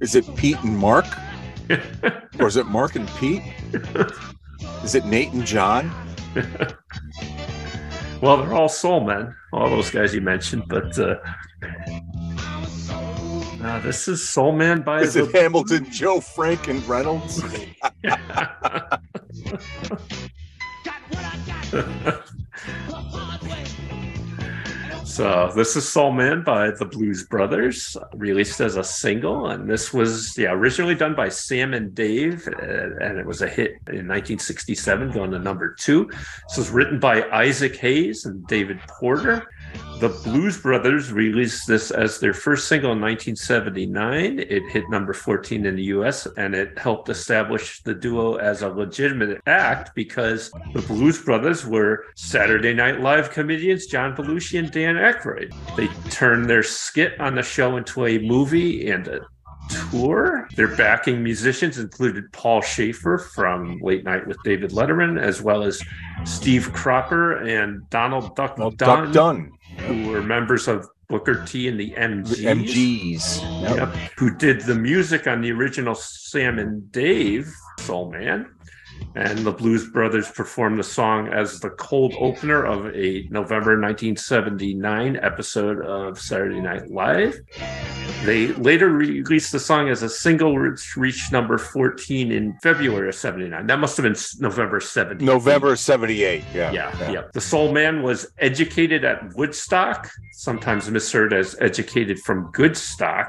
Is 0.00 0.14
it 0.16 0.24
Pete 0.34 0.58
and 0.64 0.76
Mark, 0.76 1.06
or 2.38 2.46
is 2.46 2.56
it 2.56 2.66
Mark 2.66 2.96
and 2.96 3.08
Pete? 3.16 3.42
Is 4.84 4.94
it 4.94 5.04
Nate 5.04 5.32
and 5.32 5.44
John? 5.44 5.90
well, 8.20 8.38
they're 8.38 8.54
all 8.54 8.68
soul 8.68 9.04
men, 9.04 9.34
all 9.52 9.68
those 9.68 9.90
guys 9.90 10.14
you 10.14 10.20
mentioned, 10.20 10.64
but 10.68 10.98
uh, 10.98 11.16
uh, 13.62 13.80
this 13.80 14.08
is 14.08 14.26
Soul 14.26 14.52
Man 14.52 14.82
by 14.82 15.02
Is 15.02 15.14
the 15.14 15.24
it 15.24 15.34
Hamilton, 15.34 15.90
Joe, 15.90 16.20
Frank, 16.20 16.68
and 16.68 16.86
Reynolds? 16.88 17.42
So 25.10 25.50
this 25.56 25.74
is 25.74 25.88
Soul 25.88 26.12
Man 26.12 26.44
by 26.44 26.70
the 26.70 26.84
Blues 26.84 27.24
Brothers, 27.24 27.96
released 28.14 28.60
as 28.60 28.76
a 28.76 28.84
single, 28.84 29.48
and 29.48 29.68
this 29.68 29.92
was 29.92 30.38
yeah 30.38 30.52
originally 30.52 30.94
done 30.94 31.16
by 31.16 31.28
Sam 31.28 31.74
and 31.74 31.92
Dave, 31.92 32.46
uh, 32.46 32.96
and 33.00 33.18
it 33.18 33.26
was 33.26 33.42
a 33.42 33.48
hit 33.48 33.72
in 33.88 34.06
1967, 34.06 35.10
going 35.10 35.32
to 35.32 35.40
number 35.40 35.74
two. 35.74 36.08
This 36.48 36.58
was 36.58 36.70
written 36.70 37.00
by 37.00 37.28
Isaac 37.30 37.74
Hayes 37.78 38.24
and 38.24 38.46
David 38.46 38.78
Porter. 38.86 39.48
The 40.00 40.08
Blues 40.08 40.56
Brothers 40.56 41.12
released 41.12 41.66
this 41.66 41.90
as 41.90 42.20
their 42.20 42.32
first 42.32 42.68
single 42.68 42.92
in 42.92 43.02
1979. 43.02 44.38
It 44.38 44.62
hit 44.70 44.88
number 44.88 45.12
14 45.12 45.66
in 45.66 45.76
the 45.76 45.82
US 45.82 46.26
and 46.38 46.54
it 46.54 46.78
helped 46.78 47.10
establish 47.10 47.82
the 47.82 47.92
duo 47.92 48.36
as 48.36 48.62
a 48.62 48.70
legitimate 48.70 49.42
act 49.46 49.94
because 49.94 50.50
the 50.72 50.80
Blues 50.80 51.22
Brothers 51.22 51.66
were 51.66 52.06
Saturday 52.14 52.72
Night 52.72 53.02
Live 53.02 53.30
comedians 53.30 53.84
John 53.88 54.16
Belushi 54.16 54.58
and 54.58 54.70
Dan 54.70 54.94
Aykroyd. 54.94 55.52
They 55.76 55.88
turned 56.08 56.48
their 56.48 56.62
skit 56.62 57.20
on 57.20 57.34
the 57.34 57.42
show 57.42 57.76
into 57.76 58.06
a 58.06 58.20
movie 58.20 58.90
and 58.90 59.06
a 59.06 59.20
tour. 59.90 60.48
Their 60.56 60.74
backing 60.76 61.22
musicians 61.22 61.78
included 61.78 62.32
Paul 62.32 62.62
Shaffer 62.62 63.18
from 63.18 63.78
Late 63.80 64.04
Night 64.04 64.26
with 64.26 64.38
David 64.44 64.70
Letterman, 64.70 65.20
as 65.20 65.42
well 65.42 65.62
as 65.62 65.82
Steve 66.24 66.72
Cropper 66.72 67.36
and 67.46 67.88
Donald 67.90 68.34
Duck 68.34 68.58
Well, 68.58 68.70
Dunn, 68.70 69.04
Duck 69.04 69.12
Dunn, 69.12 69.52
who 69.78 70.08
were 70.08 70.22
members 70.22 70.68
of 70.68 70.86
Booker 71.08 71.44
T 71.44 71.68
and 71.68 71.78
the 71.78 71.90
MGs. 71.90 72.64
MGs. 72.64 73.62
Yep. 73.62 73.76
Yep, 73.76 73.94
who 74.16 74.36
did 74.36 74.60
the 74.62 74.74
music 74.74 75.26
on 75.26 75.40
the 75.40 75.50
original 75.50 75.94
Sam 75.94 76.58
and 76.58 76.90
Dave 76.92 77.52
Soul 77.80 78.10
Man. 78.12 78.46
And 79.14 79.38
the 79.40 79.52
Blues 79.52 79.88
Brothers 79.88 80.30
performed 80.30 80.78
the 80.78 80.84
song 80.84 81.28
as 81.28 81.60
the 81.60 81.70
cold 81.70 82.14
opener 82.18 82.64
of 82.64 82.86
a 82.94 83.26
November 83.30 83.80
1979 83.80 85.16
episode 85.16 85.84
of 85.84 86.20
Saturday 86.20 86.60
Night 86.60 86.90
Live. 86.90 87.40
They 88.24 88.48
later 88.48 88.90
released 88.90 89.50
the 89.52 89.58
song 89.58 89.88
as 89.88 90.02
a 90.02 90.08
single, 90.08 90.54
which 90.54 90.96
reached 90.96 91.32
number 91.32 91.56
14 91.56 92.30
in 92.30 92.52
February 92.62 93.08
of 93.08 93.14
79. 93.14 93.66
That 93.66 93.78
must 93.78 93.96
have 93.96 94.04
been 94.04 94.16
November 94.40 94.78
70. 94.78 95.24
November 95.24 95.74
'78. 95.74 96.44
Yeah. 96.54 96.70
Yeah, 96.70 97.10
yeah. 97.10 97.22
The 97.32 97.40
Soul 97.40 97.72
Man 97.72 98.02
was 98.02 98.30
educated 98.38 99.04
at 99.04 99.34
Woodstock, 99.34 100.10
sometimes 100.32 100.90
misheard 100.90 101.32
as 101.32 101.56
educated 101.60 102.20
from 102.20 102.52
Goodstock. 102.52 103.26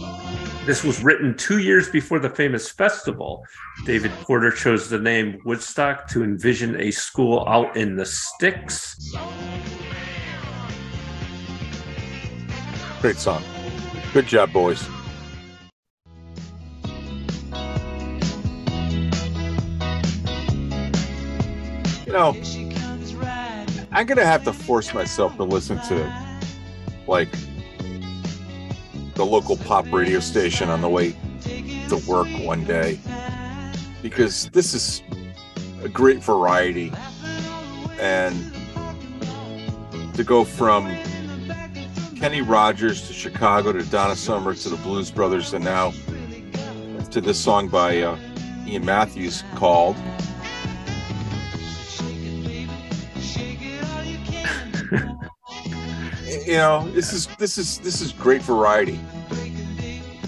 This 0.65 0.83
was 0.83 1.03
written 1.03 1.35
two 1.37 1.59
years 1.59 1.89
before 1.89 2.19
the 2.19 2.29
famous 2.29 2.69
festival. 2.69 3.45
David 3.85 4.11
Porter 4.21 4.51
chose 4.51 4.89
the 4.89 4.99
name 4.99 5.39
Woodstock 5.45 5.60
to 6.09 6.23
envision 6.23 6.79
a 6.79 6.91
school 6.91 7.45
out 7.47 7.75
in 7.77 7.95
the 7.95 8.05
sticks. 8.05 8.95
Great 13.01 13.17
song. 13.17 13.43
Good 14.13 14.27
job, 14.27 14.51
boys. 14.51 14.87
You 22.05 22.13
know, 22.13 22.35
I'm 23.91 24.05
gonna 24.05 24.25
have 24.25 24.43
to 24.43 24.53
force 24.53 24.93
myself 24.93 25.37
to 25.37 25.43
listen 25.43 25.79
to 25.87 26.31
like 27.07 27.31
the 29.15 29.25
local 29.25 29.57
pop 29.57 29.91
radio 29.91 30.19
station 30.19 30.69
on 30.69 30.81
the 30.81 30.89
way 30.89 31.15
to 31.89 32.01
work 32.07 32.27
one 32.45 32.63
day 32.65 32.99
because 34.01 34.49
this 34.49 34.73
is 34.73 35.03
a 35.83 35.89
great 35.89 36.23
variety 36.23 36.91
and 37.99 38.53
to 40.13 40.23
go 40.23 40.43
from 40.43 40.85
Kenny 42.15 42.41
Rogers 42.41 43.07
to 43.07 43.13
Chicago 43.13 43.71
to 43.71 43.83
Donna 43.83 44.15
Summer 44.15 44.53
to 44.53 44.69
the 44.69 44.77
Blues 44.77 45.09
Brothers 45.09 45.53
and 45.53 45.63
now 45.63 45.91
to 47.11 47.19
this 47.19 47.39
song 47.39 47.67
by 47.67 48.01
uh, 48.01 48.17
Ian 48.67 48.85
Matthews 48.85 49.43
called 49.55 49.95
you 56.45 56.57
know 56.57 56.87
this 56.91 57.11
is 57.11 57.27
this 57.37 57.57
is 57.57 57.79
this 57.79 58.01
is 58.01 58.11
great 58.13 58.41
variety 58.43 58.99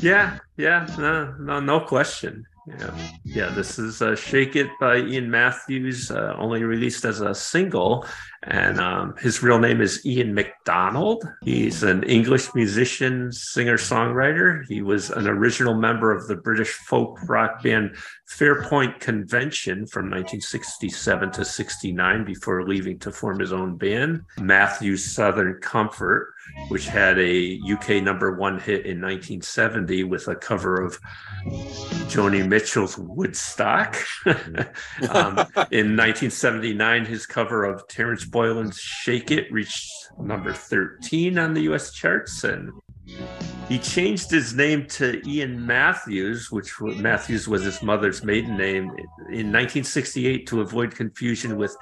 Yeah, 0.01 0.39
yeah, 0.57 0.85
no, 0.97 1.33
no, 1.39 1.59
no 1.61 1.79
question. 1.79 2.45
Yeah, 2.65 2.97
yeah. 3.25 3.49
This 3.49 3.77
is 3.77 4.01
uh, 4.01 4.15
"Shake 4.15 4.55
It" 4.55 4.69
by 4.79 4.97
Ian 4.97 5.29
Matthews, 5.29 6.09
uh, 6.09 6.35
only 6.37 6.63
released 6.63 7.03
as 7.03 7.19
a 7.19 7.35
single, 7.35 8.05
And 8.45 8.79
um, 8.79 9.15
his 9.17 9.41
real 9.41 9.59
name 9.59 9.79
is 9.79 10.05
Ian 10.05 10.33
McDonald. 10.33 11.23
He's 11.43 11.83
an 11.83 12.03
English 12.03 12.53
musician, 12.53 13.31
singer, 13.31 13.77
songwriter. 13.77 14.65
He 14.67 14.81
was 14.81 15.09
an 15.09 15.27
original 15.27 15.75
member 15.75 16.11
of 16.11 16.27
the 16.27 16.35
British 16.35 16.71
folk 16.71 17.17
rock 17.29 17.63
band 17.63 17.95
Fairport 18.27 18.99
Convention 18.99 19.85
from 19.85 20.05
1967 20.05 21.31
to 21.31 21.45
69 21.45 22.25
before 22.25 22.67
leaving 22.67 22.97
to 22.99 23.11
form 23.11 23.39
his 23.39 23.53
own 23.53 23.77
band, 23.77 24.23
Matthews 24.39 25.05
Southern 25.05 25.59
Comfort, 25.61 26.33
which 26.69 26.87
had 26.87 27.19
a 27.19 27.59
UK 27.71 28.03
number 28.03 28.35
one 28.35 28.59
hit 28.59 28.85
in 28.85 28.99
1970 29.01 30.05
with 30.05 30.27
a 30.27 30.35
cover 30.35 30.81
of 30.81 30.99
Joni 32.09 32.47
Mitchell's 32.47 32.97
Woodstock. 32.97 33.97
um, 34.25 35.37
in 35.71 35.95
1979, 35.95 37.05
his 37.05 37.25
cover 37.25 37.63
of 37.65 37.87
Terence 37.87 38.25
Boylan's 38.33 38.79
Shake 38.79 39.31
It 39.31 39.49
reached 39.51 39.89
number 40.19 40.51
13 40.51 41.37
on 41.37 41.53
the 41.53 41.61
US 41.71 41.93
charts. 41.93 42.43
And 42.43 42.71
he 43.69 43.77
changed 43.79 44.29
his 44.31 44.53
name 44.53 44.87
to 44.87 45.21
Ian 45.27 45.65
Matthews, 45.65 46.51
which 46.51 46.73
Matthews 46.81 47.47
was 47.47 47.63
his 47.63 47.81
mother's 47.81 48.23
maiden 48.23 48.57
name, 48.57 48.85
in 49.29 49.51
1968 49.51 50.47
to 50.47 50.61
avoid 50.61 50.95
confusion 50.95 51.57
with 51.57 51.75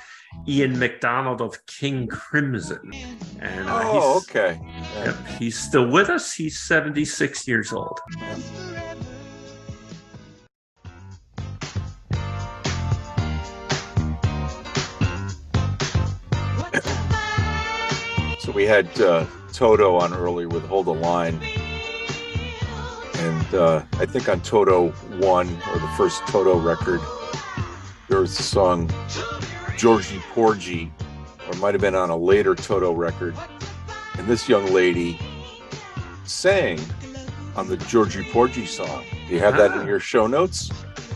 Ian 0.48 0.78
McDonald 0.78 1.42
of 1.42 1.66
King 1.66 2.08
Crimson. 2.08 2.92
And 3.40 3.68
uh, 3.68 3.82
Oh, 3.84 4.18
okay. 4.18 4.60
yep, 4.96 5.16
he's 5.40 5.58
still 5.58 5.90
with 5.90 6.10
us. 6.10 6.34
He's 6.34 6.60
76 6.60 7.48
years 7.48 7.74
old. 7.74 8.00
So 18.52 18.56
we 18.58 18.66
had 18.66 19.00
uh, 19.00 19.26
Toto 19.54 19.96
on 19.96 20.14
earlier 20.14 20.50
with 20.50 20.66
Hold 20.66 20.88
the 20.88 20.94
Line. 20.94 21.40
And 23.16 23.56
uh, 23.56 23.84
I 23.94 24.06
think 24.06 24.28
on 24.28 24.42
Toto 24.42 24.90
1, 24.90 25.48
or 25.48 25.80
the 25.80 25.94
first 25.96 26.22
Toto 26.28 26.60
record, 26.60 27.00
there 28.10 28.20
was 28.20 28.36
the 28.36 28.44
song 28.44 28.92
Georgie 29.78 30.20
Porgy, 30.34 30.92
or 31.48 31.58
might 31.60 31.74
have 31.74 31.80
been 31.80 31.96
on 31.96 32.10
a 32.10 32.18
later 32.18 32.54
Toto 32.54 32.92
record. 32.92 33.36
And 34.18 34.28
this 34.28 34.50
young 34.50 34.66
lady 34.74 35.18
sang 36.26 36.78
on 37.56 37.70
the 37.70 37.78
Georgie 37.78 38.28
Porgy 38.34 38.66
song. 38.66 39.06
Do 39.30 39.34
you 39.34 39.40
have 39.40 39.56
that 39.56 39.72
Ah. 39.72 39.80
in 39.80 39.88
your 39.88 40.02
show 40.02 40.28
notes? 40.28 40.70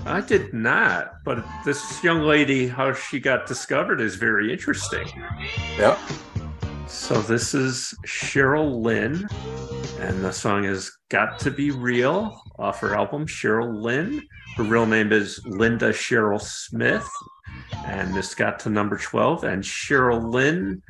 I 0.06 0.22
did 0.22 0.54
not, 0.54 1.22
but 1.26 1.44
this 1.66 2.02
young 2.02 2.22
lady, 2.22 2.70
how 2.70 2.94
she 2.94 3.20
got 3.20 3.46
discovered 3.46 4.00
is 4.00 4.16
very 4.16 4.54
interesting. 4.54 5.06
Yeah. 5.78 5.98
So 7.06 7.22
this 7.22 7.54
is 7.54 7.94
Cheryl 8.08 8.82
Lynn, 8.82 9.28
and 10.00 10.26
the 10.26 10.32
song 10.32 10.66
is 10.66 10.92
Got 11.10 11.38
to 11.42 11.52
Be 11.52 11.70
Real 11.70 12.42
off 12.58 12.80
her 12.80 12.96
album, 12.96 13.28
Cheryl 13.28 13.80
Lynn. 13.80 14.24
Her 14.56 14.64
real 14.64 14.88
name 14.88 15.12
is 15.12 15.40
Linda 15.46 15.92
Cheryl 15.92 16.42
Smith, 16.42 17.08
and 17.86 18.12
this 18.16 18.34
got 18.34 18.58
to 18.62 18.72
number 18.72 18.98
12. 18.98 19.44
And 19.44 19.62
Cheryl 19.62 20.34
Lynn, 20.34 20.82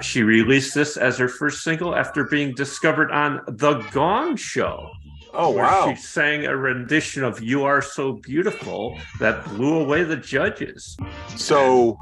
she 0.00 0.22
released 0.22 0.74
this 0.74 0.96
as 0.96 1.18
her 1.18 1.28
first 1.28 1.64
single 1.64 1.94
after 1.94 2.24
being 2.24 2.54
discovered 2.54 3.10
on 3.10 3.42
The 3.46 3.80
Gong 3.92 4.36
Show. 4.36 4.88
Oh, 5.34 5.50
where 5.50 5.64
wow. 5.64 5.90
She 5.90 6.00
sang 6.00 6.46
a 6.46 6.56
rendition 6.56 7.24
of 7.24 7.42
You 7.42 7.64
Are 7.64 7.82
So 7.82 8.14
Beautiful 8.14 8.98
that 9.18 9.44
blew 9.44 9.80
away 9.80 10.02
the 10.02 10.16
judges. 10.16 10.96
So 11.36 11.98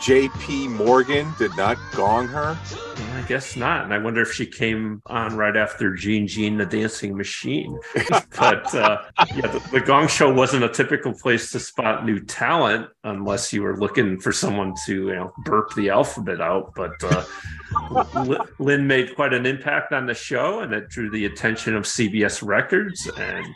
Jaye 0.00 0.30
P. 0.40 0.68
Morgan 0.68 1.32
did 1.38 1.56
not 1.56 1.78
gong 1.92 2.28
her? 2.28 2.58
I 3.14 3.24
guess 3.28 3.56
not. 3.56 3.84
And 3.84 3.94
I 3.94 3.98
wonder 3.98 4.20
if 4.22 4.32
she 4.32 4.46
came 4.46 5.02
on 5.06 5.36
right 5.36 5.56
after 5.56 5.94
Gene 5.94 6.26
Gene 6.26 6.56
the 6.56 6.66
Dancing 6.66 7.16
Machine. 7.16 7.78
but 8.10 8.74
uh, 8.74 9.02
yeah, 9.34 9.46
the, 9.46 9.68
the 9.72 9.80
Gong 9.80 10.08
Show 10.08 10.32
wasn't 10.32 10.64
a 10.64 10.68
typical 10.68 11.12
place 11.12 11.52
to 11.52 11.60
spot 11.60 12.04
new 12.04 12.20
talent 12.20 12.88
unless 13.04 13.52
you 13.52 13.62
were 13.62 13.76
looking 13.76 14.18
for 14.20 14.32
someone 14.32 14.74
to 14.86 15.08
you 15.08 15.14
know 15.14 15.32
burp 15.44 15.74
the 15.74 15.90
alphabet 15.90 16.40
out. 16.40 16.74
But 16.74 16.92
uh, 17.02 18.44
Lynn 18.58 18.86
made 18.86 19.14
quite 19.14 19.32
an 19.32 19.46
impact 19.46 19.92
on 19.92 20.06
the 20.06 20.14
show, 20.14 20.60
and 20.60 20.72
it 20.72 20.88
drew 20.88 21.10
the 21.10 21.26
attention 21.26 21.76
of 21.76 21.84
CBS 21.84 22.46
Records 22.46 23.08
and. 23.16 23.46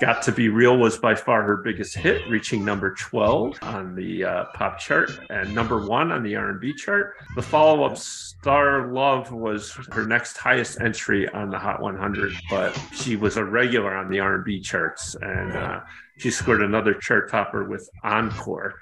Got 0.00 0.22
to 0.22 0.32
Be 0.32 0.48
Real 0.48 0.76
was 0.76 0.98
by 0.98 1.14
far 1.14 1.44
her 1.44 1.58
biggest 1.58 1.96
hit, 1.96 2.28
reaching 2.28 2.64
number 2.64 2.94
12 2.94 3.58
on 3.62 3.94
the 3.94 4.24
uh, 4.24 4.44
pop 4.52 4.78
chart 4.78 5.10
and 5.30 5.54
number 5.54 5.86
one 5.86 6.10
on 6.10 6.24
the 6.24 6.34
R&B 6.34 6.74
chart. 6.74 7.14
The 7.36 7.42
follow-up 7.42 7.96
Star 7.96 8.88
Love 8.88 9.30
was 9.30 9.70
her 9.92 10.04
next 10.04 10.36
highest 10.36 10.80
entry 10.80 11.28
on 11.28 11.48
the 11.48 11.58
Hot 11.58 11.80
100, 11.80 12.32
but 12.50 12.76
she 12.92 13.14
was 13.14 13.36
a 13.36 13.44
regular 13.44 13.94
on 13.94 14.10
the 14.10 14.18
R&B 14.18 14.60
charts, 14.60 15.14
and 15.20 15.52
uh, 15.52 15.80
she 16.18 16.30
scored 16.30 16.62
another 16.62 16.94
chart 16.94 17.30
topper 17.30 17.68
with 17.68 17.88
Encore. 18.02 18.74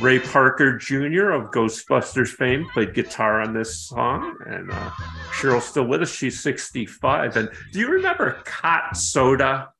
Ray 0.00 0.20
Parker 0.20 0.78
Jr. 0.78 1.30
of 1.30 1.50
Ghostbusters 1.50 2.28
fame 2.28 2.68
played 2.72 2.94
guitar 2.94 3.40
on 3.40 3.52
this 3.52 3.88
song, 3.88 4.36
and 4.46 4.70
uh, 4.70 4.90
Cheryl's 5.32 5.64
still 5.64 5.86
with 5.86 6.02
us. 6.02 6.14
She's 6.14 6.40
65. 6.40 7.36
And 7.36 7.50
do 7.72 7.80
you 7.80 7.88
remember 7.88 8.38
Cott 8.44 8.96
Soda 8.96 9.70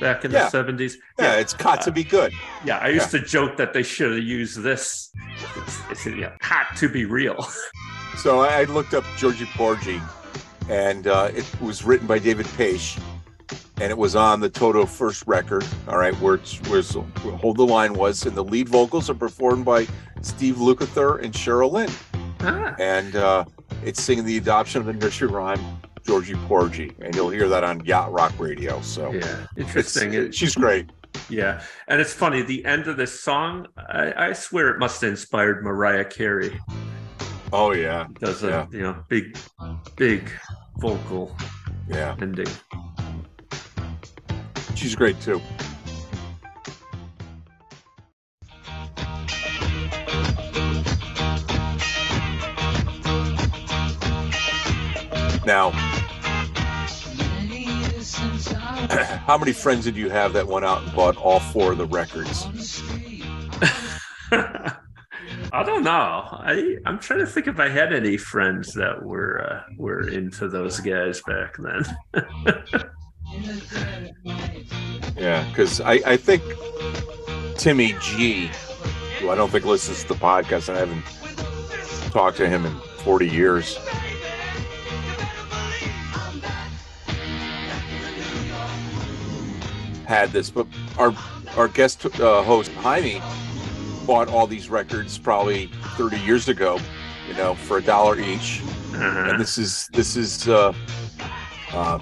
back 0.00 0.24
in 0.24 0.30
Yeah. 0.30 0.48
the 0.48 0.58
70s? 0.58 0.94
Yeah, 1.18 1.36
it's 1.36 1.52
got 1.54 1.80
to 1.82 1.90
be 1.92 2.04
good. 2.04 2.32
Yeah, 2.64 2.78
I 2.78 2.88
used 2.88 3.10
to 3.12 3.18
joke 3.20 3.56
that 3.56 3.72
they 3.72 3.82
should 3.82 4.12
have 4.12 4.22
used 4.24 4.62
this. 4.62 5.10
It's, 5.56 5.80
it's, 5.90 6.06
yeah, 6.06 6.32
hot 6.42 6.76
to 6.76 6.88
be 6.88 7.04
real. 7.04 7.46
So 8.18 8.40
I 8.40 8.64
looked 8.64 8.92
up 8.92 9.04
Georgie 9.16 9.46
Porgy, 9.54 10.00
and 10.68 11.06
uh, 11.06 11.30
it 11.34 11.46
was 11.60 11.84
written 11.84 12.06
by 12.06 12.18
David 12.18 12.44
Paich, 12.46 13.00
and 13.80 13.90
it 13.90 13.96
was 13.96 14.14
on 14.14 14.40
the 14.40 14.50
Toto 14.50 14.84
first 14.84 15.26
record. 15.26 15.64
All 15.88 15.96
right, 15.96 16.12
where 16.20 16.34
it's, 16.34 16.60
where 16.68 16.80
it's- 16.80 16.94
where 17.24 17.34
Hold 17.36 17.56
the 17.56 17.64
Line 17.66 17.94
was, 17.94 18.26
and 18.26 18.36
the 18.36 18.44
lead 18.44 18.68
vocals 18.68 19.08
are 19.08 19.14
performed 19.14 19.64
by 19.64 19.86
Steve 20.20 20.56
Lukather 20.56 21.22
and 21.22 21.32
Cheryl 21.32 21.72
Lynn, 21.72 21.90
Ah, 22.40 22.74
and 22.78 23.16
uh, 23.16 23.44
it's 23.84 24.02
singing 24.02 24.24
the 24.26 24.36
adoption 24.36 24.80
of 24.80 24.86
the 24.86 24.92
nursery 24.92 25.28
rhyme 25.28 25.60
Georgie 26.06 26.34
Porgy, 26.46 26.92
and 27.00 27.14
you'll 27.14 27.30
hear 27.30 27.48
that 27.48 27.64
on 27.64 27.84
Yacht 27.84 28.12
Rock 28.12 28.32
Radio. 28.38 28.80
So 28.80 29.12
yeah, 29.12 29.46
interesting. 29.56 30.14
It- 30.14 30.34
she's 30.34 30.54
great. 30.54 30.90
yeah, 31.28 31.62
and 31.88 32.00
it's 32.00 32.12
funny. 32.12 32.42
The 32.42 32.64
end 32.64 32.86
of 32.86 32.96
this 32.96 33.20
song, 33.20 33.66
I, 33.76 34.28
I 34.28 34.32
swear 34.32 34.68
it 34.70 34.78
must 34.78 35.00
have 35.00 35.10
inspired 35.10 35.62
Mariah 35.64 36.04
Carey. 36.04 36.58
Oh 37.52 37.72
yeah, 37.72 38.06
Does 38.20 38.44
a 38.44 38.48
Yeah. 38.48 38.66
you 38.70 38.82
know 38.82 39.04
big, 39.08 39.36
big 39.96 40.30
vocal 40.78 41.36
yeah, 41.88 42.14
ending. 42.20 42.46
she's 44.76 44.94
great 44.94 45.20
too. 45.20 45.40
Now, 55.50 55.70
how 59.26 59.36
many 59.36 59.52
friends 59.52 59.84
did 59.84 59.96
you 59.96 60.08
have 60.08 60.32
that 60.34 60.46
went 60.46 60.64
out 60.64 60.84
and 60.84 60.94
bought 60.94 61.16
all 61.16 61.40
four 61.40 61.72
of 61.72 61.78
the 61.78 61.86
records? 61.86 62.46
I 64.30 65.64
don't 65.64 65.82
know. 65.82 65.90
I 65.90 66.76
I'm 66.86 67.00
trying 67.00 67.18
to 67.18 67.26
think 67.26 67.48
if 67.48 67.58
I 67.58 67.68
had 67.68 67.92
any 67.92 68.16
friends 68.16 68.74
that 68.74 69.02
were 69.02 69.44
uh, 69.44 69.62
were 69.76 70.08
into 70.08 70.46
those 70.46 70.78
guys 70.78 71.20
back 71.26 71.56
then. 71.58 71.82
Yeah, 75.16 75.44
because 75.48 75.80
I, 75.80 75.94
I 76.06 76.16
think 76.16 76.44
Timmy 77.56 77.96
G, 78.00 78.48
who 79.18 79.30
I 79.30 79.34
don't 79.34 79.50
think 79.50 79.64
listens 79.64 80.02
to 80.02 80.08
the 80.08 80.14
podcast, 80.14 80.68
and 80.68 80.78
I 80.78 80.80
haven't 80.80 81.04
talked 82.12 82.36
to 82.38 82.48
him 82.48 82.64
in 82.64 82.72
40 83.04 83.28
years. 83.28 83.76
Had 90.10 90.32
this, 90.32 90.50
but 90.50 90.66
our 90.98 91.14
our 91.56 91.68
guest 91.68 92.04
uh, 92.18 92.42
host 92.42 92.72
Jaime 92.82 93.22
bought 94.08 94.26
all 94.26 94.48
these 94.48 94.68
records 94.68 95.16
probably 95.16 95.70
30 95.96 96.18
years 96.18 96.48
ago, 96.48 96.80
you 97.28 97.34
know, 97.34 97.54
for 97.54 97.78
a 97.78 97.80
dollar 97.82 98.18
each. 98.18 98.60
Uh-huh. 98.92 99.30
And 99.30 99.40
this 99.40 99.56
is 99.56 99.88
this 99.92 100.16
is 100.16 100.48
uh, 100.48 100.72
uh, 101.72 102.00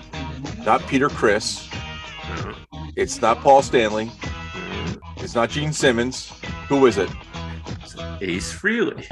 not 0.65 0.81
Peter 0.87 1.11
Criss. 1.11 1.69
Uh, 2.25 2.55
It's 2.97 3.21
not 3.21 3.43
Paul 3.43 3.61
Stanley. 3.61 4.11
It's 5.19 5.35
not 5.35 5.51
Gene 5.51 5.75
Simmons. 5.75 6.33
Who 6.69 6.87
is 6.87 6.97
it? 6.97 7.11
Ace 8.21 8.53
Frehley, 8.53 9.05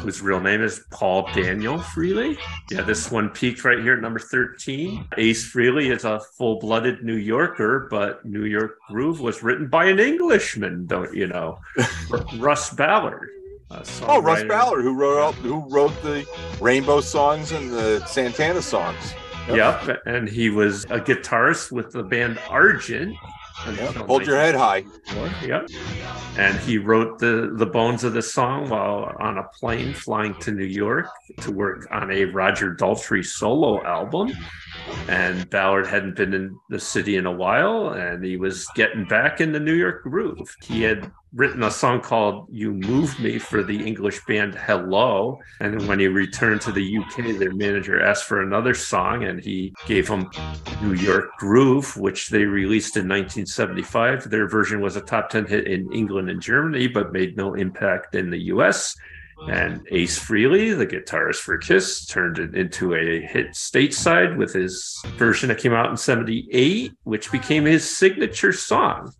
whose 0.00 0.22
real 0.22 0.40
name 0.40 0.62
is 0.62 0.84
Paul 0.90 1.28
Daniel 1.34 1.78
Frehley. 1.78 2.38
Yeah, 2.70 2.82
this 2.82 3.10
one 3.10 3.30
peaked 3.30 3.64
right 3.64 3.78
here 3.78 3.94
at 3.94 4.00
number 4.00 4.18
13. 4.18 5.08
Ace 5.16 5.52
Frehley 5.52 5.94
is 5.94 6.04
a 6.04 6.20
full 6.36 6.58
blooded 6.58 7.04
New 7.04 7.16
Yorker, 7.16 7.88
but 7.90 8.24
New 8.24 8.44
York 8.44 8.78
Groove 8.88 9.20
was 9.20 9.42
written 9.42 9.68
by 9.68 9.86
an 9.86 9.98
Englishman, 9.98 10.86
don't 10.86 11.14
you 11.14 11.26
know? 11.26 11.58
Russ 12.36 12.70
Ballard. 12.70 13.30
Oh, 14.02 14.22
Russ. 14.22 14.44
Ballard, 14.44 14.82
who 14.82 14.94
wrote 14.94 15.34
who 15.36 15.58
wrote 15.68 16.00
the 16.02 16.24
Rainbow 16.60 17.00
songs 17.00 17.50
and 17.52 17.72
the 17.72 18.04
Santana 18.06 18.62
songs. 18.62 19.14
Yep, 19.48 20.02
and 20.06 20.28
he 20.28 20.50
was 20.50 20.84
a 20.84 20.98
guitarist 20.98 21.70
with 21.70 21.92
the 21.92 22.02
band 22.02 22.38
Argent. 22.48 23.16
Yep. 23.74 23.94
Hold 24.06 24.26
your 24.26 24.36
head 24.36 24.54
high. 24.54 24.84
Yep. 25.44 25.68
And 26.38 26.58
he 26.60 26.78
wrote 26.78 27.18
the 27.18 27.52
the 27.56 27.66
bones 27.66 28.04
of 28.04 28.12
the 28.12 28.22
song 28.22 28.68
while 28.68 29.12
on 29.18 29.38
a 29.38 29.44
plane 29.58 29.94
flying 29.94 30.34
to 30.40 30.52
New 30.52 30.64
York 30.64 31.08
to 31.40 31.50
work 31.50 31.88
on 31.90 32.10
a 32.10 32.24
Roger 32.26 32.74
Daltrey 32.74 33.24
solo 33.24 33.82
album. 33.84 34.32
And 35.08 35.48
Ballard 35.50 35.86
hadn't 35.86 36.16
been 36.16 36.34
in 36.34 36.58
the 36.70 36.78
city 36.78 37.16
in 37.16 37.26
a 37.26 37.32
while, 37.32 37.90
and 37.90 38.24
he 38.24 38.36
was 38.36 38.68
getting 38.74 39.04
back 39.04 39.40
in 39.40 39.52
the 39.52 39.60
New 39.60 39.74
York 39.74 40.02
groove. 40.02 40.54
He 40.62 40.82
had 40.82 41.10
written 41.36 41.62
a 41.64 41.70
song 41.70 42.00
called 42.00 42.48
You 42.50 42.72
Move 42.72 43.20
Me 43.20 43.38
for 43.38 43.62
the 43.62 43.86
English 43.86 44.24
band 44.24 44.54
Hello. 44.54 45.38
And 45.60 45.86
when 45.86 46.00
he 46.00 46.08
returned 46.08 46.62
to 46.62 46.72
the 46.72 46.98
UK, 46.98 47.38
their 47.38 47.52
manager 47.52 48.02
asked 48.02 48.24
for 48.24 48.40
another 48.40 48.72
song, 48.72 49.24
and 49.24 49.38
he 49.38 49.74
gave 49.86 50.08
him 50.08 50.30
New 50.82 50.94
York 50.94 51.36
Groove, 51.36 51.94
which 51.98 52.30
they 52.30 52.44
released 52.44 52.96
in 52.96 53.02
1975. 53.02 54.30
Their 54.30 54.48
version 54.48 54.80
was 54.80 54.96
a 54.96 55.02
top 55.02 55.28
10 55.28 55.46
hit 55.46 55.66
in 55.66 55.92
England 55.92 56.30
and 56.30 56.40
Germany, 56.40 56.88
but 56.88 57.12
made 57.12 57.36
no 57.36 57.52
impact 57.52 58.14
in 58.14 58.30
the 58.30 58.44
US. 58.44 58.96
And 59.50 59.86
Ace 59.90 60.18
Frehley, 60.18 60.76
the 60.76 60.86
guitarist 60.86 61.40
for 61.40 61.58
Kiss, 61.58 62.06
turned 62.06 62.38
it 62.38 62.54
into 62.54 62.94
a 62.94 63.20
hit 63.20 63.48
stateside 63.48 64.38
with 64.38 64.54
his 64.54 64.98
version 65.18 65.50
that 65.50 65.58
came 65.58 65.74
out 65.74 65.90
in 65.90 65.98
78, 65.98 66.92
which 67.04 67.30
became 67.30 67.66
his 67.66 67.88
signature 67.88 68.54
song. 68.54 69.12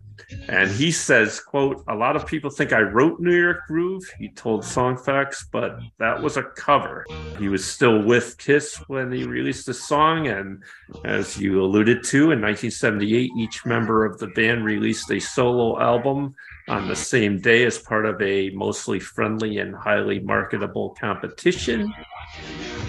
And 0.49 0.69
he 0.69 0.91
says, 0.91 1.39
quote, 1.39 1.83
a 1.87 1.95
lot 1.95 2.15
of 2.15 2.25
people 2.25 2.49
think 2.49 2.73
I 2.73 2.81
wrote 2.81 3.19
New 3.19 3.35
York 3.35 3.67
Groove. 3.67 4.03
He 4.17 4.29
told 4.29 4.63
Songfacts, 4.63 5.45
but 5.51 5.79
that 5.99 6.21
was 6.21 6.37
a 6.37 6.43
cover. 6.43 7.05
He 7.39 7.47
was 7.47 7.65
still 7.65 8.03
with 8.03 8.37
Kiss 8.37 8.75
when 8.87 9.11
he 9.11 9.23
released 9.23 9.65
the 9.65 9.73
song. 9.73 10.27
And 10.27 10.63
as 11.05 11.37
you 11.37 11.61
alluded 11.61 12.03
to, 12.05 12.31
in 12.31 12.41
1978, 12.41 13.31
each 13.37 13.65
member 13.65 14.05
of 14.05 14.19
the 14.19 14.27
band 14.27 14.65
released 14.65 15.09
a 15.11 15.19
solo 15.19 15.79
album 15.81 16.35
on 16.67 16.87
the 16.87 16.93
mm-hmm. 16.93 17.01
same 17.01 17.39
day 17.39 17.65
as 17.65 17.77
part 17.77 18.05
of 18.05 18.21
a 18.21 18.49
mostly 18.51 18.99
friendly 18.99 19.59
and 19.59 19.75
highly 19.75 20.19
marketable 20.19 20.95
competition. 20.99 21.93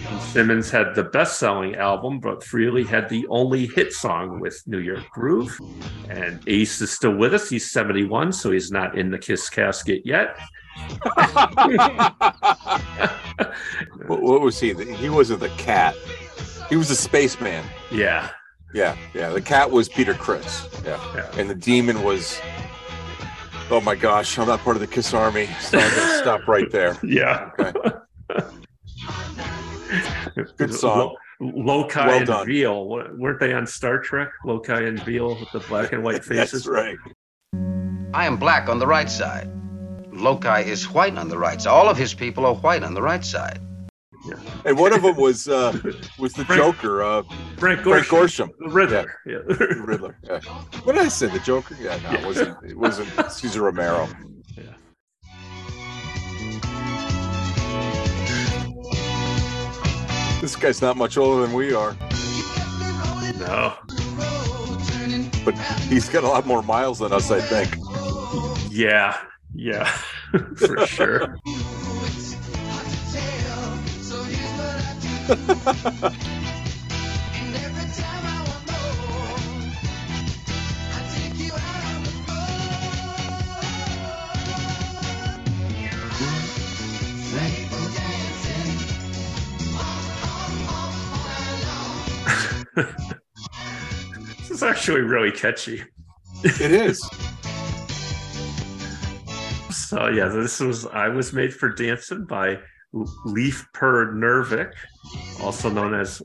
And 0.08 0.20
Simmons 0.20 0.70
had 0.70 0.94
the 0.94 1.04
best 1.04 1.38
selling 1.38 1.76
album, 1.76 2.20
but 2.20 2.40
Frehley 2.40 2.86
had 2.86 3.08
the 3.08 3.26
only 3.28 3.66
hit 3.66 3.92
song 3.92 4.40
with 4.40 4.62
New 4.66 4.78
York 4.78 5.08
Groove. 5.10 5.58
And 6.08 6.40
Ace 6.46 6.80
is 6.80 6.90
still 6.90 7.16
with 7.16 7.34
us. 7.34 7.48
He's 7.48 7.70
71, 7.70 8.32
so 8.32 8.50
he's 8.50 8.70
not 8.70 8.98
in 8.98 9.10
the 9.10 9.18
Kiss 9.18 9.48
casket 9.48 10.02
yet. 10.04 10.38
What, 14.06 14.22
what 14.22 14.40
was 14.40 14.58
he? 14.58 14.72
He 14.72 15.10
wasn't 15.10 15.40
the 15.40 15.50
cat. 15.50 15.94
He 16.68 16.76
was 16.76 16.90
a 16.90 16.96
spaceman. 16.96 17.64
Yeah. 17.90 18.30
Yeah, 18.74 18.96
yeah. 19.14 19.30
The 19.30 19.40
cat 19.40 19.70
was 19.70 19.88
Peter 19.88 20.14
Criss. 20.14 20.68
Yeah. 20.84 21.00
Yeah. 21.14 21.30
And 21.38 21.48
the 21.48 21.54
demon 21.54 22.02
was. 22.02 22.40
Oh 23.70 23.80
my 23.82 23.94
gosh, 23.94 24.38
I'm 24.38 24.48
not 24.48 24.60
part 24.60 24.76
of 24.76 24.80
the 24.80 24.86
Kiss 24.86 25.12
Army. 25.12 25.46
So 25.60 25.78
I'm 25.78 25.94
gonna 25.94 26.18
stop 26.18 26.48
right 26.48 26.70
there. 26.70 26.96
Yeah. 27.04 27.50
Okay. 27.58 27.72
Good 30.56 30.74
song. 30.74 31.14
Lo- 31.40 31.52
Loci 31.84 31.98
Well 32.06 32.16
and 32.18 32.26
done. 32.26 32.46
Veal. 32.46 32.88
Weren't 32.88 33.40
they 33.40 33.52
on 33.52 33.66
Star 33.66 33.98
Trek? 34.00 34.28
Loci 34.44 34.72
and 34.86 35.02
Veal 35.04 35.38
with 35.38 35.50
the 35.52 35.60
black 35.60 35.92
and 35.92 36.02
white 36.02 36.24
faces? 36.24 36.64
That's 36.64 36.66
right. 36.66 36.96
I 38.14 38.26
am 38.26 38.36
black 38.36 38.68
on 38.68 38.78
the 38.78 38.86
right 38.86 39.10
side. 39.10 39.50
Loki 40.12 40.48
is 40.68 40.90
white 40.90 41.16
on 41.16 41.28
the 41.28 41.38
right 41.38 41.60
side. 41.60 41.70
All 41.70 41.88
of 41.88 41.96
his 41.96 42.14
people 42.14 42.44
are 42.46 42.54
white 42.54 42.82
on 42.82 42.94
the 42.94 43.02
right 43.02 43.24
side. 43.24 43.60
And 44.64 44.78
one 44.78 44.92
of 44.92 45.02
them 45.02 45.16
was 45.16 45.48
uh 45.48 45.72
was 46.18 46.32
the 46.34 46.44
Frank- 46.44 46.60
Joker, 46.62 47.02
uh 47.02 47.22
Frank 47.58 47.80
Frank 47.82 48.06
Gorshin. 48.06 48.48
Gorshin. 48.48 48.50
The 48.58 48.68
Riddler. 48.70 49.12
Yeah. 49.26 49.38
The 49.46 49.82
Riddler. 49.86 50.16
Yeah. 50.24 50.40
What 50.84 50.94
did 50.94 51.04
I 51.04 51.08
say? 51.08 51.26
The 51.28 51.38
Joker? 51.40 51.76
Yeah, 51.80 51.98
no, 52.04 52.18
it 52.18 52.24
wasn't 52.26 52.56
it 52.70 52.76
wasn't 52.76 53.32
Cesar 53.32 53.62
Romero. 53.62 54.08
Yeah. 54.56 54.74
This 60.40 60.54
guy's 60.54 60.80
not 60.80 60.96
much 60.96 61.16
older 61.18 61.42
than 61.44 61.52
we 61.52 61.74
are, 61.74 61.96
No. 63.38 63.74
but 65.44 65.54
he's 65.88 66.08
got 66.08 66.22
a 66.22 66.28
lot 66.28 66.46
more 66.46 66.62
miles 66.62 67.00
than 67.00 67.12
us, 67.12 67.30
I 67.32 67.40
think. 67.40 67.74
Yeah. 68.70 69.18
Yeah. 69.52 69.84
For 70.56 70.86
sure. 70.86 71.36
This 75.28 75.36
is 94.50 94.62
actually 94.62 95.02
really 95.02 95.30
catchy. 95.30 95.82
It 96.42 96.70
is. 96.72 97.06
So 99.70 100.08
yeah, 100.08 100.28
this 100.28 100.60
was 100.60 100.86
I 100.86 101.08
was 101.08 101.34
made 101.34 101.52
for 101.52 101.68
dancing 101.68 102.24
by 102.24 102.60
Leif 102.92 103.66
Per 103.74 104.14
Nervik, 104.14 104.72
also 105.42 105.68
known 105.68 105.94
as 105.94 106.22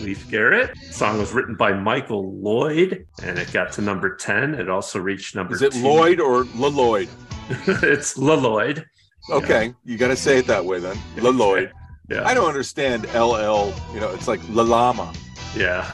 Leif 0.00 0.28
Garrett. 0.30 0.74
The 0.74 0.92
song 0.92 1.18
was 1.18 1.32
written 1.32 1.54
by 1.54 1.72
Michael 1.72 2.34
Lloyd, 2.34 3.06
and 3.22 3.38
it 3.38 3.52
got 3.52 3.72
to 3.72 3.82
number 3.82 4.16
ten. 4.16 4.54
It 4.54 4.70
also 4.70 4.98
reached 4.98 5.34
number. 5.34 5.54
Is 5.54 5.62
it. 5.62 5.74
Lloyd 5.76 6.20
or 6.20 6.44
LaLloyd? 6.44 7.08
it's 7.82 8.16
Lloyd. 8.16 8.86
Okay, 9.30 9.74
you 9.84 9.98
got 9.98 10.08
to 10.08 10.16
say 10.16 10.38
it 10.38 10.46
that 10.46 10.64
way 10.64 10.80
then. 10.80 10.96
LaLloyd. 11.16 11.72
Yeah, 12.08 12.26
I 12.26 12.32
don't 12.32 12.48
understand 12.48 13.04
LL. 13.14 13.74
You 13.92 14.00
know, 14.00 14.10
it's 14.14 14.28
like 14.28 14.40
La 14.48 14.62
Llama. 14.62 15.12
yeah. 15.54 15.92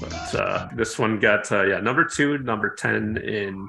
But 0.00 0.34
uh, 0.34 0.68
this 0.74 0.98
one 0.98 1.18
got 1.20 1.50
uh, 1.52 1.64
yeah 1.64 1.80
number 1.80 2.04
two, 2.04 2.38
number 2.38 2.74
ten 2.74 3.18
in 3.18 3.68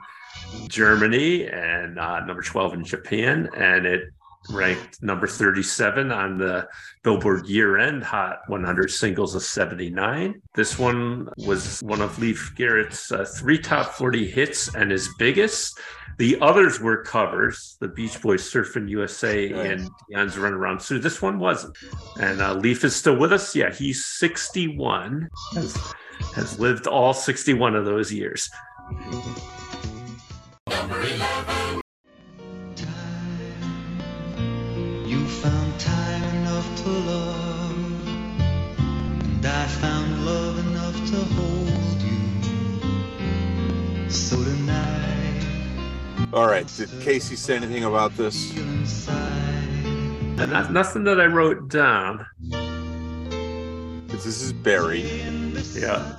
Germany, 0.70 1.48
and 1.48 2.00
uh, 2.00 2.22
number 2.22 2.42
twelve 2.42 2.74
in 2.74 2.84
Japan, 2.86 3.50
and 3.56 3.86
it 3.86 4.10
ranked 4.50 5.02
number 5.02 5.28
37 5.28 6.12
on 6.12 6.38
the 6.38 6.68
Billboard 7.04 7.48
year 7.48 7.78
end 7.78 8.04
Hot 8.04 8.40
100 8.48 8.90
singles 8.90 9.36
of 9.36 9.44
79. 9.44 10.42
This 10.56 10.78
one 10.80 11.30
was 11.38 11.82
one 11.82 12.02
of 12.02 12.18
Leif 12.20 12.54
Garrett's 12.56 13.12
uh, 13.12 13.26
three 13.26 13.60
top 13.60 13.94
40 13.94 14.28
hits 14.28 14.74
and 14.76 14.92
his 14.92 15.10
biggest. 15.18 15.80
The 16.18 16.40
others 16.42 16.80
were 16.80 17.04
covers, 17.04 17.78
the 17.80 17.90
Beach 17.90 18.20
Boys 18.22 18.42
Surfing 18.42 18.90
USA 18.90 19.52
and 19.52 19.88
Dion's 20.10 20.38
Run 20.38 20.54
Around 20.54 20.82
Sue. 20.82 21.00
This 21.00 21.22
one 21.22 21.38
wasn't. 21.38 21.78
And 22.20 22.42
uh, 22.42 22.56
Leif 22.56 22.84
is 22.84 22.96
still 22.96 23.18
with 23.18 23.32
us. 23.32 23.56
Yeah, 23.56 23.72
he's 23.72 24.06
61, 24.06 25.30
has, 25.54 25.94
has 26.34 26.60
lived 26.60 26.88
all 26.88 27.14
61 27.14 27.76
of 27.76 27.86
those 27.86 28.12
years. 28.12 28.50
You 30.70 31.82
found 35.28 35.80
time 35.80 36.24
enough 36.38 36.84
to 36.84 36.90
love, 36.90 38.08
and 39.24 39.46
I 39.46 39.66
found 39.68 40.26
love 40.26 40.60
enough 40.68 40.96
to 41.12 41.18
hold 41.36 42.02
you. 42.04 42.20
So 44.10 44.38
tonight, 44.44 45.46
All 46.34 46.48
right. 46.48 46.68
Did 46.78 46.90
Casey 47.02 47.36
say 47.36 47.58
anything 47.58 47.86
about 47.86 48.18
this? 48.18 48.54
And 50.38 50.52
not, 50.52 50.74
nothing 50.74 51.06
that 51.06 51.22
I 51.22 51.28
wrote 51.28 51.70
down. 51.70 52.28
'Cause 54.10 54.26
This 54.26 54.42
is 54.42 54.54
Barry. 54.54 55.04
Yeah. 55.76 56.14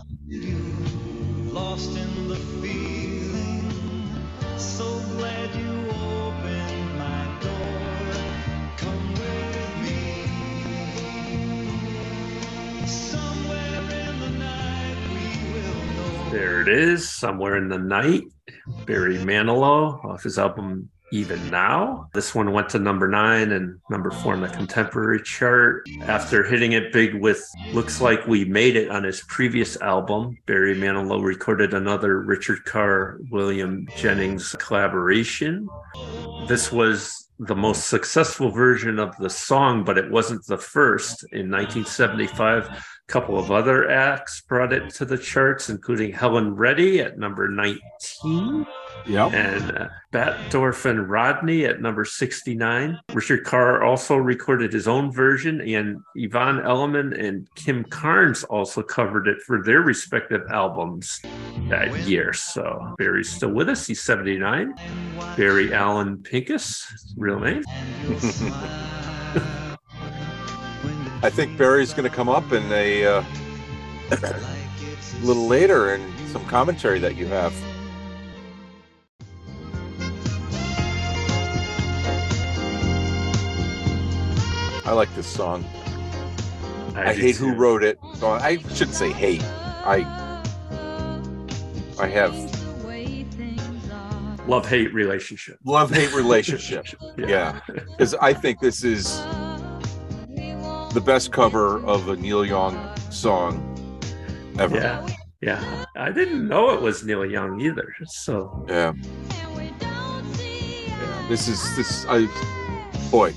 Lost 1.52 1.97
in 1.97 2.28
the 2.28 2.36
feeling. 2.36 3.72
So 4.59 5.01
glad 5.18 5.55
you 5.56 5.68
There 16.31 16.60
it 16.60 16.69
is, 16.69 17.09
somewhere 17.09 17.56
in 17.56 17.69
the 17.69 17.78
night. 17.78 18.24
Barry 18.85 19.16
Manilow 19.16 20.05
off 20.05 20.23
his 20.23 20.39
album 20.39 20.90
Even 21.10 21.48
Now. 21.51 22.10
This 22.12 22.35
one 22.35 22.52
went 22.52 22.69
to 22.70 22.78
number 22.78 23.09
nine 23.09 23.52
and 23.52 23.81
number 23.89 24.10
four 24.10 24.35
in 24.35 24.43
the 24.43 24.48
contemporary 24.48 25.23
chart. 25.23 25.89
After 26.02 26.44
hitting 26.44 26.73
it 26.73 26.93
big 26.93 27.15
with 27.15 27.43
Looks 27.73 28.02
Like 28.02 28.27
We 28.27 28.44
Made 28.44 28.77
It 28.77 28.90
on 28.90 29.05
his 29.05 29.23
previous 29.23 29.81
album, 29.81 30.36
Barry 30.44 30.74
Manilow 30.74 31.23
recorded 31.24 31.73
another 31.73 32.20
Richard 32.20 32.62
Carr 32.66 33.19
William 33.31 33.89
Jennings 33.97 34.55
collaboration. 34.59 35.66
This 36.47 36.70
was 36.70 37.28
the 37.39 37.55
most 37.55 37.89
successful 37.89 38.51
version 38.51 38.98
of 38.98 39.16
the 39.19 39.31
song, 39.31 39.85
but 39.85 39.98
it 39.98 40.10
wasn't 40.10 40.44
the 40.47 40.59
first. 40.59 41.23
In 41.32 41.51
1975, 41.51 42.66
a 42.66 42.82
couple 43.06 43.39
of 43.39 43.51
other 43.51 43.89
acts 43.90 44.40
brought 44.40 44.73
it 44.73 44.90
to 44.94 45.05
the 45.05 45.19
charts, 45.19 45.70
including 45.70 46.12
Helen 46.12 46.55
Reddy 46.55 47.01
at 47.01 47.19
number 47.19 47.48
19 47.48 48.66
Yep. 49.07 49.33
and 49.33 49.79
uh, 49.79 49.89
Batdorf 50.12 50.85
and 50.85 51.09
Rodney 51.09 51.65
at 51.65 51.81
number 51.81 52.05
69. 52.05 52.99
Richard 53.12 53.45
Carr 53.45 53.83
also 53.83 54.16
recorded 54.16 54.73
his 54.73 54.89
own 54.89 55.12
version, 55.12 55.61
and 55.61 56.01
Yvonne 56.15 56.61
Elliman 56.61 57.12
and 57.12 57.49
Kim 57.55 57.85
Carnes 57.85 58.45
also 58.45 58.83
covered 58.83 59.29
it 59.29 59.41
for 59.43 59.62
their 59.62 59.81
respective 59.81 60.43
albums 60.51 61.20
that 61.69 61.95
year. 62.01 62.33
So 62.33 62.95
Barry's 62.99 63.31
still 63.31 63.53
with 63.53 63.69
us. 63.69 63.87
He's 63.87 64.03
79. 64.03 64.75
Barry 65.37 65.73
Allen 65.75 66.19
Pincus, 66.23 67.15
real 67.16 67.39
name. 67.39 67.62
I 71.20 71.31
think 71.31 71.59
Barry's 71.59 71.93
going 71.93 72.09
to 72.09 72.15
come 72.15 72.29
up 72.29 72.53
in 72.53 72.62
a 72.70 73.05
uh, 73.05 73.25
a 74.12 74.41
little 75.23 75.47
later 75.49 75.95
in 75.95 76.15
some 76.29 76.45
commentary 76.47 77.01
that 77.01 77.16
you 77.16 77.27
have. 77.27 77.53
I 84.89 84.93
like 84.93 85.15
this 85.15 85.27
song. 85.27 85.66
I, 86.97 87.12
do 87.12 87.20
hate 87.20 87.36
who 87.36 87.52
wrote 87.52 87.85
it. 87.85 87.98
Oh, 88.23 88.39
I 88.43 88.56
shouldn't 88.73 88.94
say 88.97 89.12
hate. 89.12 89.43
I 89.44 89.98
I 92.01 92.06
have 92.06 92.35
Love 94.48 94.66
hate 94.66 94.94
relationship. 94.94 95.59
love 95.66 95.90
hate 95.93 96.15
relationship. 96.15 96.86
yeah, 97.19 97.60
because 97.69 98.15
I 98.15 98.32
think 98.32 98.60
this 98.60 98.82
is 98.82 99.19
the 100.94 101.02
best 101.05 101.32
cover 101.32 101.85
of 101.85 102.09
a 102.09 102.16
Neil 102.16 102.47
Young 102.47 102.97
song 103.10 103.60
ever. 104.59 104.74
Yeah. 104.77 105.06
Yeah. 105.43 105.85
I 105.97 106.10
didn't 106.10 106.48
know 106.48 106.70
it 106.70 106.81
was 106.81 107.05
Neil 107.05 107.27
Young 107.27 107.60
either. 107.60 107.94
So 108.06 108.65
Yeah. 108.70 108.94
Yeah. 110.48 111.27
This 111.28 111.47
is 111.47 111.77
this 111.77 112.06
I 112.09 112.27
boy. 113.10 113.35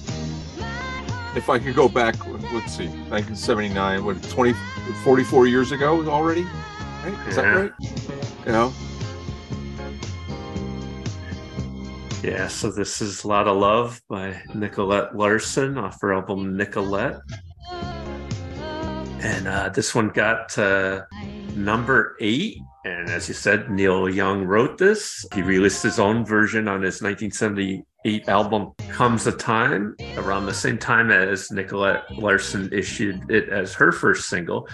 If 1.36 1.50
I 1.50 1.60
could 1.60 1.76
go 1.76 1.88
back, 1.88 2.16
let's 2.52 2.76
see, 2.76 2.88
1979, 2.88 4.04
what 4.04 4.22
20 4.30 4.54
44 5.04 5.48
years 5.48 5.72
ago 5.72 6.08
already? 6.10 6.44
Right? 7.04 7.28
Is 7.28 7.36
that 7.38 7.46
Yeah. 7.46 7.60
right? 7.62 7.72
You 8.46 8.52
know? 8.52 8.74
Yeah, 12.22 12.48
so 12.50 12.70
this 12.70 13.02
is 13.02 13.24
A 13.24 13.28
Lot 13.28 13.48
of 13.48 13.58
Love 13.58 14.02
by 14.08 14.40
Nicolette 14.54 15.16
Larson 15.16 15.78
off 15.78 16.00
her 16.02 16.14
album 16.14 16.56
Nicolette. 16.56 17.20
And 19.24 19.48
uh, 19.48 19.70
this 19.70 19.96
one 19.96 20.10
got 20.10 20.56
uh, 20.58 21.04
number 21.56 22.16
eight. 22.20 22.58
And 22.84 23.10
as 23.10 23.28
you 23.28 23.36
said, 23.36 23.70
Neil 23.70 24.10
Young 24.10 24.44
wrote 24.44 24.78
this. 24.78 25.26
He 25.36 25.44
released 25.44 25.84
his 25.84 26.00
own 26.00 26.26
version 26.26 26.68
on 26.68 26.82
his 26.82 27.02
1978 27.02 28.28
album 28.28 28.72
Comes 28.90 29.28
a 29.28 29.32
Time, 29.32 29.96
around 30.18 30.48
the 30.48 30.54
same 30.54 30.80
time 30.80 31.12
as 31.12 31.52
Nicolette 31.52 32.10
Larson 32.18 32.70
issued 32.72 33.30
it 33.30 33.50
as 33.50 33.76
her 33.76 33.92
first 33.92 34.30
single. 34.30 34.68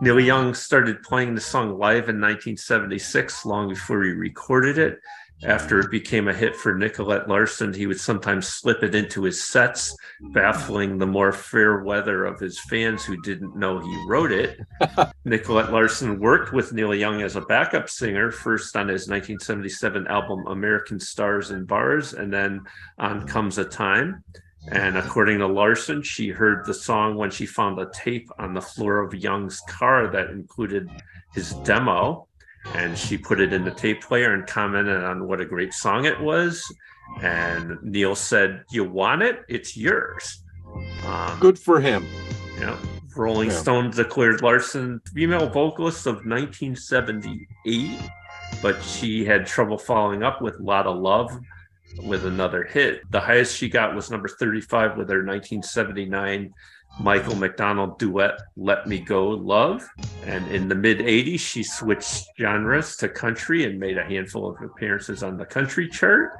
Neil 0.00 0.18
Young 0.18 0.54
started 0.54 1.02
playing 1.02 1.36
the 1.36 1.40
song 1.40 1.78
live 1.78 2.08
in 2.08 2.20
1976, 2.20 3.46
long 3.46 3.68
before 3.68 4.02
he 4.02 4.10
recorded 4.10 4.78
it. 4.78 4.98
After 5.44 5.80
it 5.80 5.90
became 5.90 6.28
a 6.28 6.34
hit 6.34 6.54
for 6.54 6.74
Nicolette 6.74 7.28
Larson, 7.28 7.74
he 7.74 7.86
would 7.86 7.98
sometimes 7.98 8.46
slip 8.46 8.82
it 8.82 8.94
into 8.94 9.24
his 9.24 9.42
sets, 9.42 9.96
baffling 10.32 10.98
the 10.98 11.06
more 11.06 11.32
fair 11.32 11.82
weather 11.82 12.24
of 12.24 12.38
his 12.38 12.60
fans 12.68 13.04
who 13.04 13.20
didn't 13.22 13.56
know 13.56 13.80
he 13.80 14.04
wrote 14.06 14.30
it. 14.30 14.60
Nicolette 15.24 15.72
Larson 15.72 16.20
worked 16.20 16.52
with 16.52 16.72
Neil 16.72 16.94
Young 16.94 17.22
as 17.22 17.34
a 17.34 17.40
backup 17.40 17.90
singer, 17.90 18.30
first 18.30 18.76
on 18.76 18.88
his 18.88 19.08
1977 19.08 20.06
album 20.06 20.46
American 20.46 21.00
Stars 21.00 21.50
and 21.50 21.66
Bars, 21.66 22.14
and 22.14 22.32
then 22.32 22.60
on 22.98 23.26
Comes 23.26 23.58
a 23.58 23.64
Time. 23.64 24.22
And 24.70 24.96
according 24.96 25.38
to 25.38 25.48
Larson, 25.48 26.02
she 26.02 26.28
heard 26.28 26.64
the 26.64 26.74
song 26.74 27.16
when 27.16 27.32
she 27.32 27.46
found 27.46 27.80
a 27.80 27.90
tape 27.92 28.28
on 28.38 28.54
the 28.54 28.60
floor 28.60 29.00
of 29.00 29.12
Young's 29.12 29.60
car 29.68 30.06
that 30.12 30.30
included 30.30 30.88
his 31.34 31.52
demo. 31.64 32.28
And 32.74 32.96
she 32.96 33.18
put 33.18 33.40
it 33.40 33.52
in 33.52 33.64
the 33.64 33.70
tape 33.72 34.02
player 34.02 34.34
and 34.34 34.46
commented 34.46 35.02
on 35.02 35.26
what 35.26 35.40
a 35.40 35.44
great 35.44 35.72
song 35.74 36.04
it 36.04 36.18
was. 36.20 36.64
And 37.20 37.76
Neil 37.82 38.14
said, 38.14 38.62
You 38.70 38.84
want 38.84 39.22
it? 39.22 39.40
It's 39.48 39.76
yours. 39.76 40.42
Um, 41.06 41.38
Good 41.40 41.58
for 41.58 41.80
him. 41.80 42.06
yeah. 42.58 42.76
Rolling 43.14 43.50
Yeah. 43.50 43.56
Stone 43.56 43.90
declared 43.90 44.40
Larson 44.40 45.00
female 45.12 45.48
vocalist 45.50 46.06
of 46.06 46.24
1978, 46.24 47.98
but 48.62 48.82
she 48.82 49.24
had 49.24 49.46
trouble 49.46 49.76
following 49.78 50.22
up 50.22 50.40
with 50.40 50.58
Lotta 50.60 50.90
Love 50.90 51.38
with 52.04 52.24
another 52.24 52.64
hit. 52.64 53.02
The 53.10 53.20
highest 53.20 53.56
she 53.56 53.68
got 53.68 53.94
was 53.94 54.10
number 54.10 54.28
35 54.28 54.96
with 54.96 55.10
her 55.10 55.22
1979 55.24 56.54
Michael 57.00 57.36
McDonald 57.36 57.98
duet 57.98 58.38
Let 58.56 58.86
Me 58.86 58.98
Go 59.00 59.28
Love. 59.28 59.86
And 60.26 60.46
in 60.52 60.68
the 60.68 60.74
mid 60.74 60.98
80s, 60.98 61.40
she 61.40 61.62
switched 61.62 62.26
genres 62.38 62.96
to 62.98 63.08
country 63.08 63.64
and 63.64 63.78
made 63.78 63.98
a 63.98 64.04
handful 64.04 64.48
of 64.50 64.56
appearances 64.62 65.22
on 65.22 65.36
the 65.36 65.44
country 65.46 65.88
chart. 65.88 66.30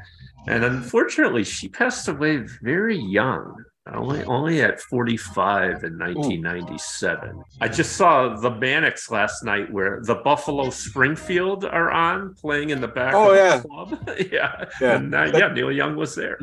And 0.46 0.64
unfortunately, 0.64 1.44
she 1.44 1.68
passed 1.68 2.08
away 2.08 2.38
very 2.62 2.98
young, 2.98 3.64
only 3.92 4.24
only 4.24 4.60
at 4.62 4.80
45 4.80 5.84
in 5.84 5.98
1997. 5.98 7.42
I 7.60 7.68
just 7.68 7.96
saw 7.96 8.36
the 8.36 8.50
Mannix 8.50 9.10
last 9.10 9.44
night 9.44 9.72
where 9.72 10.00
the 10.02 10.16
Buffalo 10.16 10.70
Springfield 10.70 11.64
are 11.64 11.90
on 11.90 12.34
playing 12.34 12.70
in 12.70 12.80
the 12.80 12.88
back 12.88 13.14
Oh, 13.14 13.30
of 13.30 13.36
yeah. 13.36 13.56
the 13.58 13.68
club. 13.68 14.10
yeah. 14.32 14.64
Yeah. 14.80 14.96
And 14.96 15.14
uh, 15.14 15.30
yeah, 15.34 15.52
Neil 15.52 15.72
Young 15.72 15.96
was 15.96 16.14
there. 16.14 16.38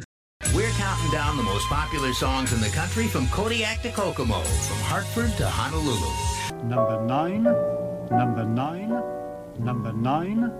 We're 0.55 0.71
counting 0.71 1.11
down 1.11 1.37
the 1.37 1.43
most 1.43 1.67
popular 1.67 2.11
songs 2.11 2.53
in 2.53 2.59
the 2.59 2.69
country 2.69 3.07
from 3.07 3.27
Kodiak 3.27 3.81
to 3.83 3.91
Kokomo, 3.91 4.39
from 4.41 4.77
Hartford 4.77 5.31
to 5.37 5.47
Honolulu. 5.47 6.63
Number 6.67 7.05
nine, 7.05 7.43
number 8.09 8.45
nine, 8.45 8.89
number 9.59 9.93
nine. 9.93 10.51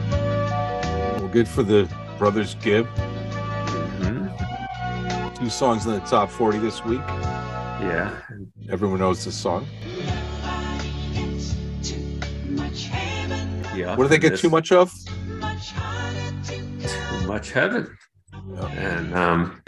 Well, 0.00 1.28
good 1.28 1.48
for 1.48 1.62
the 1.62 1.88
brothers 2.18 2.54
Gibb. 2.62 2.86
Mhm. 4.00 5.34
Two 5.36 5.50
songs 5.50 5.84
in 5.86 5.92
the 5.92 6.00
top 6.00 6.30
40 6.30 6.58
this 6.58 6.84
week. 6.84 7.00
Yeah. 7.80 8.10
Everyone 8.70 9.00
knows 9.00 9.24
this 9.24 9.34
song. 9.34 9.66
Yeah. 13.74 13.96
What 13.96 14.04
do 14.04 14.08
they 14.08 14.18
get 14.18 14.38
too 14.38 14.50
much 14.50 14.70
of? 14.70 14.92
Too 16.46 17.26
much 17.26 17.52
heaven. 17.52 17.96
And 18.70 19.14
um 19.14 19.62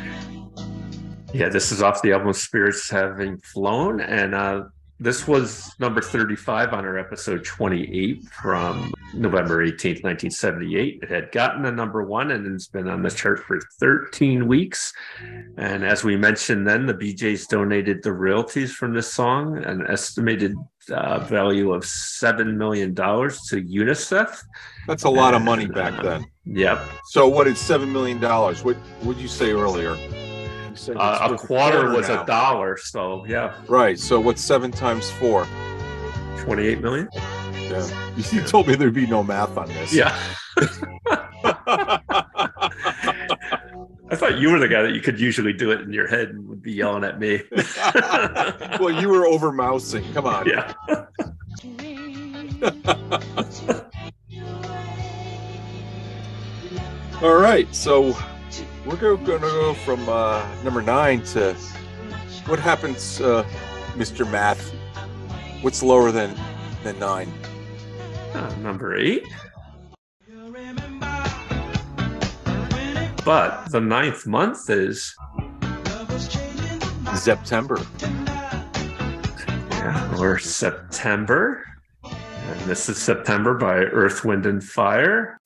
yeah, 1.32 1.48
this 1.48 1.72
is 1.72 1.82
off 1.82 2.02
the 2.02 2.12
album 2.12 2.32
Spirits 2.32 2.89
Having 2.90 3.39
Flown. 3.39 4.01
And 4.01 4.35
uh 4.35 4.64
this 5.01 5.26
was 5.26 5.72
number 5.81 6.01
35 6.01 6.72
on 6.72 6.85
our 6.85 6.98
episode 6.98 7.44
28 7.44 8.24
from 8.26 8.93
November 9.12 9.66
18th, 9.66 10.05
1978. 10.05 11.01
It 11.02 11.10
had 11.10 11.32
gotten 11.32 11.64
a 11.64 11.72
number 11.72 12.05
one 12.05 12.31
and 12.31 12.47
it's 12.47 12.68
been 12.68 12.89
on 12.89 13.02
the 13.02 13.10
chart 13.10 13.40
for 13.40 13.59
13 13.81 14.47
weeks. 14.47 14.93
And 15.59 15.85
as 15.85 16.05
we 16.05 16.16
mentioned 16.16 16.66
then, 16.66 16.86
the 16.86 16.94
Bee 16.94 17.12
Gees 17.12 17.47
donated 17.48 18.02
the 18.02 18.12
royalties 18.12 18.72
from 18.72 18.94
this 18.94 19.12
song, 19.12 19.64
an 19.64 19.85
estimated 19.89 20.55
uh, 20.90 21.20
value 21.20 21.73
of 21.73 21.82
$7 21.85 22.56
million 22.56 22.94
to 22.94 23.02
UNICEF. 23.02 24.43
That's 24.86 25.05
a 25.05 25.11
lot 25.11 25.35
of 25.35 25.43
money 25.43 25.66
back 25.66 25.98
uh, 25.98 26.02
then. 26.02 26.27
Yep. 26.47 26.78
So 27.06 27.27
what 27.28 27.47
is 27.47 27.59
seven 27.59 27.90
million 27.93 28.20
dollars? 28.20 28.62
What 28.62 28.77
would 29.02 29.16
you 29.16 29.28
say 29.28 29.52
earlier? 29.52 29.94
You 29.97 30.77
said 30.77 30.97
Uh, 30.98 31.19
a 31.23 31.31
worth 31.31 31.40
quarter 31.47 31.90
was 31.90 32.09
now. 32.09 32.23
a 32.23 32.27
dollar. 32.27 32.77
So, 32.77 33.24
yeah, 33.27 33.55
Right. 33.66 33.98
So 33.98 34.20
what's 34.20 34.43
seven 34.43 34.70
times 34.70 35.11
four? 35.12 35.47
28 36.39 36.81
million. 36.81 37.09
Yeah. 37.15 37.89
You 38.31 38.43
told 38.43 38.69
me 38.69 38.77
there'd 38.77 38.94
be 38.94 39.06
no 39.09 39.24
math 39.24 39.56
on 39.56 39.66
this. 39.69 39.93
Yeah. 39.93 40.15
I 44.15 44.16
thought 44.16 44.39
you 44.39 44.53
were 44.53 44.61
the 44.61 44.69
guy 44.69 44.82
that 44.82 44.95
you 44.95 45.01
could 45.01 45.19
usually 45.19 45.53
do 45.53 45.73
it 45.73 45.81
in 45.81 45.93
your 45.93 46.07
head 46.07 46.28
and 46.28 46.49
would 46.49 46.62
be 46.62 46.70
yelling 46.70 47.03
at 47.03 47.19
me. 47.19 47.43
well, 48.78 48.93
you 48.93 49.09
were 49.09 49.27
over 49.27 49.51
mousing. 49.51 50.05
Come 50.12 50.27
on. 50.27 50.47
Yeah. 50.47 50.73
All 57.23 57.35
right. 57.35 57.66
So 57.74 58.16
we're 58.86 58.95
going 58.95 59.19
to 59.19 59.41
go 59.41 59.74
from 59.74 60.09
uh, 60.09 60.47
number 60.62 60.81
nine 60.81 61.24
to 61.32 61.55
what 62.47 62.61
happens, 62.61 63.20
uh, 63.20 63.45
Mr. 63.95 64.31
Math? 64.31 64.70
What's 65.61 65.82
lower 65.82 66.12
than 66.12 66.36
than 66.85 67.01
nine? 67.01 67.32
Uh, 68.32 68.55
number 68.61 68.97
eight. 68.97 69.24
But 73.24 73.70
the 73.70 73.80
ninth 73.80 74.26
month 74.26 74.68
is 74.68 75.16
September. 77.14 77.80
Yeah, 79.70 80.16
or 80.18 80.38
September. 80.38 81.64
And 82.02 82.60
this 82.66 82.90
is 82.90 82.98
September 82.98 83.55
by 83.55 83.76
Earth, 83.76 84.26
Wind, 84.26 84.44
and 84.44 84.62
Fire. 84.62 85.38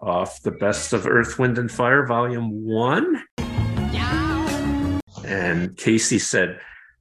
Off 0.00 0.40
the 0.42 0.52
Best 0.52 0.92
of 0.92 1.04
Earth, 1.04 1.36
Wind, 1.38 1.58
and 1.58 1.70
Fire, 1.70 2.06
Volume 2.06 2.64
1. 2.64 3.24
And 5.24 5.76
Casey 5.76 6.20
said, 6.20 6.60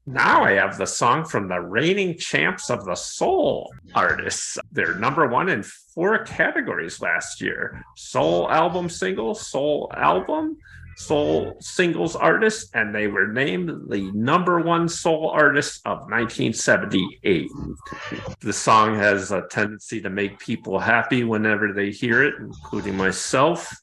Now 0.10 0.46
I 0.46 0.54
have 0.54 0.78
the 0.78 0.88
song 0.88 1.26
from 1.26 1.50
the 1.50 1.60
reigning 1.60 2.18
champs 2.18 2.70
of 2.70 2.86
the 2.86 2.96
soul 2.96 3.74
artists. 3.94 4.58
They're 4.72 4.96
number 4.96 5.28
one 5.28 5.50
in 5.50 5.64
four 5.64 6.24
categories 6.24 7.02
last 7.02 7.42
year 7.42 7.84
soul 7.98 8.50
album 8.50 8.88
single, 8.88 9.36
soul 9.36 9.92
album, 9.98 10.56
soul 10.96 11.58
singles 11.60 12.16
artist, 12.16 12.70
and 12.74 12.96
they 12.96 13.08
were 13.08 13.28
named 13.28 13.70
the 13.90 14.10
number 14.14 14.62
one 14.62 14.88
soul 14.88 15.30
artist 15.30 15.82
of 15.86 16.00
1978. 16.10 17.52
The 18.40 18.54
song 18.54 18.96
has 18.96 19.34
a 19.34 19.46
tendency 19.50 20.00
to 20.00 20.10
make 20.10 20.40
people 20.40 20.80
happy 20.80 21.26
whenever 21.26 21.74
they 21.74 21.92
hear 21.92 22.24
it, 22.24 22.36
including 22.40 22.96
myself. 22.96 23.76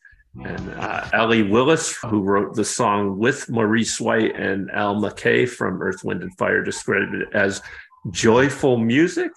And 0.43 0.71
uh, 0.75 1.09
Allee 1.13 1.43
Willis, 1.43 1.97
who 1.97 2.23
wrote 2.23 2.55
the 2.55 2.65
song 2.65 3.19
with 3.19 3.49
Maurice 3.49 4.01
White 4.01 4.35
and 4.35 4.71
Al 4.73 4.97
McKay 4.97 5.49
from 5.49 5.81
Earth, 5.81 6.03
Wind, 6.03 6.23
and 6.23 6.37
Fire, 6.37 6.63
described 6.63 7.15
it 7.15 7.29
as 7.35 7.63
joyful 8.11 8.77
music. 8.77 9.31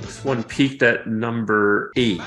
This 0.00 0.24
one 0.24 0.44
peaked 0.44 0.82
at 0.82 1.08
number 1.08 1.92
eight. 1.96 2.20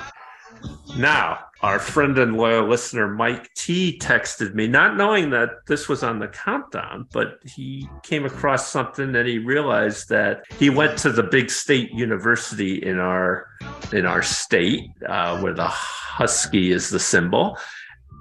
Now, 0.97 1.39
our 1.61 1.79
friend 1.79 2.17
and 2.17 2.37
loyal 2.37 2.67
listener 2.67 3.07
Mike 3.07 3.53
T 3.55 3.97
texted 3.99 4.55
me, 4.55 4.67
not 4.67 4.97
knowing 4.97 5.29
that 5.29 5.65
this 5.67 5.87
was 5.87 6.03
on 6.03 6.19
the 6.19 6.27
countdown, 6.27 7.07
but 7.13 7.39
he 7.45 7.87
came 8.03 8.25
across 8.25 8.69
something 8.69 9.15
and 9.15 9.27
he 9.27 9.37
realized 9.37 10.09
that 10.09 10.43
he 10.57 10.69
went 10.69 10.97
to 10.99 11.11
the 11.11 11.23
big 11.23 11.49
state 11.49 11.91
university 11.91 12.83
in 12.83 12.99
our 12.99 13.47
in 13.93 14.05
our 14.05 14.21
state, 14.21 14.81
uh, 15.07 15.39
where 15.39 15.53
the 15.53 15.67
husky 15.67 16.71
is 16.71 16.89
the 16.89 16.99
symbol. 16.99 17.57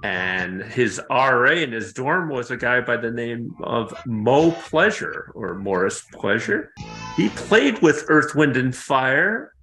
And 0.03 0.63
his 0.63 0.99
RA 1.09 1.51
in 1.51 1.71
his 1.71 1.93
dorm 1.93 2.29
was 2.29 2.49
a 2.49 2.57
guy 2.57 2.81
by 2.81 2.97
the 2.97 3.11
name 3.11 3.55
of 3.61 3.93
Mo 4.05 4.51
Pleasure 4.51 5.31
or 5.35 5.55
Morris 5.55 6.01
Pleasure. 6.13 6.71
He 7.15 7.29
played 7.29 7.79
with 7.81 8.05
Earth, 8.07 8.33
Wind, 8.35 8.57
and 8.57 8.75
Fire 8.75 9.53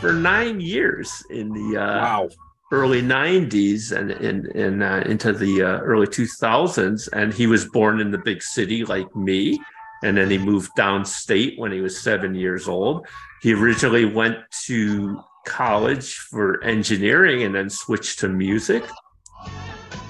for 0.00 0.12
nine 0.12 0.60
years 0.60 1.10
in 1.30 1.50
the 1.52 1.80
uh, 1.80 1.96
Wow. 1.98 2.28
early 2.72 3.00
90s 3.00 3.92
and 3.96 4.10
in, 4.10 4.50
in, 4.54 4.82
uh, 4.82 5.02
into 5.06 5.32
the 5.32 5.62
uh, 5.62 5.78
early 5.80 6.06
2000s 6.08 7.08
and 7.12 7.32
he 7.32 7.46
was 7.46 7.64
born 7.66 8.00
in 8.00 8.10
the 8.10 8.18
big 8.18 8.42
city 8.42 8.84
like 8.84 9.14
me 9.16 9.58
and 10.02 10.16
then 10.18 10.28
he 10.28 10.36
moved 10.36 10.70
downstate 10.76 11.56
when 11.58 11.70
he 11.72 11.80
was 11.80 11.98
seven 12.02 12.34
years 12.34 12.66
old 12.68 13.06
he 13.40 13.54
originally 13.54 14.04
went 14.04 14.36
to 14.66 15.20
college 15.46 16.16
for 16.16 16.62
engineering 16.64 17.44
and 17.44 17.54
then 17.54 17.70
switched 17.70 18.18
to 18.18 18.28
music 18.28 18.82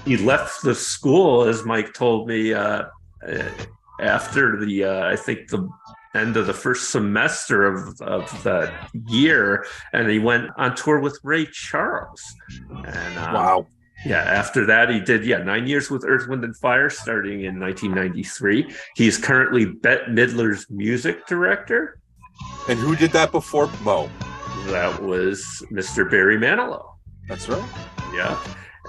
he 0.06 0.16
left 0.16 0.62
the 0.62 0.74
school 0.74 1.42
as 1.42 1.64
mike 1.64 1.92
told 1.92 2.26
me 2.28 2.54
uh, 2.54 2.84
uh, 3.28 3.42
after 4.00 4.64
the 4.64 4.84
uh, 4.84 5.06
i 5.12 5.16
think 5.16 5.48
the 5.48 5.68
end 6.14 6.36
of 6.38 6.46
the 6.46 6.54
first 6.54 6.90
semester 6.90 7.64
of, 7.66 8.00
of 8.00 8.42
that 8.42 8.88
year 9.08 9.66
and 9.92 10.08
he 10.08 10.18
went 10.18 10.48
on 10.56 10.74
tour 10.74 10.98
with 11.00 11.18
ray 11.22 11.44
charles 11.46 12.22
and 12.70 13.18
uh, 13.18 13.30
Wow. 13.34 13.66
yeah 14.06 14.22
after 14.22 14.64
that 14.66 14.88
he 14.88 14.98
did 15.00 15.26
yeah 15.26 15.38
nine 15.38 15.66
years 15.66 15.90
with 15.90 16.04
earth 16.06 16.26
wind 16.28 16.42
and 16.44 16.56
fire 16.56 16.88
starting 16.88 17.40
in 17.44 17.58
1993 17.60 18.72
he's 18.94 19.18
currently 19.18 19.66
bette 19.66 20.06
midler's 20.10 20.66
music 20.70 21.26
director 21.26 21.98
And 22.68 22.78
who 22.78 22.96
did 22.96 23.10
that 23.12 23.30
before 23.32 23.68
Mo? 23.82 24.08
that 24.68 25.02
was 25.02 25.44
mr 25.70 26.10
barry 26.10 26.38
manilow 26.38 26.84
That's 27.28 27.46
right. 27.48 27.68
yeah. 28.14 28.38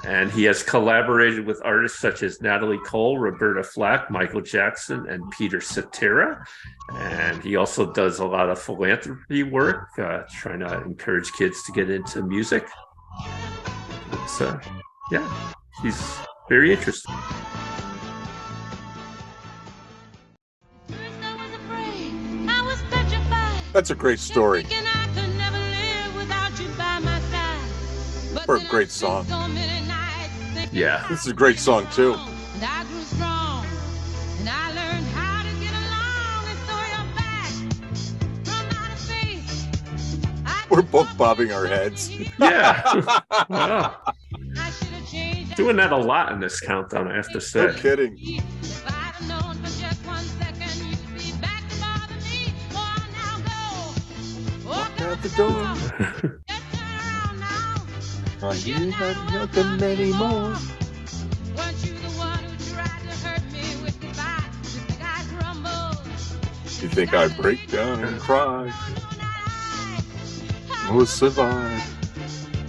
And 0.05 0.31
he 0.31 0.43
has 0.43 0.63
collaborated 0.63 1.45
with 1.45 1.61
artists 1.65 1.99
such 1.99 2.23
as 2.23 2.41
Natalie 2.41 2.79
Cole, 2.85 3.17
Roberta 3.17 3.63
Flack, 3.63 4.11
Michael 4.11 4.41
Jackson, 4.41 5.07
and 5.09 5.23
Peter 5.31 5.59
Cetera. 5.59 6.45
And 6.93 7.43
he 7.43 7.55
also 7.55 7.91
does 7.91 8.19
a 8.19 8.25
lot 8.25 8.49
of 8.49 8.59
philanthropy 8.59 9.43
work, 9.43 9.87
uh, 9.97 10.23
trying 10.31 10.59
to 10.59 10.81
encourage 10.83 11.31
kids 11.33 11.63
to 11.63 11.71
get 11.71 11.89
into 11.89 12.21
music. 12.21 12.67
So, 14.27 14.47
uh, 14.47 14.59
yeah, 15.11 15.53
he's 15.81 16.17
very 16.47 16.71
interesting. 16.71 17.15
I 22.49 22.61
was 22.65 22.81
petrified. 22.89 23.63
That's 23.73 23.89
a 23.89 23.95
great 23.95 24.19
story. 24.19 24.63
Thinking 24.63 24.87
I 24.87 25.07
could 25.07 25.35
never 25.37 25.57
live 25.57 26.15
without 26.15 26.59
you 26.59 26.67
by 26.77 26.99
my 26.99 27.19
side. 27.19 28.33
But 28.33 28.45
For 28.45 28.55
a 28.57 28.63
great 28.69 28.91
song. 28.91 29.25
Yeah. 30.77 31.03
This 31.09 31.21
is 31.21 31.27
a 31.27 31.33
great 31.33 31.57
song 31.57 31.87
too. 31.91 32.13
And 32.13 32.63
I 32.63 32.83
grew 32.83 33.01
strong. 33.01 33.65
And 34.39 34.47
I 34.47 34.71
learned 34.73 35.07
how 35.07 35.41
to 35.41 35.49
get 35.59 35.73
along 35.73 36.45
and 36.51 36.59
throw 36.67 36.85
your 36.93 37.07
back 37.17 37.49
from 38.45 38.77
outer 38.77 38.97
space. 38.97 39.67
I 40.45 40.65
We're 40.69 40.83
both 40.83 41.17
bobbing 41.17 41.51
our 41.51 41.65
heads. 41.65 42.11
Yeah. 42.39 42.83
Wow. 43.49 43.95
I 44.59 44.69
should 44.69 44.87
have 44.89 45.09
changed. 45.09 45.55
Doing 45.55 45.77
that 45.77 45.91
a 45.91 45.97
lot 45.97 46.31
in 46.31 46.39
this 46.39 46.59
countdown, 46.59 47.07
I 47.07 47.15
have 47.15 47.27
to 47.29 47.33
No 47.35 47.39
say. 47.39 47.73
kidding. 47.75 48.15
If 48.19 48.85
I'd 48.85 48.91
have 48.91 49.27
known 49.27 49.55
for 49.55 49.81
just 49.81 50.05
one 50.05 50.23
second 50.23 50.75
you'd 50.87 51.17
be 51.17 51.31
back 51.41 51.67
to 51.69 51.75
bother 51.81 52.13
me. 52.23 52.53
Now 52.71 53.39
go. 53.49 54.69
Walk 54.69 55.01
Out 55.01 55.21
the 55.23 55.29
door. 55.29 56.37
Just 58.41 58.45
turn 58.45 58.45
around 58.45 58.45
now. 58.45 58.49
I 58.49 58.55
hear 58.57 58.91
that 58.93 59.17
nothing 59.31 59.83
anymore. 59.83 60.57
Weren't 61.55 61.85
you 61.85 61.93
the 61.99 62.09
one 62.17 62.39
who 62.43 62.73
tried 62.73 63.01
to 63.01 63.17
hurt 63.27 63.43
me 63.51 63.83
with 63.83 63.99
goodbye? 64.01 64.43
You 64.63 64.81
think 64.81 65.01
I 65.03 65.23
crumble? 65.37 66.05
You 66.81 66.89
think 66.89 67.13
I 67.13 67.29
break 67.29 67.67
down 67.69 68.03
and 68.03 68.19
cry? 68.19 68.73
Will 70.91 71.05
survive. 71.07 71.83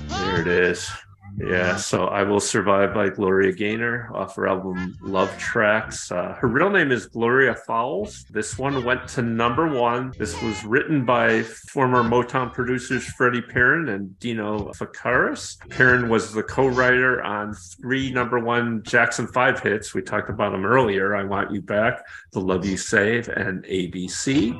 There 0.08 0.40
it 0.42 0.48
is. 0.48 0.90
Yeah, 1.38 1.76
so 1.76 2.06
I 2.06 2.24
Will 2.24 2.40
Survive 2.40 2.92
by 2.94 3.08
Gloria 3.10 3.52
Gaynor 3.52 4.10
off 4.12 4.34
her 4.36 4.48
album 4.48 4.96
Love 5.00 5.36
Tracks. 5.38 6.10
Uh, 6.10 6.34
her 6.40 6.48
real 6.48 6.68
name 6.70 6.90
is 6.90 7.06
Gloria 7.06 7.54
Fowles. 7.54 8.24
This 8.30 8.58
one 8.58 8.82
went 8.84 9.06
to 9.08 9.22
number 9.22 9.68
one. 9.68 10.12
This 10.18 10.40
was 10.42 10.64
written 10.64 11.04
by 11.04 11.42
former 11.42 12.02
Motown 12.02 12.52
producers 12.52 13.04
Freddie 13.04 13.42
Perren 13.42 13.94
and 13.94 14.18
Dino 14.18 14.70
Fekaris. 14.72 15.58
Perren 15.68 16.08
was 16.08 16.32
the 16.32 16.42
co 16.42 16.66
writer 16.66 17.22
on 17.22 17.54
three 17.54 18.10
number 18.10 18.38
one 18.40 18.82
Jackson 18.82 19.26
5 19.26 19.60
hits. 19.60 19.94
We 19.94 20.02
talked 20.02 20.30
about 20.30 20.50
them 20.52 20.66
earlier 20.66 21.14
I 21.14 21.22
Want 21.24 21.52
You 21.52 21.62
Back, 21.62 22.04
The 22.32 22.40
Love 22.40 22.64
You 22.66 22.76
Save, 22.76 23.28
and 23.28 23.62
ABC. 23.64 24.58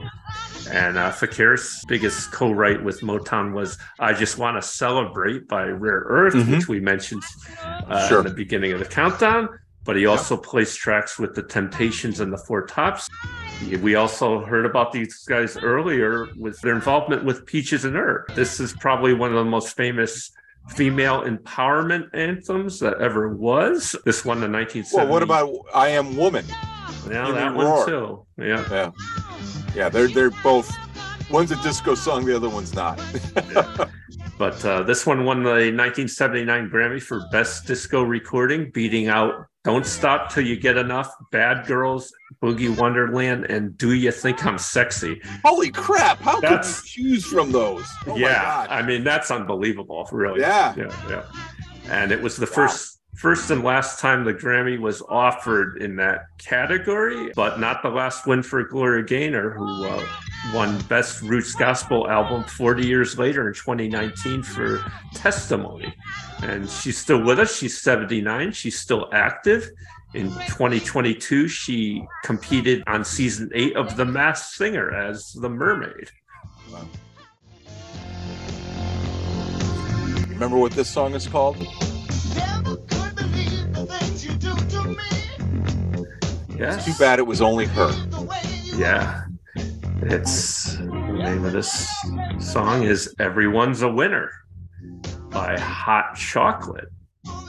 And 0.70 0.98
uh, 0.98 1.10
Fekaris' 1.10 1.86
biggest 1.88 2.30
co-write 2.30 2.82
with 2.84 3.00
Motown 3.00 3.52
was 3.54 3.78
"I 3.98 4.12
Just 4.12 4.36
Want 4.36 4.60
to 4.60 4.68
Celebrate" 4.68 5.48
by 5.48 5.64
Rare 5.64 6.04
Earth, 6.08 6.34
Mhm. 6.34 6.67
Which 6.68 6.78
we 6.78 6.84
mentioned 6.84 7.22
uh, 7.64 8.08
Sure. 8.08 8.20
in 8.20 8.26
the 8.26 8.32
beginning 8.34 8.72
of 8.72 8.78
the 8.78 8.84
countdown. 8.84 9.48
But 9.84 9.96
he 9.96 10.04
also 10.04 10.36
plays 10.36 10.76
tracks 10.76 11.18
with 11.18 11.34
the 11.34 11.42
Temptations 11.42 12.20
and 12.20 12.30
the 12.30 12.36
Four 12.36 12.66
Tops. 12.66 13.08
We 13.80 13.94
also 13.94 14.44
heard 14.44 14.66
about 14.66 14.92
these 14.92 15.24
guys 15.24 15.56
earlier 15.56 16.26
with 16.36 16.60
their 16.60 16.74
involvement 16.74 17.24
with 17.24 17.46
Peaches 17.46 17.86
and 17.86 17.96
Herb. 17.96 18.34
This 18.34 18.60
is 18.60 18.74
probably 18.74 19.14
one 19.14 19.30
of 19.30 19.36
the 19.36 19.50
most 19.50 19.74
famous 19.76 20.30
female 20.68 21.22
empowerment 21.22 22.10
anthems 22.12 22.78
that 22.80 23.00
ever 23.00 23.34
was. 23.34 23.96
This 24.04 24.26
one 24.26 24.42
in 24.42 24.52
1970. 24.52 24.96
Well, 24.96 25.10
what 25.10 25.22
about 25.22 25.54
I 25.74 25.88
Am 25.88 26.16
Woman? 26.16 26.44
yeah, 27.10 27.30
that 27.32 27.54
one 27.54 27.64
Roar? 27.64 27.86
too? 27.86 28.26
Yeah. 28.36 28.64
Yeah. 28.70 28.90
Yeah, 29.74 29.88
they're 29.88 30.08
they're 30.08 30.30
both 30.42 30.70
one's 31.30 31.50
a 31.50 31.56
disco 31.62 31.94
song, 31.94 32.24
the 32.24 32.34
other 32.34 32.48
one's 32.48 32.74
not. 32.74 33.00
But 34.38 34.64
uh, 34.64 34.84
this 34.84 35.04
one 35.04 35.24
won 35.24 35.42
the 35.42 35.50
1979 35.50 36.70
Grammy 36.70 37.02
for 37.02 37.26
Best 37.32 37.66
Disco 37.66 38.04
Recording, 38.04 38.70
beating 38.70 39.08
out 39.08 39.46
Don't 39.64 39.84
Stop 39.84 40.32
Till 40.32 40.44
You 40.46 40.54
Get 40.54 40.76
Enough, 40.76 41.12
Bad 41.32 41.66
Girls, 41.66 42.12
Boogie 42.40 42.78
Wonderland, 42.78 43.46
and 43.46 43.76
Do 43.76 43.94
You 43.94 44.12
Think 44.12 44.46
I'm 44.46 44.56
Sexy? 44.56 45.20
Holy 45.44 45.72
crap! 45.72 46.20
How 46.20 46.40
That's- 46.40 46.82
could 46.82 46.96
you 46.96 47.10
choose 47.16 47.26
from 47.26 47.50
those? 47.50 47.84
Oh 48.06 48.16
yeah. 48.16 48.64
I 48.70 48.80
mean, 48.80 49.02
that's 49.02 49.32
unbelievable, 49.32 50.08
really. 50.12 50.40
Yeah. 50.40 50.72
Yeah, 50.76 51.08
yeah. 51.10 51.24
And 51.90 52.12
it 52.12 52.22
was 52.22 52.36
the 52.36 52.46
first. 52.46 52.94
First 53.16 53.50
and 53.50 53.64
last 53.64 53.98
time 53.98 54.22
the 54.22 54.32
Grammy 54.32 54.78
was 54.78 55.02
offered 55.08 55.82
in 55.82 55.96
that 55.96 56.26
category, 56.38 57.32
but 57.34 57.58
not 57.58 57.82
the 57.82 57.88
last 57.88 58.28
win 58.28 58.44
for 58.44 58.62
Gloria 58.62 59.02
Gaynor, 59.02 59.50
who 59.50 59.86
uh, 59.86 60.06
won 60.52 60.78
Best 60.82 61.22
Roots 61.22 61.54
Gospel 61.54 62.08
Album 62.08 62.44
40 62.44 62.86
years 62.86 63.18
later 63.18 63.48
in 63.48 63.54
2019 63.54 64.42
for 64.42 64.84
Testimony. 65.14 65.94
And 66.42 66.68
she's 66.68 66.98
still 66.98 67.22
with 67.22 67.38
us. 67.38 67.56
She's 67.56 67.80
79. 67.80 68.52
She's 68.52 68.78
still 68.78 69.08
active. 69.12 69.70
In 70.14 70.28
2022, 70.30 71.48
she 71.48 72.02
competed 72.24 72.82
on 72.86 73.04
season 73.04 73.50
eight 73.54 73.76
of 73.76 73.96
The 73.96 74.06
Masked 74.06 74.54
Singer 74.54 74.90
as 74.90 75.32
the 75.32 75.50
mermaid. 75.50 76.10
Remember 80.30 80.56
what 80.56 80.72
this 80.72 80.88
song 80.88 81.14
is 81.14 81.26
called? 81.26 81.56
Yes. 86.58 86.84
Too 86.84 86.94
bad 86.98 87.18
it 87.18 87.26
was 87.26 87.40
only 87.40 87.66
her. 87.66 87.92
Yeah. 88.76 89.27
It's 90.00 90.76
the 90.76 90.84
name 90.84 91.44
of 91.44 91.52
this 91.52 91.88
song 92.38 92.84
is 92.84 93.14
Everyone's 93.18 93.82
a 93.82 93.88
Winner 93.88 94.30
by 95.30 95.58
Hot 95.58 96.14
Chocolate. 96.14 96.88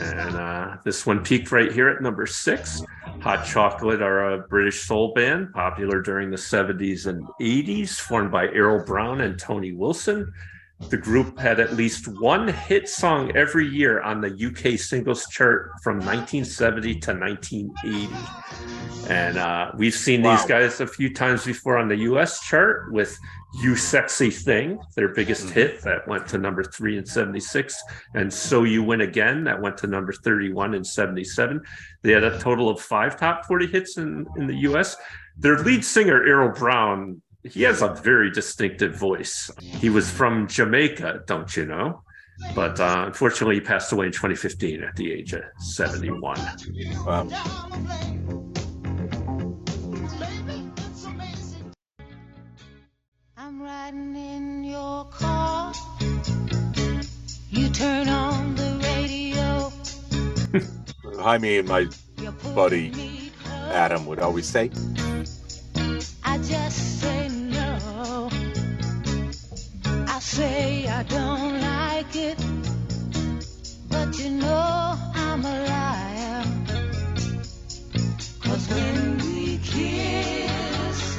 And 0.02 0.36
uh, 0.36 0.78
this 0.84 1.06
one 1.06 1.24
peaked 1.24 1.52
right 1.52 1.72
here 1.72 1.90
at 1.90 2.02
number 2.02 2.26
six. 2.26 2.82
Hot 3.22 3.46
Chocolate 3.46 4.02
are 4.02 4.34
a 4.34 4.40
British 4.40 4.82
soul 4.88 5.14
band 5.14 5.54
popular 5.54 6.02
during 6.02 6.32
the 6.32 6.38
70s 6.38 7.06
and 7.06 7.24
80s, 7.40 8.00
formed 8.00 8.32
by 8.32 8.48
Errol 8.48 8.84
Brown 8.84 9.22
and 9.22 9.38
Tony 9.38 9.72
Wilson. 9.72 10.34
The 10.88 10.98
group 10.98 11.38
had 11.38 11.60
at 11.60 11.74
least 11.76 12.08
one 12.08 12.48
hit 12.48 12.88
song 12.88 13.36
every 13.36 13.68
year 13.68 14.02
on 14.02 14.22
the 14.22 14.30
UK 14.30 14.80
singles 14.80 15.28
chart 15.28 15.72
from 15.84 15.98
1970 15.98 16.96
to 17.02 17.14
1980. 17.14 18.10
And 19.14 19.38
uh, 19.38 19.72
we've 19.76 19.94
seen 19.94 20.22
Wow. 20.22 20.36
these 20.38 20.46
guys 20.46 20.80
a 20.80 20.88
few 20.88 21.14
times 21.14 21.44
before 21.46 21.78
on 21.78 21.90
the 21.90 21.98
US 21.98 22.40
chart 22.42 22.94
with 22.94 23.18
You 23.62 23.76
Sexy 23.76 24.30
Thing, 24.30 24.80
their 24.96 25.10
biggest 25.10 25.50
hit 25.50 25.82
that 25.82 26.08
went 26.08 26.28
to 26.28 26.38
number 26.38 26.64
three 26.64 26.98
in 26.98 27.06
76, 27.06 27.76
and 28.14 28.32
So 28.32 28.64
You 28.64 28.82
Win 28.82 29.02
Again, 29.02 29.44
that 29.44 29.62
went 29.62 29.78
to 29.80 29.88
number 29.88 30.14
31 30.14 30.76
in 30.76 30.84
77. 30.84 31.62
They 32.04 32.14
had 32.14 32.24
a 32.24 32.40
total 32.40 32.70
of 32.70 32.80
five 32.80 33.20
top 33.20 33.46
40 33.46 33.68
hits 33.68 33.98
in, 33.98 34.26
in 34.38 34.48
the 34.48 34.56
US. 34.70 34.96
Their 35.38 35.60
lead 35.60 35.84
singer, 35.84 36.24
Errol 36.26 36.52
Brown, 36.52 37.22
he 37.44 37.64
has 37.64 37.82
a 37.82 37.90
very 37.90 38.32
distinctive 38.32 38.96
voice. 38.96 39.50
He 39.62 39.90
was 39.90 40.10
from 40.10 40.48
Jamaica, 40.48 41.24
don't 41.26 41.56
you 41.56 41.66
know? 41.66 42.04
But 42.56 42.80
uh, 42.80 43.04
unfortunately, 43.08 43.56
he 43.56 43.62
passed 43.62 43.92
away 43.92 44.08
in 44.08 44.12
2015 44.12 44.84
at 44.84 44.96
the 44.96 45.12
age 45.12 45.34
of 45.34 45.44
71. 45.60 46.40
Um, 47.08 47.34
I'm 53.36 53.62
riding 53.62 54.16
in 54.16 54.64
your 54.64 55.06
car. 55.06 55.74
You 57.50 57.70
turn 57.70 58.08
on 58.08 58.56
the 58.56 58.80
radio. 58.84 59.72
Jaime 61.22 61.58
and 61.58 61.68
my 61.68 61.88
buddy 62.56 63.32
Adam 63.46 64.06
would 64.06 64.20
always 64.20 64.48
say, 64.48 64.72
I 66.24 66.38
just 66.38 66.99
I 70.20 70.22
say 70.22 70.86
I 70.86 71.04
don't 71.04 71.62
like 71.62 72.14
it. 72.14 72.38
But 73.88 74.20
you 74.20 74.32
know 74.32 74.98
I'm 75.16 75.46
a 75.46 75.64
liar. 75.64 76.44
Cause 78.42 78.68
when 78.68 79.18
we 79.20 79.60
kiss, 79.60 81.18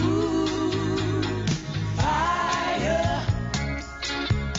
ooh, 0.00 1.44
fire. 1.98 3.26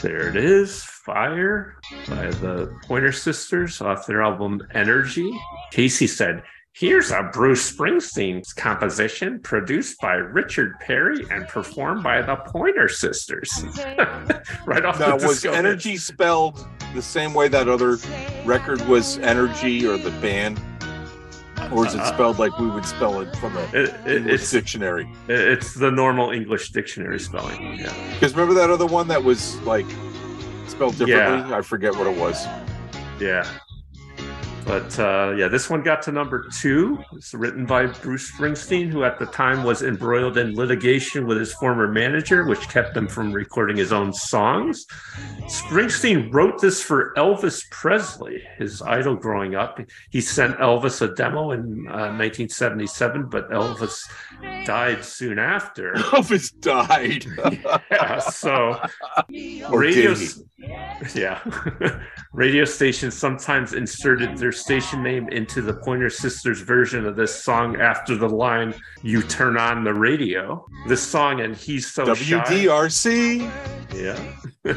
There 0.03 0.27
it 0.29 0.35
is, 0.35 0.83
Fire 0.83 1.75
by 2.07 2.29
the 2.29 2.71
Pointer 2.83 3.11
Sisters 3.11 3.81
off 3.81 4.05
their 4.05 4.21
album 4.21 4.61
Energy. 4.75 5.35
Casey 5.71 6.05
said, 6.05 6.43
Here's 6.73 7.11
a 7.11 7.29
Bruce 7.33 7.69
Springsteen 7.75 8.43
composition 8.55 9.39
produced 9.41 9.99
by 10.01 10.13
Richard 10.13 10.79
Perry 10.79 11.25
and 11.29 11.45
performed 11.47 12.01
by 12.01 12.21
the 12.21 12.37
Pointer 12.37 12.87
Sisters. 12.87 13.51
right 14.65 14.85
off 14.85 14.97
now 14.99 15.17
the 15.17 15.27
was 15.27 15.41
disco 15.41 15.51
energy 15.51 15.97
spelled 15.97 16.65
the 16.95 17.01
same 17.01 17.33
way 17.33 17.49
that 17.49 17.67
other 17.67 17.97
record 18.45 18.81
was 18.87 19.17
energy 19.19 19.85
or 19.85 19.97
the 19.97 20.11
band? 20.21 20.61
Or 21.73 21.85
is 21.85 21.93
it 21.93 21.99
Uh, 21.99 22.05
spelled 22.13 22.39
like 22.39 22.57
we 22.57 22.67
would 22.69 22.85
spell 22.85 23.19
it 23.19 23.35
from 23.35 23.55
a 23.57 23.61
It- 23.73 23.73
it- 24.05 24.17
English 24.17 24.33
it's- 24.35 24.51
dictionary? 24.51 25.09
It's 25.27 25.73
the 25.73 25.91
normal 25.91 26.31
English 26.31 26.69
dictionary 26.71 27.19
spelling. 27.19 27.75
Yeah. 27.79 27.93
Because 28.13 28.33
remember 28.33 28.53
that 28.55 28.69
other 28.69 28.85
one 28.87 29.09
that 29.09 29.21
was 29.23 29.57
like 29.61 29.85
spelled 30.67 30.97
differently? 30.97 31.53
I 31.53 31.61
forget 31.61 31.93
what 31.95 32.07
it 32.07 32.17
was. 32.17 32.47
Yeah. 33.19 33.45
But 34.65 34.97
uh, 34.99 35.33
yeah, 35.37 35.47
this 35.47 35.69
one 35.69 35.81
got 35.81 36.01
to 36.03 36.11
number 36.11 36.47
two. 36.59 36.99
It's 37.13 37.33
written 37.33 37.65
by 37.65 37.87
Bruce 37.87 38.31
Springsteen, 38.31 38.89
who 38.89 39.03
at 39.03 39.19
the 39.19 39.25
time 39.27 39.63
was 39.63 39.81
embroiled 39.81 40.37
in 40.37 40.55
litigation 40.55 41.25
with 41.25 41.37
his 41.37 41.53
former 41.53 41.87
manager, 41.87 42.45
which 42.45 42.69
kept 42.69 42.95
him 42.95 43.07
from 43.07 43.31
recording 43.31 43.77
his 43.77 43.91
own 43.91 44.13
songs. 44.13 44.85
Springsteen 45.45 46.33
wrote 46.33 46.61
this 46.61 46.81
for 46.81 47.13
Elvis 47.17 47.69
Presley, 47.71 48.43
his 48.57 48.81
idol 48.81 49.15
growing 49.15 49.55
up. 49.55 49.79
He 50.11 50.21
sent 50.21 50.57
Elvis 50.57 51.01
a 51.01 51.13
demo 51.15 51.51
in 51.51 51.87
uh, 51.87 52.13
1977, 52.13 53.29
but 53.29 53.49
Elvis 53.49 53.99
died 54.65 55.03
soon 55.03 55.39
after. 55.39 55.93
Elvis 55.95 56.57
died. 56.59 57.25
yeah, 57.91 58.19
so 58.19 58.79
Or 59.69 59.79
radio, 59.79 60.13
yeah, 61.15 61.39
radio 62.33 62.65
stations 62.65 63.17
sometimes 63.17 63.73
inserted 63.73 64.37
their 64.37 64.50
station 64.51 65.03
name 65.03 65.29
into 65.29 65.61
the 65.61 65.73
Pointer 65.73 66.09
Sisters 66.09 66.61
version 66.61 67.05
of 67.05 67.15
this 67.15 67.43
song 67.43 67.79
after 67.79 68.15
the 68.15 68.29
line 68.29 68.73
"You 69.03 69.21
turn 69.21 69.57
on 69.57 69.83
the 69.83 69.93
radio." 69.93 70.65
This 70.87 71.01
song 71.01 71.41
and 71.41 71.55
he's 71.55 71.91
so 71.91 72.13
shy. 72.13 72.39
WDRC. 72.39 73.51
Yeah. 73.93 74.19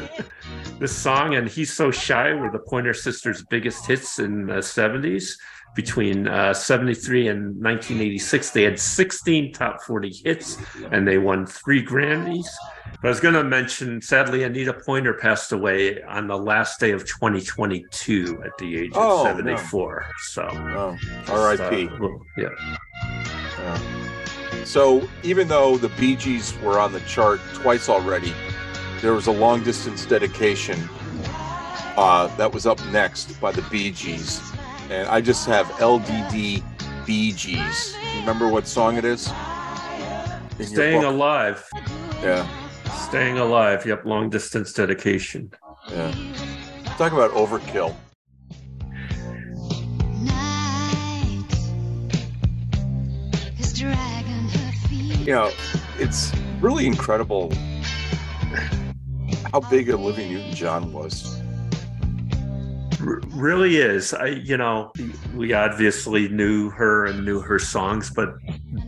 this 0.79 0.95
song 0.95 1.35
and 1.35 1.47
He's 1.47 1.73
So 1.73 1.91
Shy 1.91 2.33
were 2.33 2.51
the 2.51 2.59
Pointer 2.59 2.93
Sisters' 2.93 3.43
biggest 3.49 3.85
hits 3.85 4.19
in 4.19 4.47
the 4.47 4.55
70s. 4.55 5.37
Between 5.75 6.27
uh, 6.27 6.53
73 6.53 7.27
and 7.27 7.41
1986, 7.61 8.51
they 8.51 8.63
had 8.63 8.79
16 8.79 9.51
top 9.53 9.81
40 9.83 10.21
hits 10.23 10.57
and 10.91 11.05
they 11.07 11.17
won 11.17 11.45
three 11.45 11.85
Grammys. 11.85 12.47
I 13.05 13.09
was 13.09 13.19
going 13.19 13.35
to 13.35 13.43
mention, 13.43 14.01
sadly, 14.01 14.43
Anita 14.43 14.73
Pointer 14.73 15.13
passed 15.13 15.51
away 15.51 16.01
on 16.01 16.27
the 16.27 16.35
last 16.37 16.79
day 16.79 16.89
of 16.89 17.05
2022 17.05 18.41
at 18.43 18.57
the 18.57 18.77
age 18.79 18.91
of 18.93 18.97
Oh, 18.97 19.23
no. 19.23 19.29
74. 19.29 20.05
So, 20.29 20.47
Oh, 20.51 20.97
R.I.P. 21.27 21.87
uh, 21.87 22.07
yeah. 22.35 22.49
Yeah. 23.59 24.63
So 24.63 25.07
even 25.21 25.47
though 25.47 25.77
the 25.77 25.89
Bee 25.89 26.15
Gees 26.15 26.57
were 26.63 26.79
on 26.79 26.93
the 26.93 26.99
chart 27.01 27.39
twice 27.53 27.89
already, 27.89 28.33
there 29.01 29.13
was 29.13 29.27
a 29.27 29.31
long 29.31 29.63
distance 29.63 30.03
dedication 30.07 30.79
uh, 31.97 32.25
that 32.37 32.51
was 32.51 32.65
up 32.65 32.83
next 32.87 33.39
by 33.39 33.51
the 33.51 33.61
Bee 33.69 33.91
Gees, 33.91 34.41
and 34.89 35.07
I 35.07 35.21
just 35.21 35.45
have 35.45 35.67
LDD 35.73 36.63
Bee 37.05 37.31
Gees. 37.33 37.95
Remember 38.21 38.47
what 38.47 38.67
song 38.67 38.97
it 38.97 39.05
is? 39.05 39.31
Staying 40.59 41.03
alive. 41.03 41.63
Yeah, 42.23 42.47
Staying 42.93 43.37
alive. 43.37 43.85
Yep. 43.85 44.05
Long 44.05 44.29
distance 44.29 44.73
dedication. 44.73 45.51
yeah. 45.89 46.13
Talk 46.97 47.11
about 47.11 47.31
overkill. 47.31 47.95
You 55.25 55.31
know, 55.31 55.51
it's 55.97 56.31
really 56.61 56.85
incredible 56.85 57.51
how 59.51 59.59
big 59.71 59.89
a 59.89 59.93
Olivia 59.93 60.29
Newton-John 60.29 60.93
was. 60.93 61.41
R- 63.05 63.21
really 63.31 63.77
is. 63.77 64.13
I, 64.13 64.27
you 64.27 64.57
know, 64.57 64.91
we 65.35 65.53
obviously 65.53 66.27
knew 66.29 66.69
her 66.71 67.05
and 67.05 67.23
knew 67.25 67.39
her 67.41 67.59
songs, 67.59 68.09
but 68.09 68.29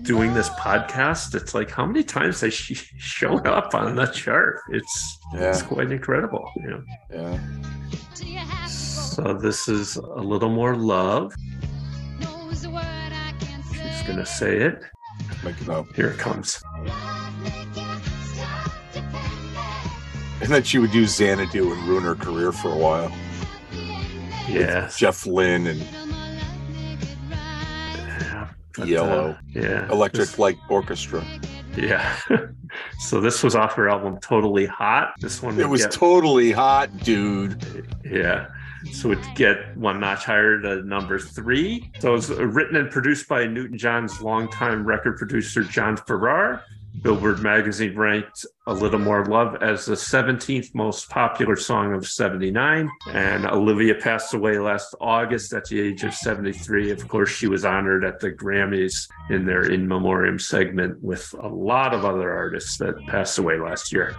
doing 0.04 0.34
this 0.34 0.50
podcast, 0.50 1.36
it's 1.36 1.54
like 1.54 1.70
how 1.70 1.86
many 1.86 2.04
times 2.04 2.42
has 2.42 2.54
she 2.54 2.74
shown 2.98 3.46
up 3.46 3.74
on 3.76 3.96
the 3.96 4.06
chart? 4.08 4.60
It's 4.70 5.20
it's 5.34 5.62
quite 5.62 5.92
incredible. 5.92 6.50
You 6.58 6.70
know. 6.70 6.84
Yeah. 7.14 7.40
So 8.68 9.34
this 9.34 9.68
is 9.68 9.96
a 9.98 10.22
little 10.22 10.50
more 10.50 10.76
love. 10.76 11.34
She's 13.72 14.08
gonna 14.08 14.26
say 14.26 14.58
it. 14.58 14.84
Like, 15.44 15.60
you 15.60 15.68
know, 15.68 15.84
Here 15.96 16.10
it 16.10 16.18
comes. 16.18 16.62
And 20.40 20.50
then 20.50 20.64
she 20.64 20.78
would 20.78 20.92
do 20.92 21.06
Xanadu 21.06 21.74
and 21.74 21.82
ruin 21.88 22.04
her 22.04 22.16
career 22.16 22.52
for 22.52 22.72
a 22.72 22.78
while. 22.78 23.12
Yeah. 24.48 24.90
Jeff 24.96 25.26
Lynne 25.26 25.68
and 25.68 25.84
But, 28.78 28.88
Yellow. 28.88 29.32
uh, 29.32 29.38
yeah. 29.50 29.90
Electric 29.92 30.28
This- 30.28 30.40
Light 30.40 30.58
Orchestra. 30.70 31.24
Yeah. 31.76 32.16
so 33.00 33.20
this 33.22 33.44
was 33.44 33.56
off 33.56 33.74
her 33.74 33.90
album 33.90 34.20
Totally 34.22 34.66
Hot. 34.68 35.14
This 35.20 35.42
one 35.42 35.60
It 35.60 35.68
was 35.68 35.82
get- 35.84 35.92
totally 35.92 36.52
hot, 36.52 36.96
dude. 37.00 37.86
Yeah. 38.06 38.48
So 38.94 39.12
it'd 39.12 39.24
get 39.36 39.76
one 39.76 40.00
notch 40.00 40.26
higher 40.26 40.62
to 40.62 40.84
number 40.84 41.18
three. 41.20 41.92
So 42.00 42.10
it 42.10 42.14
was 42.14 42.30
written 42.30 42.76
and 42.78 42.90
produced 42.92 43.28
by 43.28 43.46
Newton 43.48 43.78
John's 43.78 44.22
longtime 44.22 44.86
record 44.86 45.18
producer, 45.18 45.64
John 45.64 45.98
Farrar. 45.98 46.62
Billboard 47.02 47.40
magazine 47.40 47.96
ranked 47.96 48.46
A 48.66 48.74
Little 48.74 49.00
More 49.00 49.24
Love 49.26 49.62
as 49.62 49.86
the 49.86 49.94
17th 49.94 50.74
most 50.74 51.10
popular 51.10 51.56
song 51.56 51.94
of 51.94 52.08
79. 52.08 52.90
And 53.12 53.46
Olivia 53.46 53.96
passed 53.96 54.34
away 54.34 54.58
last 54.58 54.96
August 55.00 55.54
at 55.54 55.66
the 55.66 55.80
age 55.80 56.04
of 56.04 56.14
73. 56.14 56.92
Of 56.92 57.08
course, 57.08 57.30
she 57.30 57.48
was 57.48 57.66
honored 57.66 58.04
at 58.04 58.20
the 58.20 58.32
Grammys 58.32 59.08
in 59.30 59.46
their 59.46 59.72
in 59.72 59.88
memoriam 59.88 60.40
segment 60.40 61.02
with 61.02 61.34
a 61.40 61.48
lot 61.48 61.94
of 61.94 62.04
other 62.04 62.34
artists 62.34 62.78
that 62.78 62.96
passed 63.08 63.38
away 63.38 63.60
last 63.60 63.94
year. 63.94 64.16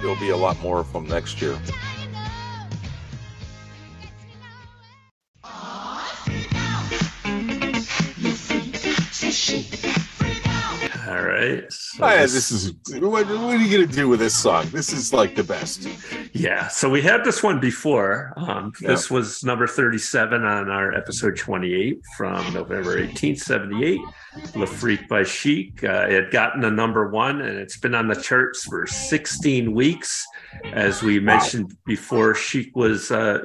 There'll 0.00 0.18
be 0.20 0.30
a 0.30 0.36
lot 0.36 0.58
more 0.60 0.84
them 0.84 1.06
next 1.06 1.42
year. 1.42 1.58
All 11.08 11.22
right. 11.22 11.64
So 11.72 12.04
Oh, 12.04 12.08
yeah, 12.08 12.20
this- 12.22 12.52
is 12.52 12.72
what, 13.00 13.26
what 13.26 13.26
are 13.28 13.56
you 13.56 13.78
gonna 13.78 13.92
do 13.92 14.08
with 14.08 14.20
this 14.20 14.34
song? 14.34 14.66
This 14.70 14.92
is 14.92 15.12
like 15.12 15.34
the 15.34 15.42
best. 15.42 15.88
Yeah, 16.32 16.68
so 16.68 16.88
we 16.88 17.02
had 17.02 17.24
this 17.24 17.42
one 17.42 17.58
before. 17.58 18.32
Um, 18.36 18.72
This 18.80 19.10
was 19.10 19.42
number 19.42 19.66
37 19.66 20.44
on 20.44 20.70
our 20.70 20.94
episode 20.94 21.36
28 21.36 21.98
from 22.16 22.52
November 22.54 22.96
18th, 23.00 23.40
78. 23.40 24.00
Le 24.54 24.66
Freak 24.66 25.08
by 25.08 25.24
Chic. 25.24 25.82
Uh, 25.82 26.06
it 26.08 26.12
had 26.12 26.30
gotten 26.30 26.62
a 26.64 26.70
number 26.70 27.10
one 27.10 27.40
and 27.40 27.58
it's 27.58 27.76
been 27.76 27.94
on 27.96 28.06
the 28.06 28.14
charts 28.14 28.64
for 28.64 28.86
16 28.86 29.72
weeks. 29.74 30.24
As 30.72 31.02
we 31.02 31.18
mentioned 31.18 31.76
before, 31.86 32.34
Chic 32.36 32.70
was 32.76 33.10
uh, 33.10 33.44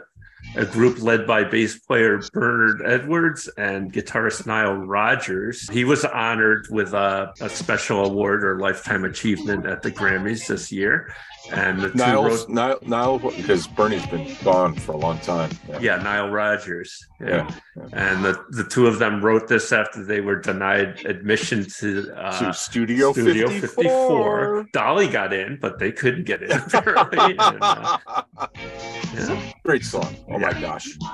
a 0.56 0.66
group 0.66 1.02
led 1.02 1.28
by 1.28 1.44
bass 1.44 1.78
player 1.78 2.22
Bernard 2.32 2.82
Edwards 2.86 3.50
and 3.58 3.92
guitarist 3.92 4.46
Nile 4.46 4.74
Rodgers. 4.74 5.70
He 5.70 5.84
was 5.84 6.06
honored 6.06 6.68
with 6.70 6.94
a, 6.94 7.34
a 7.42 7.50
special 7.50 8.06
award 8.06 8.44
or 8.44 8.60
lifetime 8.60 9.06
achievement 9.06 9.66
at 9.66 9.82
the 9.82 9.92
Grammys 9.92 10.48
this 10.48 10.72
year. 10.72 11.14
And 11.54 11.80
the 11.80 11.90
two 11.92 11.98
Niles, 11.98 12.40
wrote- 12.42 12.50
Nile, 12.50 12.80
Nile, 12.82 13.20
because 13.20 13.68
Bernie's 13.68 14.06
been 14.08 14.36
gone 14.44 14.74
for 14.76 14.94
a 14.94 14.98
long 14.98 15.20
time. 15.20 15.52
yeah, 15.80 15.98
Nile 15.98 16.30
Rodgers. 16.30 17.06
Yeah. 17.22 17.50
Yeah. 17.78 17.84
And 17.94 18.26
the, 18.26 18.44
the 18.50 18.64
two 18.64 18.88
of 18.88 18.98
them 19.00 19.24
wrote 19.24 19.48
this 19.48 19.72
after 19.72 20.04
they 20.04 20.22
were 20.22 20.38
denied 20.38 21.06
admission 21.06 21.66
to, 21.80 22.12
uh, 22.16 22.40
To 22.40 22.54
Studio 22.54 23.14
54. 23.14 24.68
Dolly 24.74 25.08
got 25.08 25.34
in, 25.34 25.58
but 25.62 25.78
they 25.80 25.92
couldn't 25.92 26.24
get 26.26 26.42
in. 26.42 26.52
apparently. 26.52 27.38
And, 27.38 27.58
uh, 27.62 27.98
yeah. 29.14 29.52
Great 29.64 29.86
song. 29.86 30.16
Oh 30.30 30.40
my 30.40 30.52
gosh. 30.60 30.88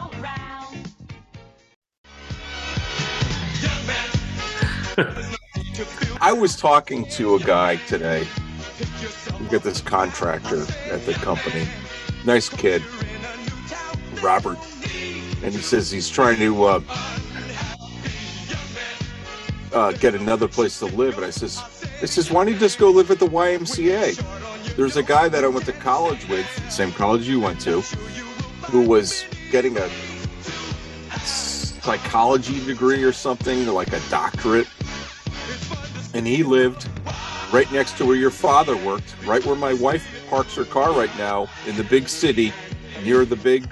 I 6.21 6.31
was 6.33 6.55
talking 6.55 7.05
to 7.11 7.35
a 7.35 7.39
guy 7.39 7.77
today. 7.87 8.27
We 9.39 9.47
got 9.47 9.63
this 9.63 9.81
contractor 9.81 10.65
at 10.89 11.05
the 11.05 11.13
company. 11.13 11.67
Nice 12.25 12.49
kid, 12.49 12.83
Robert. 14.21 14.57
And 15.43 15.53
he 15.53 15.61
says 15.61 15.89
he's 15.89 16.09
trying 16.09 16.37
to 16.37 16.63
uh, 16.63 16.81
uh, 19.73 19.91
get 19.93 20.15
another 20.15 20.47
place 20.47 20.79
to 20.79 20.85
live. 20.85 21.17
And 21.17 21.25
I 21.25 21.29
says, 21.31 21.59
I 22.01 22.05
says, 22.05 22.31
why 22.31 22.43
don't 22.43 22.53
you 22.53 22.59
just 22.59 22.77
go 22.77 22.91
live 22.91 23.09
at 23.11 23.19
the 23.19 23.27
YMCA? 23.27 24.75
There's 24.75 24.97
a 24.97 25.03
guy 25.03 25.29
that 25.29 25.43
I 25.43 25.47
went 25.47 25.65
to 25.65 25.73
college 25.73 26.27
with, 26.29 26.47
same 26.71 26.91
college 26.91 27.27
you 27.27 27.39
went 27.39 27.59
to, 27.61 27.81
who 27.81 28.87
was 28.87 29.25
getting 29.51 29.77
a 29.77 29.89
psychology 31.81 32.63
degree 32.65 33.03
or 33.03 33.11
something, 33.11 33.65
like 33.67 33.91
a 33.93 33.99
doctorate. 34.09 34.67
And 36.13 36.27
he 36.27 36.43
lived 36.43 36.87
right 37.51 37.69
next 37.71 37.97
to 37.97 38.05
where 38.05 38.15
your 38.15 38.31
father 38.31 38.77
worked, 38.77 39.15
right 39.25 39.45
where 39.45 39.55
my 39.55 39.73
wife 39.73 40.25
parks 40.29 40.55
her 40.55 40.65
car 40.65 40.93
right 40.93 41.15
now 41.17 41.47
in 41.67 41.75
the 41.75 41.83
big 41.83 42.07
city 42.07 42.53
near 43.03 43.25
the 43.25 43.35
big 43.35 43.67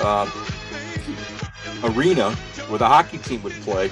uh, 0.00 0.30
arena 1.84 2.30
where 2.68 2.78
the 2.78 2.86
hockey 2.86 3.18
team 3.18 3.42
would 3.42 3.52
play. 3.62 3.90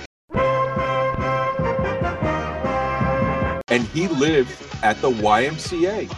And 3.69 3.83
he 3.89 4.09
lived 4.09 4.55
at 4.83 5.01
the 5.01 5.11
YMCA. 5.11 6.09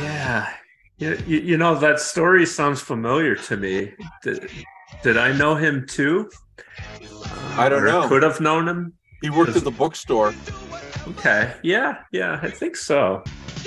Yeah. 0.00 0.52
You, 0.98 1.16
you, 1.26 1.56
know, 1.56 1.74
that 1.74 1.98
story 1.98 2.46
sounds 2.46 2.80
familiar 2.80 3.34
to 3.34 3.56
me. 3.56 3.94
Did, 4.22 4.48
did 5.02 5.16
I 5.16 5.32
know 5.32 5.56
him 5.56 5.86
too? 5.86 6.30
I 7.56 7.68
don't 7.68 7.82
Or 7.82 7.86
know. 7.86 8.08
Could 8.08 8.22
have 8.22 8.40
known 8.40 8.68
him. 8.68 8.92
He 9.24 9.30
worked 9.30 9.56
at 9.56 9.64
the 9.64 9.70
bookstore. 9.70 10.34
Okay. 11.08 11.54
Yeah. 11.62 12.02
Yeah. 12.12 12.38
I 12.42 12.50
think 12.50 12.76
so. 12.76 13.24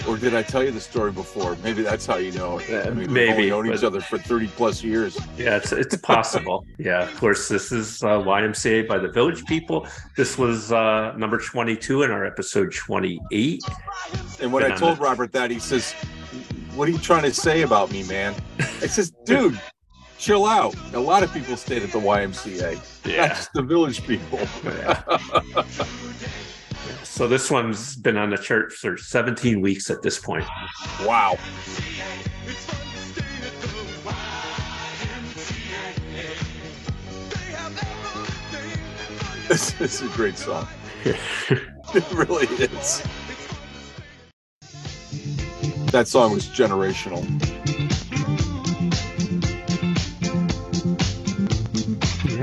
Or 0.07 0.15
did 0.15 0.35
I 0.35 0.43
tell 0.43 0.63
you 0.63 0.69
the 0.69 0.79
story 0.79 1.11
before? 1.11 1.57
Maybe 1.63 1.81
that's 1.81 2.05
how 2.05 2.17
you 2.17 2.31
know 2.33 2.59
it. 2.59 2.85
I 2.85 2.91
mean, 2.91 3.11
Maybe 3.11 3.37
we've 3.45 3.49
known 3.49 3.73
each 3.73 3.83
other 3.83 3.99
for 3.99 4.19
30 4.19 4.45
plus 4.49 4.83
years. 4.83 5.17
Yeah, 5.35 5.57
it's 5.57 5.71
it's 5.71 5.95
possible. 5.97 6.63
yeah, 6.77 7.01
of 7.01 7.15
course. 7.19 7.47
This 7.47 7.71
is 7.71 8.03
uh, 8.03 8.19
YMCA 8.19 8.87
by 8.87 8.99
the 8.99 9.07
Village 9.07 9.45
People. 9.47 9.87
This 10.15 10.37
was 10.37 10.71
uh, 10.71 11.13
number 11.17 11.39
twenty-two 11.39 12.03
in 12.03 12.11
our 12.11 12.23
episode 12.23 12.71
twenty-eight. 12.71 13.63
And 14.39 14.53
when 14.53 14.61
Been 14.61 14.73
I 14.73 14.75
told 14.75 14.97
the- 14.97 15.01
Robert 15.01 15.31
that, 15.31 15.49
he 15.49 15.57
says, 15.57 15.93
What 16.75 16.87
are 16.87 16.91
you 16.91 16.99
trying 16.99 17.23
to 17.23 17.33
say 17.33 17.63
about 17.63 17.91
me, 17.91 18.03
man? 18.03 18.35
I 18.59 18.85
says, 18.85 19.11
Dude, 19.25 19.59
chill 20.17 20.45
out. 20.45 20.75
A 20.93 20.99
lot 20.99 21.23
of 21.23 21.31
people 21.33 21.55
stayed 21.57 21.83
at 21.83 21.91
the 21.91 21.99
YMCA. 21.99 23.05
Yeah. 23.05 23.27
Not 23.27 23.29
just 23.35 23.53
the 23.53 23.63
village 23.63 24.05
people. 24.05 24.39
So 27.03 27.27
this 27.27 27.49
one's 27.49 27.95
been 27.95 28.15
on 28.15 28.29
the 28.29 28.37
chart 28.37 28.71
for 28.71 28.95
seventeen 28.95 29.59
weeks 29.59 29.89
at 29.89 30.03
this 30.03 30.19
point. 30.19 30.45
wow. 31.01 31.35
This 39.47 39.81
is 39.81 40.01
a 40.03 40.07
great 40.09 40.37
song. 40.37 40.67
it 41.05 42.11
really 42.11 42.45
is. 42.45 43.01
That 45.91 46.07
song 46.07 46.33
was 46.33 46.45
generational. 46.45 47.25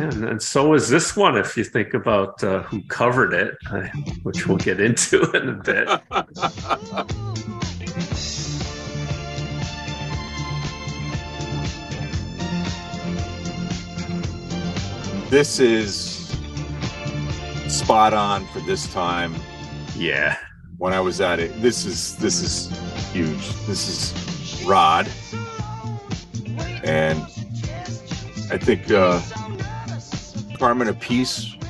Yeah, 0.05 0.11
and, 0.13 0.25
and 0.25 0.43
so 0.43 0.75
is 0.75 0.89
this 0.89 1.17
one. 1.17 1.37
If 1.37 1.57
you 1.57 1.65
think 1.65 1.95
about 1.95 2.43
uh, 2.45 2.63
who 2.65 2.83
covered 2.83 3.33
it, 3.33 3.57
which 4.23 4.47
we'll 4.47 4.59
get 4.59 4.81
into 4.81 5.23
in 5.37 5.49
a 5.49 5.53
bit. 5.53 5.89
This 15.31 15.59
is 15.59 16.37
spot 17.69 18.15
on 18.15 18.47
for 18.49 18.61
this 18.61 18.93
time 18.93 19.35
Yeah, 19.97 20.37
when 20.79 20.93
I 20.93 21.01
was 21.01 21.21
at 21.21 21.41
it. 21.41 21.61
This 21.63 21.87
is 21.87 22.17
this 22.17 22.41
is 22.41 22.69
huge. 23.11 23.49
This 23.67 23.89
is 23.89 24.65
Rod, 24.65 25.09
and 26.85 27.21
I 28.51 28.59
think 28.59 28.91
uh, 28.91 29.21
Carmine 30.59 30.89
Appice 30.89 31.63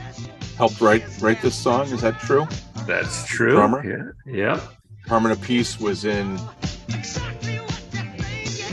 helped 0.56 0.80
write 0.80 1.04
write 1.20 1.40
this 1.42 1.54
song. 1.54 1.86
Is 1.92 2.00
that 2.02 2.18
true? 2.20 2.46
that's 2.86 3.24
true. 3.26 3.52
Drummer? 3.52 4.14
Yeah, 4.26 4.32
yeah. 4.32 4.60
Carmine 5.06 5.34
Appice 5.34 5.80
was 5.80 6.04
in. 6.04 6.38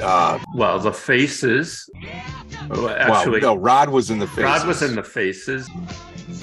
Uh, 0.01 0.39
Well, 0.55 0.79
the 0.79 0.91
faces. 0.91 1.89
Well, 2.69 2.89
actually, 2.89 3.41
well, 3.41 3.55
no, 3.55 3.61
Rod 3.61 3.89
was 3.89 4.09
in 4.09 4.19
the 4.19 4.27
face. 4.27 4.45
Rod 4.45 4.65
was 4.67 4.81
in 4.81 4.95
the 4.95 5.03
faces. 5.03 5.69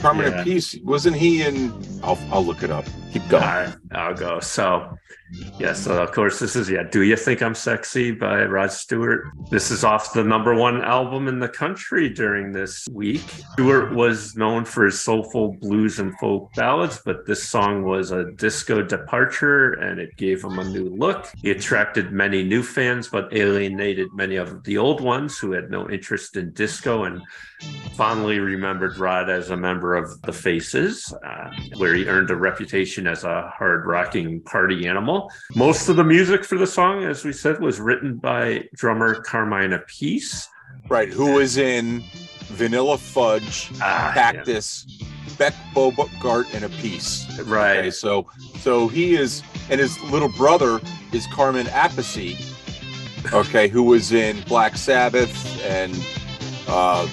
Carmine 0.01 0.31
yeah. 0.33 0.45
Appice 0.45 0.85
wasn't 0.85 1.17
he 1.17 1.43
in? 1.43 1.73
I'll 2.03 2.19
I'll 2.31 2.45
look 2.45 2.63
it 2.63 2.71
up. 2.71 2.85
Keep 3.13 3.29
going. 3.29 3.43
Right. 3.43 3.75
I'll 3.93 4.15
go. 4.15 4.41
So, 4.41 4.97
yeah, 5.59 5.73
so 5.73 6.03
of 6.03 6.13
course, 6.13 6.39
this 6.39 6.57
is, 6.57 6.71
yeah, 6.71 6.85
Do 6.85 7.03
You 7.03 7.17
Think 7.17 7.43
I'm 7.43 7.55
Sexy 7.55 8.13
by 8.13 8.45
Rod 8.45 8.73
Stewart. 8.73 9.27
This 9.51 9.71
is 9.71 9.85
off 9.85 10.13
the 10.13 10.25
number 10.25 10.55
one 10.55 10.83
album 10.83 11.29
in 11.29 11.39
the 11.39 11.49
country 11.49 12.09
during 12.09 12.53
this 12.53 12.89
week. 12.91 13.23
Stewart 13.53 13.95
was 13.95 14.37
known 14.37 14.65
for 14.65 14.87
his 14.87 15.01
soulful 15.01 15.53
blues 15.61 15.99
and 15.99 16.19
folk 16.19 16.53
ballads, 16.55 17.01
but 17.05 17.27
this 17.27 17.47
song 17.47 17.85
was 17.85 18.11
a 18.11 18.33
disco 18.33 18.83
departure 18.83 19.75
and 19.75 20.01
it 20.01 20.17
gave 20.17 20.43
him 20.43 20.59
a 20.59 20.65
new 20.65 20.89
look. 20.89 21.29
He 21.43 21.51
attracted 21.51 22.13
many 22.13 22.43
new 22.43 22.63
fans, 22.63 23.09
but 23.09 23.33
alienated 23.33 24.09
many 24.15 24.37
of 24.37 24.65
the 24.65 24.79
old 24.79 25.01
ones 25.01 25.39
who 25.39 25.53
had 25.53 25.71
no 25.71 25.91
interest 25.91 26.37
in 26.37 26.53
disco 26.53 27.05
and 27.05 27.21
fondly 27.95 28.39
remembered 28.39 28.99
Rod 28.99 29.29
as 29.29 29.51
a 29.51 29.57
member 29.57 29.97
of 29.97 30.23
the 30.23 30.33
Faces, 30.33 31.13
uh, 31.25 31.51
where 31.77 31.95
he 31.95 32.07
earned 32.07 32.31
a 32.31 32.37
reputation 32.37 33.07
as 33.07 33.25
a 33.25 33.53
hard 33.57 33.87
rocking 33.87 34.41
party 34.43 34.87
animal. 34.87 35.18
Most 35.55 35.89
of 35.89 35.97
the 35.97 36.05
music 36.05 36.45
for 36.45 36.59
the 36.59 36.67
song, 36.67 37.05
as 37.05 37.25
we 37.25 37.33
said, 37.33 37.61
was 37.61 37.81
written 37.81 38.17
by 38.17 38.69
drummer 38.75 39.17
Carmine 39.23 39.71
Appice. 39.71 40.47
Right, 40.89 41.09
who 41.09 41.33
was 41.35 41.57
in 41.57 42.03
Vanilla 42.47 42.99
Fudge, 42.99 43.71
Ah, 43.81 44.13
Cactus, 44.15 44.87
Beck 45.37 45.55
Bogert, 45.75 46.53
and 46.55 46.65
a 46.65 46.69
piece. 46.69 47.27
Right. 47.41 47.79
Okay, 47.79 47.91
so 47.91 48.27
so 48.59 48.89
he 48.89 49.15
is, 49.15 49.43
and 49.71 49.81
his 49.81 50.01
little 50.05 50.31
brother 50.31 50.81
is 51.13 51.27
Carmen 51.29 51.67
Appice, 51.67 52.37
okay, 53.33 53.69
who 53.69 53.83
was 53.83 54.13
in 54.13 54.41
Black 54.43 54.77
Sabbath 54.77 55.63
and 55.65 55.95
uh, 56.69 57.09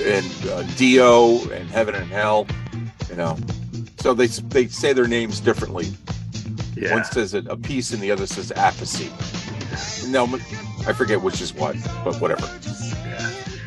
and 0.00 0.48
uh, 0.48 0.62
Dio 0.76 1.38
and 1.50 1.68
Heaven 1.70 1.94
and 1.94 2.10
Hell, 2.10 2.46
you 3.08 3.16
know. 3.16 3.36
So 4.00 4.14
they 4.14 4.26
they 4.26 4.66
say 4.68 4.92
their 4.92 5.08
names 5.08 5.40
differently. 5.40 5.92
Yeah. 6.76 6.92
One 6.92 7.04
says 7.04 7.32
a 7.34 7.56
piece 7.56 7.92
and 7.92 8.02
the 8.02 8.10
other 8.10 8.26
says 8.26 8.52
Appice. 8.54 9.10
No, 10.08 10.24
I 10.86 10.92
forget 10.92 11.22
which 11.22 11.40
is 11.40 11.54
what, 11.54 11.74
but 12.04 12.20
whatever. 12.20 12.46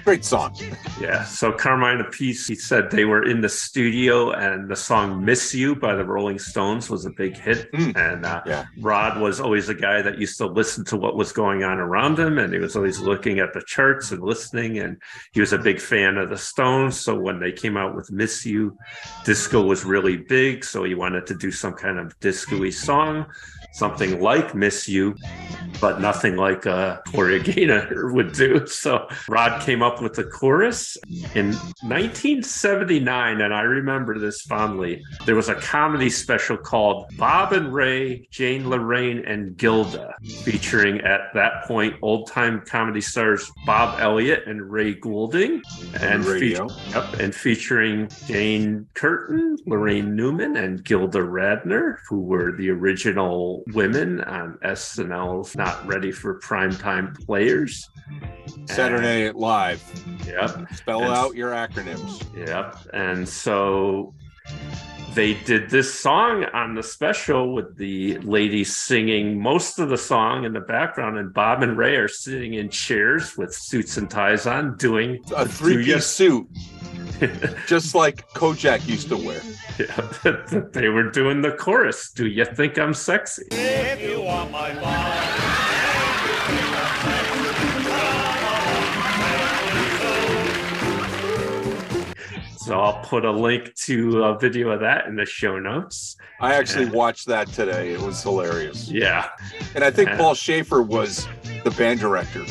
Great 0.03 0.23
song. 0.23 0.55
Yeah. 0.99 1.23
So 1.23 1.51
Carmine 1.51 1.99
Appice, 1.99 2.47
he 2.47 2.55
said 2.55 2.91
they 2.91 3.05
were 3.05 3.23
in 3.23 3.41
the 3.41 3.49
studio 3.49 4.31
and 4.31 4.69
the 4.69 4.75
song 4.75 5.23
Miss 5.23 5.53
You 5.53 5.75
by 5.75 5.95
the 5.95 6.03
Rolling 6.03 6.39
Stones 6.39 6.89
was 6.89 7.05
a 7.05 7.09
big 7.09 7.37
hit. 7.37 7.69
And 7.73 8.25
uh, 8.25 8.41
Yeah. 8.45 8.65
Rod 8.79 9.19
was 9.19 9.39
always 9.39 9.69
a 9.69 9.73
guy 9.73 10.01
that 10.01 10.19
used 10.19 10.37
to 10.37 10.45
listen 10.47 10.85
to 10.85 10.97
what 10.97 11.15
was 11.15 11.31
going 11.31 11.63
on 11.63 11.79
around 11.79 12.19
him. 12.19 12.37
And 12.37 12.53
he 12.53 12.59
was 12.59 12.75
always 12.75 12.99
looking 12.99 13.39
at 13.39 13.53
the 13.53 13.61
charts 13.65 14.11
and 14.11 14.21
listening. 14.21 14.79
And 14.79 15.01
he 15.33 15.39
was 15.39 15.53
a 15.53 15.57
big 15.57 15.79
fan 15.79 16.17
of 16.17 16.29
the 16.29 16.37
Stones. 16.37 16.99
So 16.99 17.17
when 17.19 17.39
they 17.39 17.51
came 17.51 17.77
out 17.77 17.95
with 17.95 18.11
Miss 18.11 18.45
You, 18.45 18.77
disco 19.25 19.63
was 19.63 19.85
really 19.85 20.17
big. 20.17 20.63
So 20.63 20.83
he 20.83 20.95
wanted 20.95 21.25
to 21.27 21.35
do 21.35 21.51
some 21.51 21.73
kind 21.73 21.97
of 21.99 22.17
disco 22.19 22.59
song, 22.69 23.25
something 23.71 24.21
like 24.21 24.55
Miss 24.55 24.87
You 24.87 25.15
but 25.81 26.01
nothing 26.01 26.35
like 26.35 26.65
uh, 26.67 26.97
Gloria 27.05 27.39
Gaynor 27.39 28.11
would 28.13 28.33
do. 28.33 28.65
So 28.67 29.07
Rod 29.27 29.61
came 29.61 29.81
up 29.81 30.01
with 30.01 30.13
the 30.13 30.23
chorus 30.23 30.97
in 31.35 31.53
1979, 31.83 33.41
and 33.41 33.53
I 33.53 33.61
remember 33.61 34.19
this 34.19 34.41
fondly. 34.41 35.03
There 35.25 35.35
was 35.35 35.49
a 35.49 35.55
comedy 35.55 36.09
special 36.09 36.57
called 36.57 37.05
Bob 37.17 37.53
and 37.53 37.73
Ray, 37.73 38.27
Jane 38.31 38.65
Laraine, 38.65 39.29
and 39.29 39.57
Gilda, 39.57 40.15
featuring 40.43 41.01
at 41.01 41.33
that 41.33 41.63
point 41.65 41.95
old 42.01 42.27
time 42.27 42.61
comedy 42.65 43.01
stars 43.01 43.49
Bob 43.65 43.99
Elliott 43.99 44.47
and 44.47 44.69
Ray 44.69 44.93
Goulding, 44.95 45.61
and, 45.99 46.25
radio. 46.25 46.67
yep, 46.89 47.13
and 47.19 47.33
featuring 47.33 48.09
Jane 48.27 48.87
Curtin, 48.93 49.57
Laraine 49.67 50.09
Newman, 50.09 50.57
and 50.57 50.83
Gilda 50.83 51.19
Radner, 51.19 51.97
who 52.07 52.21
were 52.21 52.51
the 52.51 52.69
original 52.69 53.58
women 53.67 54.21
on 54.21 54.57
SNL's 54.63 55.55
Not 55.55 55.85
Ready 55.87 56.11
for 56.11 56.39
Primetime 56.39 57.13
Players. 57.25 57.89
Saturday 58.65 59.25
Night 59.25 59.35
Live. 59.35 59.83
Yep. 60.25 60.73
Spell 60.73 61.03
And- 61.03 61.13
out 61.13 61.35
your 61.35 61.51
acronyms. 61.51 62.23
Yep. 62.47 62.75
And 62.93 63.27
so 63.27 64.13
they 65.13 65.33
did 65.33 65.69
this 65.69 65.93
song 65.93 66.45
on 66.53 66.75
the 66.75 66.83
special 66.83 67.53
with 67.53 67.75
the 67.77 68.17
ladies 68.19 68.75
singing 68.75 69.41
most 69.41 69.79
of 69.79 69.89
the 69.89 69.97
song 69.97 70.45
in 70.45 70.53
the 70.53 70.59
background, 70.59 71.17
and 71.17 71.33
Bob 71.33 71.63
and 71.63 71.77
Ray 71.77 71.95
are 71.95 72.07
sitting 72.07 72.53
in 72.53 72.69
chairs 72.69 73.35
with 73.37 73.53
suits 73.53 73.97
and 73.97 74.09
ties 74.09 74.45
on 74.45 74.77
doing 74.77 75.19
A 75.35 75.47
three 75.47 75.83
two- 75.85 75.93
piece 75.95 76.05
suit, 76.05 76.47
just 77.67 77.95
like 77.95 78.27
Kojak 78.33 78.87
used 78.87 79.09
to 79.09 79.17
wear. 79.17 79.41
Yeah, 79.79 80.63
they 80.73 80.89
were 80.89 81.09
doing 81.09 81.41
the 81.41 81.51
chorus. 81.51 82.11
Do 82.11 82.27
you 82.27 82.45
think 82.45 82.77
I'm 82.77 82.93
sexy? 82.93 83.43
So 92.69 92.79
I'll 92.79 93.01
put 93.01 93.25
a 93.25 93.31
link 93.31 93.73
to 93.85 94.25
a 94.25 94.37
video 94.37 94.69
of 94.69 94.81
that 94.81 95.07
in 95.07 95.15
the 95.15 95.25
show 95.25 95.57
notes. 95.57 96.15
I 96.39 96.53
actually 96.53 96.85
watched 96.85 97.25
that 97.25 97.47
today. 97.47 97.93
It 97.93 97.99
was 97.99 98.21
hilarious. 98.21 98.87
Yeah. 98.91 99.27
And 99.73 99.83
I 99.83 99.89
think 99.89 100.09
Yeah. 100.09 100.17
Paul 100.17 100.35
Shaffer 100.35 100.83
was 100.83 101.27
the 101.63 101.71
band 101.71 101.99
director. 101.99 102.45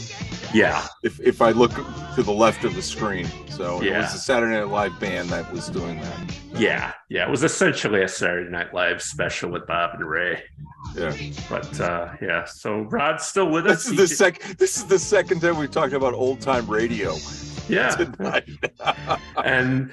Yeah. 0.52 0.84
If, 1.04 1.20
if 1.20 1.40
I 1.40 1.52
look 1.52 1.70
to 2.16 2.24
the 2.24 2.32
left 2.32 2.64
of 2.64 2.74
the 2.74 2.82
screen. 2.82 3.28
So 3.48 3.80
it 3.80 3.96
was 3.96 4.12
the 4.12 4.18
Saturday 4.18 4.54
Night 4.58 4.72
Live 4.72 4.98
band 4.98 5.28
that 5.28 5.52
was 5.52 5.68
doing 5.68 6.00
that. 6.00 6.34
Yeah. 6.52 6.94
Yeah. 7.08 7.28
It 7.28 7.30
was 7.30 7.44
essentially 7.44 8.02
a 8.02 8.08
Saturday 8.08 8.50
Night 8.50 8.74
Live 8.74 9.00
special 9.00 9.52
with 9.52 9.68
Bob 9.68 9.90
and 9.94 10.04
Ray. 10.04 10.42
Yeah. 10.96 11.16
But 11.48 11.80
uh 11.80 12.08
yeah, 12.20 12.44
so 12.44 12.80
Rod's 12.80 13.24
still 13.24 13.50
with 13.50 13.66
us. 13.66 13.84
This 13.84 13.92
is 13.92 13.96
the 13.96 14.08
sec 14.16 14.42
this 14.58 14.78
is 14.78 14.86
the 14.86 14.98
second 14.98 15.42
time 15.42 15.58
we've 15.58 15.70
talked 15.70 15.92
about 15.92 16.12
old 16.14 16.40
time 16.40 16.66
radio. 16.66 17.14
Yeah. 17.68 18.40
and 19.44 19.90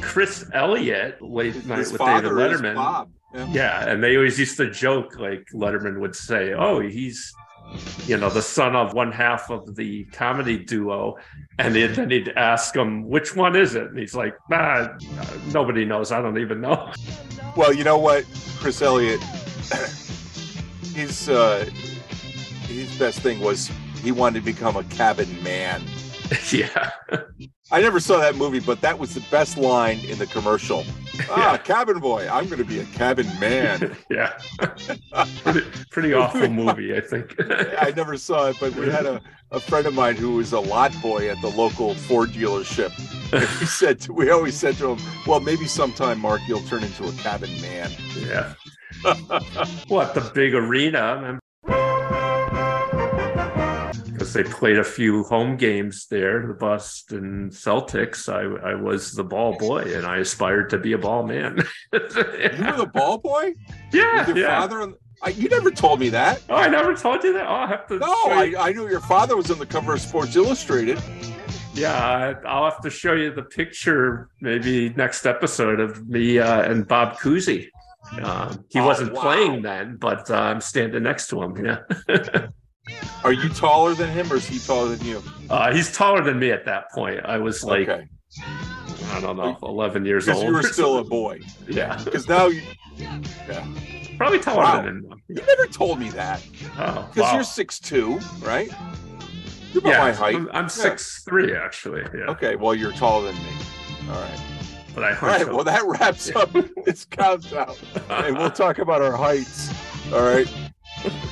Chris 0.00 0.48
Elliott 0.52 1.20
late 1.22 1.64
night 1.66 1.78
His 1.78 1.92
with 1.92 2.00
David 2.00 2.32
Letterman. 2.32 2.74
Bob. 2.74 3.10
Yeah. 3.34 3.46
Yeah, 3.52 3.88
and 3.88 4.02
they 4.02 4.16
always 4.16 4.38
used 4.38 4.56
to 4.56 4.70
joke 4.70 5.18
like 5.18 5.46
Letterman 5.52 6.00
would 6.00 6.16
say, 6.16 6.54
"Oh, 6.54 6.80
he's 6.80 7.34
you 8.06 8.16
know 8.16 8.30
the 8.30 8.40
son 8.40 8.74
of 8.76 8.94
one 8.94 9.12
half 9.12 9.50
of 9.50 9.74
the 9.76 10.04
comedy 10.04 10.58
duo," 10.58 11.16
and 11.58 11.74
then 11.74 12.08
he'd 12.10 12.30
ask 12.30 12.74
him 12.74 13.06
which 13.08 13.36
one 13.36 13.54
is 13.56 13.74
it, 13.74 13.88
and 13.88 13.98
he's 13.98 14.14
like, 14.14 14.34
"Ah, 14.52 14.96
nobody 15.52 15.84
knows. 15.84 16.12
I 16.12 16.22
don't 16.22 16.38
even 16.38 16.60
know." 16.60 16.92
Well, 17.56 17.72
you 17.74 17.84
know 17.84 17.98
what, 17.98 18.24
Chris 18.58 18.80
Elliott, 18.80 19.22
his 20.94 21.28
uh, 21.28 21.68
his 22.68 22.96
best 22.98 23.20
thing 23.20 23.40
was 23.40 23.70
he 24.02 24.12
wanted 24.12 24.40
to 24.40 24.44
become 24.44 24.76
a 24.76 24.84
cabin 24.84 25.42
man. 25.42 25.82
yeah, 26.52 26.90
I 27.70 27.80
never 27.80 28.00
saw 28.00 28.18
that 28.18 28.36
movie, 28.36 28.60
but 28.60 28.80
that 28.80 28.98
was 28.98 29.14
the 29.14 29.24
best 29.30 29.56
line 29.56 29.98
in 30.00 30.18
the 30.18 30.26
commercial. 30.26 30.84
Ah, 31.30 31.56
cabin 31.56 31.98
boy, 31.98 32.28
I'm 32.28 32.44
going 32.44 32.58
to 32.58 32.64
be 32.64 32.78
a 32.78 32.84
cabin 32.84 33.26
man. 33.40 33.96
yeah, 34.10 34.38
pretty, 35.42 35.66
pretty 35.90 36.12
awful 36.12 36.46
movie, 36.50 36.94
I 36.94 37.00
think. 37.00 37.34
I 37.40 37.90
never 37.96 38.18
saw 38.18 38.48
it, 38.50 38.58
but 38.60 38.74
we 38.74 38.90
had 38.90 39.06
a, 39.06 39.22
a 39.50 39.58
friend 39.58 39.86
of 39.86 39.94
mine 39.94 40.16
who 40.16 40.34
was 40.34 40.52
a 40.52 40.60
lot 40.60 40.92
boy 41.00 41.30
at 41.30 41.40
the 41.40 41.48
local 41.48 41.94
Ford 41.94 42.30
dealership. 42.30 42.92
And 43.32 43.48
he 43.58 43.64
said, 43.64 43.98
to, 44.02 44.12
we 44.12 44.30
always 44.30 44.54
said 44.54 44.74
to 44.76 44.90
him, 44.90 44.98
"Well, 45.26 45.40
maybe 45.40 45.66
sometime, 45.66 46.20
Mark, 46.20 46.42
you'll 46.46 46.60
turn 46.60 46.84
into 46.84 47.04
a 47.08 47.12
cabin 47.12 47.58
man." 47.62 47.90
Yeah. 48.18 48.52
what 49.88 50.14
the 50.14 50.30
big 50.34 50.54
arena? 50.54 51.38
Because 54.36 54.52
they 54.52 54.58
played 54.58 54.78
a 54.78 54.84
few 54.84 55.24
home 55.24 55.56
games 55.56 56.06
there, 56.10 56.46
the 56.46 56.54
Boston 56.54 57.50
Celtics. 57.50 58.28
I, 58.32 58.70
I 58.70 58.74
was 58.74 59.12
the 59.12 59.24
ball 59.24 59.56
boy, 59.58 59.82
and 59.94 60.06
I 60.06 60.18
aspired 60.18 60.70
to 60.70 60.78
be 60.78 60.92
a 60.92 60.98
ball 60.98 61.26
man. 61.26 61.62
You 61.92 62.00
were 62.00 62.76
the 62.76 62.90
ball 62.92 63.18
boy? 63.18 63.54
Yeah, 63.92 64.26
With 64.26 64.36
your 64.36 64.46
yeah. 64.48 64.60
father? 64.60 64.82
on- 64.82 64.94
I, 65.22 65.30
you 65.30 65.48
never 65.48 65.70
told 65.70 65.98
me 66.00 66.10
that. 66.10 66.42
Oh, 66.50 66.56
I 66.56 66.68
never 66.68 66.94
told 66.94 67.24
you 67.24 67.32
that. 67.32 67.46
Oh, 67.48 67.54
I 67.54 67.66
have 67.68 67.86
to. 67.86 67.98
No, 67.98 68.06
I, 68.26 68.52
I 68.58 68.72
knew 68.72 68.86
your 68.88 69.00
father 69.00 69.34
was 69.36 69.50
on 69.50 69.58
the 69.58 69.64
cover 69.64 69.94
of 69.94 70.00
Sports 70.02 70.36
Illustrated. 70.36 71.00
Yeah, 71.72 71.94
I- 71.94 72.46
I'll 72.46 72.64
have 72.64 72.80
to 72.82 72.90
show 72.90 73.14
you 73.14 73.32
the 73.32 73.42
picture 73.44 74.28
maybe 74.40 74.90
next 74.90 75.24
episode 75.26 75.80
of 75.80 76.06
me 76.08 76.38
uh, 76.38 76.62
and 76.70 76.86
Bob 76.86 77.16
Cousy. 77.18 77.68
Um, 78.22 78.64
he 78.68 78.78
Oh, 78.80 78.86
wasn't 78.86 79.12
wow. 79.14 79.20
playing 79.22 79.62
then, 79.62 79.96
but 79.96 80.30
uh, 80.30 80.34
I'm 80.34 80.60
standing 80.60 81.02
next 81.04 81.28
to 81.28 81.42
him. 81.42 81.64
Yeah. 81.64 81.78
Are 83.24 83.32
you 83.32 83.48
taller 83.48 83.94
than 83.94 84.10
him, 84.10 84.32
or 84.32 84.36
is 84.36 84.46
he 84.46 84.58
taller 84.58 84.94
than 84.94 85.06
you? 85.06 85.22
Uh, 85.50 85.72
he's 85.72 85.92
taller 85.92 86.22
than 86.22 86.38
me 86.38 86.50
at 86.50 86.64
that 86.66 86.90
point. 86.92 87.20
I 87.24 87.38
was 87.38 87.64
like, 87.64 87.88
Okay. 87.88 88.08
I 89.12 89.20
don't 89.20 89.36
know, 89.36 89.56
11 89.62 90.04
years 90.04 90.28
old. 90.28 90.44
you 90.44 90.52
were 90.52 90.62
still 90.62 90.98
a 90.98 91.04
boy. 91.04 91.40
Yeah. 91.68 92.00
Because 92.04 92.28
now 92.28 92.46
you, 92.46 92.62
yeah. 92.96 93.66
Probably 94.18 94.38
taller 94.38 94.62
Wow. 94.62 94.76
than 94.82 94.86
him. 94.98 95.22
You 95.28 95.34
never 95.46 95.66
told 95.66 95.98
me 95.98 96.10
that. 96.10 96.40
Oh, 96.78 97.06
Because 97.08 97.16
wow. 97.16 97.34
you're 97.34 97.42
six 97.44 97.78
two, 97.80 98.18
right? 98.40 98.70
You're 99.72 99.80
about 99.80 99.90
yeah, 99.90 99.98
my 99.98 100.12
height. 100.12 100.36
I'm, 100.36 100.48
I'm 100.52 100.64
Yeah. 100.64 100.68
six 100.68 101.22
three 101.24 101.54
actually. 101.54 102.02
Yeah. 102.14 102.26
Okay, 102.30 102.56
well, 102.56 102.74
you're 102.74 102.92
taller 102.92 103.26
than 103.32 103.42
me. 103.42 103.50
All 104.10 104.20
right. 104.20 104.40
but 104.94 105.04
I 105.04 105.14
All 105.16 105.28
right. 105.28 105.42
up. 105.42 105.48
Well, 105.52 105.64
that 105.64 105.84
wraps 105.86 106.34
up 106.34 106.50
this 106.84 107.04
countdown, 107.04 107.74
and 108.08 108.36
we'll 108.38 108.50
talk 108.50 108.78
about 108.78 109.02
our 109.02 109.16
heights. 109.16 109.70
All 110.12 110.22
right. 110.22 110.50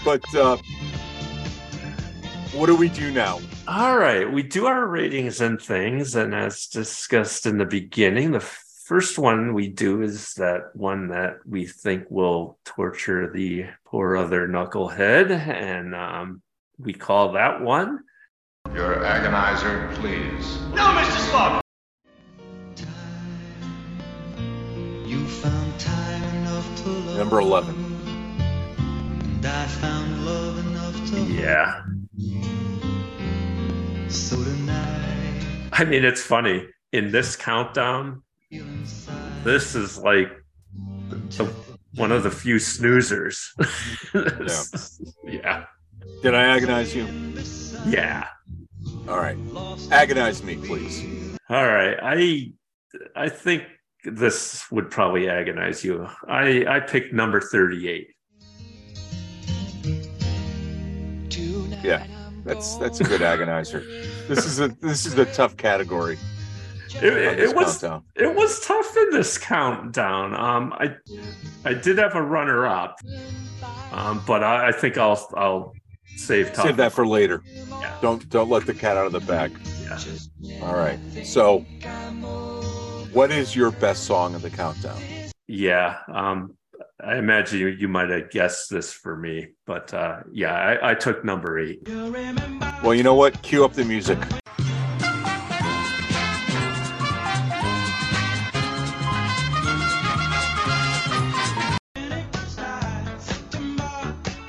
But 0.05 0.23
uh, 0.35 0.57
what 2.55 2.67
do 2.67 2.77
we 2.77 2.89
do 2.89 3.11
now? 3.11 3.41
All 3.67 3.99
right, 3.99 4.31
we 4.31 4.43
do 4.43 4.67
our 4.67 4.87
ratings 4.87 5.41
and 5.41 5.61
things, 5.61 6.15
and 6.15 6.35
as 6.35 6.67
discussed 6.67 7.47
in 7.47 7.59
the 7.59 7.65
beginning, 7.65 8.31
the 8.33 8.41
first 8.85 9.19
one 9.19 9.55
we 9.55 9.69
do 9.69 10.03
is 10.03 10.35
that 10.35 10.71
one 10.75 11.09
that 11.09 11.39
we 11.47 11.67
think 11.67 12.05
will 12.11 12.59
torture 12.65 13.31
the 13.33 13.67
poor 13.85 14.17
other 14.17 14.47
knucklehead, 14.47 15.31
and 15.31 15.95
um, 15.95 16.43
we 16.79 16.93
call 16.93 17.33
that 17.33 17.61
one. 17.61 18.01
Your 18.73 18.97
agonizer, 18.97 19.93
please. 19.95 20.61
No, 20.75 20.85
Mr. 20.95 21.31
Spock! 21.31 21.61
You 25.07 25.27
found 25.27 25.81
time 25.81 26.23
enough 26.37 26.83
to 26.83 26.89
love. 26.89 27.17
Number 27.19 27.41
eleven. 27.41 27.75
And 28.79 29.47
I 29.47 29.67
found 29.67 30.25
love 30.25 30.67
enough 30.67 31.11
to 31.11 31.21
Yeah, 31.21 31.84
So 34.09 34.37
tonight, 34.37 35.69
I 35.73 35.85
mean 35.85 36.05
it's 36.05 36.23
funny 36.23 36.67
in 36.93 37.11
this 37.11 37.35
countdown. 37.35 38.23
This 39.43 39.75
is 39.75 39.99
like 39.99 40.31
the, 41.09 41.53
one 41.97 42.13
of 42.13 42.23
the 42.23 42.31
few 42.31 42.57
snoozers. 42.57 43.49
yeah, 45.25 45.65
Did 46.23 46.35
I 46.35 46.45
agonize 46.45 46.95
you? 46.95 47.07
yeah. 47.89 48.29
All 49.09 49.19
right. 49.19 49.37
Agonize 49.91 50.43
me, 50.45 50.57
please. 50.57 51.05
All 51.51 51.67
right. 51.67 51.97
I 52.01 52.53
I 53.17 53.29
think 53.29 53.65
this 54.05 54.65
would 54.71 54.89
probably 54.91 55.29
agonize 55.29 55.83
you. 55.85 56.07
I 56.29 56.65
I 56.69 56.79
picked 56.81 57.13
number 57.13 57.41
38. 57.41 58.07
Yeah. 61.85 62.07
That's 62.45 62.77
that's 62.77 63.01
a 63.01 63.05
good 63.05 63.21
agonizer. 63.21 63.85
This 64.29 64.45
is 64.45 64.61
a 64.61 64.69
this 64.81 65.07
is 65.07 65.17
a 65.19 65.25
tough 65.27 65.57
category. 65.57 66.19
It, 66.97 67.41
it, 67.41 67.57
was 67.57 67.81
countdown. 67.81 68.05
it 68.15 68.33
was 68.33 68.61
tough 68.61 68.97
in 68.97 69.11
this 69.11 69.37
countdown. 69.39 70.35
Um 70.35 70.73
I 70.75 70.95
I 71.65 71.75
did 71.75 71.99
have 71.99 72.15
a 72.15 72.23
runner 72.23 72.67
up. 72.67 73.01
Um 73.93 74.23
but 74.27 74.45
I, 74.45 74.69
I 74.69 74.73
think 74.73 74.99
I'll 74.99 75.29
I'll 75.37 75.73
save. 76.17 76.55
Save 76.55 76.77
that 76.77 76.93
for 76.93 77.07
later. 77.07 77.43
Yeah. 77.47 77.97
Don't 78.01 78.29
don't 78.29 78.51
let 78.51 78.67
the 78.67 78.75
cat 78.75 78.97
out 78.97 79.07
of 79.07 79.13
the 79.13 79.21
bag. 79.21 79.57
Yeah. 79.83 79.99
All 80.63 80.75
right. 80.75 80.99
So, 81.25 81.61
what 83.13 83.31
is 83.31 83.57
your 83.57 83.71
best 83.71 84.05
song 84.05 84.35
of 84.35 84.43
the 84.43 84.51
countdown? 84.51 85.01
Yeah. 85.47 85.99
Um 86.09 86.57
I 87.07 87.19
imagine 87.19 87.59
you, 87.59 87.67
you 87.69 87.87
might 87.87 88.09
have 88.09 88.31
guessed 88.31 88.71
this 88.71 88.91
for 88.91 89.15
me, 89.15 89.49
but 89.67 89.93
uh, 89.93 90.21
yeah, 90.33 90.55
I, 90.55 90.93
I 90.93 90.95
took 90.95 91.23
number 91.23 91.59
eight. 91.59 91.87
Well, 92.83 92.95
you 92.95 93.03
know 93.03 93.15
what? 93.15 93.43
Cue 93.43 93.63
up 93.63 93.75
the 93.75 93.85
music. 93.85 94.19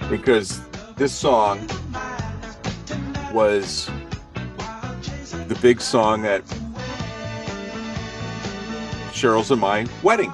Because 0.10 0.62
this 0.96 1.14
song 1.14 1.68
was 3.34 3.90
the 5.50 5.58
big 5.62 5.82
song 5.82 6.26
at 6.26 6.46
Cheryl's 9.12 9.52
and 9.52 9.60
my 9.60 9.86
wedding. 10.04 10.32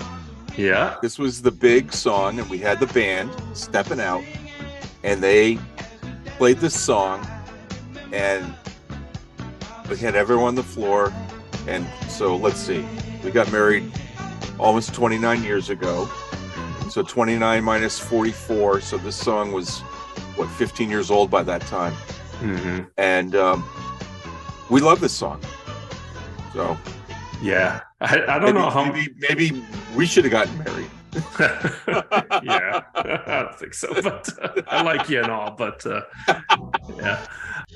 Yeah. 0.58 0.98
This 1.02 1.18
was 1.18 1.42
the 1.42 1.52
big 1.52 1.94
song, 1.94 2.40
and 2.40 2.50
we 2.50 2.58
had 2.58 2.80
the 2.80 2.88
band 2.88 3.32
stepping 3.54 4.00
out, 4.00 4.24
and 5.04 5.22
they 5.22 5.60
played 6.38 6.58
this 6.58 6.80
song, 6.80 7.26
and 8.12 8.54
we 9.90 9.98
had 9.98 10.16
everyone 10.16 10.48
on 10.50 10.56
the 10.56 10.64
floor. 10.64 11.14
And 11.68 11.86
so 12.10 12.36
let's 12.36 12.60
see, 12.60 12.86
we 13.24 13.32
got 13.32 13.52
married 13.52 13.92
almost 14.60 14.94
29 14.94 15.44
years 15.44 15.70
ago. 15.70 16.10
So 16.90 17.02
29 17.04 17.64
minus 17.64 18.00
44. 18.00 18.82
So 18.82 18.98
this 18.98 19.16
song 19.16 19.52
was, 19.54 19.80
what, 20.36 20.50
15 20.50 20.90
years 20.90 21.10
old 21.10 21.30
by 21.32 21.44
that 21.44 21.62
time. 21.62 21.94
hmm 22.40 22.82
And 22.98 23.36
um, 23.36 23.64
we 24.70 24.82
love 24.82 25.00
this 25.00 25.14
song. 25.14 25.40
So 26.54 26.78
Yeah. 27.42 27.82
I, 28.04 28.36
I 28.36 28.40
don't 28.40 28.56
maybe, 28.56 28.58
know 28.58 28.70
how 28.72 28.86
maybe, 28.86 29.14
maybe 29.30 29.64
we 29.96 30.08
should 30.08 30.24
have 30.24 30.32
gotten 30.32 30.58
married. 30.58 30.90
yeah, 32.44 32.82
I 32.96 33.44
don't 33.44 33.56
think 33.60 33.76
so, 33.76 33.94
but 34.02 34.28
uh, 34.42 34.62
I 34.68 34.82
like 34.82 35.08
you 35.08 35.22
and 35.22 35.32
all, 35.32 35.52
but 35.52 35.86
uh, 35.86 36.02
yeah, 36.98 37.24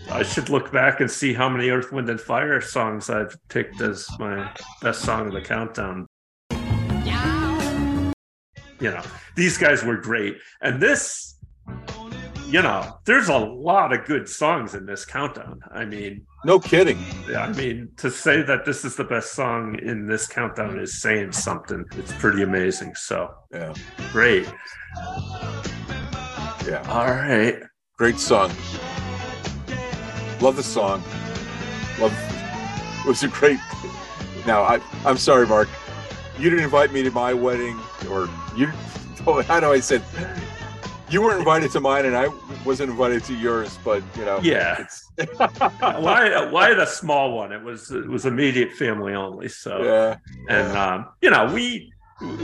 I 0.09 0.23
should 0.23 0.49
look 0.49 0.71
back 0.71 0.99
and 0.99 1.11
see 1.11 1.33
how 1.33 1.47
many 1.47 1.69
Earth, 1.69 1.91
Wind, 1.91 2.09
and 2.09 2.19
Fire 2.19 2.59
songs 2.59 3.07
I've 3.07 3.37
picked 3.49 3.81
as 3.81 4.07
my 4.17 4.51
best 4.81 5.01
song 5.01 5.27
of 5.27 5.33
the 5.33 5.41
countdown. 5.41 6.07
You 8.79 8.91
know, 8.91 9.03
these 9.35 9.59
guys 9.59 9.83
were 9.83 9.97
great, 9.97 10.37
and 10.61 10.81
this, 10.81 11.35
you 12.47 12.61
know, 12.61 12.99
there's 13.05 13.29
a 13.29 13.37
lot 13.37 13.91
of 13.93 14.05
good 14.05 14.29
songs 14.29 14.75
in 14.75 14.85
this 14.85 15.03
countdown. 15.05 15.59
I 15.71 15.85
mean, 15.85 16.25
No 16.43 16.59
kidding. 16.59 16.97
yeah, 17.29 17.41
I 17.43 17.51
mean, 17.53 17.89
to 17.97 18.11
say 18.11 18.41
that 18.43 18.65
this 18.65 18.85
is 18.85 18.95
the 18.95 19.03
best 19.03 19.33
song 19.33 19.79
in 19.81 20.05
this 20.05 20.27
countdown 20.27 20.79
is 20.79 21.01
saying 21.01 21.31
something. 21.31 21.83
It's 21.97 22.13
pretty 22.13 22.43
amazing. 22.43 22.93
So 22.95 23.33
Yeah. 23.51 23.73
great. 24.11 24.47
Yeah. 26.67 26.83
All 26.87 27.05
right. 27.07 27.61
Great 27.97 28.19
song. 28.19 28.49
Love 30.41 30.55
the 30.55 30.63
song. 30.63 31.01
Love 31.99 32.13
it 33.05 33.07
was 33.07 33.23
a 33.23 33.27
great 33.27 33.59
now 34.47 34.63
I 34.63 34.79
I'm 35.05 35.17
sorry, 35.17 35.47
Mark. 35.47 35.69
You 36.37 36.49
didn't 36.49 36.65
invite 36.65 36.91
me 36.91 37.03
to 37.03 37.11
my 37.11 37.33
wedding 37.33 37.79
or 38.09 38.27
you 38.55 38.69
oh, 39.25 39.41
how 39.47 39.59
do 39.59 39.71
I 39.71 39.79
say 39.79 40.01
you 41.09 41.21
weren't 41.21 41.39
invited 41.39 41.71
to 41.71 41.79
mine 41.79 42.05
and 42.05 42.15
I 42.17 42.29
wasn't 42.65 42.89
invited 42.91 43.23
to 43.25 43.33
yours, 43.35 43.77
but 43.83 44.03
you 44.17 44.25
know 44.25 44.39
Yeah. 44.41 44.81
it's 44.81 45.03
why 45.79 46.49
why 46.49 46.73
the 46.73 46.85
small 46.85 47.35
one? 47.35 47.51
It 47.51 47.61
was 47.61 47.91
it 47.91 48.07
was 48.07 48.25
immediate 48.25 48.71
family 48.73 49.13
only. 49.13 49.47
So 49.47 49.83
yeah. 49.83 50.17
and 50.49 50.75
um, 50.77 51.07
you 51.21 51.29
know 51.29 51.51
we 51.53 51.91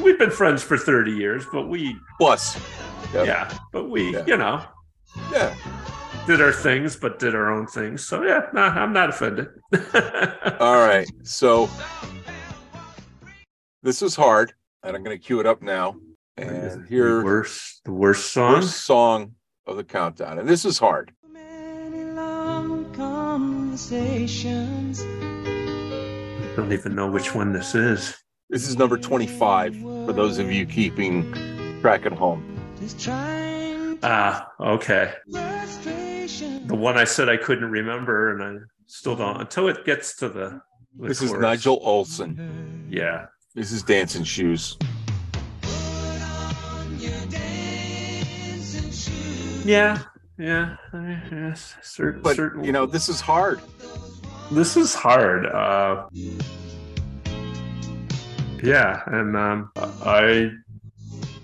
we've 0.03 0.19
been 0.19 0.31
friends 0.31 0.61
for 0.63 0.77
thirty 0.77 1.11
years, 1.11 1.45
but 1.51 1.67
we 1.67 1.95
Plus. 2.19 2.59
yeah, 3.13 3.23
Yeah. 3.23 3.57
but 3.73 3.89
we 3.89 4.13
Yeah. 4.13 4.25
you 4.27 4.37
know 4.37 4.63
Yeah. 5.31 5.55
did 6.27 6.39
our 6.41 6.51
things, 6.53 6.95
but 6.95 7.17
did 7.19 7.33
our 7.35 7.51
own 7.51 7.65
things. 7.67 8.05
So 8.05 8.23
yeah, 8.23 8.47
nah, 8.53 8.67
I'm 8.69 8.93
not 8.93 9.09
offended. 9.09 9.47
All 10.59 10.77
right. 10.85 11.09
So 11.23 11.67
this 13.81 14.01
is 14.03 14.15
hard, 14.15 14.53
and 14.83 14.95
I'm 14.95 15.03
gonna 15.03 15.17
cue 15.17 15.39
it 15.39 15.45
up 15.47 15.61
now. 15.63 15.95
And 16.41 16.87
here 16.87 17.19
the 17.19 17.25
worst 17.25 17.81
the 17.85 17.91
worst 17.91 18.31
song. 18.31 18.61
first 18.61 18.85
song 18.85 19.35
of 19.65 19.77
the 19.77 19.83
countdown. 19.83 20.39
And 20.39 20.47
this 20.47 20.65
is 20.65 20.79
hard. 20.79 21.11
Conversations. 22.93 25.01
I 25.01 26.53
don't 26.55 26.73
even 26.73 26.95
know 26.95 27.09
which 27.09 27.33
one 27.33 27.53
this 27.53 27.73
is. 27.73 28.15
This 28.49 28.67
is 28.67 28.77
number 28.77 28.97
25 28.97 29.77
for 29.77 30.13
those 30.13 30.37
of 30.37 30.51
you 30.51 30.65
keeping 30.65 31.31
track 31.79 32.05
at 32.05 32.11
home. 32.11 32.43
Just 32.79 32.99
trying 32.99 33.51
Ah, 34.03 34.47
okay. 34.59 35.13
The 35.27 36.75
one 36.75 36.97
I 36.97 37.03
said 37.03 37.29
I 37.29 37.37
couldn't 37.37 37.69
remember, 37.69 38.31
and 38.31 38.43
I 38.43 38.63
still 38.87 39.15
don't 39.15 39.39
until 39.39 39.67
it 39.67 39.85
gets 39.85 40.15
to 40.17 40.29
the. 40.29 40.61
the 40.97 41.07
This 41.07 41.21
is. 41.21 41.31
Nigel 41.33 41.79
Olsson. 41.81 42.87
Yeah. 42.89 43.27
This 43.53 43.71
is 43.71 43.83
Dancing 43.83 44.23
Shoes. 44.23 44.77
Yeah. 49.65 49.99
Yeah. 50.37 50.75
Yes. 51.31 51.75
Cer- 51.81 52.13
But, 52.13 52.35
certain, 52.35 52.63
you 52.63 52.71
know, 52.71 52.85
this 52.85 53.09
is 53.09 53.21
hard. 53.21 53.61
this 54.51 54.75
is 54.77 54.93
hard. 54.93 55.45
Uh, 55.45 56.07
yeah, 58.63 59.01
and 59.07 59.35
um, 59.37 59.71
I 59.75 60.51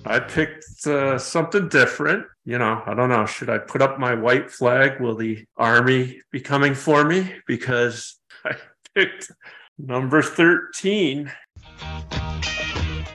I 0.06 0.20
picked 0.20 0.86
uh, 0.88 1.18
something 1.20 1.70
different. 1.70 2.26
You 2.46 2.58
know, 2.58 2.82
I 2.86 2.94
don't 2.94 3.10
know. 3.10 3.26
Should 3.26 3.50
I 3.50 3.58
put 3.60 3.82
up 3.82 4.00
my 4.00 4.14
white 4.16 4.50
flag? 4.50 5.00
Will 5.02 5.16
the 5.16 5.46
army 5.58 6.22
be 6.32 6.40
coming 6.40 6.74
for 6.74 7.04
me? 7.04 7.34
Because 7.46 8.18
I 8.46 8.56
picked 8.96 9.32
number 9.78 10.22
thirteen. 10.22 11.32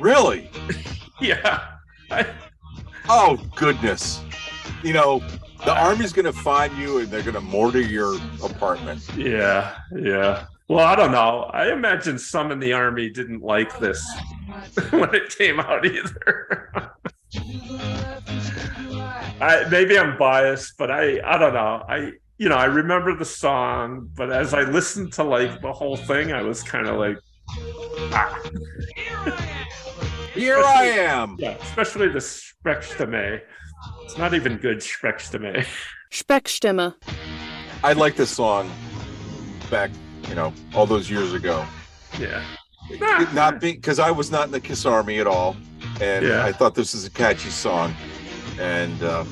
Really? 0.01 0.51
Yeah. 1.21 1.72
Oh, 3.09 3.37
goodness. 3.57 4.23
You 4.85 4.93
know, 4.93 5.19
the 5.65 5.75
army's 5.75 6.13
going 6.13 6.25
to 6.25 6.33
find 6.33 6.73
you 6.79 6.99
and 6.99 7.09
they're 7.09 7.23
going 7.23 7.35
to 7.35 7.41
mortar 7.41 7.81
your 7.81 8.17
apartment. 8.45 9.03
yeah. 9.17 9.77
Yeah. 9.93 10.45
Well, 10.69 10.87
I 10.87 10.95
don't 10.95 11.11
know. 11.13 11.51
I 11.53 11.73
imagine 11.73 12.19
some 12.19 12.53
in 12.53 12.61
the 12.61 12.73
army 12.73 13.11
didn't 13.11 13.43
like 13.43 13.79
this 13.79 14.03
when 14.91 15.15
it 15.15 15.37
came 15.37 15.61
out 15.61 15.85
either. 15.85 16.71
I 19.41 19.67
maybe 19.71 19.99
I'm 19.99 20.17
biased, 20.17 20.79
but 20.79 20.91
I 20.91 21.21
I 21.25 21.37
don't 21.37 21.53
know. 21.53 21.85
I 21.89 22.13
you 22.39 22.49
know 22.49 22.55
I 22.57 22.67
remember 22.67 23.17
the 23.17 23.25
song, 23.25 24.09
but 24.15 24.33
as 24.33 24.55
I 24.55 24.63
listened 24.63 25.13
to 25.15 25.25
like 25.25 25.61
the 25.61 25.73
whole 25.73 25.97
thing, 25.97 26.33
I 26.33 26.43
was 26.43 26.63
kind 26.63 26.87
of 26.87 26.99
like, 26.99 27.19
ah. 28.13 29.49
Here 30.35 30.59
I 30.59 30.85
am. 30.87 31.37
Yeah, 31.39 31.57
especially 31.63 32.09
the 32.09 32.19
Sprechstimme. 32.21 33.41
It's 34.05 34.17
not 34.19 34.35
even 34.35 34.57
good 34.59 34.79
Sprechstimme. 34.79 35.67
Sprechstimme. 36.13 36.95
I 37.85 37.93
like 37.93 38.17
this 38.17 38.31
song 38.31 38.71
back, 39.71 39.91
you 40.29 40.35
know, 40.35 40.53
all 40.75 40.87
those 40.87 41.11
years 41.11 41.33
ago. 41.33 41.65
Yeah. 42.19 42.43
It 42.91 43.33
not 43.33 43.61
because 43.61 43.99
I 43.99 44.11
was 44.11 44.31
not 44.31 44.47
in 44.47 44.53
the 44.53 44.61
Kiss 44.61 44.85
Army 44.87 45.19
at 45.19 45.27
all, 45.27 45.57
and 46.01 46.27
Yeah. 46.27 46.45
I 46.45 46.53
thought 46.53 46.75
this 46.75 46.95
was 46.95 47.07
a 47.07 47.11
catchy 47.11 47.49
song, 47.51 47.95
and 48.59 49.03
uh, 49.03 49.25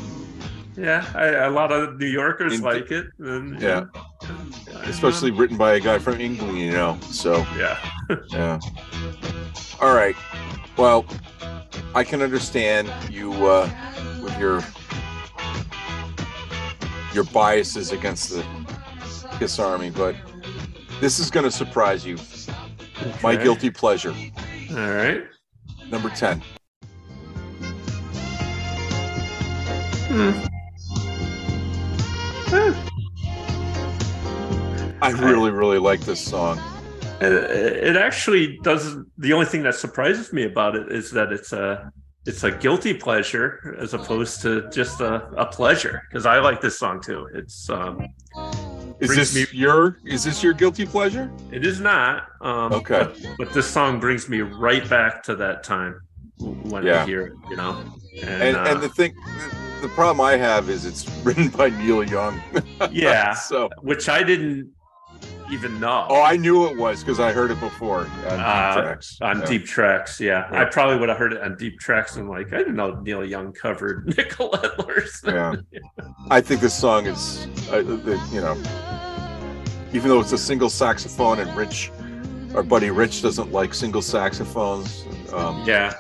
Yeah, 0.77 1.05
I, 1.15 1.27
a 1.47 1.51
lot 1.51 1.71
of 1.73 1.99
New 1.99 2.07
Yorkers 2.07 2.55
In- 2.55 2.63
like 2.63 2.91
it. 2.91 3.07
and- 3.19 3.61
yeah, 3.61 3.85
especially 4.85 5.31
written 5.31 5.57
by 5.57 5.75
a 5.75 5.81
guy 5.81 5.99
from 5.99 6.21
England, 6.21 6.59
you 6.59 6.73
know. 6.73 6.99
So 7.03 7.39
yeah, 7.57 7.79
yeah. 8.31 8.59
All 9.81 9.95
right. 9.95 10.17
Well, 10.81 11.05
I 11.95 12.05
can 12.05 12.23
understand 12.23 12.91
you 13.13 13.31
uh, 13.47 13.69
with 14.23 14.39
your 14.39 14.63
your 17.13 17.25
biases 17.25 17.93
against 17.93 18.31
the 18.31 18.43
Kiss 19.39 19.59
Army, 19.59 19.91
but 19.91 20.17
this 20.99 21.19
is 21.19 21.31
going 21.31 21.45
to 21.45 21.51
surprise 21.51 22.07
you. 22.07 22.17
My 23.23 23.37
guilty 23.37 23.69
pleasure, 23.69 24.15
All 24.71 24.77
right. 24.77 25.25
number 25.91 26.09
ten. 26.09 26.43
I 35.03 35.11
really, 35.11 35.51
really 35.51 35.79
like 35.79 36.01
this 36.01 36.25
song. 36.25 36.59
It, 37.21 37.33
it 37.33 37.97
actually 37.97 38.59
doesn't. 38.63 39.07
The 39.19 39.33
only 39.33 39.47
thing 39.47 39.63
that 39.65 39.75
surprises 39.75 40.33
me 40.33 40.45
about 40.45 40.75
it 40.77 40.91
is 40.91 41.11
that 41.13 41.33
it's 41.33 41.53
a 41.53 41.93
it's 42.27 42.45
a 42.45 42.51
guilty 42.51 42.95
pleasure 42.95 43.77
as 43.81 43.95
opposed 43.95 44.43
to 44.43 44.69
just 44.71 45.01
a, 45.01 45.27
a 45.37 45.47
pleasure 45.47 46.03
because 46.09 46.27
I 46.27 46.39
like 46.41 46.61
this 46.61 46.79
song 46.79 47.01
too. 47.01 47.29
It's 47.35 47.69
um, 47.71 48.07
Is 49.01 49.15
this 49.17 49.53
your 49.53 49.99
is 50.05 50.25
this 50.25 50.43
your 50.43 50.53
guilty 50.53 50.87
pleasure? 50.87 51.31
it 51.51 51.65
is 51.67 51.81
not 51.81 52.25
um, 52.43 52.73
Okay. 52.75 52.99
but, 53.01 53.17
but 53.39 53.53
this 53.53 53.67
song 53.67 54.01
brings 54.01 54.29
me 54.29 54.41
right 54.41 54.87
back 54.89 55.23
to 55.25 55.35
that 55.37 55.63
time 55.65 56.01
when 56.39 56.85
Yeah. 56.85 57.03
I 57.03 57.07
hear 57.07 57.23
it. 57.29 57.33
You 57.51 57.57
know, 57.57 57.83
and, 58.23 58.43
And 58.43 58.57
uh, 58.57 58.65
and 58.71 58.81
the 58.83 58.89
thing, 58.91 59.15
the 59.83 59.89
problem 59.89 60.21
I 60.21 60.37
have 60.37 60.69
is 60.69 60.85
it's 60.85 61.09
written 61.25 61.49
by 61.49 61.71
Neil 61.71 62.05
Young. 62.05 62.41
yeah, 62.91 63.33
so 63.49 63.69
which 63.81 64.09
I 64.09 64.23
didn't 64.23 64.73
even 65.51 65.79
know. 65.81 66.07
oh, 66.09 66.23
I 66.23 66.37
knew 66.37 66.67
it 66.69 66.77
was 66.77 67.01
because 67.03 67.21
I 67.21 67.33
heard 67.33 67.51
it 67.51 67.61
before 67.61 68.01
on 68.01 68.07
Deep 68.07 68.31
Uh, 68.39 68.83
tracks. 68.83 69.19
on 69.21 69.41
Yeah. 69.41 69.47
deep 69.47 69.65
tracks 69.67 70.21
yeah. 70.21 70.49
Yeah. 70.53 70.63
i 70.63 70.65
probably 70.65 70.99
would 70.99 71.09
have 71.09 71.19
heard 71.19 71.33
it 71.33 71.43
on 71.43 71.57
deep 71.57 71.79
tracks 71.81 72.17
and 72.17 72.29
like 72.29 72.53
i 72.53 72.59
didn't 72.59 72.77
know 72.77 72.91
neil 73.01 73.25
young 73.25 73.53
covered 73.53 74.07
nicolette 74.17 74.79
larson 74.79 75.35
Yeah. 75.35 75.55
I 76.31 76.41
think 76.41 76.61
this 76.61 76.75
song 76.79 77.07
is, 77.07 77.47
uh, 77.71 77.83
the, 77.83 78.21
you 78.33 78.41
know, 78.41 78.55
even 79.93 80.09
though 80.09 80.21
it's 80.21 80.33
a 80.33 80.39
single 80.39 80.71
saxophone 80.71 81.41
and 81.41 81.55
Rich, 81.57 81.91
our 82.55 82.63
buddy 82.63 82.91
Rich 82.91 83.23
doesn't 83.23 83.51
like 83.53 83.75
single 83.75 84.03
saxophones. 84.03 85.05
Um, 85.33 85.63
yeah 85.67 85.93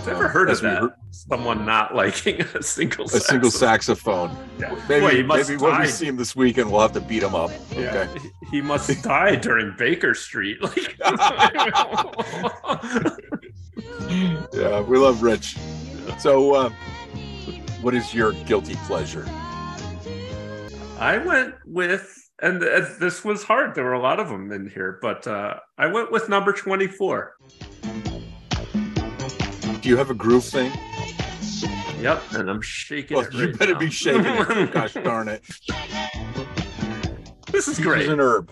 i've 0.00 0.06
never 0.06 0.28
heard 0.28 0.48
of 0.50 0.60
that 0.62 0.78
heard- 0.80 0.90
someone 1.10 1.64
not 1.66 1.94
liking 1.94 2.40
a 2.40 2.62
single 2.62 3.04
a 3.04 3.08
single 3.08 3.50
saxophone. 3.50 4.30
saxophone. 4.30 4.50
Yeah. 4.58 4.74
Maybe, 4.88 5.00
Boy, 5.06 5.10
he 5.16 5.22
must 5.22 5.50
maybe 5.50 5.62
when 5.62 5.72
we 5.72 5.78
die. 5.84 5.90
see 5.90 6.06
him 6.06 6.16
this 6.16 6.34
weekend, 6.34 6.70
we'll 6.72 6.80
have 6.80 6.92
to 6.92 7.00
beat 7.00 7.22
him 7.22 7.34
up. 7.34 7.50
yeah 7.72 8.06
Okay. 8.08 8.18
he- 8.20 8.30
he 8.56 8.60
must 8.62 9.02
die 9.02 9.36
during 9.36 9.74
baker 9.76 10.14
street 10.14 10.62
like 10.62 10.96
Yeah, 14.52 14.80
we 14.82 14.98
love 14.98 15.22
Rich. 15.22 15.56
So, 16.18 16.54
uh, 16.54 16.68
what 17.80 17.94
is 17.94 18.12
your 18.14 18.32
guilty 18.32 18.74
pleasure? 18.86 19.24
I 20.98 21.18
went 21.24 21.54
with, 21.64 22.12
and 22.42 22.60
this 22.60 23.24
was 23.24 23.42
hard. 23.44 23.74
There 23.74 23.84
were 23.84 23.94
a 23.94 24.00
lot 24.00 24.20
of 24.20 24.28
them 24.28 24.50
in 24.52 24.68
here, 24.68 24.98
but 25.00 25.26
uh, 25.26 25.54
I 25.78 25.86
went 25.86 26.12
with 26.12 26.28
number 26.28 26.52
24. 26.52 27.34
Do 29.80 29.88
you 29.88 29.96
have 29.96 30.10
a 30.10 30.14
groove 30.14 30.44
thing? 30.44 30.70
Yep, 32.00 32.22
and 32.32 32.50
I'm 32.50 32.60
shaking 32.62 33.16
Well, 33.16 33.26
you 33.32 33.46
right 33.46 33.58
better 33.58 33.72
now. 33.74 33.78
be 33.78 33.90
shaking 33.90 34.24
it. 34.24 34.72
Gosh 34.72 34.94
darn 34.94 35.28
it. 35.28 35.42
This 37.50 37.68
is 37.68 37.78
great. 37.78 38.08
an 38.08 38.20
herb. 38.20 38.50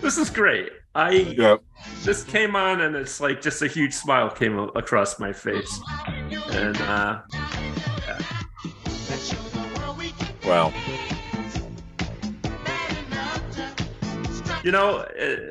This 0.00 0.16
is 0.18 0.30
great. 0.30 0.70
I 0.94 1.10
Yep. 1.10 1.60
this 2.04 2.24
came 2.24 2.56
on 2.56 2.80
and 2.82 2.96
it's 2.96 3.20
like 3.20 3.42
just 3.42 3.60
a 3.62 3.66
huge 3.68 3.92
smile 3.92 4.30
came 4.30 4.58
across 4.58 5.18
my 5.18 5.32
face, 5.32 5.80
and 6.52 6.76
uh, 6.82 7.20
Wow. 10.46 10.72
you 14.64 14.70
know, 14.72 15.04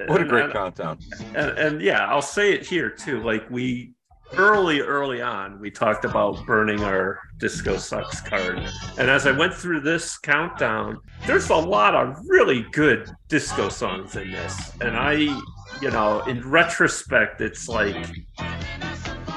What 0.07 0.21
a 0.21 0.25
great 0.25 0.45
and- 0.45 0.53
countdown. 0.53 0.97
and, 1.35 1.57
and 1.57 1.81
yeah, 1.81 2.05
I'll 2.07 2.21
say 2.21 2.53
it 2.53 2.65
here 2.65 2.89
too. 2.89 3.21
Like 3.21 3.47
we 3.51 3.91
early, 4.33 4.81
early 4.81 5.21
on, 5.21 5.59
we 5.59 5.71
talked 5.71 6.05
about 6.05 6.45
burning 6.45 6.81
our 6.81 7.19
disco 7.37 7.77
sucks 7.77 8.21
card. 8.21 8.59
And 8.97 9.09
as 9.09 9.27
I 9.27 9.31
went 9.31 9.53
through 9.53 9.81
this 9.81 10.17
countdown, 10.17 10.99
there's 11.25 11.49
a 11.49 11.55
lot 11.55 11.95
of 11.95 12.17
really 12.27 12.65
good 12.71 13.09
disco 13.27 13.69
songs 13.69 14.15
in 14.15 14.31
this. 14.31 14.71
And 14.81 14.95
I, 14.95 15.13
you 15.81 15.91
know, 15.91 16.21
in 16.21 16.47
retrospect, 16.47 17.41
it's 17.41 17.67
like, 17.67 17.95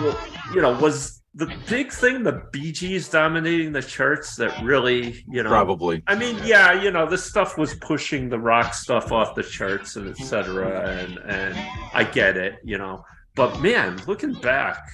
well, 0.01 0.19
you 0.55 0.63
know, 0.63 0.79
was 0.79 1.19
the 1.35 1.47
big 1.69 1.93
thing 1.93 2.25
the 2.25 2.43
Bee 2.53 2.73
Gees 2.73 3.09
dominating 3.09 3.73
the 3.73 3.83
charts 3.83 4.35
that 4.37 4.61
really, 4.63 5.25
you 5.29 5.43
know, 5.43 5.51
Probably. 5.51 6.03
I 6.09 6.17
mean, 6.17 6.37
yeah, 6.45 6.73
you 6.73 6.91
know, 6.91 7.09
this 7.09 7.25
stuff 7.25 7.57
was 7.57 7.75
pushing 7.77 8.29
the 8.29 8.39
rock 8.39 8.75
stuff 8.75 9.13
off 9.13 9.37
the 9.37 9.45
charts 9.45 9.95
and 9.97 10.09
etc. 10.09 10.89
And 10.89 11.19
and 11.19 11.57
I 11.95 12.05
get 12.05 12.37
it, 12.37 12.57
you 12.65 12.79
know. 12.79 13.05
But 13.39 13.61
man, 13.61 14.01
looking 14.09 14.33
back, 14.33 14.91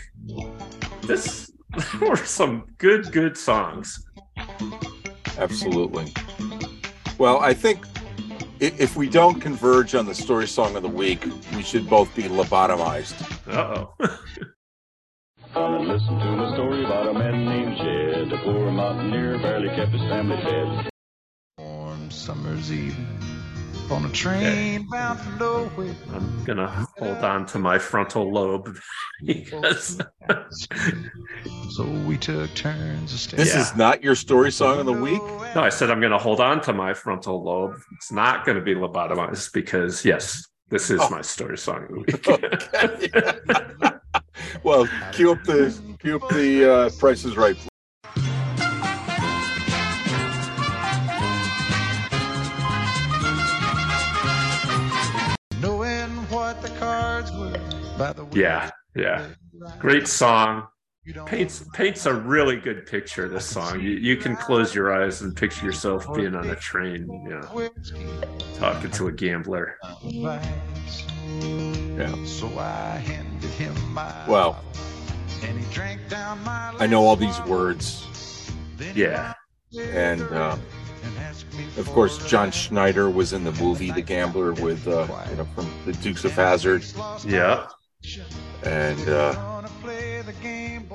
this 1.04 1.50
there 1.98 2.10
were 2.10 2.16
some 2.16 2.66
good, 2.76 3.10
good 3.10 3.38
songs. 3.38 4.06
Absolutely. 5.38 6.12
Well, 7.16 7.40
I 7.40 7.54
think 7.54 7.86
if 8.60 8.96
we 8.96 9.08
don't 9.08 9.40
converge 9.40 9.94
on 9.94 10.04
the 10.04 10.14
story 10.14 10.46
song 10.46 10.76
of 10.76 10.82
the 10.82 10.90
week, 10.90 11.24
we 11.56 11.62
should 11.62 11.88
both 11.88 12.14
be 12.14 12.24
lobotomized. 12.24 13.16
Uh 13.48 13.86
oh. 13.86 13.94
Come 15.54 15.88
listen 15.88 16.18
to 16.18 16.36
my 16.36 16.52
story 16.52 16.84
about 16.84 17.08
a 17.08 17.14
man 17.14 17.46
named 17.46 17.78
Jed. 17.78 18.30
A 18.30 18.42
poor 18.44 18.70
mountaineer 18.70 19.38
barely 19.38 19.68
kept 19.68 19.92
his 19.92 20.02
family 20.02 20.36
fed. 20.42 20.90
Warm 21.56 22.10
summer's 22.10 22.70
evening 22.70 23.43
on 23.90 24.05
a 24.05 24.10
train 24.10 24.86
bound 24.90 25.20
for 25.20 25.30
nowhere. 25.38 25.94
I'm 26.12 26.44
gonna 26.44 26.68
hold 26.98 27.18
on 27.18 27.46
to 27.46 27.59
my 27.59 27.78
frontal 27.78 28.32
lobe 28.32 28.76
because 29.24 30.01
So 31.70 31.84
we 32.06 32.16
took 32.16 32.52
turns 32.55 33.12
of 33.12 33.18
staying. 33.18 33.44
This 33.44 33.55
is 33.55 33.76
not 33.76 34.02
your 34.02 34.14
story 34.14 34.51
song 34.51 34.80
of 34.80 34.86
the 34.86 34.92
week. 34.92 35.22
no, 35.55 35.62
I 35.62 35.68
said 35.68 35.90
I'm 35.90 36.01
gonna 36.01 36.18
hold 36.18 36.40
on 36.40 36.60
to 36.62 36.72
my 36.72 36.94
frontal 36.94 37.42
lobe. 37.42 37.76
It's 37.96 38.12
not 38.12 38.44
gonna 38.46 38.62
be 38.62 38.74
lobotomized 38.74 39.52
because 39.52 40.05
yes, 40.05 40.46
this 40.70 40.90
is 40.90 41.01
my 41.10 41.20
story 41.20 41.59
song 41.59 41.84
of 41.84 41.88
the 41.88 43.60
week. 43.82 43.90
Well, 44.62 44.88
cue 45.12 45.32
up 45.32 45.44
the 45.44 45.96
cue 46.01 46.16
up 46.16 46.28
the 46.30 46.72
uh, 46.72 46.90
Price 46.98 47.24
is 47.24 47.36
Right. 47.36 47.56
Yeah, 58.32 58.70
yeah. 58.96 59.26
Great 59.78 60.09
song. 60.09 60.66
Paints 61.26 61.62
paints 61.74 62.06
a 62.06 62.14
really 62.14 62.56
good 62.56 62.86
picture. 62.86 63.28
This 63.28 63.44
song. 63.44 63.78
You, 63.80 63.90
you 63.90 64.16
can 64.16 64.36
close 64.36 64.74
your 64.74 64.90
eyes 64.92 65.20
and 65.20 65.36
picture 65.36 65.66
yourself 65.66 66.06
being 66.14 66.34
on 66.34 66.48
a 66.48 66.56
train, 66.56 67.06
you 67.26 67.40
know, 67.40 67.68
talking 68.59 68.90
to 68.92 69.09
a 69.09 69.12
gambler. 69.12 69.76
Yeah. 70.02 70.42
So 72.24 72.48
I 72.59 72.96
handed 73.05 73.51
him 73.51 73.74
my 73.92 74.12
Wow. 74.26 74.56
and 75.42 75.59
he 75.60 75.74
drank 75.74 76.09
down 76.09 76.42
my 76.42 76.74
I 76.80 76.86
know 76.86 77.05
all 77.05 77.16
these 77.16 77.38
words, 77.42 78.51
Yeah. 78.94 79.34
and 79.78 80.22
uh, 80.22 80.56
Of 81.76 81.86
course, 81.90 82.18
John 82.28 82.51
Schneider 82.51 83.10
was 83.10 83.32
in 83.32 83.44
the 83.44 83.52
movie 83.52 83.90
The 83.90 84.02
Gambler 84.02 84.52
with, 84.55 84.86
uh, 84.86 85.06
you 85.31 85.36
know, 85.36 85.44
from 85.55 85.70
the 85.85 85.93
Dukes 85.94 86.24
of 86.24 86.32
Hazzard. 86.32 86.85
Yeah. 87.26 87.66
And 88.62 89.09
uh, 89.09 89.62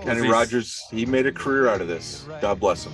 Kenny 0.02 0.27
Rogers, 0.27 0.81
he 0.91 1.06
made 1.06 1.26
a 1.26 1.31
career 1.31 1.68
out 1.69 1.81
of 1.81 1.88
this. 1.88 2.26
God 2.41 2.60
bless 2.60 2.86
him. 2.86 2.94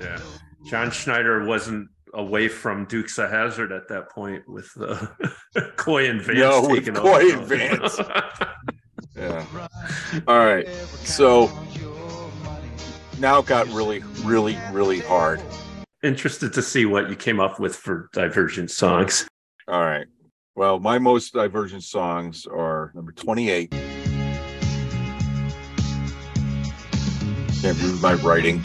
Yeah. 0.00 0.18
John 0.66 0.90
Schneider 0.90 1.44
wasn't 1.46 1.88
away 2.14 2.48
from 2.48 2.86
Dukes 2.86 3.18
of 3.18 3.30
Hazzard 3.30 3.72
at 3.72 3.88
that 3.88 4.10
point 4.10 4.48
with 4.48 4.70
uh, 4.80 5.06
Coy 5.76 6.08
and 6.10 6.20
Vance 6.20 6.38
No, 6.38 6.62
with 6.62 6.80
taking 6.80 6.94
Coy 6.94 7.32
over. 7.32 7.38
and 7.38 7.46
Vance. 7.46 8.00
Yeah. 9.16 9.44
All 10.28 10.38
right. 10.38 10.66
So 11.04 11.50
now 13.18 13.40
it 13.40 13.46
got 13.46 13.66
really, 13.68 14.02
really, 14.24 14.56
really 14.72 15.00
hard. 15.00 15.42
Interested 16.02 16.54
to 16.54 16.62
see 16.62 16.86
what 16.86 17.10
you 17.10 17.16
came 17.16 17.40
up 17.40 17.60
with 17.60 17.76
for 17.76 18.08
divergent 18.14 18.70
songs. 18.70 19.28
All 19.68 19.84
right. 19.84 20.06
Well, 20.56 20.80
my 20.80 20.98
most 20.98 21.34
divergent 21.34 21.84
songs 21.84 22.46
are 22.46 22.90
number 22.94 23.12
28. 23.12 23.70
Can't 27.60 27.82
read 27.82 28.00
my 28.00 28.14
writing. 28.14 28.62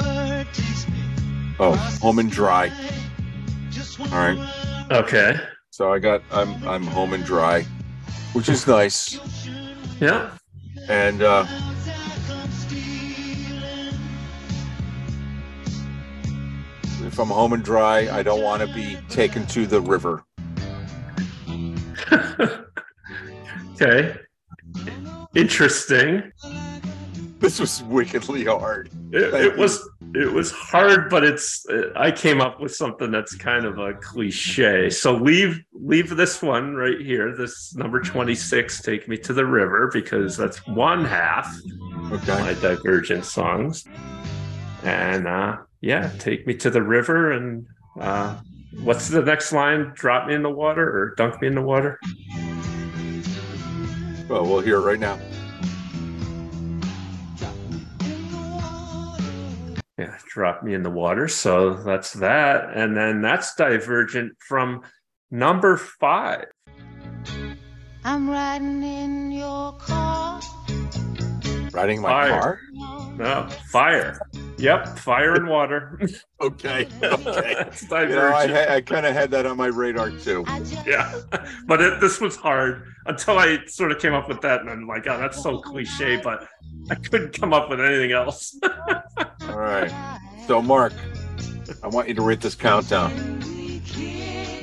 Oh, 1.60 1.76
home 2.02 2.20
and 2.20 2.32
dry. 2.32 2.72
All 4.00 4.06
right. 4.08 4.88
Okay. 4.92 5.38
So 5.72 5.92
I 5.92 6.00
got 6.00 6.22
I'm 6.32 6.66
I'm 6.66 6.84
home 6.84 7.12
and 7.12 7.26
dry, 7.26 7.64
which 8.32 8.48
is 8.48 8.66
nice. 8.66 9.20
Yeah. 10.00 10.32
And 10.88 11.22
uh 11.22 11.46
if 17.06 17.20
I'm 17.20 17.28
home 17.30 17.54
and 17.54 17.64
dry, 17.64 18.10
I 18.16 18.24
don't 18.24 18.42
want 18.44 18.62
to 18.68 18.74
be 18.74 18.98
taken 19.10 19.46
to 19.48 19.66
the 19.66 19.82
river. 19.82 20.24
Okay. 23.82 24.16
Interesting. 25.36 26.32
This 27.40 27.60
was 27.60 27.84
wickedly 27.84 28.46
hard. 28.46 28.90
It, 29.12 29.34
it 29.34 29.58
was 29.58 29.88
it 30.14 30.32
was 30.32 30.50
hard, 30.52 31.10
but 31.10 31.26
it's 31.26 31.66
I 31.98 32.10
came 32.12 32.40
up 32.40 32.62
with 32.62 32.74
something 32.74 33.12
that's 33.12 33.36
kind 33.36 33.66
of 33.66 33.78
a 33.78 33.94
cliche. 33.96 34.90
So 34.90 35.14
leave 35.14 35.60
leave 35.74 36.16
this 36.16 36.42
one 36.42 36.74
right 36.76 37.00
here. 37.02 37.36
This 37.36 37.76
number 37.76 38.00
twenty 38.00 38.34
six, 38.36 38.82
take 38.82 39.10
me 39.10 39.18
to 39.18 39.34
the 39.34 39.46
river, 39.46 39.90
because 39.94 40.38
that's 40.38 40.66
one 40.68 41.04
half 41.04 41.54
Okay. 42.14 42.32
of 42.32 42.40
my 42.40 42.54
divergent 42.62 43.26
songs. 43.26 43.84
And 44.84 45.28
uh, 45.28 45.58
yeah, 45.86 46.12
take 46.18 46.48
me 46.48 46.56
to 46.56 46.72
the 46.72 46.82
river. 46.82 47.32
And 47.32 47.68
uh, 48.00 48.40
what's 48.82 49.10
the 49.10 49.22
next 49.22 49.54
line? 49.54 49.92
Drop 49.94 50.28
me 50.28 50.34
in 50.34 50.42
the 50.42 50.50
water 50.50 50.82
or 50.84 51.14
dunk 51.16 51.40
me 51.40 51.48
in 51.48 51.54
the 51.54 51.62
water? 51.62 52.00
Well, 54.28 54.46
we'll 54.48 54.62
hear 54.62 54.78
it 54.78 54.82
right 54.82 55.00
now. 55.00 55.20
Yeah, 60.00 60.18
drop 60.28 60.64
me 60.64 60.74
in 60.74 60.82
the 60.82 60.90
water. 60.90 61.28
So 61.28 61.76
that's 61.76 62.14
that. 62.14 62.76
And 62.76 62.98
then 62.98 63.22
that's 63.22 63.54
divergent 63.54 64.34
from 64.40 64.82
number 65.30 65.78
five. 65.78 66.46
I'm 68.04 68.28
riding 68.28 68.82
in 68.82 69.32
your 69.32 69.74
car. 69.74 70.42
Riding 71.72 72.02
my 72.02 72.10
Fire. 72.10 72.42
car. 72.42 72.60
No, 73.18 73.48
fire. 73.72 74.20
Yep, 74.58 74.98
fire 75.00 75.34
and 75.36 75.48
water. 75.48 76.00
Okay. 76.42 76.88
Okay. 77.02 77.54
That's 77.58 77.82
You 77.84 78.10
know, 78.10 78.28
I, 78.34 78.46
ha- 78.48 78.74
I 78.76 78.82
kind 78.82 79.06
of 79.06 79.14
had 79.14 79.32
that 79.32 79.46
on 79.46 79.56
my 79.56 79.68
radar 79.68 80.12
too. 80.12 80.44
yeah, 80.86 81.22
but 81.66 81.82
it, 81.82 82.02
this 82.02 82.20
was 82.20 82.36
hard 82.36 82.84
until 83.06 83.40
I 83.40 83.60
sort 83.68 83.94
of 83.94 84.00
came 84.00 84.14
up 84.14 84.28
with 84.28 84.42
that, 84.42 84.60
and 84.60 84.70
I'm 84.70 84.86
like, 84.86 85.08
oh, 85.08 85.18
that's 85.18 85.42
so 85.42 85.60
cliche, 85.60 86.18
but 86.22 86.46
I 86.92 86.96
couldn't 86.96 87.34
come 87.40 87.54
up 87.54 87.70
with 87.70 87.80
anything 87.80 88.12
else. 88.12 88.54
All 89.48 89.58
right. 89.58 89.92
So, 90.46 90.62
Mark, 90.62 90.92
I 91.82 91.88
want 91.88 92.10
you 92.10 92.14
to 92.16 92.22
rate 92.22 92.42
this 92.42 92.54
countdown. 92.54 93.12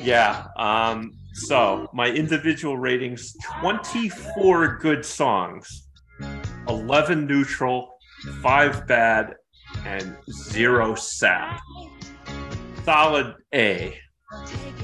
yeah. 0.03 0.47
Um. 0.55 1.13
So 1.33 1.89
my 1.91 2.07
individual 2.07 2.77
ratings: 2.77 3.35
twenty-four 3.59 4.77
good 4.77 5.03
songs, 5.03 5.87
eleven 6.69 7.25
neutral, 7.25 7.92
five 8.41 8.87
bad, 8.87 9.35
and 9.85 10.15
zero 10.31 10.95
sap. 10.95 11.59
Solid 12.83 13.35
A. 13.53 13.97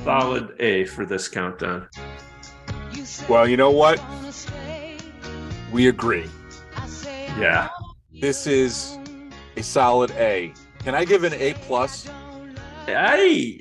Solid 0.03 0.56
A 0.60 0.86
for 0.86 1.06
this 1.06 1.28
countdown. 1.28 1.88
Well, 3.28 3.48
you 3.48 3.57
know 3.57 3.72
what? 3.72 4.02
We 5.72 5.88
agree. 5.88 6.28
Yeah. 7.38 7.70
This 8.22 8.48
is 8.48 8.98
a 9.56 9.64
solid 9.64 10.11
A. 10.11 10.53
Can 10.80 10.95
I 10.95 11.06
give 11.06 11.24
an 11.24 11.34
A 11.34 11.53
plus? 11.53 12.10
I 12.88 13.60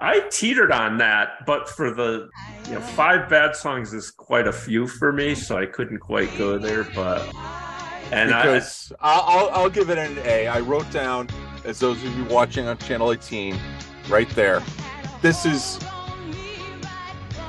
I 0.00 0.20
teetered 0.30 0.72
on 0.72 0.98
that, 0.98 1.44
but 1.46 1.68
for 1.68 1.92
the 1.92 2.28
you 2.66 2.74
know, 2.74 2.80
five 2.80 3.28
bad 3.28 3.54
songs 3.54 3.92
is 3.92 4.10
quite 4.10 4.46
a 4.46 4.52
few 4.52 4.86
for 4.86 5.12
me, 5.12 5.34
so 5.34 5.58
I 5.58 5.66
couldn't 5.66 5.98
quite 5.98 6.36
go 6.38 6.58
there. 6.58 6.84
But 6.94 7.30
and 8.12 8.28
because 8.28 8.92
I, 9.00 9.14
will 9.16 9.22
I'll, 9.22 9.50
I'll 9.62 9.70
give 9.70 9.90
it 9.90 9.98
an 9.98 10.18
A. 10.24 10.46
I 10.46 10.60
wrote 10.60 10.90
down, 10.90 11.28
as 11.64 11.78
those 11.78 12.02
of 12.04 12.16
you 12.16 12.24
watching 12.24 12.66
on 12.68 12.78
Channel 12.78 13.12
18, 13.12 13.58
right 14.08 14.28
there. 14.30 14.62
This 15.22 15.44
is 15.46 15.78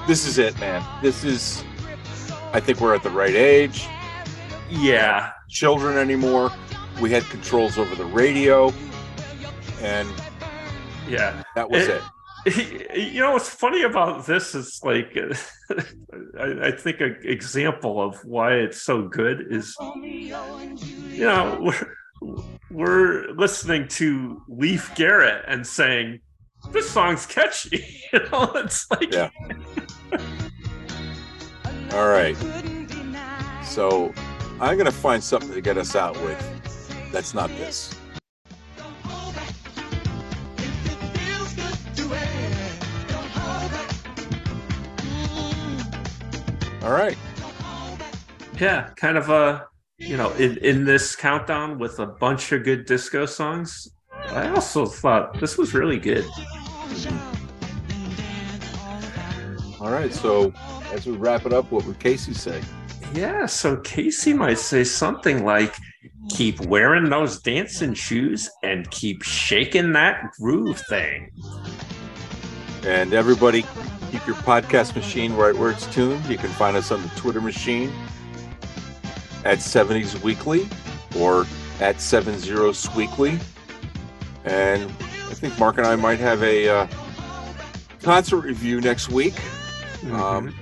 this 0.07 0.26
is 0.27 0.38
it, 0.38 0.57
man. 0.60 0.84
This 1.02 1.23
is. 1.23 1.64
I 2.53 2.60
think 2.60 2.80
we're 2.80 2.94
at 2.94 3.03
the 3.03 3.10
right 3.10 3.34
age. 3.34 3.88
Yeah. 4.69 5.31
Children 5.49 5.98
anymore. 5.98 6.52
We 7.02 7.10
had 7.11 7.23
controls 7.23 7.77
over 7.77 7.95
the 7.95 8.06
radio, 8.06 8.72
and 9.81 10.07
yeah, 11.07 11.41
that 11.56 11.69
was 11.69 11.84
It- 11.88 11.95
it. 11.95 12.02
You 12.45 13.22
know 13.22 13.32
what's 13.32 13.49
funny 13.49 13.84
about 13.84 14.26
this 14.26 14.53
is 14.53 14.82
like 14.84 15.18
I, 16.40 16.68
I 16.68 16.72
think 16.72 16.99
an 16.99 17.18
example 17.24 18.02
of 18.02 18.24
why 18.26 18.56
it's 18.56 18.82
so 18.82 19.03
good 19.03 19.48
is 19.49 19.76
you 20.02 21.26
know 21.26 21.57
we're, 21.61 22.41
we're 22.70 23.32
listening 23.32 23.88
to 23.90 24.41
Leif 24.49 24.94
Garrett 24.95 25.45
and 25.48 25.65
saying 25.65 26.20
this 26.72 26.90
song's 26.90 27.26
catchy 27.26 27.86
you 28.14 28.20
know 28.32 28.52
it's 28.56 28.90
like 28.91 29.14
Yeah. 29.14 29.30
All 31.94 32.07
right. 32.07 32.36
So 33.64 34.14
I'm 34.60 34.78
gonna 34.78 34.91
find 34.91 35.24
something 35.24 35.53
to 35.53 35.61
get 35.61 35.78
us 35.78 35.95
out 35.95 36.15
with. 36.24 37.11
That's 37.11 37.34
not 37.34 37.49
this. 37.52 37.94
All 46.84 46.91
right. 46.91 47.18
yeah 48.60 48.89
kind 48.95 49.18
of 49.18 49.30
a 49.30 49.68
you 49.97 50.18
know 50.18 50.31
in, 50.34 50.57
in 50.57 50.85
this 50.85 51.15
countdown 51.15 51.80
with 51.80 51.99
a 51.99 52.05
bunch 52.05 52.51
of 52.51 52.64
good 52.64 52.85
disco 52.85 53.26
songs 53.26 53.89
i 54.30 54.49
also 54.49 54.85
thought 54.85 55.39
this 55.39 55.57
was 55.57 55.73
really 55.73 55.97
good 55.97 56.26
All 59.84 59.91
right. 59.91 60.14
So 60.14 60.53
as 60.93 61.05
we 61.05 61.18
wrap 61.18 61.45
it 61.45 61.51
up, 61.51 61.69
what 61.69 61.85
would 61.85 61.99
Casey 61.99 62.34
say? 62.34 62.61
Yeah, 63.14 63.45
so 63.45 63.76
Casey 63.77 64.31
might 64.34 64.57
say 64.57 64.85
something 64.85 65.43
like, 65.43 65.76
keep 66.30 66.61
wearing 66.61 67.10
those 67.10 67.41
dancing 67.41 67.93
shoes 67.93 68.49
and 68.64 68.89
keep 68.91 69.23
shaking 69.23 69.91
that 69.91 70.31
groove 70.39 70.81
thing. 70.88 71.31
And 72.85 73.14
everybody, 73.14 73.65
keep 74.14 74.27
your 74.27 74.35
podcast 74.35 74.95
machine 74.95 75.34
right 75.34 75.57
where 75.57 75.72
it's 75.72 75.88
tuned. 75.88 76.23
You 76.27 76.38
can 76.38 76.52
find 76.52 76.77
us 76.77 76.91
on 76.91 77.02
the 77.02 77.07
Twitter 77.15 77.41
machine 77.41 77.91
at 79.44 79.57
70s 79.57 80.22
Weekly 80.22 80.68
or 81.18 81.48
at 81.80 81.95
70s 81.95 82.95
Weekly. 82.95 83.40
And 84.45 84.84
I 84.84 85.34
think 85.34 85.57
Mark 85.57 85.80
and 85.80 85.88
I 85.88 85.95
might 85.95 86.19
have 86.19 86.44
a 86.44 86.69
uh, 86.69 86.88
concert 88.03 88.41
review 88.41 88.81
next 88.81 89.10
week, 89.10 89.34
um, 90.11 90.53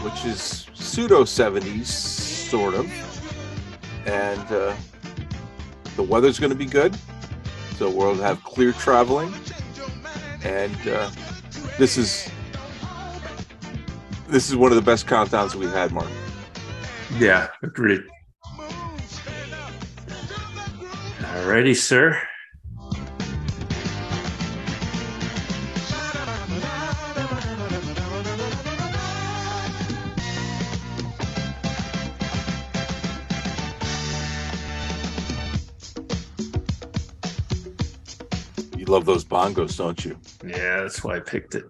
which 0.00 0.24
is 0.24 0.66
pseudo 0.72 1.24
70s, 1.24 1.84
sort 1.84 2.72
of. 2.72 2.86
And 4.06 4.50
uh, 4.50 4.74
the 5.94 6.02
weather's 6.02 6.38
going 6.38 6.52
to 6.52 6.56
be 6.56 6.64
good. 6.64 6.96
So 7.76 7.90
we'll 7.90 8.14
have 8.14 8.42
clear 8.44 8.72
traveling 8.72 9.34
and 10.42 10.88
uh, 10.88 11.10
this 11.78 11.98
is 11.98 12.30
this 14.28 14.48
is 14.48 14.56
one 14.56 14.72
of 14.72 14.76
the 14.76 14.82
best 14.82 15.06
countdowns 15.06 15.54
we've 15.54 15.70
had, 15.72 15.92
Mark. 15.92 16.08
Yeah, 17.18 17.48
agreed. 17.62 18.02
Alrighty, 21.20 21.76
sir. 21.76 22.20
You 38.76 38.84
love 38.86 39.04
those 39.04 39.24
bongos, 39.24 39.76
don't 39.78 40.04
you? 40.04 40.16
Yeah, 40.44 40.82
that's 40.82 41.02
why 41.02 41.16
I 41.16 41.20
picked 41.20 41.54
it. 41.54 41.64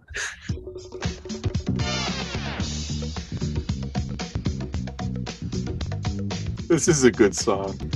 This 6.76 6.88
is 6.88 7.04
a 7.04 7.10
good 7.10 7.34
song. 7.34 7.95